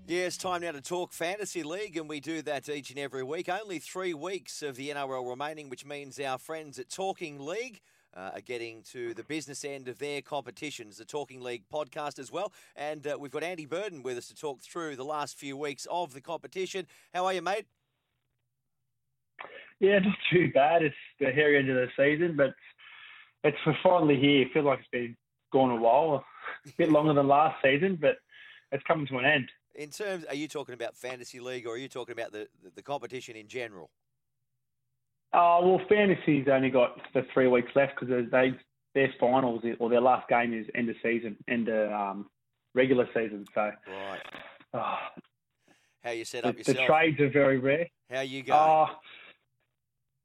Yeah, 0.10 0.22
it's 0.22 0.38
time 0.38 0.64
now 0.64 0.72
to 0.72 0.82
talk 0.82 1.14
Fantasy 1.14 1.62
League, 1.62 1.95
and 1.95 2.10
we 2.10 2.20
do 2.20 2.41
that 2.41 2.68
each 2.68 2.89
and 2.89 2.97
every 2.97 3.22
week. 3.22 3.47
Only 3.47 3.78
three 3.78 4.16
weeks 4.16 4.64
of 4.64 4.76
the 4.76 4.89
NRL 4.89 5.30
remaining, 5.30 5.70
which 5.70 5.86
means 5.86 6.20
our 6.20 6.39
friends 6.39 6.80
at 6.80 6.89
Talking 6.89 7.38
League 7.39 7.80
uh, 8.18 8.32
are 8.34 8.41
getting 8.41 8.82
to 8.91 9.14
the 9.14 9.24
business 9.24 9.64
end 9.64 9.88
of 9.88 9.99
their 9.99 10.24
competitions, 10.24 10.97
the 10.97 11.05
Talking 11.05 11.41
League 11.41 11.62
podcast 11.72 12.18
as 12.18 12.32
well. 12.32 12.51
And 12.76 13.05
uh, 13.05 13.18
we've 13.20 13.30
got 13.30 13.43
Andy 13.43 13.68
Burden 13.68 14.01
with 14.01 14.18
us 14.18 14.30
to 14.30 14.36
talk 14.36 14.64
through 14.64 14.95
the 14.95 15.05
last 15.05 15.38
few 15.38 15.55
weeks 15.55 15.86
of 15.91 16.16
the 16.16 16.22
competition. 16.22 16.88
How 17.14 17.28
are 17.28 17.34
you, 17.34 17.43
mate? 17.43 17.68
Yeah, 19.80 19.99
not 19.99 20.18
too 20.34 20.51
bad. 20.51 20.82
It's 20.82 20.95
the 21.20 21.28
hairy 21.28 21.60
end 21.60 21.70
of 21.70 21.76
the 21.76 21.88
season, 21.95 22.36
but 22.36 22.55
it's 23.43 23.57
we're 23.64 23.78
finally 23.84 24.20
here. 24.20 24.41
It 24.41 24.53
feels 24.53 24.66
like 24.66 24.80
it's 24.80 24.88
been 24.91 25.16
gone 25.53 25.70
a 25.70 25.80
while, 25.80 26.26
a 26.66 26.72
bit 26.80 26.91
longer 26.91 27.14
than 27.14 27.28
last 27.28 27.57
season, 27.64 27.95
but 28.01 28.16
it's 28.72 28.84
coming 28.86 29.05
to 29.05 29.20
an 29.20 29.26
end. 29.26 29.51
In 29.80 29.92
terms, 29.92 30.26
are 30.28 30.36
you 30.36 30.50
talking 30.50 30.74
about 30.74 30.94
Fantasy 30.94 31.40
League, 31.40 31.66
or 31.66 31.76
are 31.76 31.78
you 31.78 31.88
talking 31.88 32.12
about 32.12 32.34
the, 32.34 32.50
the, 32.62 32.70
the 32.76 32.82
competition 32.82 33.38
in 33.38 33.48
general? 33.48 33.90
Oh 35.32 35.62
well, 35.66 35.82
fantasy's 35.88 36.48
only 36.52 36.70
got 36.70 36.98
the 37.14 37.26
three 37.34 37.48
weeks 37.48 37.72
left 37.76 37.94
because 37.98 38.30
they 38.30 38.52
their 38.94 39.14
finals 39.22 39.64
or 39.80 39.90
their 39.90 40.02
last 40.02 40.28
game 40.28 40.54
is 40.54 40.66
end 40.76 40.90
of 40.90 40.98
season, 41.02 41.38
end 41.48 41.70
of 41.70 41.92
um, 41.94 42.30
regular 42.76 43.08
season. 43.14 43.46
So 43.56 43.72
Right. 43.88 44.20
oh, 44.74 44.98
How 46.04 46.12
you 46.12 46.26
set 46.26 46.44
up 46.44 46.56
the 46.56 46.60
yourself? 46.60 46.78
The 46.80 46.86
trades 46.86 47.22
are 47.22 47.30
very 47.30 47.58
rare. 47.58 47.88
How 48.12 48.20
you 48.20 48.44
going? 48.44 48.60
Uh, 48.60 48.88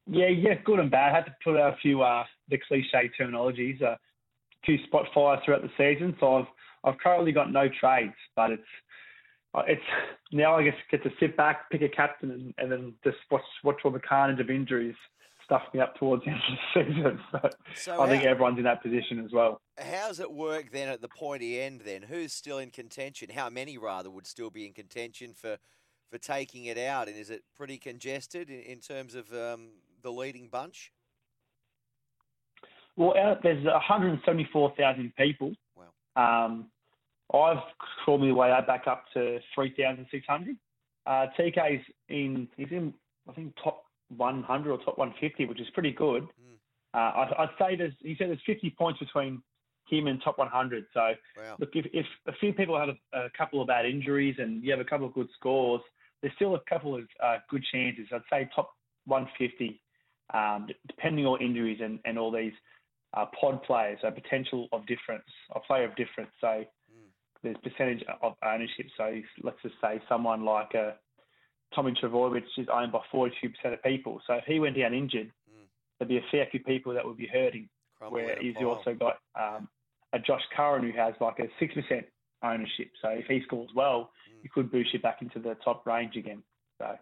yeah, 0.09 0.29
yeah, 0.31 0.55
good 0.65 0.81
and 0.81 0.91
bad. 0.91 1.13
I 1.13 1.15
had 1.15 1.27
to 1.27 1.35
put 1.45 1.61
out 1.61 1.75
a 1.75 1.77
few 1.77 2.03
uh, 2.03 2.25
the 2.49 2.59
cliche 2.67 3.09
terminologies, 3.21 3.81
a 3.83 3.99
few 4.65 4.83
spot 4.87 5.07
fires 5.15 5.39
throughout 5.45 5.63
the 5.63 5.71
season. 5.79 6.17
So 6.19 6.39
I've 6.39 6.47
I've 6.85 6.99
currently 6.99 7.33
got 7.33 7.53
no 7.53 7.69
trades, 7.69 8.15
but 8.37 8.51
it's 8.51 8.63
uh, 8.63 8.67
it's 9.67 9.83
now 10.33 10.57
I 10.57 10.65
guess 10.65 10.75
get 10.91 11.03
to 11.05 11.11
sit 11.21 11.37
back, 11.37 11.71
pick 11.71 11.83
a 11.83 11.89
captain, 11.89 12.31
and, 12.31 12.55
and 12.59 12.73
then 12.73 12.95
just 13.05 13.19
watch 13.31 13.43
watch 13.63 13.81
all 13.85 13.91
the 13.91 14.01
carnage 14.01 14.41
of 14.41 14.51
injuries 14.51 14.97
stuff 15.45 15.63
me 15.75 15.81
up 15.81 15.95
towards 15.97 16.25
the 16.25 16.31
end 16.31 16.41
of 16.49 16.59
the 16.75 16.95
season. 16.95 17.21
So, 17.77 17.95
So 17.95 18.03
I 18.03 18.09
think 18.09 18.25
everyone's 18.25 18.59
in 18.59 18.65
that 18.65 18.83
position 18.83 19.23
as 19.25 19.33
well. 19.33 19.61
How's 19.79 20.21
it 20.21 20.33
work 20.33 20.71
then 20.73 20.89
at 20.89 21.03
the 21.03 21.09
pointy 21.09 21.61
end? 21.61 21.83
Then 21.85 22.03
who's 22.03 22.33
still 22.33 22.59
in 22.59 22.71
contention? 22.71 23.31
How 23.31 23.51
many 23.51 23.77
rather 23.77 24.11
would 24.11 24.27
still 24.27 24.51
be 24.51 24.67
in 24.67 24.73
contention 24.73 25.35
for 25.35 25.59
for 26.11 26.19
taking 26.19 26.65
it 26.67 26.79
out? 26.79 27.09
And 27.09 27.17
is 27.17 27.31
it 27.31 27.43
pretty 27.57 27.79
congested 27.79 28.49
in, 28.51 28.61
in 28.61 28.81
terms 28.81 29.15
of 29.15 29.33
um, 29.33 29.69
the 30.03 30.11
leading 30.11 30.49
bunch? 30.49 30.93
Well, 32.97 33.15
out, 33.19 33.43
there's 33.43 33.65
174,000 33.65 35.13
people. 35.17 35.53
Wow. 35.77 36.47
Um, 36.47 36.67
I've 37.33 37.63
crawled 38.05 38.21
my 38.21 38.33
way 38.33 38.51
out 38.51 38.67
back 38.67 38.87
up 38.87 39.05
to 39.15 39.39
3,600. 39.55 40.57
Uh, 41.07 41.27
TK's 41.39 41.85
in, 42.09 42.49
he's 42.57 42.69
in, 42.71 42.95
I 43.29 43.33
think, 43.33 43.55
top 43.63 43.85
100 44.17 44.71
or 44.71 44.79
top 44.79 44.99
150, 44.99 45.47
which 45.47 45.61
is 45.61 45.69
pretty 45.75 45.93
good. 45.93 46.23
Mm. 46.25 46.57
Uh, 46.95 46.97
I, 46.99 47.43
I'd 47.43 47.49
say 47.59 47.77
there's, 47.77 47.93
he 48.01 48.15
said 48.19 48.29
there's 48.29 48.41
50 48.47 48.71
points 48.79 49.01
between 49.01 49.43
him 49.89 50.07
and 50.07 50.21
top 50.23 50.39
100. 50.39 50.87
So, 50.95 51.01
Wow. 51.37 51.57
look, 51.59 51.71
if, 51.75 51.87
if 51.93 52.07
a 52.27 52.33
few 52.41 52.53
people 52.53 52.79
have 52.79 52.91
a, 52.91 53.27
a 53.27 53.31
couple 53.37 53.61
of 53.61 53.69
bad 53.69 53.87
injuries 53.87 54.37
and 54.39 54.63
you 54.63 54.71
have 54.71 54.81
a 54.81 54.85
couple 54.85 55.07
of 55.07 55.15
good 55.15 55.29
scores, 55.39 55.83
there's 56.23 56.35
still 56.37 56.55
a 56.55 56.61
couple 56.69 56.95
of 56.95 57.03
uh, 57.23 57.37
good 57.51 57.65
chances. 57.71 58.07
I'd 58.13 58.23
say 58.31 58.49
top 58.55 58.71
150, 59.07 59.81
um, 60.33 60.69
depending 60.87 61.27
on 61.27 61.41
injuries 61.43 61.81
and, 61.83 61.99
and 62.05 62.19
all 62.19 62.31
these 62.31 62.53
uh, 63.15 63.27
pod 63.39 63.63
players, 63.63 63.99
a 64.03 64.11
potential 64.11 64.69
of 64.73 64.87
difference, 64.87 65.25
a 65.55 65.61
player 65.61 65.85
of 65.85 65.95
difference. 65.97 66.31
So 66.41 66.65
there's 67.45 67.57
percentage 67.63 68.03
of 68.23 68.35
ownership. 68.43 68.87
So 68.97 69.05
if- 69.05 69.25
let's 69.43 69.61
just 69.63 69.77
say 69.81 70.03
someone 70.09 70.45
like 70.45 70.75
uh, 70.75 70.93
Tommy 71.75 71.95
which 72.03 72.45
is 72.59 72.69
owned 72.73 72.91
by 72.91 73.01
42% 73.13 73.73
of 73.73 73.83
people. 73.83 74.21
So 74.27 74.35
if 74.35 74.45
he 74.45 74.59
went 74.59 74.77
down 74.77 74.95
injured, 74.95 75.31
there'd 75.99 76.09
be 76.09 76.19
a 76.19 76.25
fair 76.31 76.47
few 76.51 76.61
people 76.61 76.95
that 76.95 77.05
would 77.05 77.17
be 77.17 77.27
hurting. 77.27 77.69
Crumble 77.99 78.15
Where 78.17 78.39
a 78.39 78.43
you've 78.43 78.57
pile. 78.57 78.69
also 78.71 78.95
got 78.95 79.19
um, 79.39 79.69
a 80.13 80.19
Josh 80.19 80.43
Curran 80.57 80.83
who 80.91 80.97
has 80.99 81.15
like 81.21 81.39
a 81.39 81.49
6% 81.63 82.05
ownership. 82.43 82.91
So 83.01 83.09
if 83.11 83.27
he 83.27 83.43
scores 83.43 83.71
well, 83.75 84.11
you 84.43 84.51
could 84.51 84.71
boost 84.71 84.93
you 84.93 85.01
back 85.01 85.23
into 85.23 85.39
the 85.39 85.55
top 85.65 85.87
range 85.87 86.17
again. 86.17 86.43
So 86.79 86.97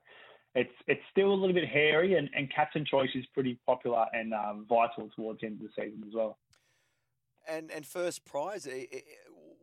it's 0.54 0.72
it's 0.86 1.00
still 1.10 1.32
a 1.32 1.34
little 1.34 1.54
bit 1.54 1.68
hairy, 1.68 2.14
and, 2.14 2.28
and 2.36 2.52
captain 2.54 2.84
choice 2.84 3.08
is 3.14 3.24
pretty 3.32 3.58
popular 3.66 4.06
and 4.12 4.34
um, 4.34 4.66
vital 4.68 5.08
towards 5.16 5.40
the 5.40 5.46
end 5.46 5.60
of 5.62 5.68
the 5.68 5.82
season 5.82 6.04
as 6.06 6.14
well. 6.14 6.38
And 7.48 7.70
and 7.72 7.84
first 7.84 8.24
prize, 8.24 8.68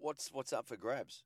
what's 0.01 0.31
what's 0.33 0.53
up 0.53 0.67
for 0.67 0.77
grabs? 0.77 1.23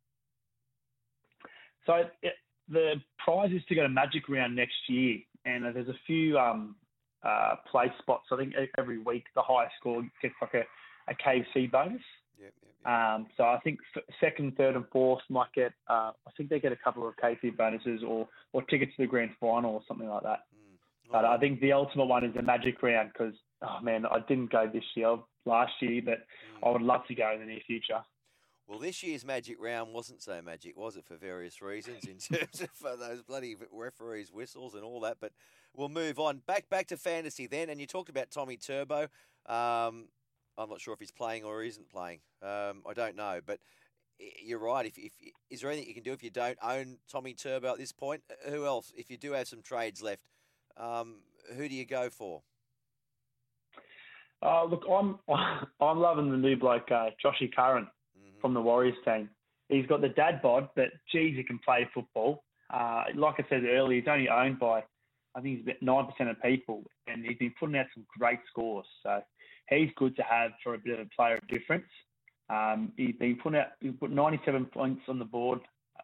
So 1.85 2.03
it, 2.21 2.33
the 2.69 2.95
prize 3.23 3.51
is 3.51 3.61
to 3.69 3.75
go 3.75 3.83
to 3.83 3.89
Magic 3.89 4.29
Round 4.29 4.55
next 4.55 4.75
year, 4.87 5.19
and 5.45 5.63
there's 5.63 5.89
a 5.89 5.99
few 6.07 6.37
um, 6.37 6.75
uh, 7.23 7.55
place 7.69 7.91
spots. 7.99 8.27
I 8.31 8.37
think 8.37 8.53
every 8.77 8.99
week 8.99 9.25
the 9.35 9.41
highest 9.41 9.73
score 9.79 10.01
gets 10.21 10.35
like 10.41 10.53
a, 10.53 11.11
a 11.11 11.15
KFC 11.15 11.69
bonus. 11.69 12.01
Yep, 12.41 12.53
yep, 12.61 12.91
Um, 12.91 13.27
so 13.37 13.43
I 13.43 13.59
think 13.63 13.79
f- 13.95 14.03
second, 14.21 14.55
third, 14.55 14.75
and 14.75 14.85
fourth 14.91 15.21
might 15.29 15.51
get. 15.53 15.73
Uh, 15.89 16.11
I 16.27 16.31
think 16.37 16.49
they 16.49 16.59
get 16.59 16.71
a 16.71 16.77
couple 16.77 17.07
of 17.07 17.15
KFC 17.21 17.55
bonuses 17.55 18.01
or 18.07 18.27
or 18.53 18.61
tickets 18.63 18.93
to 18.97 19.03
the 19.03 19.07
grand 19.07 19.31
final 19.39 19.73
or 19.73 19.81
something 19.87 20.07
like 20.07 20.23
that. 20.23 20.39
But 21.11 21.25
I 21.25 21.37
think 21.37 21.59
the 21.59 21.73
ultimate 21.73 22.05
one 22.05 22.23
is 22.23 22.33
the 22.33 22.41
Magic 22.41 22.81
Round 22.81 23.11
because 23.11 23.33
oh 23.61 23.79
man, 23.81 24.05
I 24.05 24.19
didn't 24.27 24.51
go 24.51 24.69
this 24.71 24.83
year, 24.95 25.17
last 25.45 25.73
year, 25.81 26.01
but 26.03 26.19
I 26.65 26.71
would 26.71 26.81
love 26.81 27.01
to 27.07 27.15
go 27.15 27.31
in 27.33 27.39
the 27.41 27.45
near 27.45 27.59
future. 27.67 27.99
Well, 28.67 28.79
this 28.79 29.03
year's 29.03 29.25
Magic 29.25 29.57
Round 29.59 29.93
wasn't 29.93 30.21
so 30.21 30.41
magic, 30.41 30.77
was 30.77 30.95
it, 30.95 31.05
for 31.05 31.15
various 31.15 31.61
reasons 31.61 32.05
in 32.05 32.17
terms 32.37 32.61
of 32.61 32.69
uh, 32.85 32.95
those 32.95 33.21
bloody 33.21 33.55
referees' 33.71 34.31
whistles 34.31 34.73
and 34.73 34.83
all 34.83 35.01
that. 35.01 35.17
But 35.19 35.33
we'll 35.75 35.89
move 35.89 36.17
on. 36.17 36.41
Back 36.47 36.69
back 36.69 36.87
to 36.87 36.97
fantasy 36.97 37.45
then. 37.45 37.69
And 37.69 37.81
you 37.81 37.87
talked 37.87 38.09
about 38.09 38.31
Tommy 38.31 38.55
Turbo. 38.55 39.03
Um, 39.47 40.07
I'm 40.57 40.69
not 40.69 40.79
sure 40.79 40.93
if 40.93 40.99
he's 40.99 41.11
playing 41.11 41.43
or 41.43 41.63
isn't 41.63 41.89
playing. 41.89 42.19
Um, 42.41 42.83
I 42.87 42.93
don't 42.95 43.17
know. 43.17 43.41
But 43.45 43.59
you're 44.41 44.59
right. 44.59 44.85
If, 44.85 44.97
if 44.97 45.11
Is 45.49 45.61
there 45.61 45.69
anything 45.69 45.89
you 45.89 45.95
can 45.95 46.03
do 46.03 46.13
if 46.13 46.23
you 46.23 46.29
don't 46.29 46.57
own 46.63 46.99
Tommy 47.11 47.33
Turbo 47.33 47.73
at 47.73 47.77
this 47.77 47.91
point? 47.91 48.23
Uh, 48.29 48.51
Who 48.51 48.65
else? 48.65 48.93
If 48.95 49.11
you 49.11 49.17
do 49.17 49.33
have 49.33 49.47
some 49.49 49.61
trades 49.61 50.01
left, 50.01 50.21
um, 50.77 51.17
who 51.57 51.67
do 51.67 51.75
you 51.75 51.85
go 51.85 52.09
for? 52.09 52.43
Uh, 54.41 54.63
look, 54.65 54.83
I'm 54.89 55.19
I'm 55.81 55.99
loving 55.99 56.31
the 56.31 56.37
new 56.37 56.55
bloke, 56.55 56.91
uh, 56.91 57.09
Joshy 57.23 57.53
Curran 57.53 57.87
from 58.43 58.53
the 58.53 58.61
Warriors 58.61 58.97
team. 59.05 59.29
He's 59.69 59.87
got 59.87 60.01
the 60.01 60.09
dad 60.09 60.41
bod, 60.41 60.67
but 60.75 60.89
geez, 61.09 61.37
he 61.37 61.43
can 61.43 61.59
play 61.59 61.89
football. 61.93 62.43
Uh, 62.71 63.05
like 63.15 63.35
I 63.39 63.45
said 63.49 63.63
earlier, 63.63 64.01
he's 64.01 64.09
only 64.09 64.27
owned 64.27 64.59
by 64.59 64.83
I 65.35 65.41
think 65.41 65.57
he's 65.57 65.65
about 65.65 65.81
nine 65.81 66.05
percent 66.11 66.29
of 66.29 66.41
people, 66.41 66.83
and 67.07 67.25
he's 67.25 67.37
been 67.37 67.53
putting 67.59 67.77
out 67.77 67.87
some 67.95 68.05
great 68.19 68.39
scores. 68.49 68.85
So 69.01 69.21
he's 69.69 69.89
good 69.95 70.15
to 70.17 70.23
have 70.23 70.51
for 70.61 70.75
a 70.75 70.77
bit 70.77 70.99
of 70.99 71.07
a 71.07 71.09
player 71.15 71.35
of 71.35 71.47
difference. 71.47 71.87
Um, 72.49 72.91
he's 72.97 73.15
been 73.15 73.37
putting 73.41 73.59
out 73.59 73.67
he 73.79 73.89
put 73.91 74.11
97 74.11 74.65
points 74.65 75.01
on 75.07 75.17
the 75.17 75.25
board 75.25 75.59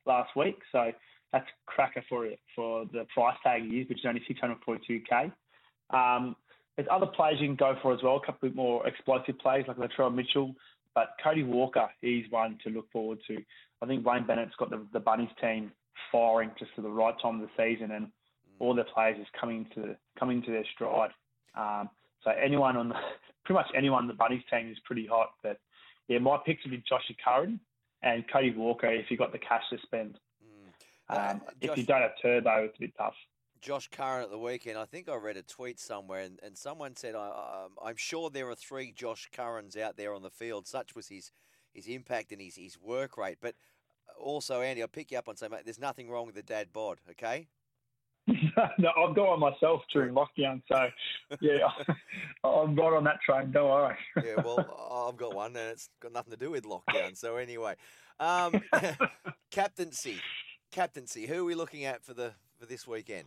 last 0.06 0.36
week, 0.36 0.60
so 0.72 0.92
that's 1.34 1.46
cracker 1.68 2.04
for 2.10 2.26
it 2.26 2.40
for 2.56 2.86
the 2.92 3.06
price 3.14 3.38
tag 3.44 3.64
he 3.70 3.82
is, 3.82 3.90
which 3.90 4.00
is 4.00 4.06
only 4.08 4.22
642k. 4.22 5.32
Um, 5.92 6.36
there's 6.76 6.88
other 6.90 7.08
players 7.08 7.38
you 7.42 7.48
can 7.48 7.56
go 7.56 7.76
for 7.82 7.94
as 7.94 8.02
well, 8.02 8.22
a 8.24 8.26
couple 8.26 8.50
more 8.52 8.88
explosive 8.88 9.38
plays 9.40 9.66
like 9.68 9.78
Latrell 9.78 10.16
Mitchell, 10.16 10.56
but 10.96 11.10
Cody 11.24 11.44
Walker, 11.44 11.90
he's 12.02 12.26
one 12.30 12.58
to 12.64 12.70
look 12.70 12.92
forward 12.92 13.20
to. 13.28 13.38
I 13.82 13.86
think 13.86 14.06
Wayne 14.06 14.26
Bennett's 14.26 14.56
got 14.58 14.70
the, 14.70 14.86
the 14.92 15.00
Bunnies 15.00 15.30
team 15.42 15.72
firing 16.12 16.52
just 16.58 16.72
at 16.78 16.84
the 16.84 16.90
right 16.90 17.16
time 17.22 17.42
of 17.42 17.48
the 17.48 17.50
season, 17.58 17.92
and 17.92 18.08
all 18.60 18.74
their 18.74 18.86
players 18.86 19.18
is 19.20 19.28
coming 19.40 19.68
to 19.76 19.96
coming 20.18 20.42
to 20.44 20.52
their 20.52 20.66
stride. 20.74 21.12
Um, 21.56 21.90
so 22.24 22.32
anyone 22.32 22.78
on 22.78 22.90
the, 22.90 22.96
pretty 23.46 23.58
much 23.58 23.68
anyone 23.76 24.04
on 24.04 24.08
the 24.08 24.14
Bunnies 24.14 24.44
team 24.50 24.70
is 24.70 24.78
pretty 24.86 25.08
hot. 25.08 25.32
But 25.44 25.60
yeah, 26.08 26.20
my 26.20 26.38
picks 26.46 26.64
would 26.64 26.72
be 26.72 26.78
Joshy 26.78 27.16
Curran 27.24 27.60
and 28.02 28.24
Cody 28.32 28.52
Walker 28.52 28.88
if 28.88 29.10
you 29.10 29.18
got 29.18 29.32
the 29.32 29.40
cash 29.40 29.64
to 29.72 29.78
spend. 29.84 30.20
Um, 31.10 31.42
if 31.62 31.76
you 31.76 31.84
don't 31.84 32.02
have 32.02 32.12
Turbo, 32.22 32.66
it's 32.66 32.78
a 32.78 32.82
bit 32.82 32.94
tough. 32.98 33.16
Josh 33.62 33.88
Curran 33.90 34.24
at 34.24 34.30
the 34.30 34.38
weekend. 34.38 34.78
I 34.78 34.86
think 34.86 35.10
I 35.10 35.16
read 35.16 35.38
a 35.38 35.42
tweet 35.42 35.80
somewhere, 35.80 36.22
and, 36.22 36.40
and 36.44 36.58
someone 36.58 36.96
said, 36.96 37.16
I, 37.16 37.28
um, 37.28 37.72
"I'm 37.84 37.98
sure 37.98 38.30
there 38.30 38.50
are 38.50 38.56
three 38.56 38.92
Josh 38.92 39.30
Currans 39.32 39.76
out 39.78 39.98
there 39.98 40.14
on 40.14 40.22
the 40.22 40.30
field." 40.30 40.68
Such 40.68 40.96
was 40.96 41.08
his 41.08 41.32
his 41.74 41.88
impact 41.88 42.32
and 42.32 42.42
his 42.42 42.56
his 42.56 42.80
work 42.80 43.18
rate. 43.18 43.38
But 43.42 43.56
also, 44.20 44.62
Andy, 44.62 44.82
I'll 44.82 44.88
pick 44.88 45.12
you 45.12 45.18
up 45.18 45.30
on 45.30 45.36
saying, 45.36 45.52
mate, 45.52 45.62
there's 45.66 45.80
nothing 45.80 46.10
wrong 46.10 46.26
with 46.26 46.36
the 46.36 46.44
dad 46.44 46.68
bod. 46.74 47.00
Okay. 47.12 47.48
no, 48.28 48.90
I've 48.96 49.16
got 49.16 49.30
one 49.30 49.40
myself 49.40 49.82
during 49.92 50.14
lockdown, 50.14 50.62
so 50.72 50.88
yeah, 51.42 51.68
I'm 52.44 52.76
right 52.76 52.94
on 52.94 53.04
that 53.06 53.20
train. 53.22 53.52
Don't 53.52 53.70
worry. 53.70 53.96
Yeah, 54.24 54.44
well, 54.44 55.08
I've 55.10 55.18
got 55.18 55.34
one, 55.34 55.56
and 55.56 55.72
it's 55.72 55.90
got 56.00 56.14
nothing 56.14 56.32
to 56.32 56.38
do 56.38 56.52
with 56.52 56.64
lockdown. 56.64 57.18
So 57.18 57.38
anyway, 57.38 57.76
um, 58.20 58.62
captaincy, 59.52 60.18
captaincy. 60.72 61.26
Who 61.26 61.42
are 61.42 61.46
we 61.46 61.56
looking 61.56 61.86
at 61.86 62.04
for 62.04 62.14
the 62.14 62.34
for 62.60 62.68
this 62.68 62.86
weekend? 62.86 63.26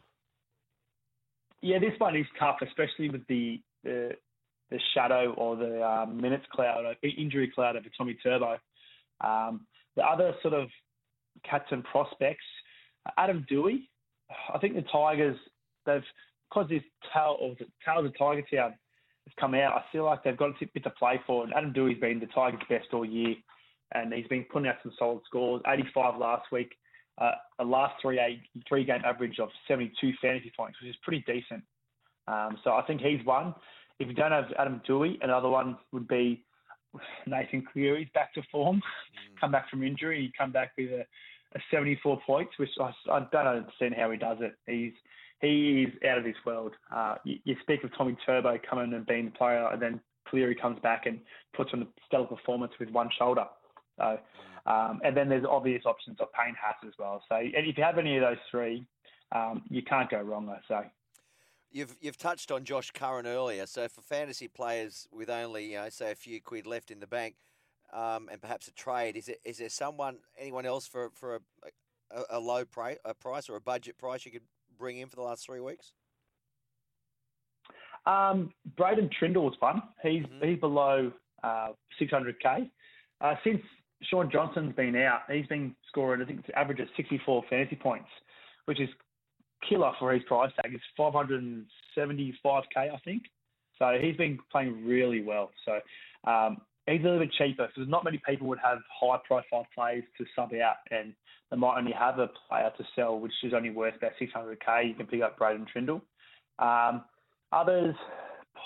Yeah, 1.63 1.79
this 1.79 1.99
one 1.99 2.17
is 2.17 2.27
tough, 2.39 2.57
especially 2.63 3.09
with 3.09 3.27
the 3.29 3.61
the, 3.85 4.11
the 4.71 4.79
shadow 4.95 5.33
or 5.37 5.57
the 5.57 5.83
um, 5.83 6.21
minutes 6.21 6.45
cloud, 6.53 6.85
uh, 6.85 7.09
injury 7.17 7.51
cloud 7.53 7.77
over 7.77 7.87
Tommy 7.97 8.17
Turbo. 8.23 8.59
Um, 9.21 9.67
the 9.97 10.03
other 10.03 10.35
sort 10.43 10.55
of 10.55 10.69
cats 11.49 11.67
and 11.71 11.85
prospects, 11.85 12.45
Adam 13.17 13.47
Doueihi. 13.51 13.89
I 14.53 14.59
think 14.59 14.75
the 14.75 14.83
Tigers, 14.83 15.37
they've 15.87 16.03
because 16.53 16.69
this 16.69 16.83
tale 17.13 17.37
or 17.41 17.55
the 17.59 17.67
Tales 17.85 18.07
of 18.07 18.19
Tiger 18.19 18.43
Town 18.55 18.75
has 19.27 19.35
come 19.39 19.55
out. 19.55 19.75
I 19.75 19.85
feel 19.91 20.05
like 20.05 20.23
they've 20.23 20.37
got 20.37 20.51
a 20.51 20.67
bit 20.75 20.85
to 20.85 20.91
play 20.91 21.21
for. 21.27 21.45
And 21.45 21.53
Adam 21.55 21.73
Doueihi's 21.73 22.01
been 22.01 22.21
the 22.21 22.27
Tigers' 22.27 22.61
best 22.69 22.89
all 22.93 23.05
year, 23.05 23.35
and 23.95 24.13
he's 24.13 24.27
been 24.27 24.45
putting 24.53 24.69
out 24.69 24.77
some 24.83 24.93
solid 24.99 25.21
scores. 25.27 25.63
85 25.67 26.19
last 26.19 26.51
week, 26.53 26.73
uh, 27.19 27.33
a 27.59 27.65
last 27.65 27.95
three 28.01 28.19
eight, 28.19 28.41
three 28.69 28.85
game 28.85 29.03
average 29.05 29.39
of 29.39 29.49
72 29.69 30.13
fantasy 30.21 30.53
points, 30.57 30.79
which 30.81 30.91
is 30.91 30.97
pretty 31.03 31.25
decent. 31.27 31.63
Um, 32.27 32.59
so 32.65 32.73
I 32.73 32.83
think 32.83 33.01
he's 33.01 33.25
one. 33.25 33.55
If 33.99 34.09
you 34.09 34.15
don't 34.15 34.33
have 34.33 34.47
Adam 34.59 34.81
Doueihi, 34.89 35.19
another 35.23 35.49
one 35.49 35.77
would 35.93 36.09
be 36.09 36.45
Nathan 37.27 37.65
Cleary's 37.73 38.09
back 38.15 38.35
to 38.35 38.43
form, 38.51 38.83
come 39.41 39.53
back 39.53 39.71
from 39.71 39.83
injury. 39.83 40.23
He 40.23 40.33
come 40.37 40.53
back 40.53 40.73
with 40.77 40.91
a, 40.91 41.05
a 41.55 41.61
74 41.71 42.21
points, 42.27 42.53
which 42.59 42.71
I, 42.81 42.93
I 43.11 43.27
don't 43.33 43.47
understand 43.47 43.95
how 43.97 44.11
he 44.11 44.19
does 44.19 44.39
it. 44.41 44.55
He's 44.67 44.93
he 45.41 45.83
is 45.89 46.09
out 46.09 46.19
of 46.19 46.25
this 46.25 46.37
world. 46.47 46.73
Uh, 46.95 47.17
you, 47.25 47.37
you 47.45 47.57
speak 47.63 47.83
of 47.83 47.91
Tommy 47.99 48.17
Turbo 48.25 48.59
coming 48.69 48.93
and 48.95 49.05
being 49.05 49.27
the 49.27 49.31
player, 49.33 49.69
and 49.73 49.83
then 49.83 50.01
Cleary 50.29 50.55
comes 50.55 50.79
back 50.81 51.07
and 51.07 51.19
puts 51.55 51.71
on 51.75 51.83
a 51.83 51.87
stellar 52.07 52.27
performance 52.27 52.73
with 52.79 52.91
one 52.91 53.11
shoulder. 53.19 53.45
So, 53.99 54.19
um, 54.67 55.01
and 55.05 55.17
then 55.17 55.29
there's 55.29 55.45
obvious 55.49 55.83
options 55.87 56.19
of 56.21 56.29
Payne 56.33 56.55
Haas 56.61 56.77
as 56.87 56.93
well. 56.99 57.23
So, 57.29 57.37
and 57.37 57.67
if 57.67 57.77
you 57.77 57.85
have 57.85 57.99
any 57.99 58.17
of 58.17 58.23
those 58.23 58.39
three, 58.51 58.87
um, 59.35 59.63
you 59.69 59.83
can't 59.83 60.11
go 60.11 60.21
wrong. 60.21 60.49
I 60.49 60.61
say. 60.69 60.91
You've 61.71 61.97
you've 62.01 62.19
touched 62.19 62.51
on 62.51 62.65
Josh 62.65 62.91
Curran 62.91 63.27
earlier. 63.27 63.67
So 63.67 63.89
for 63.89 64.03
fantasy 64.03 64.49
players 64.49 65.09
with 65.11 65.31
only 65.31 65.73
you 65.73 65.77
know 65.77 65.89
say 65.89 66.13
a 66.13 66.15
few 66.15 66.41
quid 66.41 66.67
left 66.67 66.91
in 66.91 67.01
the 67.01 67.07
bank, 67.07 67.37
um, 67.93 68.29
and 68.31 68.41
perhaps 68.41 68.69
a 68.69 68.73
trade, 68.73 69.17
is 69.17 69.29
it 69.29 69.41
is 69.45 69.59
there 69.59 69.71
someone 69.71 70.19
anyone 70.39 70.67
else 70.67 70.87
for 70.87 71.11
for 71.15 71.37
a, 71.37 71.41
a, 72.11 72.39
a 72.39 72.41
low 72.41 72.65
pri- 72.65 72.99
a 73.05 73.15
price 73.15 73.49
or 73.49 73.57
a 73.57 73.61
budget 73.61 73.99
price 73.99 74.27
you 74.27 74.33
could 74.33 74.43
bring 74.79 74.99
in 74.99 75.09
for 75.09 75.17
the 75.17 75.23
last 75.23 75.47
three 75.47 75.61
weeks? 75.61 75.93
Um, 78.05 78.53
Braydon 78.77 79.09
Trindall 79.19 79.45
was 79.45 79.55
fun. 79.61 79.83
He's 80.03 80.25
he's 80.43 80.59
below 80.59 81.13
uh, 81.43 81.69
600k. 82.01 82.71
Uh, 83.21 83.35
since 83.45 83.61
Shaun 84.11 84.31
Johnson's 84.31 84.75
been 84.75 84.97
out, 84.97 85.21
he's 85.31 85.47
been 85.47 85.75
scoring 85.89 86.23
I 86.23 86.25
think 86.25 86.41
it's 86.41 86.49
average 86.57 86.81
at 86.81 86.89
64 86.97 87.45
fantasy 87.49 87.77
points, 87.77 88.09
which 88.67 88.81
is 88.81 88.89
killer 89.69 89.93
for 89.99 90.13
his 90.13 90.23
price 90.25 90.53
tag. 90.61 90.75
It's 90.75 90.85
575k 90.99 91.65
I 92.77 93.01
think. 93.05 93.23
So 93.79 93.99
he's 94.01 94.17
been 94.17 94.39
playing 94.51 94.87
really 94.87 95.23
well. 95.23 95.51
So 95.65 95.81
um, 96.31 96.59
he's 96.87 97.01
a 97.01 97.05
little 97.05 97.19
bit 97.19 97.33
cheaper 97.33 97.67
because 97.67 97.89
not 97.89 98.05
many 98.05 98.21
people 98.27 98.47
would 98.49 98.59
have 98.63 98.79
high 99.01 99.19
profile 99.27 99.67
players 99.75 100.05
to 100.19 100.25
sub 100.37 100.53
out, 100.55 100.77
and 100.91 101.15
they 101.51 101.57
might 101.57 101.79
only 101.79 101.93
have 101.93 102.19
a 102.19 102.29
player 102.49 102.71
to 102.77 102.85
sell, 102.95 103.19
which 103.19 103.33
is 103.43 103.53
only 103.55 103.71
worth 103.71 103.97
about 103.97 104.13
600k. 104.21 104.89
You 104.89 104.95
can 104.95 105.07
pick 105.07 105.23
up 105.23 105.39
Braydon 105.39 105.67
Trindall. 105.75 106.01
Um, 106.59 107.05
others, 107.51 107.95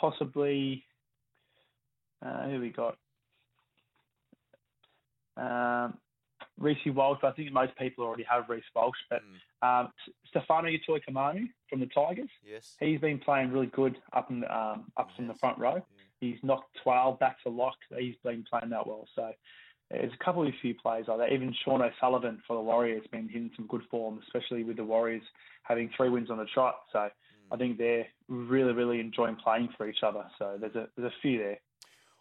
possibly, 0.00 0.84
uh, 2.24 2.48
who 2.48 2.60
we 2.60 2.70
got? 2.70 2.96
Um, 5.36 5.98
Reece 6.58 6.78
Walsh. 6.86 7.20
I 7.22 7.32
think 7.32 7.52
most 7.52 7.76
people 7.76 8.04
already 8.04 8.24
have 8.30 8.48
Reece 8.48 8.64
Walsh, 8.74 8.96
but 9.10 9.22
um, 9.62 9.88
Stefano 10.28 10.68
Utoikamanu 10.68 11.48
from 11.68 11.80
the 11.80 11.86
Tigers. 11.86 12.30
Yes. 12.44 12.76
He's 12.80 13.00
been 13.00 13.18
playing 13.18 13.52
really 13.52 13.66
good 13.66 13.96
up 14.12 14.30
in 14.30 14.40
the, 14.40 14.56
um, 14.56 14.90
up 14.96 15.08
in 15.18 15.28
the 15.28 15.34
front 15.34 15.58
row. 15.58 15.84
He's 16.20 16.38
knocked 16.42 16.76
12 16.82 17.18
back 17.18 17.42
to 17.42 17.50
lock. 17.50 17.76
He's 17.98 18.14
been 18.24 18.44
playing 18.48 18.70
that 18.70 18.86
well. 18.86 19.06
So 19.14 19.32
there's 19.90 20.12
a 20.12 20.24
couple 20.24 20.46
of 20.46 20.52
few 20.62 20.74
players 20.74 21.06
like 21.08 21.18
that. 21.18 21.32
Even 21.32 21.54
Sean 21.64 21.82
O'Sullivan 21.82 22.42
for 22.46 22.56
the 22.56 22.62
Warriors 22.62 23.02
has 23.02 23.10
been 23.10 23.28
hitting 23.28 23.50
some 23.54 23.66
good 23.66 23.82
form, 23.90 24.20
especially 24.26 24.64
with 24.64 24.76
the 24.76 24.84
Warriors 24.84 25.22
having 25.62 25.90
three 25.96 26.08
wins 26.08 26.30
on 26.30 26.38
the 26.38 26.46
trot. 26.46 26.76
So 26.92 27.08
I 27.50 27.56
think 27.56 27.78
they're 27.78 28.06
really, 28.28 28.72
really 28.72 28.98
enjoying 29.00 29.36
playing 29.36 29.68
for 29.76 29.88
each 29.88 30.02
other. 30.02 30.24
So 30.38 30.56
there's 30.60 30.74
a 30.74 30.88
there's 30.96 31.12
a 31.12 31.20
few 31.22 31.38
there. 31.38 31.58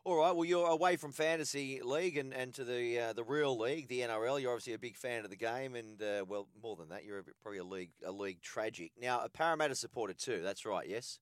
All 0.06 0.18
right. 0.18 0.36
Well, 0.36 0.46
you're 0.46 0.70
away 0.70 0.98
from 0.98 1.12
fantasy 1.12 1.82
league 1.84 2.16
and, 2.16 2.32
and 2.32 2.54
to 2.54 2.64
the 2.64 3.00
uh, 3.00 3.14
the 3.14 3.24
real 3.24 3.58
league, 3.58 3.88
the 3.88 4.02
NRL. 4.02 4.40
You're 4.40 4.52
obviously 4.52 4.74
a 4.74 4.80
big 4.80 4.98
fan 4.98 5.24
of 5.24 5.32
the 5.32 5.36
game, 5.36 5.76
and 5.76 6.00
uh, 6.00 6.24
well, 6.28 6.48
more 6.62 6.76
than 6.76 6.90
that, 6.90 7.06
you're 7.06 7.18
a, 7.18 7.24
probably 7.42 7.58
a 7.58 7.64
league 7.64 7.90
a 8.06 8.12
league 8.12 8.40
tragic. 8.44 8.92
Now, 9.02 9.22
a 9.22 9.30
Parramatta 9.30 9.74
supporter 9.74 10.14
too. 10.14 10.42
That's 10.44 10.64
right. 10.64 10.88
Yes. 10.88 11.18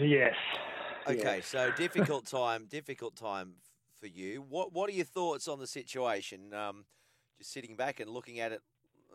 Yes. 0.00 0.34
Okay. 1.06 1.40
So 1.42 1.70
difficult 1.76 2.26
time. 2.26 2.66
Difficult 2.68 3.14
time 3.14 3.52
for 4.00 4.08
you. 4.08 4.44
What 4.48 4.72
What 4.72 4.90
are 4.90 4.94
your 4.94 5.04
thoughts 5.04 5.46
on 5.46 5.60
the 5.60 5.68
situation? 5.68 6.52
Um, 6.52 6.86
just 7.38 7.52
sitting 7.52 7.76
back 7.76 8.00
and 8.00 8.10
looking 8.10 8.40
at 8.40 8.50
it, 8.50 8.62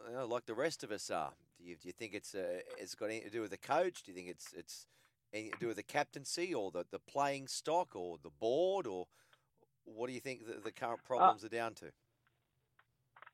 you 0.08 0.16
know, 0.16 0.26
like 0.26 0.46
the 0.46 0.54
rest 0.54 0.86
of 0.86 0.92
us 0.92 1.12
are. 1.12 1.34
Do 1.58 1.66
you, 1.66 1.76
do 1.76 1.90
you 1.90 1.94
think 1.94 2.14
it's 2.14 2.34
uh, 2.34 2.62
it's 2.78 2.96
got 2.96 3.08
anything 3.08 3.26
to 3.26 3.32
do 3.32 3.42
with 3.42 3.52
the 3.52 3.58
coach? 3.58 4.04
Do 4.04 4.12
you 4.12 4.16
think 4.16 4.30
it's 4.30 4.54
it's 4.54 4.88
anything 5.34 5.52
to 5.52 5.60
do 5.60 5.68
with 5.68 5.78
the 5.78 5.84
captaincy 5.84 6.54
or 6.54 6.72
the, 6.72 6.86
the 6.92 7.00
playing 7.00 7.48
stock 7.48 7.96
or 7.96 8.18
the 8.24 8.32
board 8.40 8.88
or 8.88 9.08
what 9.86 10.08
do 10.08 10.14
you 10.14 10.20
think 10.20 10.46
the, 10.46 10.62
the 10.64 10.72
current 10.72 11.04
problems 11.04 11.44
are 11.44 11.50
down 11.50 11.74
to? 11.76 11.86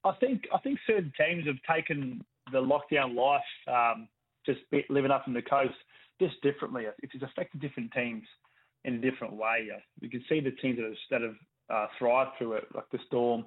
I 0.03 0.13
think 0.19 0.43
I 0.53 0.59
think 0.59 0.79
certain 0.85 1.11
teams 1.17 1.45
have 1.47 1.55
taken 1.75 2.23
the 2.51 2.59
lockdown 2.61 3.15
life, 3.15 3.41
um, 3.67 4.07
just 4.45 4.59
living 4.89 5.11
up 5.11 5.23
in 5.27 5.33
the 5.33 5.41
coast, 5.41 5.73
just 6.21 6.39
differently. 6.43 6.85
It 6.85 7.09
has 7.13 7.23
affected 7.23 7.59
different 7.59 7.91
teams 7.91 8.23
in 8.83 8.95
a 8.95 8.97
different 8.99 9.33
way. 9.33 9.67
Uh, 9.75 9.79
You 10.01 10.09
can 10.09 10.23
see 10.29 10.39
the 10.39 10.51
teams 10.51 10.77
that 10.77 10.85
have, 10.85 10.95
that 11.09 11.21
have 11.21 11.35
uh, 11.69 11.87
thrived 11.97 12.31
through 12.37 12.53
it, 12.53 12.65
like 12.75 12.89
the 12.91 12.99
Storm. 13.07 13.45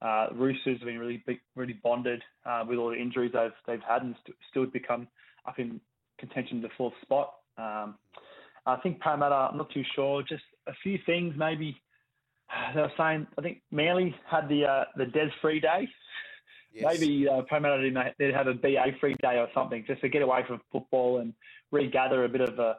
Uh, 0.00 0.28
Roosters 0.32 0.78
have 0.78 0.86
been 0.86 1.00
really 1.00 1.22
big, 1.26 1.40
really 1.56 1.80
bonded 1.82 2.22
uh, 2.46 2.64
with 2.66 2.78
all 2.78 2.90
the 2.90 2.96
injuries 2.96 3.32
they've 3.34 3.50
they've 3.66 3.82
had 3.86 4.02
and 4.02 4.14
st- 4.22 4.36
still 4.48 4.66
become 4.66 5.08
up 5.46 5.58
in 5.58 5.80
contention 6.18 6.62
to 6.62 6.68
the 6.68 6.74
fourth 6.78 6.94
spot. 7.02 7.34
Um, 7.58 7.96
I 8.66 8.76
think 8.76 9.00
Parramatta, 9.00 9.34
I'm 9.34 9.56
not 9.56 9.70
too 9.70 9.84
sure. 9.94 10.22
Just 10.22 10.44
a 10.66 10.72
few 10.82 10.98
things 11.06 11.34
maybe 11.36 11.80
they 12.74 12.80
were 12.80 12.92
saying. 12.96 13.26
I 13.38 13.42
think 13.42 13.62
Manly 13.70 14.14
had 14.30 14.48
the 14.48 14.64
uh, 14.64 14.84
the 14.96 15.06
Des 15.06 15.30
free 15.40 15.60
day. 15.60 15.88
Maybe 16.80 17.28
uh, 17.28 17.42
Parramatta 17.48 17.82
didn't 17.82 18.14
they'd 18.18 18.34
have 18.34 18.46
a 18.46 18.54
BA 18.54 18.92
free 19.00 19.16
day 19.20 19.38
or 19.38 19.48
something 19.54 19.84
just 19.86 20.00
to 20.02 20.08
get 20.08 20.22
away 20.22 20.44
from 20.46 20.60
football 20.70 21.18
and 21.18 21.32
regather 21.72 22.24
a 22.24 22.28
bit 22.28 22.42
of 22.42 22.58
a 22.58 22.76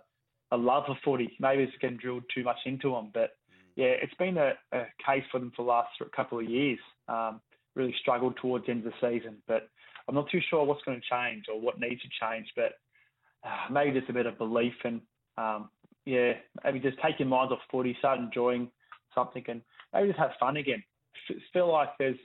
a 0.51 0.57
love 0.57 0.83
for 0.87 0.97
footy. 1.03 1.35
Maybe 1.39 1.63
it's 1.63 1.73
getting 1.81 1.97
drilled 1.97 2.23
too 2.33 2.43
much 2.43 2.57
into 2.65 2.91
them, 2.91 3.09
but 3.13 3.31
yeah, 3.75 3.93
it's 4.01 4.13
been 4.15 4.37
a, 4.37 4.53
a 4.71 4.85
case 5.05 5.23
for 5.31 5.39
them 5.39 5.51
for 5.55 5.63
the 5.63 5.69
last 5.69 5.89
couple 6.15 6.39
of 6.39 6.49
years. 6.49 6.79
Um, 7.07 7.41
really 7.75 7.95
struggled 8.01 8.35
towards 8.37 8.65
the 8.65 8.71
end 8.71 8.85
of 8.85 8.91
the 8.91 9.09
season, 9.09 9.37
but 9.47 9.69
I'm 10.07 10.15
not 10.15 10.29
too 10.29 10.41
sure 10.49 10.65
what's 10.65 10.83
going 10.83 10.99
to 10.99 11.07
change 11.07 11.45
or 11.53 11.61
what 11.61 11.79
needs 11.79 12.01
to 12.01 12.09
change. 12.19 12.47
But 12.55 12.73
maybe 13.71 13.97
just 13.97 14.09
a 14.09 14.13
bit 14.13 14.25
of 14.25 14.37
belief 14.37 14.73
and 14.83 15.01
um, 15.37 15.69
yeah, 16.05 16.33
maybe 16.63 16.79
just 16.79 16.97
take 17.03 17.19
your 17.19 17.27
mind 17.27 17.51
off 17.51 17.59
footy, 17.71 17.95
start 17.99 18.19
enjoying 18.19 18.69
something, 19.13 19.43
and 19.47 19.61
maybe 19.93 20.07
just 20.07 20.19
have 20.19 20.31
fun 20.39 20.57
again. 20.57 20.83
F- 21.29 21.37
feel 21.53 21.71
like 21.71 21.89
there's 21.99 22.17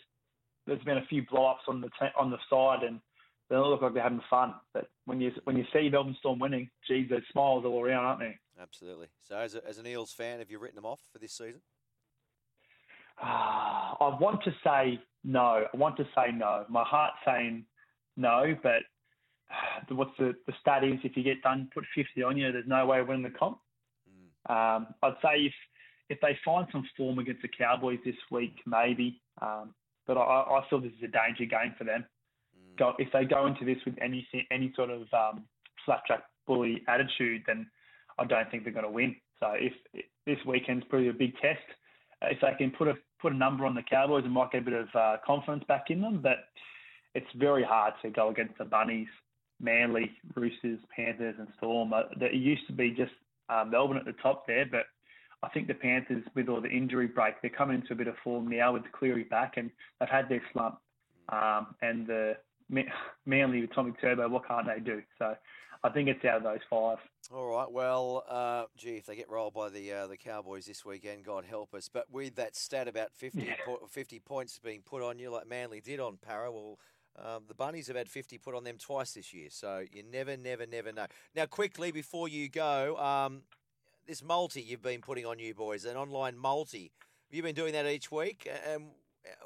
there's 0.66 0.82
been 0.84 0.98
a 0.98 1.06
few 1.06 1.24
blow 1.30 1.46
ups 1.46 1.64
on 1.68 1.80
the 1.80 1.88
t- 1.88 2.16
on 2.18 2.30
the 2.30 2.38
side, 2.48 2.82
and 2.82 3.00
they 3.48 3.56
don't 3.56 3.68
look 3.68 3.82
like 3.82 3.94
they're 3.94 4.02
having 4.02 4.20
fun. 4.30 4.54
But 4.72 4.88
when 5.04 5.20
you 5.20 5.32
when 5.44 5.56
you 5.56 5.64
see 5.72 5.88
Melbourne 5.90 6.16
Storm 6.18 6.38
winning, 6.38 6.70
geez, 6.88 7.08
there's 7.10 7.24
smiles 7.30 7.64
all 7.64 7.84
around, 7.84 8.04
aren't 8.04 8.20
there? 8.20 8.40
Absolutely. 8.60 9.08
So, 9.28 9.36
as, 9.36 9.54
a, 9.54 9.68
as 9.68 9.78
an 9.78 9.86
Eels 9.86 10.12
fan, 10.12 10.38
have 10.38 10.50
you 10.50 10.58
written 10.58 10.76
them 10.76 10.86
off 10.86 11.00
for 11.12 11.18
this 11.18 11.32
season? 11.32 11.60
Ah, 13.20 13.96
I 14.00 14.18
want 14.18 14.42
to 14.44 14.54
say 14.64 15.00
no. 15.24 15.64
I 15.72 15.76
want 15.76 15.96
to 15.98 16.04
say 16.16 16.32
no. 16.32 16.64
My 16.68 16.84
heart's 16.84 17.16
saying 17.26 17.64
no, 18.16 18.56
but 18.62 18.82
what's 19.90 20.16
the, 20.18 20.34
the 20.46 20.52
stat 20.60 20.84
is 20.84 20.98
if 21.02 21.16
you 21.16 21.22
get 21.22 21.42
done, 21.42 21.70
put 21.72 21.84
50 21.94 22.22
on 22.22 22.36
you, 22.36 22.52
there's 22.52 22.66
no 22.66 22.86
way 22.86 23.00
of 23.00 23.08
winning 23.08 23.22
the 23.22 23.30
comp. 23.30 23.58
Um, 24.48 24.88
I'd 25.02 25.14
say 25.22 25.40
if 25.46 25.52
if 26.10 26.20
they 26.20 26.36
find 26.44 26.66
some 26.70 26.86
form 26.96 27.18
against 27.18 27.40
the 27.40 27.48
Cowboys 27.48 27.98
this 28.04 28.16
week, 28.30 28.56
maybe. 28.66 29.22
Um, 29.40 29.74
but 30.06 30.18
I, 30.18 30.20
I 30.20 30.64
feel 30.68 30.80
this 30.80 30.92
is 30.92 31.04
a 31.04 31.08
danger 31.08 31.46
game 31.46 31.74
for 31.78 31.84
them. 31.84 32.04
Go, 32.78 32.92
if 32.98 33.10
they 33.12 33.24
go 33.24 33.46
into 33.46 33.64
this 33.64 33.78
with 33.86 33.94
any 34.02 34.26
any 34.50 34.72
sort 34.76 34.90
of 34.90 35.02
um, 35.12 35.44
slapjack 35.84 36.24
bully 36.46 36.82
attitude, 36.88 37.42
then 37.46 37.66
I 38.18 38.24
don't 38.24 38.50
think 38.50 38.64
they're 38.64 38.72
going 38.72 38.84
to 38.84 38.90
win. 38.90 39.16
So 39.40 39.52
if, 39.54 39.72
if 39.92 40.04
this 40.26 40.38
weekend's 40.46 40.84
probably 40.88 41.08
a 41.08 41.12
big 41.12 41.36
test, 41.38 41.64
uh, 42.22 42.26
if 42.30 42.38
they 42.40 42.52
can 42.58 42.70
put 42.70 42.88
a 42.88 42.94
put 43.20 43.32
a 43.32 43.36
number 43.36 43.64
on 43.64 43.74
the 43.74 43.82
Cowboys, 43.82 44.24
it 44.24 44.28
might 44.28 44.50
get 44.50 44.62
a 44.62 44.64
bit 44.64 44.74
of 44.74 44.88
uh, 44.94 45.16
confidence 45.24 45.64
back 45.66 45.84
in 45.88 46.00
them. 46.00 46.20
But 46.22 46.48
it's 47.14 47.26
very 47.36 47.64
hard 47.64 47.94
to 48.02 48.10
go 48.10 48.28
against 48.28 48.58
the 48.58 48.64
Bunnies, 48.64 49.08
Manly, 49.60 50.10
Roosters, 50.34 50.80
Panthers, 50.94 51.36
and 51.38 51.48
Storm. 51.56 51.92
Uh, 51.92 52.02
it 52.20 52.34
used 52.34 52.66
to 52.66 52.72
be 52.72 52.90
just 52.90 53.12
uh, 53.48 53.64
Melbourne 53.64 53.96
at 53.98 54.04
the 54.04 54.12
top 54.22 54.46
there, 54.46 54.66
but 54.70 54.84
I 55.42 55.48
think 55.50 55.68
the 55.68 55.74
Panthers, 55.74 56.24
with 56.34 56.48
all 56.48 56.60
the 56.60 56.68
injury 56.70 57.06
break, 57.06 57.34
they're 57.42 57.50
coming 57.50 57.80
into 57.80 57.92
a 57.92 57.96
bit 57.96 58.08
of 58.08 58.14
form 58.24 58.48
now 58.48 58.72
with 58.72 58.82
Cleary 58.92 59.24
back, 59.24 59.54
and 59.56 59.70
they've 60.00 60.08
had 60.08 60.28
their 60.28 60.42
slump. 60.52 60.78
Um, 61.30 61.74
and 61.82 62.06
the 62.06 62.36
Manly 63.26 63.60
with 63.62 63.74
Tommy 63.74 63.92
Turbo, 64.00 64.28
what 64.28 64.46
can't 64.48 64.66
they 64.66 64.80
do? 64.80 65.02
So 65.18 65.34
I 65.82 65.88
think 65.90 66.08
it's 66.08 66.24
out 66.24 66.38
of 66.38 66.42
those 66.44 66.60
five. 66.68 66.98
All 67.32 67.56
right. 67.56 67.70
Well, 67.70 68.24
uh, 68.28 68.64
gee, 68.76 68.96
if 68.96 69.06
they 69.06 69.16
get 69.16 69.30
rolled 69.30 69.54
by 69.54 69.68
the 69.70 69.92
uh, 69.92 70.06
the 70.06 70.16
Cowboys 70.16 70.66
this 70.66 70.84
weekend, 70.84 71.24
God 71.24 71.44
help 71.44 71.74
us. 71.74 71.88
But 71.92 72.10
with 72.10 72.36
that 72.36 72.56
stat 72.56 72.88
about 72.88 73.12
50, 73.14 73.42
Yeah. 73.42 73.54
po- 73.64 73.86
50 73.90 74.18
points 74.20 74.58
being 74.58 74.82
put 74.82 75.02
on 75.02 75.18
you, 75.18 75.30
like 75.30 75.46
Manly 75.48 75.80
did 75.80 76.00
on 76.00 76.16
Para, 76.18 76.50
well, 76.52 76.78
um, 77.22 77.44
the 77.46 77.54
Bunnies 77.54 77.86
have 77.86 77.96
had 77.96 78.08
50 78.08 78.38
put 78.38 78.54
on 78.54 78.64
them 78.64 78.76
twice 78.78 79.12
this 79.12 79.32
year. 79.32 79.48
So 79.50 79.84
you 79.92 80.02
never, 80.02 80.36
never, 80.36 80.66
never 80.66 80.92
know. 80.92 81.06
Now, 81.34 81.46
quickly, 81.46 81.92
before 81.92 82.28
you 82.28 82.48
go, 82.48 82.96
um, 82.98 83.42
this 84.06 84.22
multi 84.22 84.60
you've 84.60 84.82
been 84.82 85.00
putting 85.00 85.26
on 85.26 85.38
you 85.38 85.54
boys, 85.54 85.84
an 85.84 85.96
online 85.96 86.36
multi. 86.36 86.92
Have 87.28 87.36
you 87.36 87.42
been 87.42 87.54
doing 87.54 87.72
that 87.72 87.86
each 87.86 88.10
week? 88.10 88.48
And 88.68 88.86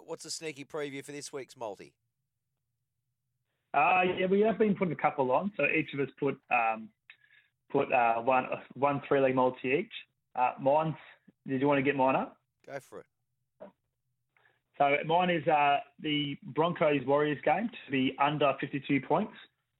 what's 0.04 0.24
a 0.24 0.30
sneaky 0.30 0.64
preview 0.64 1.04
for 1.04 1.12
this 1.12 1.32
week's 1.32 1.56
multi? 1.56 1.92
Uh, 3.74 4.02
yeah, 4.18 4.26
we 4.26 4.40
have 4.40 4.58
been 4.58 4.74
putting 4.74 4.92
a 4.92 4.96
couple 4.96 5.30
on. 5.30 5.52
So 5.56 5.64
each 5.66 5.92
of 5.94 6.00
us 6.00 6.08
put 6.18 6.38
um, 6.50 6.88
put 7.70 7.92
uh, 7.92 8.14
one 8.16 8.46
one 8.74 9.02
three 9.06 9.20
leg 9.20 9.34
multi 9.34 9.68
each. 9.68 9.92
Uh, 10.34 10.52
mine's. 10.60 10.94
Did 11.46 11.60
you 11.60 11.68
want 11.68 11.78
to 11.78 11.82
get 11.82 11.96
mine 11.96 12.16
up? 12.16 12.36
Go 12.66 12.78
for 12.80 13.00
it. 13.00 13.06
So 14.78 14.96
mine 15.04 15.30
is 15.30 15.46
uh, 15.48 15.78
the 16.00 16.36
Broncos 16.54 17.04
Warriors 17.04 17.38
game 17.44 17.68
to 17.68 17.92
be 17.92 18.16
under 18.20 18.52
52 18.60 19.00
points. 19.00 19.32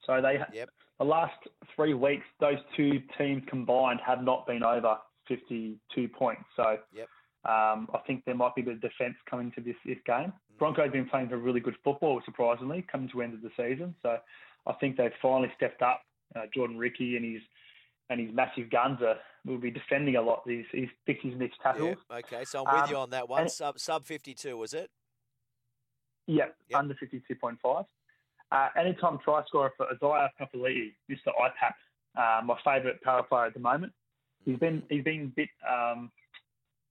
So 0.05 0.21
they 0.21 0.39
yep. 0.53 0.71
the 0.99 1.05
last 1.05 1.37
three 1.75 1.95
weeks, 1.95 2.25
those 2.41 2.59
two 2.77 3.01
teams 3.17 3.43
combined 3.49 4.01
have 4.05 4.23
not 4.23 4.47
been 4.47 4.65
over 4.65 4.97
52 5.29 6.09
points. 6.09 6.43
So 6.57 6.77
yep. 6.93 7.09
um, 7.45 7.89
I 7.95 7.99
think 8.07 8.25
there 8.25 8.35
might 8.35 8.55
be 8.57 8.63
a 8.63 8.65
bit 8.65 8.75
of 8.75 8.81
defence 8.81 9.15
coming 9.31 9.53
to 9.53 9.61
this, 9.61 9.77
this 9.87 9.99
game. 10.05 10.33
Broncos 10.59 10.85
have 10.85 10.93
been 10.93 11.09
playing 11.09 11.29
some 11.31 11.43
really 11.43 11.61
good 11.61 11.77
football, 11.85 12.21
surprisingly, 12.25 12.85
coming 12.91 13.09
to 13.11 13.19
the 13.19 13.23
end 13.23 13.35
of 13.35 13.43
the 13.43 13.51
season. 13.57 13.95
So 14.03 14.17
I 14.67 14.73
think 14.75 14.97
they've 14.97 15.13
finally 15.23 15.53
stepped 15.57 15.83
up. 15.83 16.03
Uh, 16.35 16.43
Jordan 16.53 16.77
Riki 16.77 17.17
and 17.17 17.25
his 17.25 17.43
and 18.11 18.21
his 18.21 18.31
massive 18.35 18.71
guns 18.71 19.01
are 19.03 19.17
will 19.45 19.59
be 19.59 19.71
defending 19.71 20.17
a 20.17 20.23
lot. 20.23 20.43
He's 20.47 20.65
he's 20.73 20.89
picked 21.07 21.25
his 21.25 21.35
mixed 21.35 21.61
tackles. 21.63 21.97
Yeah. 22.11 22.17
Okay, 22.19 22.45
so 22.45 22.65
I'm 22.65 22.75
with 22.75 22.85
Um, 22.85 22.91
you 22.91 22.97
on 22.97 23.11
that 23.11 23.29
one. 23.29 23.49
Sub 23.49 23.79
sub 23.79 24.05
52, 24.05 24.57
was 24.57 24.75
it? 24.75 24.91
Yeah, 26.27 26.47
under 26.75 26.95
52.5. 26.95 27.87
Uh, 28.51 28.69
anytime 28.77 29.19
try 29.25 29.43
scorer 29.47 29.73
for 29.77 29.87
Isaiah 29.87 30.31
Papali'i, 30.39 30.93
Mr. 31.11 31.29
IPAP, 31.29 31.75
uh, 32.17 32.43
my 32.45 32.57
favourite 32.65 33.01
power 33.03 33.23
player 33.23 33.47
at 33.47 33.55
the 33.55 33.61
moment. 33.61 33.93
He's 34.45 34.59
been 34.59 34.83
he's 34.89 35.05
been 35.05 35.23
a 35.23 35.35
bit 35.37 35.49
um, 35.69 36.11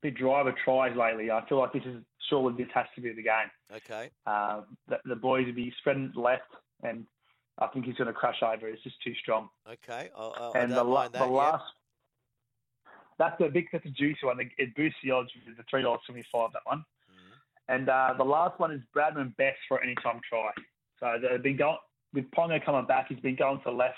bit 0.01 0.15
dry 0.15 0.41
with 0.43 0.55
tries 0.63 0.95
lately. 0.95 1.31
I 1.31 1.47
feel 1.47 1.59
like 1.59 1.73
this 1.73 1.83
is 1.85 2.03
surely 2.29 2.55
this 2.57 2.71
has 2.73 2.85
to 2.95 3.01
be 3.01 3.09
the 3.09 3.23
game. 3.23 3.49
Okay. 3.75 4.09
Uh, 4.25 4.61
the, 4.87 4.97
the 5.05 5.15
boys 5.15 5.45
will 5.45 5.53
be 5.53 5.73
spreading 5.79 6.11
left, 6.15 6.43
and 6.83 7.05
I 7.59 7.67
think 7.67 7.85
he's 7.85 7.95
going 7.95 8.07
to 8.07 8.13
crash 8.13 8.41
over. 8.43 8.67
It's 8.67 8.83
just 8.83 9.01
too 9.03 9.13
strong. 9.21 9.49
Okay. 9.67 10.09
I'll, 10.15 10.33
I'll, 10.39 10.53
and 10.53 10.71
the, 10.71 10.83
la- 10.83 11.07
the 11.07 11.25
last, 11.25 11.63
that's 13.17 13.39
a 13.41 13.49
big, 13.49 13.65
that's 13.71 13.85
a 13.85 13.89
juicy 13.89 14.19
one. 14.25 14.37
It 14.57 14.75
boosts 14.75 14.99
the 15.03 15.11
odds 15.11 15.29
with 15.47 15.57
the 15.57 15.63
three 15.69 15.81
dollars 15.81 16.01
seventy 16.05 16.25
five. 16.31 16.51
That 16.53 16.61
one. 16.65 16.79
Mm-hmm. 17.09 17.73
And 17.73 17.89
uh, 17.89 18.13
the 18.17 18.23
last 18.23 18.59
one 18.59 18.71
is 18.71 18.81
Bradman 18.95 19.35
Best 19.37 19.57
for 19.67 19.81
any 19.81 19.95
time 20.03 20.19
try. 20.29 20.49
So 20.99 21.17
they've 21.21 21.41
been 21.41 21.57
going 21.57 21.77
with 22.13 22.25
Ponga 22.31 22.63
coming 22.63 22.85
back. 22.85 23.07
He's 23.09 23.19
been 23.19 23.35
going 23.35 23.59
to 23.63 23.71
left, 23.71 23.97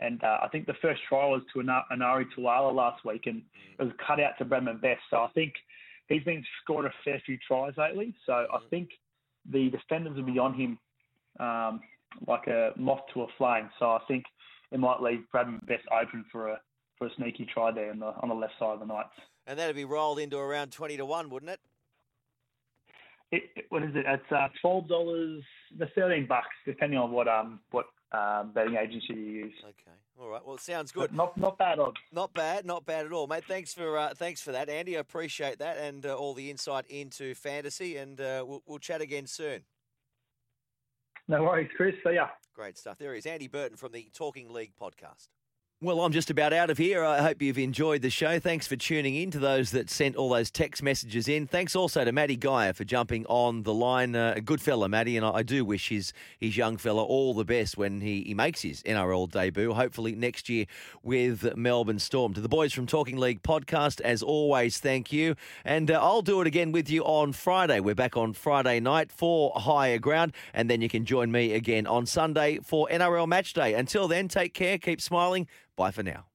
and 0.00 0.22
uh, 0.22 0.38
I 0.42 0.48
think 0.48 0.66
the 0.66 0.74
first 0.82 1.00
try 1.08 1.26
was 1.26 1.42
to 1.54 1.60
Enari 1.60 2.26
Tuala 2.36 2.70
last 2.72 3.04
week, 3.04 3.22
and 3.26 3.36
Mm-hmm. 3.42 3.82
it 3.82 3.84
was 3.86 3.92
cut 4.06 4.20
out 4.20 4.32
to 4.38 4.44
Bradman 4.44 4.80
Best. 4.82 5.00
So 5.10 5.16
I 5.18 5.28
think 5.34 5.54
he's 6.08 6.22
been 6.24 6.44
scored 6.62 6.84
a 6.84 6.92
fair 7.04 7.22
few 7.24 7.38
tries 7.48 7.72
lately. 7.78 8.14
So 8.26 8.32
I 8.34 8.56
Mm-hmm. 8.58 8.68
think 8.68 8.90
the 9.50 9.70
defenders 9.70 10.14
will 10.14 10.24
be 10.30 10.38
on 10.38 10.52
him 10.54 10.78
um, 11.40 11.80
like 12.26 12.46
a 12.46 12.70
moth 12.76 13.00
to 13.14 13.22
a 13.22 13.26
flame. 13.38 13.70
So 13.78 13.86
I 13.86 14.00
think 14.08 14.24
it 14.70 14.78
might 14.80 15.00
leave 15.02 15.20
Bradman 15.34 15.64
Best 15.66 15.84
open 15.92 16.24
for 16.32 16.48
a 16.48 16.60
for 16.98 17.06
a 17.06 17.10
sneaky 17.16 17.46
try 17.52 17.70
there 17.72 17.90
on 17.90 17.98
the 17.98 18.12
on 18.20 18.28
the 18.28 18.34
left 18.34 18.54
side 18.58 18.74
of 18.74 18.80
the 18.80 18.86
Knights. 18.86 19.08
And 19.46 19.58
that'd 19.58 19.74
be 19.74 19.84
rolled 19.84 20.18
into 20.20 20.38
around 20.38 20.70
20 20.70 20.96
to 20.98 21.04
1, 21.04 21.28
wouldn't 21.30 21.50
it? 21.50 21.60
It, 23.32 23.42
it- 23.56 23.64
what 23.70 23.82
is 23.82 23.90
it? 23.94 24.04
It's 24.06 24.30
uh, 24.32 24.48
twelve 24.60 24.88
dollars, 24.88 25.42
the 25.78 25.86
thirteen 25.94 26.26
bucks, 26.26 26.54
depending 26.66 26.98
on 26.98 27.10
what 27.12 27.28
um 27.28 27.60
what 27.70 27.86
um, 28.12 28.52
betting 28.54 28.76
agency 28.76 29.14
you 29.14 29.20
use. 29.44 29.54
Okay. 29.64 29.96
All 30.20 30.28
right. 30.28 30.44
Well, 30.44 30.56
it 30.56 30.60
sounds 30.60 30.92
But 30.92 31.00
good. 31.10 31.14
not 31.16 31.36
not 31.38 31.56
bad 31.56 31.78
odds. 31.78 31.96
Not 32.12 32.34
bad, 32.34 32.66
not 32.66 32.84
bad 32.84 33.06
at 33.06 33.12
all, 33.12 33.26
mate. 33.26 33.44
Thanks 33.48 33.72
for 33.72 33.96
uh, 33.96 34.12
thanks 34.14 34.42
for 34.42 34.52
that, 34.52 34.68
Andy. 34.68 34.98
I 34.98 35.00
appreciate 35.00 35.58
that 35.60 35.78
and 35.78 36.04
uh, 36.04 36.14
all 36.14 36.34
the 36.34 36.50
insight 36.50 36.86
into 36.88 37.34
fantasy. 37.34 37.96
And 37.96 38.20
uh, 38.20 38.44
we'll, 38.46 38.62
we'll 38.66 38.78
chat 38.78 39.00
again 39.00 39.26
soon. 39.26 39.62
No 41.28 41.42
worries, 41.42 41.70
Chris. 41.76 41.94
See 42.04 42.14
ya. 42.14 42.28
Great 42.54 42.76
stuff. 42.76 42.98
There 42.98 43.14
is 43.14 43.26
Andy 43.26 43.48
Burton 43.48 43.76
from 43.76 43.92
the 43.92 44.08
Talking 44.12 44.52
League 44.52 44.72
podcast. 44.80 45.28
Well, 45.82 46.00
I'm 46.02 46.12
just 46.12 46.30
about 46.30 46.52
out 46.52 46.70
of 46.70 46.78
here. 46.78 47.04
I 47.04 47.22
hope 47.22 47.42
you've 47.42 47.58
enjoyed 47.58 48.02
the 48.02 48.10
show. 48.10 48.38
Thanks 48.38 48.68
for 48.68 48.76
tuning 48.76 49.16
in 49.16 49.32
to 49.32 49.40
those 49.40 49.72
that 49.72 49.90
sent 49.90 50.14
all 50.14 50.28
those 50.28 50.48
text 50.48 50.80
messages 50.80 51.26
in. 51.26 51.48
Thanks 51.48 51.74
also 51.74 52.04
to 52.04 52.12
Matty 52.12 52.36
Geyer 52.36 52.72
for 52.72 52.84
jumping 52.84 53.26
on 53.26 53.64
the 53.64 53.74
line. 53.74 54.14
Uh, 54.14 54.34
a 54.36 54.40
good 54.40 54.60
fella, 54.60 54.88
Matty, 54.88 55.16
and 55.16 55.26
I, 55.26 55.30
I 55.30 55.42
do 55.42 55.64
wish 55.64 55.88
his 55.88 56.12
his 56.38 56.56
young 56.56 56.76
fella 56.76 57.02
all 57.02 57.34
the 57.34 57.44
best 57.44 57.76
when 57.76 58.00
he, 58.00 58.22
he 58.22 58.32
makes 58.32 58.62
his 58.62 58.80
NRL 58.84 59.28
debut, 59.28 59.72
hopefully 59.72 60.14
next 60.14 60.48
year 60.48 60.66
with 61.02 61.56
Melbourne 61.56 61.98
Storm. 61.98 62.32
To 62.34 62.40
the 62.40 62.48
boys 62.48 62.72
from 62.72 62.86
Talking 62.86 63.16
League 63.16 63.42
podcast, 63.42 64.00
as 64.02 64.22
always, 64.22 64.78
thank 64.78 65.10
you. 65.10 65.34
And 65.64 65.90
uh, 65.90 65.98
I'll 66.00 66.22
do 66.22 66.40
it 66.40 66.46
again 66.46 66.70
with 66.70 66.90
you 66.90 67.02
on 67.02 67.32
Friday. 67.32 67.80
We're 67.80 67.96
back 67.96 68.16
on 68.16 68.34
Friday 68.34 68.78
night 68.78 69.10
for 69.10 69.50
Higher 69.56 69.98
Ground, 69.98 70.32
and 70.54 70.70
then 70.70 70.80
you 70.80 70.88
can 70.88 71.04
join 71.04 71.32
me 71.32 71.54
again 71.54 71.88
on 71.88 72.06
Sunday 72.06 72.60
for 72.62 72.86
NRL 72.88 73.26
Match 73.26 73.52
Day. 73.52 73.74
Until 73.74 74.06
then, 74.06 74.28
take 74.28 74.54
care, 74.54 74.78
keep 74.78 75.00
smiling. 75.00 75.48
Bye 75.76 75.90
for 75.90 76.02
now. 76.02 76.26